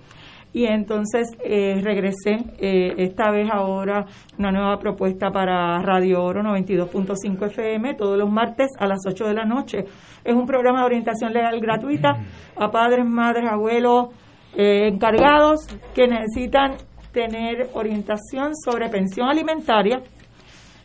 y 0.53 0.65
entonces 0.65 1.27
eh, 1.43 1.79
regresé 1.81 2.37
eh, 2.59 2.93
esta 2.97 3.31
vez 3.31 3.49
ahora 3.51 4.05
una 4.37 4.51
nueva 4.51 4.77
propuesta 4.79 5.31
para 5.31 5.81
Radio 5.81 6.23
Oro 6.23 6.41
92.5 6.41 7.45
FM 7.47 7.93
todos 7.95 8.17
los 8.17 8.29
martes 8.29 8.67
a 8.77 8.85
las 8.85 8.99
8 9.07 9.27
de 9.27 9.33
la 9.33 9.45
noche. 9.45 9.85
Es 10.23 10.35
un 10.35 10.45
programa 10.45 10.79
de 10.79 10.85
orientación 10.85 11.31
legal 11.31 11.59
gratuita 11.59 12.17
a 12.57 12.69
padres, 12.69 13.05
madres, 13.05 13.49
abuelos, 13.49 14.09
eh, 14.55 14.89
encargados 14.89 15.67
que 15.95 16.07
necesitan 16.07 16.75
tener 17.13 17.69
orientación 17.73 18.55
sobre 18.55 18.89
pensión 18.89 19.29
alimentaria, 19.29 20.01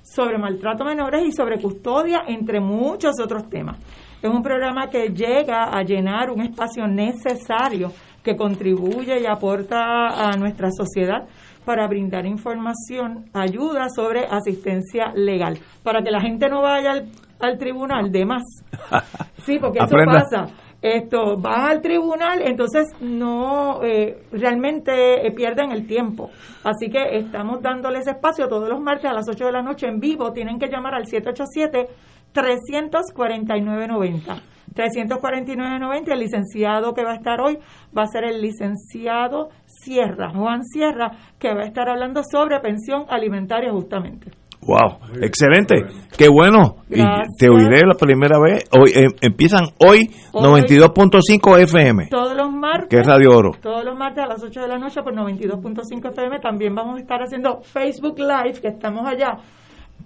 sobre 0.02 0.38
maltrato 0.38 0.84
menores 0.84 1.24
y 1.26 1.32
sobre 1.32 1.60
custodia, 1.60 2.22
entre 2.28 2.60
muchos 2.60 3.20
otros 3.20 3.48
temas. 3.48 3.78
Es 4.22 4.30
un 4.30 4.42
programa 4.42 4.88
que 4.88 5.08
llega 5.08 5.64
a 5.64 5.82
llenar 5.82 6.30
un 6.30 6.40
espacio 6.42 6.86
necesario 6.86 7.92
que 8.22 8.34
contribuye 8.34 9.20
y 9.20 9.26
aporta 9.26 10.28
a 10.28 10.36
nuestra 10.36 10.68
sociedad 10.70 11.28
para 11.64 11.86
brindar 11.88 12.24
información, 12.26 13.26
ayuda 13.34 13.88
sobre 13.88 14.24
asistencia 14.24 15.12
legal, 15.14 15.58
para 15.82 16.00
que 16.02 16.10
la 16.10 16.20
gente 16.20 16.48
no 16.48 16.62
vaya 16.62 16.92
al, 16.92 17.08
al 17.40 17.58
tribunal 17.58 18.10
de 18.10 18.24
más. 18.24 18.42
Sí, 19.46 19.60
porque 19.60 19.78
eso 19.78 19.96
pasa. 20.04 20.46
esto 20.82 21.40
va 21.40 21.68
al 21.68 21.80
tribunal, 21.80 22.42
entonces 22.42 22.84
no 23.00 23.80
eh, 23.84 24.24
realmente 24.32 25.24
eh, 25.24 25.30
pierden 25.30 25.70
el 25.70 25.86
tiempo. 25.86 26.30
Así 26.64 26.90
que 26.90 27.16
estamos 27.18 27.62
dándoles 27.62 28.08
espacio 28.08 28.48
todos 28.48 28.68
los 28.68 28.80
martes 28.80 29.08
a 29.08 29.14
las 29.14 29.28
8 29.28 29.44
de 29.44 29.52
la 29.52 29.62
noche 29.62 29.86
en 29.86 30.00
vivo. 30.00 30.32
Tienen 30.32 30.58
que 30.58 30.66
llamar 30.66 30.94
al 30.94 31.06
787 31.06 31.86
349.90. 32.34 34.42
349.90, 34.76 36.12
el 36.12 36.20
licenciado 36.20 36.92
que 36.92 37.02
va 37.02 37.12
a 37.12 37.16
estar 37.16 37.40
hoy 37.40 37.58
va 37.96 38.02
a 38.02 38.06
ser 38.06 38.24
el 38.24 38.42
licenciado 38.42 39.48
Sierra, 39.64 40.30
Juan 40.30 40.62
Sierra, 40.64 41.12
que 41.38 41.54
va 41.54 41.62
a 41.62 41.66
estar 41.66 41.88
hablando 41.88 42.22
sobre 42.22 42.60
pensión 42.60 43.06
alimentaria 43.08 43.72
justamente. 43.72 44.30
Wow, 44.66 44.98
excelente, 45.22 45.76
qué 46.18 46.28
bueno. 46.28 46.78
Y 46.90 47.00
te 47.38 47.48
oiré 47.48 47.86
la 47.86 47.94
primera 47.94 48.36
vez. 48.40 48.64
Hoy 48.76 48.90
em, 48.96 49.10
empiezan 49.20 49.66
hoy, 49.78 50.10
92.5 50.32 51.60
FM. 51.60 52.08
Todos 52.10 52.36
los 52.36 52.50
martes. 52.50 52.88
Que 52.88 52.96
es 52.96 53.06
Radio 53.06 53.30
Oro. 53.30 53.52
Todos 53.62 53.84
los 53.84 53.96
martes 53.96 54.24
a 54.24 54.26
las 54.26 54.42
8 54.42 54.62
de 54.62 54.68
la 54.68 54.78
noche 54.78 55.02
por 55.02 55.14
92.5 55.14 56.10
FM. 56.10 56.40
También 56.40 56.74
vamos 56.74 56.96
a 56.96 57.00
estar 57.00 57.22
haciendo 57.22 57.60
Facebook 57.62 58.18
Live, 58.18 58.60
que 58.60 58.68
estamos 58.68 59.06
allá 59.06 59.38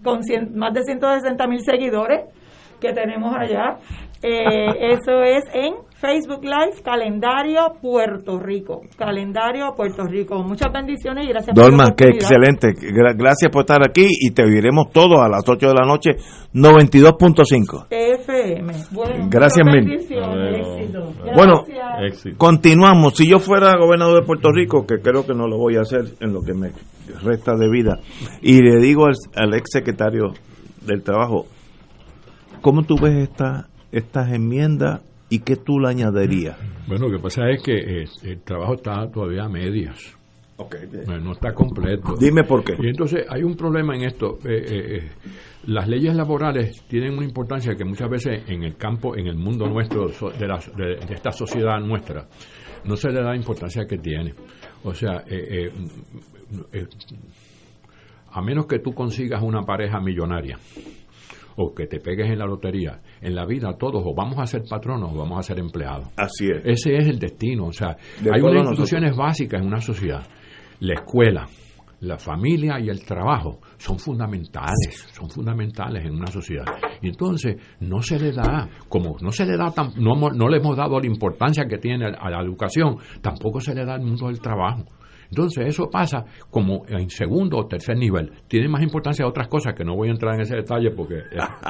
con 0.03 0.21
más 0.55 0.75
de 0.75 0.83
160 0.83 1.47
mil 1.47 1.61
seguidores 1.61 2.25
que 2.81 2.93
tenemos 2.93 3.35
allá. 3.37 3.79
Eh, 4.23 4.93
eso 4.93 5.23
es 5.23 5.45
en 5.53 5.75
Facebook 6.01 6.43
Live, 6.43 6.81
Calendario 6.83 7.75
Puerto 7.81 8.39
Rico. 8.39 8.81
Calendario 8.97 9.75
Puerto 9.77 10.05
Rico. 10.05 10.43
Muchas 10.43 10.73
bendiciones 10.73 11.27
y 11.27 11.29
gracias 11.29 11.55
Dolma, 11.55 11.85
por 11.85 11.97
qué 11.97 12.05
excelente. 12.09 12.73
Gracias 13.17 13.53
por 13.53 13.61
estar 13.61 13.83
aquí 13.87 14.07
y 14.09 14.31
te 14.31 14.43
oiremos 14.43 14.91
todos 14.93 15.21
a 15.21 15.29
las 15.29 15.47
8 15.47 15.69
de 15.69 15.75
la 15.75 15.85
noche, 15.85 16.11
92.5. 16.55 17.89
FM. 17.91 18.73
Bueno, 18.93 19.29
gracias 19.29 19.67
mil. 19.67 19.99
Bueno, 21.37 21.65
continuamos. 22.39 23.15
Si 23.15 23.29
yo 23.29 23.39
fuera 23.39 23.77
gobernador 23.79 24.21
de 24.21 24.27
Puerto 24.27 24.49
Rico, 24.51 24.87
que 24.87 25.03
creo 25.03 25.27
que 25.27 25.35
no 25.35 25.49
lo 25.49 25.59
voy 25.59 25.77
a 25.77 25.83
hacer 25.83 26.05
en 26.21 26.33
lo 26.33 26.41
que 26.41 26.55
me 26.55 26.71
resta 27.23 27.57
de 27.57 27.69
vida, 27.69 27.99
y 28.41 28.63
le 28.63 28.79
digo 28.81 29.05
al, 29.05 29.17
al 29.37 29.53
ex 29.53 29.69
secretario 29.71 30.33
del 30.81 31.03
Trabajo, 31.03 31.45
¿cómo 32.63 32.85
tú 32.85 32.97
ves 32.99 33.29
esta, 33.29 33.69
estas 33.93 34.33
enmiendas 34.33 35.03
¿Y 35.31 35.39
qué 35.39 35.57
tú 35.57 35.79
le 35.79 35.89
añadirías? 35.89 36.59
Bueno, 36.89 37.07
lo 37.07 37.17
que 37.17 37.23
pasa 37.23 37.49
es 37.49 37.63
que 37.63 37.77
eh, 37.77 38.05
el 38.25 38.43
trabajo 38.43 38.75
está 38.75 39.09
todavía 39.09 39.45
a 39.45 39.49
medias. 39.49 40.17
Okay. 40.57 40.89
No, 41.07 41.33
está 41.33 41.55
completo. 41.55 42.17
Dime 42.19 42.43
por 42.43 42.65
qué. 42.65 42.75
Y 42.79 42.89
entonces 42.89 43.25
hay 43.31 43.43
un 43.45 43.55
problema 43.55 43.97
en 43.97 44.03
esto. 44.03 44.39
Eh, 44.45 44.65
eh, 44.69 45.09
las 45.67 45.89
leyes 45.89 46.15
laborales 46.15 46.83
tienen 46.87 47.15
una 47.15 47.25
importancia 47.25 47.77
que 47.77 47.85
muchas 47.85 48.11
veces 48.11 48.43
en 48.49 48.65
el 48.65 48.77
campo, 48.77 49.17
en 49.17 49.29
el 49.29 49.37
mundo 49.37 49.67
nuestro, 49.69 50.09
de, 50.09 50.47
la, 50.47 50.59
de, 50.77 51.15
esta 51.15 51.31
sociedad 51.31 51.79
nuestra, 51.81 52.27
no 52.85 52.97
se 52.97 53.09
le 53.09 53.23
da 53.23 53.31
la 53.31 53.37
importancia 53.37 53.87
que 53.87 53.99
tiene. 53.99 54.35
O 54.83 54.93
sea, 54.93 55.25
a 58.33 58.43
menos 58.43 58.67
que 58.67 58.81
tú 58.81 58.93
consigas 58.93 59.43
una 59.43 59.63
pareja 59.63 59.99
millonaria, 60.01 60.59
o 61.61 61.75
que 61.75 61.87
te 61.87 62.01
pegues 62.01 62.31
en 62.31 62.39
la 62.39 62.47
lotería, 62.47 63.01
en 63.21 63.35
la 63.35 63.45
vida 63.45 63.77
todos 63.79 64.03
o 64.05 64.15
vamos 64.15 64.39
a 64.39 64.47
ser 64.47 64.63
patronos 64.69 65.13
o 65.13 65.19
vamos 65.19 65.39
a 65.39 65.43
ser 65.43 65.59
empleados. 65.59 66.09
Así 66.17 66.47
es. 66.47 66.63
Ese 66.65 66.97
es 66.97 67.07
el 67.07 67.19
destino. 67.19 67.67
O 67.67 67.73
sea, 67.73 67.97
hay 68.21 68.41
unas 68.41 68.69
instituciones 68.69 69.15
básicas 69.15 69.61
en 69.61 69.67
una 69.67 69.81
sociedad. 69.81 70.27
La 70.81 70.95
escuela, 70.95 71.47
la 72.01 72.19
familia 72.19 72.81
y 72.81 72.89
el 72.89 73.05
trabajo 73.05 73.61
son 73.77 73.99
fundamentales, 73.99 75.07
son 75.13 75.29
fundamentales 75.29 76.07
en 76.07 76.15
una 76.15 76.29
sociedad. 76.29 76.65
Y 77.03 77.09
entonces 77.09 77.57
no 77.81 78.01
se 78.01 78.19
le 78.19 78.33
da, 78.33 78.69
como 78.89 79.17
no 79.21 79.31
se 79.31 79.45
le 79.45 79.57
da, 79.57 79.71
tan, 79.71 79.93
no, 79.97 80.15
no 80.31 80.49
le 80.49 80.57
hemos 80.57 80.77
dado 80.77 80.99
la 80.99 81.07
importancia 81.07 81.67
que 81.67 81.77
tiene 81.77 82.07
a 82.07 82.31
la 82.31 82.43
educación, 82.43 82.97
tampoco 83.21 83.61
se 83.61 83.75
le 83.75 83.85
da 83.85 83.95
al 83.95 84.03
mundo 84.03 84.29
del 84.29 84.41
trabajo. 84.41 84.85
Entonces 85.31 85.67
eso 85.67 85.89
pasa 85.91 86.25
como 86.51 86.85
en 86.89 87.09
segundo 87.09 87.59
o 87.59 87.67
tercer 87.67 87.97
nivel. 87.97 88.33
Tiene 88.49 88.69
más 88.69 88.83
importancia 88.83 89.27
otras 89.27 89.49
cosas 89.49 89.75
que 89.75 89.85
no 89.85 89.95
voy 89.95 90.09
a 90.09 90.13
entrar 90.13 90.35
en 90.35 90.43
ese 90.43 90.57
detalle 90.57 90.91
porque 90.91 91.23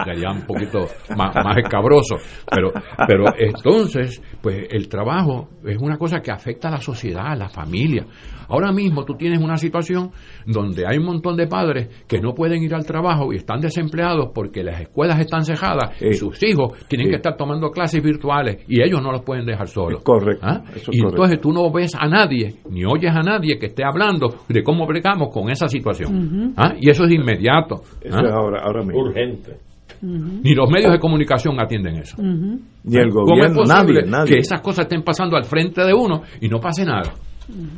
sería 0.04 0.30
un 0.30 0.46
poquito 0.46 0.86
más, 1.16 1.34
más 1.34 1.58
escabroso. 1.58 2.16
Pero, 2.50 2.72
pero 3.06 3.24
entonces, 3.38 4.22
pues 4.40 4.66
el 4.70 4.88
trabajo 4.88 5.48
es 5.64 5.76
una 5.78 5.96
cosa 5.98 6.20
que 6.20 6.30
afecta 6.30 6.68
a 6.68 6.72
la 6.72 6.80
sociedad, 6.80 7.26
a 7.26 7.36
la 7.36 7.48
familia. 7.48 8.06
Ahora 8.48 8.72
mismo 8.72 9.04
tú 9.04 9.14
tienes 9.14 9.40
una 9.40 9.56
situación 9.56 10.10
donde 10.44 10.84
hay 10.84 10.98
un 10.98 11.04
montón 11.04 11.36
de 11.36 11.46
padres 11.46 12.04
que 12.08 12.20
no 12.20 12.34
pueden 12.34 12.62
ir 12.62 12.74
al 12.74 12.84
trabajo 12.84 13.32
y 13.32 13.36
están 13.36 13.60
desempleados 13.60 14.30
porque 14.34 14.64
las 14.64 14.80
escuelas 14.80 15.20
están 15.20 15.44
cejadas 15.44 16.00
y 16.02 16.14
sus 16.14 16.42
hijos 16.42 16.72
tienen 16.88 17.10
que 17.10 17.16
estar 17.16 17.36
tomando 17.36 17.70
clases 17.70 18.02
virtuales 18.02 18.64
y 18.66 18.82
ellos 18.82 19.00
no 19.02 19.12
los 19.12 19.22
pueden 19.22 19.46
dejar 19.46 19.68
solos. 19.68 20.02
correcto. 20.02 20.44
¿Ah? 20.44 20.64
y 20.90 21.00
entonces 21.00 21.40
tú 21.40 21.52
no 21.52 21.70
ves 21.70 21.92
a 21.96 22.08
nadie, 22.08 22.54
ni 22.68 22.84
oyes 22.84 23.14
a 23.14 23.20
nadie 23.20 23.49
que 23.58 23.66
esté 23.66 23.82
hablando 23.84 24.42
de 24.48 24.62
cómo 24.62 24.86
bregamos 24.86 25.28
con 25.32 25.50
esa 25.50 25.68
situación. 25.68 26.54
¿Ah? 26.56 26.74
Y 26.80 26.90
eso 26.90 27.04
es 27.04 27.12
inmediato. 27.12 27.82
Eso 28.00 28.16
¿Ah? 28.16 28.22
es 28.24 28.32
ahora, 28.32 28.62
ahora 28.62 28.82
mismo. 28.82 29.02
Urgente. 29.02 29.56
Ni 30.02 30.54
los 30.54 30.70
medios 30.70 30.92
de 30.92 30.98
comunicación 30.98 31.60
atienden 31.60 31.96
eso. 31.96 32.16
Ni 32.22 32.96
el 32.96 33.10
gobierno, 33.10 33.64
nadie, 33.64 34.02
nadie. 34.06 34.34
Que 34.34 34.38
esas 34.38 34.60
cosas 34.60 34.84
estén 34.84 35.02
pasando 35.02 35.36
al 35.36 35.44
frente 35.44 35.84
de 35.84 35.92
uno 35.92 36.22
y 36.40 36.48
no 36.48 36.58
pase 36.58 36.84
nada. 36.84 37.12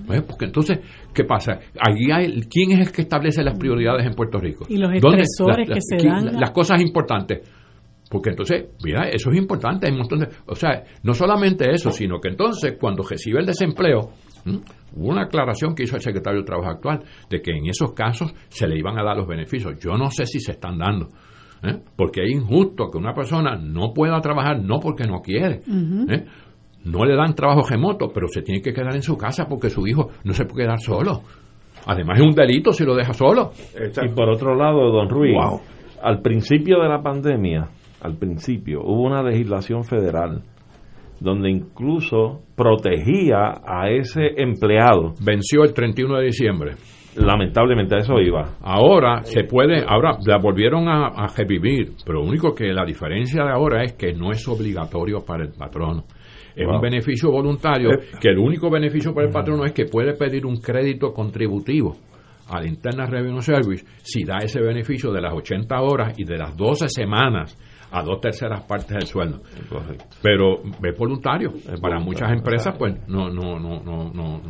Pues, 0.07 0.23
porque 0.23 0.45
entonces, 0.45 0.79
¿qué 1.15 1.25
pasa? 1.25 1.59
Allí 1.81 2.11
hay, 2.13 2.43
¿Quién 2.43 2.73
es 2.73 2.87
el 2.87 2.93
que 2.93 3.03
establece 3.03 3.43
las 3.43 3.59
prioridades 3.59 4.07
en 4.07 4.15
Puerto 4.15 4.39
Rico? 4.39 4.67
Y 4.69 4.77
los 4.77 4.93
estresores 4.93 5.69
que 5.69 5.81
se 5.81 6.07
dan. 6.07 6.39
Las 6.39 6.51
cosas 6.51 6.81
importantes. 6.81 7.41
Porque 8.11 8.31
entonces, 8.31 8.67
mira, 8.85 9.09
eso 9.09 9.31
es 9.31 9.39
importante. 9.39 9.87
Hay 9.87 9.93
un 9.93 10.01
montón 10.01 10.21
de, 10.21 10.29
o 10.47 10.55
sea, 10.55 10.85
no 11.03 11.15
solamente 11.15 11.71
eso, 11.73 11.91
sino 11.91 12.21
que 12.21 12.29
entonces, 12.29 12.77
cuando 12.79 13.03
recibe 13.03 13.41
el 13.41 13.47
desempleo, 13.47 14.11
hubo 14.45 15.09
una 15.09 15.23
aclaración 15.23 15.75
que 15.75 15.85
hizo 15.85 15.97
el 15.97 16.03
secretario 16.03 16.41
de 16.41 16.47
Trabajo 16.47 16.71
actual 16.71 17.03
de 17.29 17.41
que 17.41 17.53
en 17.53 17.67
esos 17.67 17.93
casos 17.93 18.35
se 18.49 18.67
le 18.67 18.79
iban 18.79 18.99
a 18.99 19.05
dar 19.05 19.17
los 19.17 19.27
beneficios. 19.27 19.79
Yo 19.79 19.97
no 19.97 20.11
sé 20.11 20.27
si 20.27 20.41
se 20.41 20.53
están 20.53 20.79
dando. 20.79 21.09
¿eh? 21.63 21.79
Porque 21.97 22.23
es 22.25 22.31
injusto 22.31 22.91
que 22.91 22.99
una 22.99 23.15
persona 23.15 23.57
no 23.57 23.93
pueda 23.93 24.21
trabajar 24.21 24.61
no 24.61 24.81
porque 24.81 25.05
no 25.05 25.21
quiere, 25.21 25.61
¿eh? 26.09 26.25
no 26.85 27.05
le 27.05 27.17
dan 27.17 27.35
trabajo 27.35 27.63
remoto, 27.69 28.11
pero 28.13 28.27
se 28.29 28.43
tiene 28.43 28.61
que 28.61 28.73
quedar 28.73 28.95
en 28.95 29.03
su 29.03 29.17
casa 29.17 29.47
porque 29.49 29.71
su 29.71 29.87
hijo 29.87 30.11
no 30.25 30.33
se 30.33 30.45
puede 30.45 30.65
quedar 30.65 30.81
solo. 30.81 31.23
Además 31.87 32.19
es 32.19 32.25
un 32.25 32.35
delito 32.35 32.73
si 32.73 32.85
lo 32.85 32.95
deja 32.95 33.13
solo. 33.13 33.53
Y 33.75 34.09
por 34.11 34.29
otro 34.29 34.55
lado, 34.55 34.91
don 34.91 35.09
Ruiz, 35.09 35.37
al 36.03 36.21
principio 36.21 36.81
de 36.81 36.89
la 36.89 37.03
pandemia, 37.03 37.69
al 38.01 38.17
principio, 38.17 38.81
hubo 38.83 39.03
una 39.03 39.23
legislación 39.23 39.85
federal 39.85 40.43
donde 41.23 41.51
incluso 41.51 42.43
protegía 42.57 43.53
a 43.65 43.89
ese 43.89 44.33
empleado. 44.37 45.15
Venció 45.25 45.63
el 45.65 45.73
31 45.73 46.19
de 46.19 46.25
diciembre. 46.25 46.73
Lamentablemente 47.17 47.95
a 47.95 47.99
eso 47.99 48.19
iba. 48.21 48.57
Ahora 48.63 49.23
se 49.23 49.45
puede, 49.45 49.85
ahora 49.87 50.17
la 50.27 50.39
volvieron 50.39 50.89
a, 50.89 51.09
a 51.09 51.27
revivir, 51.37 51.93
pero 52.05 52.21
lo 52.21 52.25
único 52.25 52.55
que 52.55 52.73
la 52.73 52.85
diferencia 52.85 53.45
de 53.45 53.51
ahora 53.51 53.83
es 53.83 53.93
que 53.93 54.13
no 54.15 54.31
es 54.33 54.47
obligatorio 54.49 55.21
para 55.25 55.45
el 55.45 55.53
patrono. 55.53 56.05
Es 56.57 56.67
un 56.67 56.81
beneficio 56.81 57.31
voluntario, 57.31 57.93
eh. 57.93 57.99
que 58.21 58.29
el 58.29 58.39
único 58.39 58.71
beneficio 58.71 59.15
para 59.15 59.27
el 59.27 59.33
patrono 59.33 59.65
es 59.65 59.73
que 59.73 59.87
puede 59.87 60.15
pedir 60.15 60.45
un 60.45 60.57
crédito 60.57 61.13
contributivo 61.13 61.97
a 62.49 62.61
la 62.61 62.67
Interna 62.67 63.07
Revenue 63.07 63.41
Service 63.41 63.85
si 64.03 64.25
da 64.25 64.39
ese 64.39 64.61
beneficio 64.61 65.11
de 65.13 65.21
las 65.21 65.33
80 65.33 65.81
horas 65.81 66.19
y 66.19 66.25
de 66.25 66.37
las 66.37 66.57
12 66.57 66.89
semanas 66.89 67.57
a 67.93 68.03
dos 68.03 68.21
terceras 68.21 68.65
partes 68.65 68.97
del 68.97 69.07
sueldo. 69.07 69.41
Pero 70.23 70.63
es 70.63 70.99
voluntario. 70.99 71.53
para 71.81 72.01
muchas 72.01 72.33
empresas, 72.33 72.75
pues 72.79 73.07
no, 73.09 73.29
no, 73.29 73.59
no, 73.59 73.81
no, 73.83 74.11
no, 74.13 74.41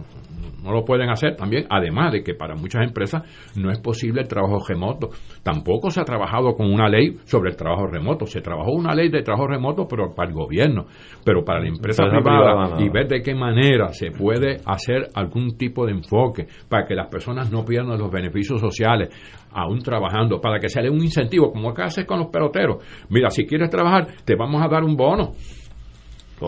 no 0.63 0.73
lo 0.73 0.85
pueden 0.85 1.11
hacer 1.11 1.35
también, 1.37 1.67
además 1.69 2.13
de 2.13 2.23
que 2.23 2.35
para 2.35 2.55
muchas 2.55 2.85
empresas 2.85 3.23
no 3.57 3.71
es 3.71 3.79
posible 3.81 4.23
el 4.23 4.29
trabajo 4.29 4.59
remoto. 4.67 5.11
Tampoco 5.43 5.91
se 5.91 6.01
ha 6.01 6.05
trabajado 6.05 6.55
con 6.55 6.73
una 6.73 6.89
ley 6.89 7.17
sobre 7.25 7.51
el 7.51 7.57
trabajo 7.57 7.87
remoto. 7.87 8.27
Se 8.27 8.41
trabajó 8.41 8.73
una 8.73 8.95
ley 8.95 9.09
de 9.09 9.23
trabajo 9.23 9.49
remoto, 9.49 9.87
pero 9.89 10.15
para 10.15 10.29
el 10.29 10.35
gobierno, 10.35 10.87
pero 11.25 11.45
para 11.45 11.61
la 11.61 11.69
empresa 11.69 12.05
privada, 12.05 12.81
y 12.81 12.89
ver 12.89 13.09
de 13.09 13.23
qué 13.23 13.35
manera 13.35 13.89
se 13.89 14.11
puede 14.11 14.59
hacer 14.65 15.09
algún 15.15 15.57
tipo 15.57 15.85
de 15.85 15.93
enfoque 15.93 16.47
para 16.69 16.87
que 16.87 16.95
las 16.95 17.09
personas 17.09 17.51
no 17.51 17.65
pierdan 17.65 17.99
los 17.99 18.11
beneficios 18.11 18.61
sociales 18.61 19.11
aún 19.55 19.81
trabajando, 19.81 20.41
para 20.41 20.59
que 20.59 20.69
se 20.69 20.83
le 20.83 20.91
un 20.91 21.03
incentivo, 21.03 21.53
como 21.53 21.71
acá 21.71 21.85
hace 21.85 22.07
con 22.07 22.19
los 22.19 22.29
peloteros. 22.29 22.85
Mira, 23.09 23.31
si 23.31 23.45
quieres 23.45 23.71
trabajar, 23.71 24.07
te 24.25 24.35
vamos 24.35 24.63
a 24.63 24.69
dar 24.69 24.85
un 24.85 24.97
bono 24.97 25.33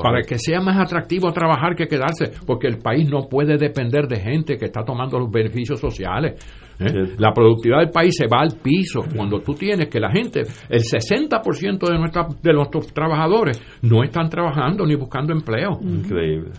para 0.02 0.22
que 0.22 0.38
sea 0.38 0.60
más 0.60 0.78
atractivo 0.78 1.32
trabajar 1.32 1.74
que 1.74 1.86
quedarse, 1.86 2.32
porque 2.46 2.66
el 2.66 2.78
país 2.78 3.08
no 3.08 3.28
puede 3.28 3.56
depender 3.56 4.06
de 4.06 4.20
gente 4.20 4.56
que 4.56 4.66
está 4.66 4.84
tomando 4.84 5.18
los 5.18 5.30
beneficios 5.30 5.80
sociales. 5.80 6.44
¿eh? 6.80 7.14
La 7.18 7.32
productividad 7.32 7.78
del 7.78 7.90
país 7.90 8.14
se 8.16 8.26
va 8.26 8.40
al 8.40 8.58
piso 8.60 9.02
cuando 9.14 9.40
tú 9.40 9.54
tienes 9.54 9.88
que 9.88 10.00
la 10.00 10.10
gente, 10.10 10.40
el 10.68 10.80
60% 10.80 11.90
de, 11.90 11.98
nuestra, 11.98 12.26
de 12.42 12.52
nuestros 12.52 12.92
trabajadores 12.92 13.60
no 13.82 14.02
están 14.02 14.28
trabajando 14.28 14.84
ni 14.86 14.96
buscando 14.96 15.32
empleo. 15.32 15.78
Increíble. 15.82 16.52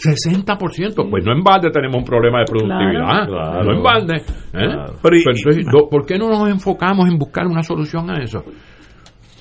60%, 0.00 1.10
pues 1.10 1.24
no 1.24 1.32
en 1.32 1.42
balde 1.42 1.70
tenemos 1.70 1.98
un 1.98 2.04
problema 2.04 2.40
de 2.40 2.44
productividad, 2.46 3.28
no 3.28 3.72
en 3.72 3.82
balde. 3.82 4.16
¿eh? 4.16 4.76
Pero, 5.02 5.88
¿Por 5.90 6.06
qué 6.06 6.18
no 6.18 6.28
nos 6.28 6.48
enfocamos 6.48 7.08
en 7.08 7.18
buscar 7.18 7.46
una 7.46 7.62
solución 7.62 8.10
a 8.10 8.22
eso? 8.22 8.44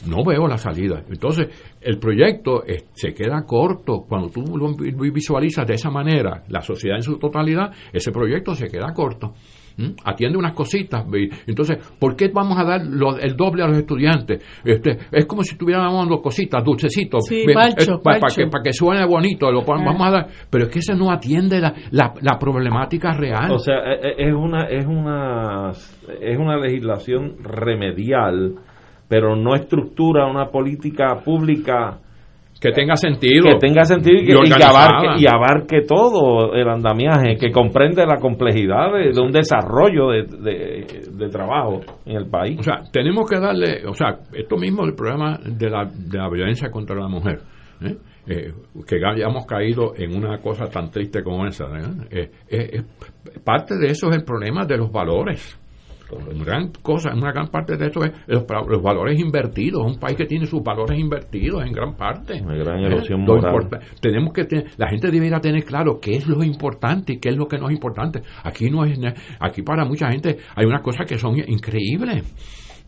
no 0.07 0.23
veo 0.23 0.47
la 0.47 0.57
salida. 0.57 1.03
Entonces, 1.09 1.49
el 1.81 1.99
proyecto 1.99 2.65
eh, 2.65 2.85
se 2.93 3.13
queda 3.13 3.43
corto. 3.45 4.05
Cuando 4.07 4.29
tú 4.29 4.41
lo 4.57 4.73
visualizas 5.11 5.67
de 5.67 5.73
esa 5.73 5.89
manera, 5.89 6.43
la 6.47 6.61
sociedad 6.61 6.97
en 6.97 7.03
su 7.03 7.17
totalidad, 7.17 7.71
ese 7.91 8.11
proyecto 8.11 8.55
se 8.55 8.69
queda 8.69 8.93
corto. 8.93 9.33
¿Mm? 9.79 9.95
Atiende 10.03 10.37
unas 10.37 10.53
cositas. 10.53 11.05
Entonces, 11.47 11.77
¿por 11.97 12.13
qué 12.17 12.29
vamos 12.33 12.59
a 12.59 12.65
dar 12.65 12.81
el 12.81 13.37
doble 13.37 13.63
a 13.63 13.67
los 13.67 13.77
estudiantes? 13.77 14.43
Este, 14.65 14.97
es 15.09 15.25
como 15.25 15.41
si 15.41 15.53
estuviéramos 15.53 15.93
dando 15.93 16.21
cositas, 16.21 16.61
dulcecitos, 16.65 17.29
para, 17.53 17.73
que, 17.73 18.47
para 18.47 18.63
que 18.63 18.73
suene 18.73 19.05
bonito. 19.05 19.49
Lo, 19.49 19.63
vamos 19.63 20.01
a 20.05 20.11
dar, 20.11 20.27
pero 20.49 20.65
es 20.65 20.69
que 20.69 20.79
eso 20.79 20.95
no 20.95 21.09
atiende 21.09 21.61
la, 21.61 21.73
la, 21.91 22.37
problemática 22.37 23.13
real. 23.13 23.51
O 23.51 23.59
sea, 23.59 23.77
e, 23.85 24.15
e, 24.17 24.27
es 24.27 24.33
una, 24.33 24.65
es 24.65 24.85
una, 24.85 25.71
es 26.19 26.37
una 26.37 26.57
legislación 26.57 27.37
remedial, 27.41 28.55
pero 29.07 29.37
no 29.37 29.55
estructura 29.55 30.27
una 30.27 30.47
política 30.47 31.21
pública 31.23 31.99
que 32.59 32.71
tenga 32.71 32.95
sentido. 32.95 33.43
Que 33.43 33.57
tenga 33.57 33.83
sentido 33.85 34.19
y 34.19 34.25
que, 34.25 34.63
abarque, 34.63 35.21
y 35.21 35.27
abarque 35.27 35.81
todo 35.87 36.53
el 36.53 36.67
andamiaje, 36.67 37.37
que 37.37 37.51
comprende 37.51 38.05
la 38.05 38.17
complejidad 38.17 38.91
de, 38.93 39.19
un 39.21 39.31
desarrollo 39.31 40.09
de, 40.09 41.29
trabajo 41.31 41.81
en 42.05 42.17
el 42.17 42.29
país. 42.29 42.59
O 42.59 42.63
sea, 42.63 42.81
tenemos 42.91 43.29
que 43.29 43.39
darle, 43.39 43.85
o 43.87 43.93
sea, 43.93 44.19
esto 44.33 44.57
mismo 44.57 44.83
el 44.83 44.93
problema 44.93 45.39
de 45.43 45.69
la, 45.69 45.85
de 45.85 46.17
la 46.17 46.29
violencia 46.29 46.69
contra 46.69 46.95
la 46.95 47.07
mujer. 47.07 47.39
¿eh? 47.81 47.95
Eh, 48.27 48.53
que 48.85 48.99
hayamos 49.03 49.45
caído 49.45 49.93
en 49.95 50.15
una 50.15 50.39
cosa 50.39 50.65
tan 50.65 50.91
triste 50.91 51.23
como 51.23 51.47
esa. 51.47 51.65
¿eh? 52.11 52.29
parte 53.43 53.75
de 53.77 53.87
eso 53.87 54.09
es 54.09 54.17
el 54.17 54.23
problema 54.23 54.65
de 54.65 54.77
los 54.77 54.91
valores. 54.91 55.57
Una 56.11 56.43
gran 56.43 56.71
cosa, 56.81 57.13
una 57.13 57.31
gran 57.31 57.47
parte 57.49 57.77
de 57.77 57.87
eso 57.87 58.03
es 58.03 58.11
los, 58.27 58.45
valores 58.81 59.19
invertidos. 59.19 59.85
Un 59.85 59.99
país 59.99 60.17
que 60.17 60.25
tiene 60.25 60.45
sus 60.45 60.63
valores 60.63 60.97
invertidos 60.97 61.63
en 61.65 61.71
gran 61.71 61.95
parte. 61.95 62.41
Una 62.41 62.55
gran 62.55 62.79
erosión 62.79 63.21
moral. 63.21 63.69
Tenemos 64.01 64.33
que 64.33 64.47
la 64.77 64.89
gente 64.89 65.11
debería 65.11 65.39
tener 65.39 65.63
claro 65.63 65.99
qué 66.01 66.15
es 66.15 66.27
lo 66.27 66.43
importante 66.43 67.13
y 67.13 67.19
qué 67.19 67.29
es 67.29 67.37
lo 67.37 67.47
que 67.47 67.57
no 67.57 67.69
es 67.69 67.75
importante. 67.75 68.21
Aquí 68.43 68.69
no 68.69 68.85
es, 68.85 68.99
aquí 69.39 69.61
para 69.61 69.85
mucha 69.85 70.09
gente 70.09 70.37
hay 70.55 70.65
unas 70.65 70.81
cosas 70.81 71.05
que 71.07 71.17
son 71.17 71.37
increíbles 71.37 72.25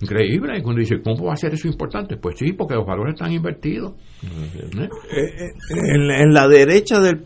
increíble. 0.01 0.57
Y 0.57 0.61
cuando 0.61 0.79
dice, 0.79 1.01
¿cómo 1.01 1.25
va 1.25 1.33
a 1.33 1.37
ser 1.37 1.53
eso 1.53 1.67
importante? 1.67 2.17
Pues 2.17 2.37
sí, 2.37 2.53
porque 2.53 2.75
los 2.75 2.85
valores 2.85 3.13
están 3.13 3.31
invertidos. 3.31 3.93
¿Eh? 4.23 4.81
Eh, 4.81 4.89
eh, 5.11 6.21
en, 6.23 6.33
la 6.33 6.47
derecha 6.47 6.99
del, 6.99 7.25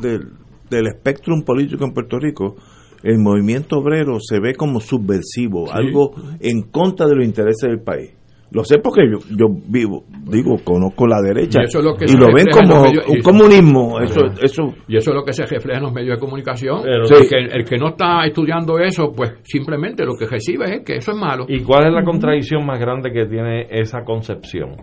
del, 0.00 0.32
del 0.68 0.86
espectro 0.88 1.34
político 1.44 1.84
en 1.84 1.92
Puerto 1.92 2.18
Rico, 2.18 2.56
el 3.02 3.18
movimiento 3.18 3.78
obrero 3.78 4.18
se 4.20 4.40
ve 4.40 4.54
como 4.54 4.80
subversivo, 4.80 5.72
algo 5.72 6.12
en 6.40 6.62
contra 6.62 7.06
de 7.06 7.16
los 7.16 7.24
intereses 7.24 7.68
del 7.70 7.80
país. 7.80 8.12
Lo 8.50 8.64
sé 8.64 8.78
porque 8.78 9.02
yo, 9.10 9.18
yo 9.36 9.46
vivo, 9.50 10.04
digo, 10.24 10.56
conozco 10.64 11.06
la 11.06 11.20
derecha 11.20 11.60
y, 11.60 12.16
lo 12.16 12.32
ven 12.32 12.46
como 12.50 12.82
un 12.82 13.20
comunismo. 13.22 14.00
Eso, 14.00 14.20
eso. 14.40 14.74
Y 14.88 14.96
eso 14.96 15.10
es 15.10 15.14
lo 15.14 15.22
que 15.22 15.34
se 15.34 15.44
refleja 15.44 15.78
en 15.78 15.84
los 15.84 15.92
medios 15.92 16.16
de 16.16 16.20
comunicación. 16.20 16.80
el, 16.88 17.28
que, 17.28 17.36
el, 17.36 17.64
que, 17.64 17.76
no 17.76 17.90
está 17.90 18.24
estudiando 18.24 18.78
eso, 18.78 19.12
pues 19.14 19.34
simplemente 19.42 20.02
lo 20.06 20.16
que 20.16 20.26
recibe 20.26 20.76
es 20.76 20.82
que 20.82 20.96
eso 20.96 21.12
es 21.12 21.18
malo. 21.18 21.44
¿Y 21.46 21.62
cuál 21.62 21.88
es 21.88 21.92
la 21.92 22.02
contradicción 22.02 22.64
más 22.64 22.80
grande 22.80 23.12
que 23.12 23.26
tiene 23.26 23.66
esa 23.68 24.02
concepción? 24.02 24.76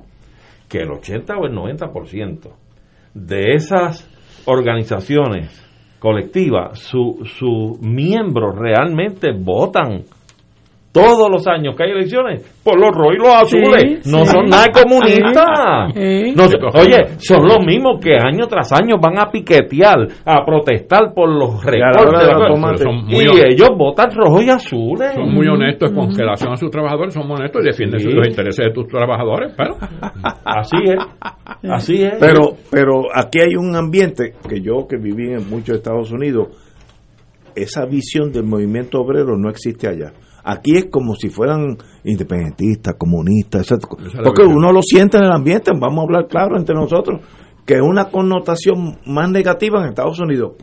Que 0.69 0.79
el 0.79 0.91
80 0.91 1.35
o 1.35 1.47
el 1.47 1.53
90% 1.53 2.51
de 3.15 3.53
esas 3.55 4.07
organizaciones 4.45 5.64
colectiva, 6.05 6.75
sus 6.75 7.31
su 7.31 7.79
miembros 7.81 8.55
realmente 8.55 9.31
votan 9.31 10.03
todos 10.95 11.29
los 11.29 11.45
años 11.45 11.75
que 11.75 11.83
hay 11.83 11.91
elecciones 11.91 12.41
por 12.63 12.79
los 12.79 12.95
rojos 12.95 13.15
y 13.15 13.17
los 13.17 13.35
azules. 13.35 14.07
no 14.07 14.25
son 14.25 14.45
nada 14.45 14.67
comunistas. 14.71 15.91
oye, 16.73 17.17
son 17.17 17.43
los 17.43 17.65
mismos 17.65 17.99
que 18.01 18.15
año 18.15 18.47
tras 18.47 18.71
año 18.71 18.95
van 18.97 19.19
a 19.19 19.29
piquetear, 19.29 20.07
a 20.23 20.45
protestar 20.45 21.13
por 21.13 21.27
los 21.27 21.61
recortes. 21.65 22.79
De 22.79 22.87
y 23.09 23.51
ellos 23.51 23.69
votan 23.77 24.09
rojo 24.15 24.41
y 24.41 24.49
azules. 24.49 25.13
Son 25.13 25.33
muy 25.33 25.47
honestos 25.47 25.91
con 25.91 26.15
relación 26.15 26.53
a 26.53 26.55
sus 26.55 26.71
trabajadores, 26.71 27.13
son 27.13 27.29
honestos 27.29 27.61
y 27.61 27.65
defienden 27.65 28.15
los 28.15 28.27
intereses 28.29 28.67
de 28.67 28.71
tus 28.71 28.87
trabajadores. 28.87 29.53
Pero 29.57 29.75
así 30.45 30.77
es. 30.85 31.69
Así 31.69 32.03
es. 32.03 32.13
Pero, 32.21 32.55
pero 32.71 33.03
aquí 33.13 33.41
hay 33.41 33.57
un 33.57 33.75
ambiente 33.75 34.35
que 34.47 34.61
yo 34.61 34.87
que 34.87 34.95
viví 34.95 35.33
en 35.33 35.49
muchos 35.49 35.75
Estados 35.75 36.09
Unidos, 36.11 36.47
esa 37.53 37.85
visión 37.85 38.31
del 38.31 38.43
movimiento 38.43 39.01
obrero 39.01 39.35
no 39.35 39.49
existe 39.49 39.89
allá 39.89 40.13
Aquí 40.47 40.77
es 40.77 40.85
como 40.91 41.15
si 41.15 41.29
fueran 41.29 41.75
independentistas, 42.03 42.93
comunistas, 42.99 43.67
porque 44.23 44.43
uno 44.43 44.71
lo 44.71 44.83
siente 44.83 45.17
en 45.17 45.23
el 45.23 45.31
ambiente, 45.31 45.71
vamos 45.73 45.97
a 45.97 46.03
hablar 46.03 46.27
claro 46.27 46.55
entre 46.55 46.75
nosotros, 46.75 47.19
que 47.65 47.73
es 47.73 47.81
una 47.81 48.09
connotación 48.09 48.99
más 49.07 49.31
negativa 49.31 49.81
en 49.81 49.89
Estados 49.89 50.19
Unidos. 50.19 50.53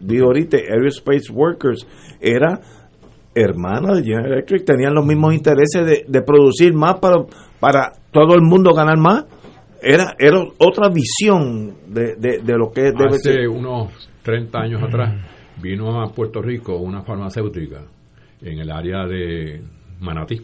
Digo 0.00 0.26
ahorita, 0.26 0.56
Aerospace 0.56 1.32
Workers 1.32 1.86
era 2.20 2.60
hermana 3.32 3.94
de 3.94 4.02
General 4.02 4.32
Electric, 4.32 4.64
tenían 4.64 4.94
los 4.94 5.06
mismos 5.06 5.32
intereses 5.32 5.86
de, 6.08 6.22
producir 6.22 6.74
más 6.74 6.98
para, 6.98 7.24
para 7.60 7.92
todo 8.10 8.34
el 8.34 8.42
mundo 8.42 8.72
ganar 8.74 8.98
más. 8.98 9.26
Era, 9.80 10.16
era 10.18 10.40
otra 10.58 10.88
visión 10.88 11.76
de, 11.86 12.16
de, 12.16 12.58
lo 12.58 12.72
que 12.72 12.82
debe 12.82 13.14
Hace 13.14 13.32
ser. 13.34 13.48
unos 13.48 14.10
30 14.24 14.58
años 14.58 14.82
atrás 14.82 15.14
vino 15.62 16.02
a 16.02 16.12
Puerto 16.12 16.42
Rico 16.42 16.76
una 16.76 17.02
farmacéutica 17.02 17.84
en 18.42 18.58
el 18.58 18.70
área 18.70 19.06
de 19.06 19.62
Manatí, 20.00 20.40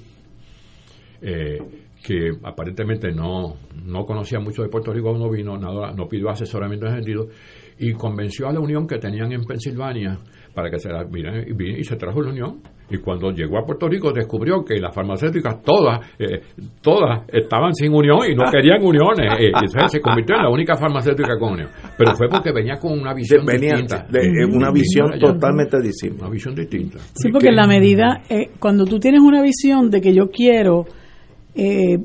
eh, 1.23 1.59
que 2.03 2.31
aparentemente 2.43 3.11
no, 3.11 3.57
no 3.85 4.05
conocía 4.05 4.39
mucho 4.39 4.63
de 4.63 4.69
Puerto 4.69 4.93
Rico, 4.93 5.17
no 5.17 5.31
vino, 5.31 5.57
nada, 5.57 5.93
no 5.93 6.07
pidió 6.09 6.31
asesoramiento 6.31 6.87
en 6.87 6.93
ese 6.93 7.03
sentido, 7.03 7.29
y 7.79 7.93
convenció 7.93 8.49
a 8.49 8.53
la 8.53 8.61
unión 8.61 8.87
que 8.87 8.99
tenían 8.99 9.33
en 9.33 9.45
Pensilvania 9.45 10.19
para 10.55 10.71
que 10.71 10.79
se 10.79 10.91
la 10.91 11.05
miren 11.05 11.47
y, 11.59 11.85
se 11.85 11.97
trajo 11.97 12.23
la 12.23 12.31
unión 12.31 12.63
y 12.89 12.99
cuando 12.99 13.31
llegó 13.31 13.59
a 13.59 13.65
Puerto 13.65 13.89
Rico 13.89 14.13
descubrió 14.13 14.65
que 14.65 14.79
las 14.79 14.95
farmacéuticas 14.95 15.63
todas 15.63 16.01
eh, 16.19 16.41
todas 16.81 17.25
estaban 17.33 17.75
sin 17.75 17.93
unión 17.93 18.21
y 18.31 18.35
no 18.35 18.45
querían 18.51 18.83
uniones. 18.83 19.33
Eh, 19.41 19.51
se 19.89 20.01
convirtió 20.01 20.37
en 20.37 20.43
la 20.43 20.51
única 20.51 20.77
farmacéutica 20.77 21.37
con 21.39 21.55
unión. 21.55 21.69
Pero 21.99 22.15
fue 22.15 22.29
porque 22.29 22.53
venía 22.53 22.77
con 22.79 22.99
una 22.99 23.13
visión 23.13 23.45
distinta. 23.45 24.07
de, 24.09 24.45
una 24.45 24.71
visión 24.71 25.19
totalmente 25.19 25.81
distinta. 25.81 26.23
Una 26.23 26.33
visión 26.33 26.55
distinta. 26.55 26.99
Sí 27.15 27.31
porque 27.33 27.49
en 27.49 27.57
la 27.57 27.67
medida 27.67 28.23
eh, 28.29 28.51
cuando 28.59 28.85
tú 28.85 29.01
tienes 29.01 29.21
una 29.21 29.43
visión 29.43 29.91
de 29.91 30.01
que 30.01 30.15
yo 30.15 30.31
quiero 30.31 30.85
eh, 31.55 31.99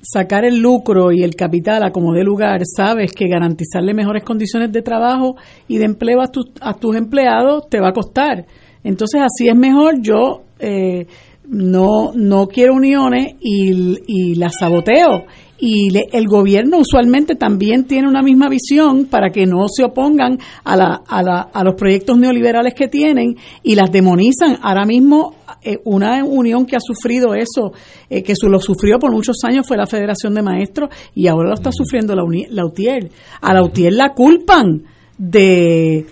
sacar 0.00 0.44
el 0.44 0.60
lucro 0.60 1.12
y 1.12 1.22
el 1.22 1.34
capital 1.34 1.82
a 1.82 1.90
como 1.90 2.14
dé 2.14 2.24
lugar, 2.24 2.62
sabes 2.64 3.12
que 3.12 3.28
garantizarle 3.28 3.92
mejores 3.92 4.24
condiciones 4.24 4.72
de 4.72 4.80
trabajo 4.80 5.36
y 5.68 5.76
de 5.76 5.84
empleo 5.84 6.22
a, 6.22 6.30
a 6.60 6.74
tus 6.74 6.96
empleados 6.96 7.68
te 7.68 7.80
va 7.80 7.88
a 7.88 7.92
costar. 7.92 8.46
Entonces 8.84 9.22
así 9.22 9.48
es 9.48 9.56
mejor 9.56 10.00
yo 10.00 10.42
eh, 10.60 11.06
no, 11.48 12.12
no 12.14 12.46
quiero 12.46 12.74
uniones 12.74 13.34
y, 13.40 13.98
y 14.06 14.34
las 14.36 14.56
saboteo. 14.58 15.24
Y 15.58 15.88
el 16.12 16.26
gobierno 16.26 16.78
usualmente 16.78 17.36
también 17.36 17.84
tiene 17.84 18.08
una 18.08 18.22
misma 18.22 18.48
visión 18.48 19.06
para 19.06 19.30
que 19.30 19.46
no 19.46 19.66
se 19.68 19.84
opongan 19.84 20.38
a, 20.64 20.76
la, 20.76 21.02
a, 21.06 21.22
la, 21.22 21.40
a 21.40 21.64
los 21.64 21.74
proyectos 21.74 22.18
neoliberales 22.18 22.74
que 22.74 22.88
tienen 22.88 23.36
y 23.62 23.74
las 23.74 23.90
demonizan. 23.90 24.58
Ahora 24.60 24.84
mismo 24.84 25.36
eh, 25.62 25.78
una 25.84 26.22
unión 26.24 26.66
que 26.66 26.76
ha 26.76 26.80
sufrido 26.80 27.34
eso, 27.34 27.72
eh, 28.10 28.22
que 28.22 28.34
lo 28.42 28.60
sufrió 28.60 28.98
por 28.98 29.12
muchos 29.12 29.36
años 29.44 29.66
fue 29.66 29.78
la 29.78 29.86
Federación 29.86 30.34
de 30.34 30.42
Maestros 30.42 30.90
y 31.14 31.28
ahora 31.28 31.50
lo 31.50 31.54
está 31.54 31.70
sufriendo 31.72 32.14
la, 32.14 32.24
la 32.50 32.66
UTIER. 32.66 33.10
A 33.40 33.54
la 33.54 33.62
UTIER 33.62 33.92
la 33.94 34.12
culpan 34.12 34.82
de, 35.16 36.06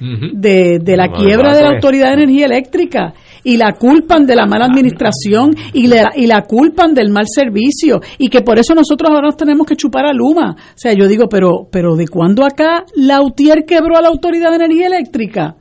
de, 0.81 0.97
la 0.97 1.09
quiebra 1.09 1.55
de 1.55 1.63
la 1.63 1.71
Autoridad 1.71 2.09
de 2.09 2.23
Energía 2.23 2.47
Eléctrica 2.47 3.15
y 3.45 3.57
la 3.57 3.73
culpan 3.73 4.27
de 4.27 4.37
la 4.37 4.47
mala 4.47 4.67
administración 4.67 5.55
y, 5.73 5.89
la, 5.89 6.13
y 6.15 6.27
la 6.27 6.43
culpan 6.43 6.95
del 6.95 7.11
mal 7.11 7.25
servicio 7.27 8.01
y 8.19 8.29
que 8.29 8.43
por 8.43 8.59
eso 8.59 8.75
nosotros 8.75 9.11
ahora 9.11 9.29
nos 9.29 9.37
tenemos 9.37 9.67
que 9.67 9.77
chupar 9.77 10.07
a 10.07 10.13
Luma. 10.13 10.55
O 10.57 10.77
sea, 10.77 10.93
yo 10.93 11.09
digo, 11.09 11.29
pero, 11.29 11.69
pero 11.71 11.97
¿de 11.97 12.07
cuándo 12.07 12.45
acá 12.45 12.85
la 12.95 13.21
UTIER 13.21 13.65
quebró 13.67 13.97
a 13.97 14.03
la 14.03 14.09
Autoridad 14.09 14.51
de 14.51 14.57
Energía 14.57 14.87
Eléctrica? 14.87 15.57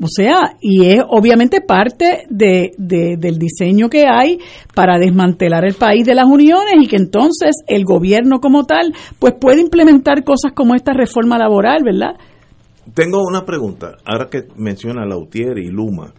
O 0.00 0.08
sea, 0.08 0.56
y 0.60 0.86
es 0.86 1.00
obviamente 1.08 1.60
parte 1.60 2.26
de, 2.28 2.72
del 2.76 3.38
diseño 3.38 3.88
que 3.88 4.06
hay 4.08 4.38
para 4.74 4.98
desmantelar 4.98 5.64
el 5.64 5.74
país 5.74 6.04
de 6.04 6.16
las 6.16 6.26
uniones 6.26 6.74
y 6.82 6.88
que 6.88 6.96
entonces 6.96 7.62
el 7.68 7.84
gobierno 7.84 8.40
como 8.40 8.64
tal 8.64 8.92
pues 9.20 9.34
puede 9.40 9.60
implementar 9.60 10.24
cosas 10.24 10.52
como 10.52 10.74
esta 10.74 10.92
reforma 10.94 11.38
laboral, 11.38 11.84
¿verdad? 11.84 12.16
Tengo 12.92 13.22
una 13.22 13.46
pregunta, 13.46 13.96
ahora 14.04 14.28
que 14.28 14.48
menciona 14.56 15.06
Lautier 15.06 15.58
y 15.58 15.70
Luma. 15.70 16.12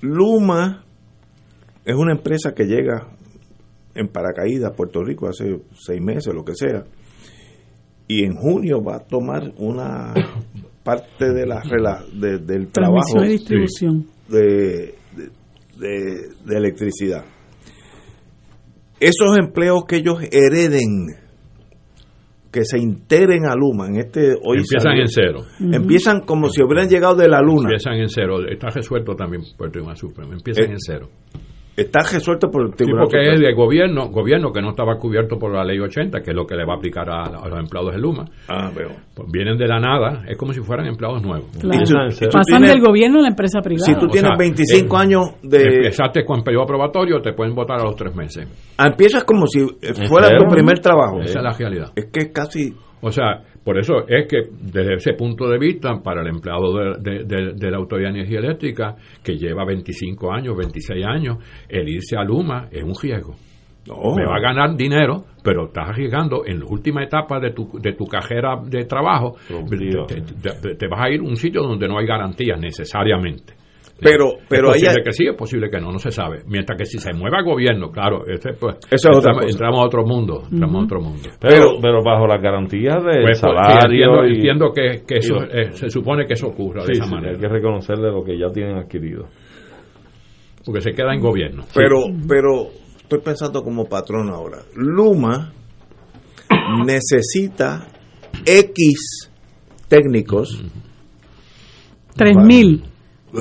Luma 0.00 0.82
es 1.84 1.94
una 1.94 2.12
empresa 2.12 2.54
que 2.54 2.64
llega 2.64 3.06
en 3.94 4.08
paracaídas 4.08 4.72
a 4.72 4.74
Puerto 4.74 5.04
Rico 5.04 5.28
hace 5.28 5.60
seis 5.74 6.00
meses, 6.00 6.34
lo 6.34 6.44
que 6.44 6.54
sea, 6.54 6.84
y 8.08 8.24
en 8.24 8.34
junio 8.34 8.82
va 8.82 8.96
a 8.96 9.00
tomar 9.00 9.52
una 9.58 10.14
parte 10.86 11.32
de 11.34 11.46
la 11.46 11.60
de, 12.14 12.38
del 12.38 12.68
trabajo 12.68 13.22
y 13.24 13.28
distribución 13.28 14.06
de, 14.28 14.94
de, 15.78 16.56
electricidad. 16.56 17.24
esos 19.00 19.36
empleos 19.38 19.84
que 19.86 19.96
ellos 19.96 20.18
hereden, 20.32 21.06
que 22.50 22.64
se 22.64 22.78
integren 22.78 23.44
a 23.46 23.54
Luma, 23.54 23.86
en 23.88 23.96
este 23.96 24.32
hoy 24.42 24.58
Empiezan 24.58 24.80
salió- 24.80 25.02
en 25.02 25.08
cero. 25.08 25.40
Empiezan 25.60 26.20
como 26.20 26.48
si 26.48 26.62
hubieran 26.62 26.88
llegado 26.88 27.14
de 27.16 27.28
la 27.28 27.40
luna. 27.42 27.64
Empiezan 27.68 27.94
en 27.94 28.08
cero. 28.08 28.36
Está 28.48 28.68
resuelto 28.70 29.14
también 29.14 29.42
por 29.58 29.66
el 29.66 29.72
Tribunal 29.72 29.96
Supremo. 29.98 30.32
Empiezan 30.32 30.64
Eh, 30.64 30.72
en 30.72 30.80
cero. 30.80 31.08
Está 31.76 32.00
resuelto 32.10 32.48
por 32.50 32.62
el 32.62 32.68
Sí, 32.70 32.76
Tribunal 32.84 33.04
porque 33.04 33.32
es 33.34 33.38
de 33.40 33.52
gobierno, 33.52 34.08
gobierno 34.08 34.50
que 34.50 34.62
no 34.62 34.70
estaba 34.70 34.96
cubierto 34.96 35.38
por 35.38 35.52
la 35.54 35.62
ley 35.62 35.78
80, 35.78 36.22
que 36.22 36.30
es 36.30 36.36
lo 36.36 36.46
que 36.46 36.56
le 36.56 36.64
va 36.64 36.72
a 36.72 36.76
aplicar 36.76 37.08
a, 37.10 37.24
a 37.24 37.48
los 37.48 37.58
empleados 37.58 37.92
de 37.92 37.98
Luma. 38.00 38.24
Ah, 38.48 38.70
veo. 38.74 38.88
Pues 39.14 39.30
vienen 39.30 39.58
de 39.58 39.68
la 39.68 39.78
nada, 39.78 40.24
es 40.26 40.38
como 40.38 40.52
si 40.54 40.60
fueran 40.60 40.86
empleados 40.86 41.22
nuevos. 41.22 41.48
Claro. 41.60 41.78
Y 41.78 41.84
tú- 41.84 41.94
y 41.94 42.18
tú 42.18 42.30
Pasan 42.32 42.42
tienes- 42.62 42.70
del 42.70 42.80
gobierno 42.80 43.18
a 43.18 43.22
la 43.22 43.28
empresa 43.28 43.60
privada. 43.60 43.84
Si 43.86 43.94
tú 44.00 44.06
O 44.06 44.08
tienes 44.08 44.30
sea, 44.30 44.38
25 44.38 44.96
eh, 44.96 45.00
años 45.00 45.22
de... 45.42 45.62
Empezaste 45.62 46.24
con 46.24 46.42
periodo 46.42 46.66
probatorio, 46.66 47.20
te 47.20 47.34
pueden 47.34 47.54
votar 47.54 47.78
a 47.80 47.84
los 47.84 47.94
tres 47.94 48.14
meses. 48.16 48.48
Ah, 48.78 48.86
Empiezas 48.86 49.24
como 49.24 49.46
si 49.46 49.60
eh, 49.60 49.92
fuera 50.08 50.30
tu 50.38 50.46
primer 50.48 50.78
trabajo. 50.78 51.20
Esa 51.20 51.38
es 51.40 51.44
la 51.44 51.52
realidad. 51.52 51.92
Es 51.94 52.06
que 52.06 52.20
es 52.20 52.32
casi... 52.32 52.74
O 53.02 53.12
sea, 53.12 53.42
por 53.66 53.78
eso 53.78 54.06
es 54.08 54.26
que 54.26 54.42
desde 54.62 54.94
ese 54.94 55.12
punto 55.12 55.46
de 55.48 55.58
vista, 55.58 56.00
para 56.02 56.22
el 56.22 56.28
empleado 56.28 56.72
de, 56.72 57.10
de- 57.10 57.24
de- 57.24 57.52
de 57.54 57.70
la 57.70 57.76
Autoridad 57.76 58.12
de 58.12 58.20
Energía 58.20 58.38
Eléctrica, 58.38 58.94
que 59.22 59.36
lleva 59.36 59.64
25 59.66 60.32
años, 60.32 60.56
26 60.56 61.04
años, 61.04 61.36
el 61.68 61.86
irse 61.88 62.16
a 62.16 62.22
Luma 62.24 62.68
es 62.70 62.82
un 62.82 62.94
riesgo. 63.02 63.34
No. 63.88 64.16
Me 64.16 64.24
va 64.24 64.36
a 64.36 64.40
ganar 64.40 64.76
dinero, 64.76 65.24
pero 65.44 65.66
estás 65.66 65.90
arriesgando 65.90 66.44
en 66.46 66.58
la 66.60 66.66
última 66.66 67.04
etapa 67.04 67.38
de 67.38 67.50
tu, 67.52 67.68
de 67.80 67.92
tu 67.92 68.04
cajera 68.06 68.56
de 68.64 68.84
trabajo, 68.84 69.36
te, 70.06 70.20
te- 70.22 70.74
te 70.76 70.88
vas 70.88 71.04
a 71.04 71.10
ir 71.10 71.20
a 71.20 71.22
un 71.24 71.36
sitio 71.36 71.62
donde 71.62 71.86
no 71.86 71.98
hay 71.98 72.06
garantías 72.06 72.58
necesariamente. 72.58 73.54
Pero- 73.98 74.32
pero 74.48 74.70
es 74.72 74.82
posible 74.82 75.02
que 75.02 75.12
sí, 75.12 75.24
es 75.26 75.34
posible 75.34 75.70
que 75.70 75.80
no, 75.80 75.90
no 75.90 75.98
se 75.98 76.10
sabe. 76.10 76.42
Mientras 76.46 76.76
que 76.78 76.84
si 76.84 76.98
se 76.98 77.14
mueva 77.14 77.38
el 77.38 77.44
gobierno, 77.46 77.90
claro, 77.90 78.26
ese, 78.26 78.52
pues, 78.52 78.76
Eso 78.90 79.08
es 79.10 79.16
entramos, 79.52 79.80
a 79.80 79.84
otro 79.86 80.04
mundo, 80.04 80.42
entramos 80.52 80.82
a 80.82 80.84
otro 80.84 81.00
mundo. 81.00 81.28
Pero, 81.40 81.78
pero 81.80 82.02
bajo 82.04 82.26
la 82.26 82.36
garantía 82.36 82.96
del 82.96 83.22
Pues, 83.22 83.40
pues, 83.40 83.40
salario. 83.40 83.78
entiendo, 83.86 84.26
y- 84.26 84.34
entiendo 84.34 84.72
que, 84.74 85.02
eso 85.16 85.36
eh, 85.50 85.72
se 85.72 85.88
supone 85.88 86.26
que 86.26 86.34
eso 86.34 86.48
ocurra 86.48 86.84
de 86.84 86.92
esa 86.92 87.04
sí, 87.04 87.10
manera. 87.10 87.32
hay 87.32 87.40
que 87.40 87.48
reconocerle 87.48 88.10
lo 88.10 88.22
que 88.22 88.38
ya 88.38 88.48
tienen 88.52 88.76
adquirido. 88.76 89.26
Porque 90.64 90.80
se 90.82 90.92
queda 90.92 91.14
en 91.14 91.20
gobierno. 91.20 91.64
Pero, 91.74 92.00
pero 92.28 92.68
estoy 92.98 93.20
pensando 93.20 93.62
como 93.62 93.84
patrón 93.86 94.28
ahora. 94.28 94.58
Luma 94.74 95.52
necesita 96.84 97.86
X 98.44 99.30
técnicos. 99.88 100.62
3.000 102.16 102.80
Lo 102.80 102.95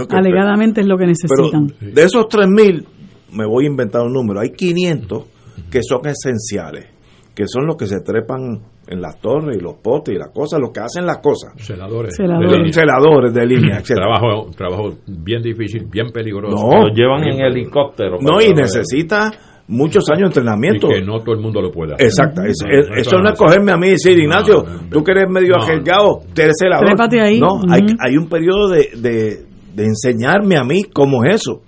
que- 0.08 0.16
alegadamente 0.16 0.82
es 0.82 0.88
lo 0.88 0.98
que 0.98 1.06
necesitan. 1.08 1.68
Pero 1.80 1.92
de 1.94 2.04
esos 2.04 2.28
3.000, 2.28 2.86
me 3.34 3.46
voy 3.46 3.66
a 3.66 3.68
inventar 3.68 4.02
un 4.04 4.14
número, 4.14 4.40
hay 4.42 4.50
500 4.52 5.24
que 5.72 5.80
son 5.84 6.02
esenciales, 6.08 6.88
que 7.34 7.48
son 7.48 7.66
los 7.66 7.76
que 7.78 7.86
se 7.88 8.00
trepan 8.02 8.60
en 8.88 9.02
las 9.02 9.20
torres 9.20 9.58
y 9.58 9.60
los 9.62 9.76
potes 9.76 10.14
y 10.14 10.18
las 10.18 10.30
cosas, 10.30 10.60
los 10.60 10.70
que 10.72 10.80
hacen 10.80 11.06
las 11.08 11.18
cosas. 11.18 11.54
Celadores. 11.58 12.16
Celadores. 12.16 12.52
de 12.52 12.58
línea. 12.58 12.74
Celadores 12.74 13.34
de 13.34 13.46
línea, 13.46 13.78
etc. 13.80 13.88
trabajo, 13.96 14.52
trabajo 14.56 14.94
bien 15.08 15.42
difícil, 15.42 15.86
bien 15.92 16.12
peligroso. 16.12 16.56
No. 16.56 16.88
Lo 16.88 16.94
llevan 16.94 17.24
en 17.24 17.40
helicóptero. 17.44 18.18
No, 18.22 18.40
y 18.42 18.54
necesita 18.54 19.32
muchos 19.68 20.04
años 20.12 20.22
de 20.32 20.40
entrenamiento. 20.40 20.88
Y 20.92 21.00
que 21.00 21.02
no 21.02 21.20
todo 21.22 21.34
el 21.34 21.42
mundo 21.42 21.60
lo 21.64 21.72
puede 21.72 21.96
hacer. 21.96 22.06
Exacto, 22.06 22.44
eso, 22.44 22.68
No, 22.68 22.80
es- 22.96 23.08
eso 23.08 23.18
no 23.18 23.30
es 23.32 23.40
cogerme 23.40 23.72
a 23.72 23.78
mí 23.78 23.88
y 23.88 23.92
decir, 23.92 24.20
Ignacio, 24.20 24.64
tú 24.92 25.04
que 25.04 25.12
eres 25.12 25.28
medio 25.28 25.56
no. 25.58 25.64
celador. 25.64 26.86
Trépate 26.86 27.20
ahí. 27.22 27.40
No, 27.40 27.60
hay, 27.70 27.82
hay 28.08 28.18
un 28.18 28.30
periodo 28.30 28.70
de, 28.70 28.90
de, 28.96 29.46
de 29.76 29.86
enseñarme 29.86 30.58
a 30.58 30.64
mí 30.64 30.84
cómo 30.84 31.24
es 31.26 31.42
eso. 31.42 31.62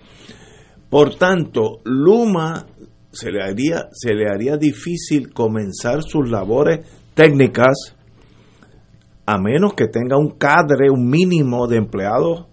Por 0.89 1.15
tanto, 1.15 1.79
Luma 1.83 2.65
se 3.11 3.31
le 3.31 3.41
haría, 3.43 3.87
se 3.91 4.13
le 4.13 4.29
haría 4.29 4.57
difícil 4.57 5.33
comenzar 5.33 6.01
sus 6.03 6.29
labores 6.29 6.85
técnicas 7.13 7.95
a 9.25 9.37
menos 9.37 9.73
que 9.73 9.87
tenga 9.87 10.17
un 10.17 10.37
cadre, 10.37 10.89
un 10.89 11.09
mínimo 11.09 11.67
de 11.67 11.77
empleados, 11.77 12.45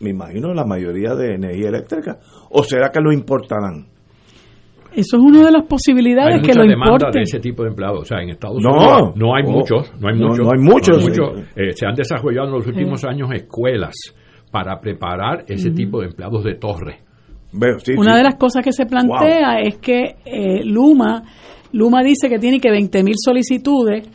me 0.00 0.10
imagino 0.10 0.52
la 0.54 0.64
mayoría 0.64 1.14
de 1.14 1.34
energía 1.34 1.68
eléctrica, 1.68 2.18
o 2.50 2.64
será 2.64 2.90
que 2.90 3.00
lo 3.00 3.12
importarán. 3.12 3.86
Eso 4.92 5.18
es 5.18 5.22
una 5.22 5.44
de 5.44 5.52
las 5.52 5.62
Hay 5.62 5.68
posibilidades 5.68 6.42
que 6.42 6.52
lo 6.52 6.62
demanda 6.64 6.94
importe. 6.94 7.18
de 7.20 7.22
ese 7.22 7.38
tipo 7.38 7.62
de 7.62 7.68
empleados. 7.68 8.02
O 8.02 8.04
sea, 8.04 8.20
en 8.22 8.30
Estados 8.30 8.56
No. 8.60 8.70
Unidos 8.72 9.12
no 9.14 9.36
hay 9.36 9.44
Oh. 9.46 9.50
muchos, 9.52 9.92
no 10.00 10.08
hay 10.08 10.18
No, 10.18 10.26
muchos. 10.30 10.46
no 10.46 10.50
hay 10.52 10.58
muchos. 10.60 11.44
Eh, 11.54 11.72
se 11.76 11.86
han 11.86 11.94
desarrollado 11.94 12.48
en 12.48 12.54
los 12.54 12.66
últimos 12.66 13.04
años 13.04 13.28
escuelas 13.32 13.94
para 14.50 14.80
preparar 14.80 15.44
ese 15.46 15.70
tipo 15.70 16.00
de 16.00 16.06
empleados 16.06 16.44
de 16.44 16.54
torre. 16.54 16.98
Sí, 17.82 17.92
Una 17.96 18.12
sí. 18.12 18.18
de 18.18 18.24
las 18.24 18.36
cosas 18.36 18.64
que 18.64 18.72
se 18.72 18.86
plantea 18.86 19.60
es 19.60 19.78
que 19.78 20.16
eh, 20.24 20.64
Luma, 20.64 21.24
Luma 21.72 22.02
dice 22.02 22.28
que 22.28 22.38
tiene 22.38 22.60
que 22.60 22.70
20 22.70 23.02
mil 23.02 23.16
solicitudes, 23.18 24.08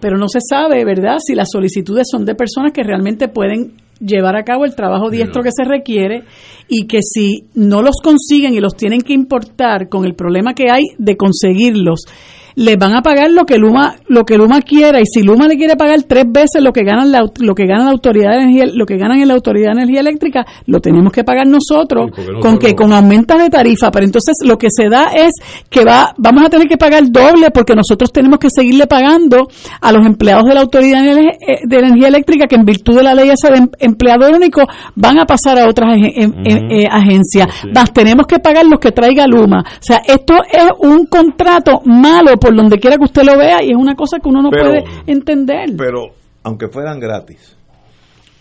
pero 0.00 0.18
no 0.18 0.28
se 0.28 0.40
sabe, 0.40 0.84
¿verdad?, 0.84 1.16
si 1.18 1.34
las 1.34 1.48
solicitudes 1.50 2.06
son 2.10 2.24
de 2.24 2.34
personas 2.34 2.72
que 2.72 2.82
realmente 2.82 3.28
pueden 3.28 3.74
llevar 3.98 4.36
a 4.36 4.42
cabo 4.42 4.64
el 4.64 4.74
trabajo 4.74 5.10
diestro 5.10 5.42
que 5.42 5.50
se 5.52 5.64
requiere 5.64 6.24
y 6.68 6.86
que 6.86 6.98
si 7.02 7.46
no 7.54 7.82
los 7.82 7.96
consiguen 8.02 8.54
y 8.54 8.60
los 8.60 8.74
tienen 8.74 9.00
que 9.00 9.12
importar 9.12 9.88
con 9.88 10.04
el 10.04 10.14
problema 10.14 10.54
que 10.54 10.70
hay 10.70 10.82
de 10.98 11.16
conseguirlos, 11.16 12.04
les 12.54 12.76
van 12.78 12.94
a 12.94 13.02
pagar 13.02 13.30
lo 13.30 13.44
que 13.44 13.56
Luma 13.58 13.94
lo 14.08 14.24
que 14.24 14.36
Luma 14.36 14.60
quiera 14.60 15.00
y 15.00 15.04
si 15.06 15.22
Luma 15.22 15.46
le 15.48 15.56
quiere 15.56 15.76
pagar 15.76 16.02
tres 16.02 16.24
veces 16.28 16.62
lo 16.62 16.72
que 16.72 16.82
ganan 16.84 17.10
la, 17.12 17.22
lo 17.40 17.54
que 17.54 17.66
gana 17.66 17.84
la 17.84 17.90
autoridad 17.90 18.30
de 18.32 18.42
energía 18.42 18.64
lo 18.74 18.84
que 18.86 18.96
ganan 18.96 19.20
en 19.20 19.28
la 19.28 19.34
autoridad 19.34 19.68
de 19.74 19.82
energía 19.82 20.00
eléctrica 20.00 20.44
lo 20.66 20.80
tenemos 20.80 21.12
que 21.12 21.24
pagar 21.24 21.46
nosotros 21.46 22.10
no 22.32 22.40
con 22.40 22.58
que 22.58 22.74
con 22.74 22.92
aumentas 22.92 23.38
de 23.42 23.48
tarifa. 23.50 23.90
Pero 23.90 24.04
entonces 24.04 24.36
lo 24.44 24.56
que 24.58 24.68
se 24.70 24.88
da 24.88 25.06
es 25.14 25.32
que 25.70 25.84
va 25.84 26.14
vamos 26.18 26.44
a 26.44 26.48
tener 26.50 26.68
que 26.68 26.76
pagar 26.76 27.02
doble 27.10 27.50
porque 27.50 27.74
nosotros 27.74 28.12
tenemos 28.12 28.38
que 28.38 28.48
seguirle 28.50 28.86
pagando 28.86 29.48
a 29.80 29.92
los 29.92 30.04
empleados 30.06 30.44
de 30.44 30.54
la 30.54 30.60
autoridad 30.60 31.02
de 31.02 31.12
Ener- 31.12 31.36
eh, 31.46 31.58
energía 31.70 32.08
eléctrica 32.08 32.46
que 32.46 32.56
en 32.56 32.64
virtud 32.64 32.96
de 32.96 33.02
la 33.02 33.14
ley 33.14 33.30
esa 33.30 33.48
de 33.50 33.58
em- 33.58 33.68
empleado 33.78 34.28
único 34.34 34.62
van 34.94 35.18
a 35.18 35.24
pasar 35.26 35.58
a 35.58 35.68
otras 35.68 35.96
em- 35.96 36.32
em- 36.44 36.70
eh, 36.70 36.86
agencias. 36.90 37.48
Más 37.74 37.92
tenemos 37.92 38.26
que 38.26 38.38
pagar 38.38 38.66
los 38.66 38.78
que 38.80 38.92
traiga 38.92 39.26
Luma. 39.26 39.60
O 39.66 39.82
sea 39.82 40.02
esto 40.06 40.34
es 40.50 40.66
un 40.80 41.06
contrato 41.06 41.80
malo 41.84 42.36
por 42.42 42.54
donde 42.56 42.78
quiera 42.78 42.96
que 42.98 43.04
usted 43.04 43.22
lo 43.24 43.38
vea 43.38 43.62
y 43.62 43.70
es 43.70 43.76
una 43.76 43.94
cosa 43.94 44.18
que 44.18 44.28
uno 44.28 44.42
no 44.42 44.50
Pero- 44.50 44.64
puede 44.64 44.84
entender 45.06 45.70
Pero 45.76 46.06
aunque 46.42 46.68
fueran 46.68 46.98
gratis, 47.00 47.56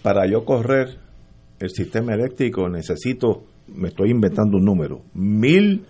para 0.02 0.26
yo 0.28 0.44
correr 0.44 0.98
el 1.60 1.69
sistema 1.69 2.14
eléctrico 2.14 2.68
necesito, 2.68 3.44
me 3.68 3.90
estoy 3.90 4.10
inventando 4.10 4.57
un 4.57 4.65
número, 4.65 5.02
mil 5.14 5.86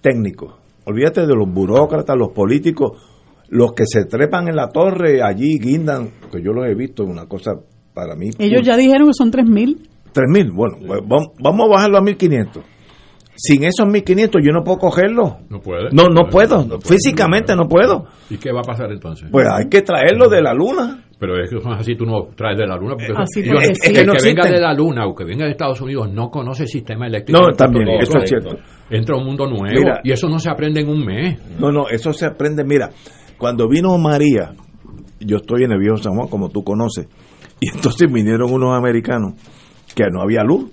técnicos. 0.00 0.54
Olvídate 0.84 1.22
de 1.26 1.34
los 1.34 1.50
burócratas, 1.52 2.16
los 2.16 2.30
políticos, 2.32 3.00
los 3.48 3.72
que 3.72 3.84
se 3.86 4.04
trepan 4.04 4.48
en 4.48 4.56
la 4.56 4.68
torre 4.68 5.22
allí, 5.22 5.58
guindan, 5.58 6.10
que 6.30 6.42
yo 6.42 6.52
los 6.52 6.66
he 6.66 6.74
visto, 6.74 7.04
una 7.04 7.26
cosa 7.26 7.52
para 7.94 8.14
mí. 8.16 8.30
ellos 8.38 8.62
ya 8.64 8.76
dijeron 8.76 9.08
que 9.08 9.14
son 9.14 9.30
tres 9.30 9.46
mil 9.46 9.88
Tres 10.12 10.28
mil, 10.28 10.50
bueno, 10.50 10.76
pues 10.86 11.00
vam- 11.00 11.32
vamos 11.42 11.66
a 11.66 11.70
bajarlo 11.70 11.96
a 11.98 12.02
1500. 12.02 12.62
Sin 13.34 13.64
esos 13.64 13.86
1500 13.86 14.42
yo 14.44 14.52
no 14.52 14.62
puedo 14.62 14.78
cogerlo. 14.78 15.38
No 15.48 15.60
puede. 15.60 15.88
No, 15.92 16.04
no 16.04 16.28
puedo, 16.30 16.66
físicamente 16.80 17.56
no 17.56 17.66
puedo. 17.66 18.04
¿Y 18.30 18.36
qué 18.36 18.52
va 18.52 18.60
a 18.60 18.62
pasar 18.64 18.92
entonces? 18.92 19.28
Pues 19.32 19.46
hay 19.50 19.68
que 19.68 19.82
traerlo 19.82 20.28
de 20.28 20.42
la 20.42 20.52
luna. 20.54 21.04
Pero 21.18 21.40
es 21.40 21.50
que 21.50 21.56
así, 21.70 21.94
tú 21.94 22.04
no 22.04 22.22
traes 22.36 22.58
de 22.58 22.66
la 22.66 22.76
luna. 22.76 22.94
Porque 22.96 23.12
Así 23.16 23.40
ellos- 23.40 23.52
porque 23.54 23.68
el 23.68 23.76
sí. 23.76 23.92
que 23.92 24.04
no 24.04 24.12
venga 24.22 24.44
de 24.48 24.60
la 24.60 24.74
luna 24.74 25.06
o 25.06 25.14
que 25.14 25.24
venga 25.24 25.44
de 25.44 25.52
Estados 25.52 25.80
Unidos 25.80 26.12
no 26.12 26.28
conoce 26.30 26.64
el 26.64 26.68
sistema 26.68 27.06
eléctrico. 27.06 27.40
No, 27.40 27.46
también, 27.56 27.88
eso 28.00 28.18
es 28.18 28.28
cierto. 28.28 28.56
Entra 28.90 29.14
a 29.14 29.18
un 29.18 29.26
mundo 29.26 29.46
nuevo 29.46 29.64
Mira. 29.72 30.00
y 30.02 30.10
eso 30.10 30.28
no 30.28 30.38
se 30.40 30.50
aprende 30.50 30.80
en 30.80 30.88
un 30.88 31.04
mes. 31.04 31.38
No, 31.60 31.70
no, 31.70 31.88
eso 31.88 32.12
se 32.12 32.26
aprende. 32.26 32.64
Mira, 32.64 32.90
cuando 33.38 33.68
vino 33.68 33.96
María, 33.98 34.52
yo 35.20 35.36
estoy 35.36 35.62
en 35.62 35.70
el 35.72 35.78
viejo 35.78 35.96
San 35.98 36.14
Juan, 36.16 36.28
como 36.28 36.48
tú 36.50 36.64
conoces, 36.64 37.06
y 37.60 37.68
entonces 37.74 38.12
vinieron 38.12 38.52
unos 38.52 38.76
americanos 38.76 39.34
que 39.94 40.04
no 40.10 40.22
había 40.22 40.42
luz, 40.42 40.72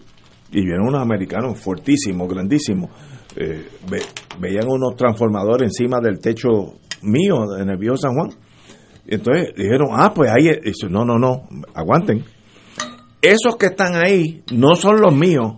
y 0.51 0.61
vinieron 0.61 0.87
unos 0.87 1.01
americanos 1.01 1.59
fuertísimos, 1.59 2.27
grandísimos. 2.27 2.89
Eh, 3.35 3.67
ve- 3.89 4.01
veían 4.39 4.67
unos 4.67 4.95
transformadores 4.95 5.69
encima 5.69 5.99
del 6.01 6.19
techo 6.19 6.73
mío 7.03 7.57
en 7.59 7.69
el 7.69 7.77
viejo 7.77 7.97
San 7.97 8.13
Juan. 8.15 8.29
Y 9.07 9.15
entonces 9.15 9.53
dijeron, 9.55 9.89
ah, 9.93 10.13
pues 10.13 10.29
ahí, 10.31 10.47
es". 10.49 10.77
No, 10.89 11.05
no, 11.05 11.17
no, 11.17 11.47
aguanten. 11.73 12.23
Esos 13.21 13.55
que 13.57 13.67
están 13.67 13.95
ahí 13.95 14.43
no 14.51 14.75
son 14.75 15.01
los 15.01 15.13
míos. 15.13 15.53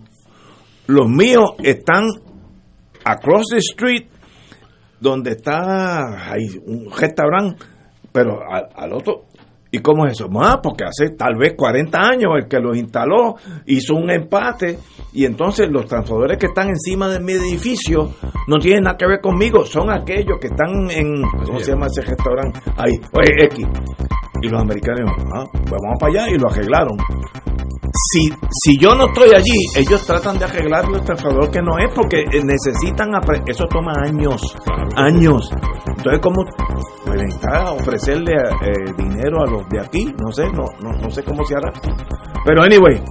Los 0.86 1.08
míos 1.08 1.52
están 1.62 2.04
across 3.04 3.46
the 3.50 3.58
street 3.58 4.06
donde 5.00 5.32
está 5.32 6.30
hay 6.32 6.42
un 6.66 6.90
restaurante, 6.90 7.64
pero 8.12 8.40
al 8.76 8.92
otro. 8.92 9.24
¿Y 9.74 9.78
cómo 9.78 10.06
es 10.06 10.12
eso? 10.12 10.28
Ah, 10.38 10.60
porque 10.62 10.84
hace 10.84 11.16
tal 11.16 11.34
vez 11.36 11.54
40 11.56 11.98
años 11.98 12.32
el 12.36 12.46
que 12.46 12.60
los 12.60 12.76
instaló 12.76 13.36
hizo 13.64 13.94
un 13.94 14.10
empate 14.10 14.78
y 15.14 15.24
entonces 15.24 15.70
los 15.70 15.86
transformadores 15.86 16.36
que 16.36 16.46
están 16.46 16.68
encima 16.68 17.08
de 17.08 17.20
mi 17.20 17.32
edificio 17.32 18.10
no 18.48 18.58
tienen 18.58 18.84
nada 18.84 18.98
que 18.98 19.06
ver 19.06 19.20
conmigo, 19.22 19.64
son 19.64 19.90
aquellos 19.90 20.38
que 20.38 20.48
están 20.48 20.90
en, 20.90 21.22
¿cómo 21.22 21.58
se 21.58 21.72
llama 21.72 21.86
ese 21.86 22.02
restaurante? 22.02 22.60
Ahí, 22.76 22.92
oye, 23.14 23.44
X. 23.46 23.66
Y 24.42 24.48
los 24.48 24.60
americanos, 24.60 25.10
ah, 25.34 25.44
pues 25.50 25.80
vamos 25.82 25.98
para 25.98 26.12
allá 26.12 26.34
y 26.34 26.38
lo 26.38 26.50
arreglaron. 26.50 26.98
Si, 27.92 28.30
si 28.50 28.78
yo 28.78 28.94
no 28.94 29.06
estoy 29.06 29.34
allí, 29.34 29.56
ellos 29.76 30.04
tratan 30.06 30.38
de 30.38 30.44
arreglar 30.44 30.84
el 30.84 31.50
que 31.50 31.60
no 31.60 31.78
es 31.78 31.92
porque 31.94 32.24
necesitan, 32.42 33.10
eso 33.46 33.64
toma 33.66 33.92
años, 34.02 34.40
años. 34.96 35.50
Entonces, 35.86 36.20
¿cómo 36.22 36.44
pueden 37.04 37.30
a 37.54 37.72
ofrecerle 37.72 38.32
eh, 38.32 38.92
dinero 38.96 39.42
a 39.42 39.50
los 39.50 39.68
de 39.68 39.80
aquí? 39.80 40.14
No 40.18 40.32
sé, 40.32 40.44
no, 40.52 40.64
no, 40.80 40.90
no 41.00 41.10
sé 41.10 41.22
cómo 41.22 41.44
se 41.44 41.54
hará. 41.54 41.72
Pero, 42.44 42.62
anyway, 42.62 43.02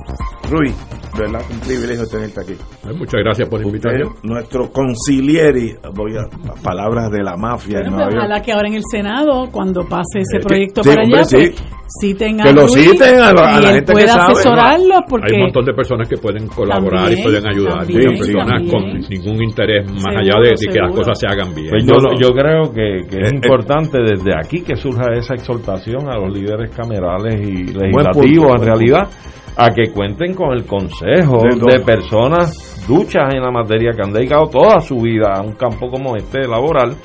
Rui, 0.51 0.73
¿verdad? 1.17 1.41
Un 1.49 1.59
privilegio 1.61 2.05
tenerte 2.07 2.41
aquí. 2.41 2.53
Eh, 2.53 2.93
Muchas 2.97 3.21
gracias 3.23 3.47
por. 3.49 3.65
Usted, 3.65 4.01
nuestro 4.23 4.69
concilieri, 4.71 5.73
voy 5.95 6.11
a, 6.17 6.21
a 6.51 6.53
palabras 6.61 7.09
de 7.11 7.23
la 7.23 7.37
mafia 7.37 7.79
en 7.79 7.91
Bueno, 7.93 8.05
pues, 8.05 8.15
ojalá 8.17 8.41
que 8.41 8.51
ahora 8.51 8.67
en 8.67 8.73
el 8.75 8.83
Senado, 8.91 9.49
cuando 9.51 9.81
pase 9.87 10.19
ese 10.19 10.37
Eh, 10.37 10.39
que- 10.41 10.47
proyecto 10.47 10.83
sí, 10.83 10.89
para 10.89 11.03
hombre, 11.03 11.19
allá, 11.19 11.25
sí. 11.25 11.37
pues, 11.37 11.63
citen 12.01 12.41
a 12.41 12.43
Que 12.43 12.53
lo 12.53 12.67
citen 12.67 13.19
a 13.19 13.33
la- 13.33 13.57
a 13.57 13.61
gente 13.73 13.93
que 13.93 14.07
sabe, 14.07 14.31
asesorarlo 14.33 14.95
porque 15.09 15.27
Hay 15.33 15.35
un 15.39 15.43
montón 15.45 15.65
de 15.65 15.73
personas 15.73 16.07
que 16.09 16.17
pueden 16.17 16.47
colaborar 16.47 17.01
También, 17.05 17.19
y 17.19 17.23
pueden 17.23 17.47
ayudar. 17.47 17.77
también, 17.79 18.17
personas 18.17 18.71
con 18.71 18.83
ningún 19.09 19.43
interés 19.43 19.85
más 19.91 20.01
Seguro, 20.03 20.19
allá 20.19 20.35
de, 20.41 20.49
de 20.59 20.73
que 20.73 20.79
las 20.79 20.91
cosas 20.93 21.19
se 21.19 21.27
hagan 21.27 21.53
bien. 21.55 21.69
Pues 21.69 21.85
yo, 21.85 21.95
yo 22.19 22.29
creo 22.33 22.71
que, 22.73 23.07
que 23.09 23.17
es 23.23 23.31
Eh, 23.31 23.35
eh. 23.35 23.35
importante 23.35 23.97
desde 24.01 24.31
aquí 24.37 24.61
que 24.61 24.75
surja 24.75 25.13
esa 25.13 25.33
exhortación 25.33 26.09
a 26.09 26.17
los 26.17 26.31
líderes 26.33 26.71
camerales 26.75 27.35
y 27.41 27.63
legislativos, 27.73 28.51
en 28.59 28.65
realidad, 28.65 29.07
a 29.57 29.69
que 29.69 29.91
cuenten 29.91 30.33
con 30.33 30.53
el 30.53 30.65
consejo 30.65 31.43
De 31.69 31.79
personas 31.81 32.85
duchas 32.87 33.33
en 33.33 33.41
la 33.41 33.51
materia 33.51 33.91
que 33.91 34.01
han 34.03 34.13
dedicado 34.13 34.47
toda 34.47 34.79
su 34.79 34.97
vida 34.97 35.33
a 35.35 35.41
un 35.41 35.53
campo 35.53 35.89
como 35.89 36.15
este 36.15 36.47
laboral. 36.47 36.95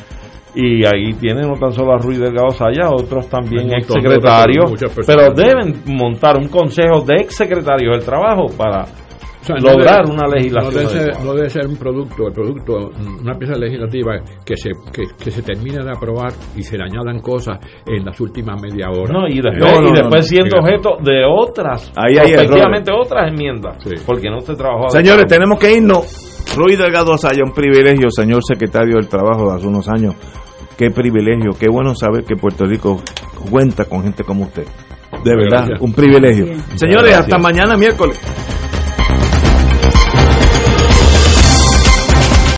Y 0.55 0.87
ahí 0.87 1.13
tienen 1.21 1.49
no 1.49 1.55
tan 1.59 1.73
solo 1.73 1.93
a 1.93 1.99
Ruiz 1.99 2.19
Delgado 2.19 2.49
Saya, 2.51 2.89
otros 2.91 3.29
también 3.29 3.75
ex 3.75 3.89
secretarios, 3.89 4.73
pero 5.07 5.31
deben 5.35 5.83
montar 5.87 6.39
un 6.39 6.49
consejo 6.49 7.03
de 7.03 7.17
ex 7.17 7.37
secretarios 7.37 7.95
del 7.95 8.07
trabajo 8.07 8.47
para 8.57 8.87
sea, 9.47 9.57
no 9.57 9.73
lograr 9.73 10.05
debe- 10.05 10.13
una 10.15 10.27
legislación. 10.29 10.75
No 10.75 10.79
debe, 10.81 10.91
ser, 10.91 11.01
adecuada. 11.03 11.25
no 11.25 11.35
debe 11.35 11.51
ser 11.51 11.67
un 11.67 11.77
producto, 11.77 12.27
el 12.29 12.33
producto, 12.33 12.91
una 13.23 13.35
pieza 13.39 13.55
legislativa 13.55 14.13
que 14.45 14.57
se, 14.57 14.71
que, 14.93 15.03
que 15.23 15.31
se 15.31 15.43
termine 15.43 15.83
de 15.85 15.91
aprobar 15.91 16.33
y 16.57 16.63
se 16.63 16.77
le 16.77 16.85
añadan 16.85 17.21
cosas 17.21 17.59
en 17.87 18.05
las 18.05 18.21
últimas 18.21 18.61
media 18.61 18.89
hora. 18.91 19.13
No, 19.13 19.29
y 19.29 19.41
después, 19.41 19.59
No, 19.59 19.81
no, 19.81 19.89
y 19.89 19.91
no, 19.93 19.97
después 20.01 20.21
no. 20.21 20.23
siendo 20.23 20.57
objeto 20.59 20.97
de 21.03 21.25
otras, 21.25 21.93
Ahí 21.97 22.15
efectivamente 22.17 22.91
otras 22.93 23.31
enmiendas, 23.31 23.77
porque 24.05 24.29
no 24.31 24.41
se 24.41 24.55
trabajó. 24.55 24.91
Señores, 24.91 25.27
tenemos 25.27 25.59
que 25.59 25.73
irnos. 25.77 26.33
Ruiz 26.57 26.79
Delgado 26.79 27.19
Saya, 27.19 27.43
un 27.45 27.53
privilegio, 27.53 28.09
señor 28.11 28.43
secretario 28.45 28.95
del 28.97 29.09
Trabajo 29.09 29.51
de 29.51 29.57
hace 29.57 29.67
unos 29.67 29.89
años. 29.89 30.15
Qué 30.79 30.91
privilegio, 30.91 31.51
qué 31.59 31.67
bueno 31.71 31.95
saber 31.95 32.25
que 32.25 32.37
Puerto 32.37 32.65
Rico 32.65 33.01
cuenta 33.51 33.85
con 33.87 34.03
gente 34.03 34.25
como 34.25 34.45
usted. 34.45 34.65
De 35.25 35.35
verdad, 35.37 35.67
Gracias. 35.67 35.81
un 35.81 35.93
privilegio. 35.93 36.45
Bien. 36.45 36.61
Señores, 36.77 37.15
hasta 37.17 37.39
mañana 37.39 37.77
miércoles. 37.77 38.21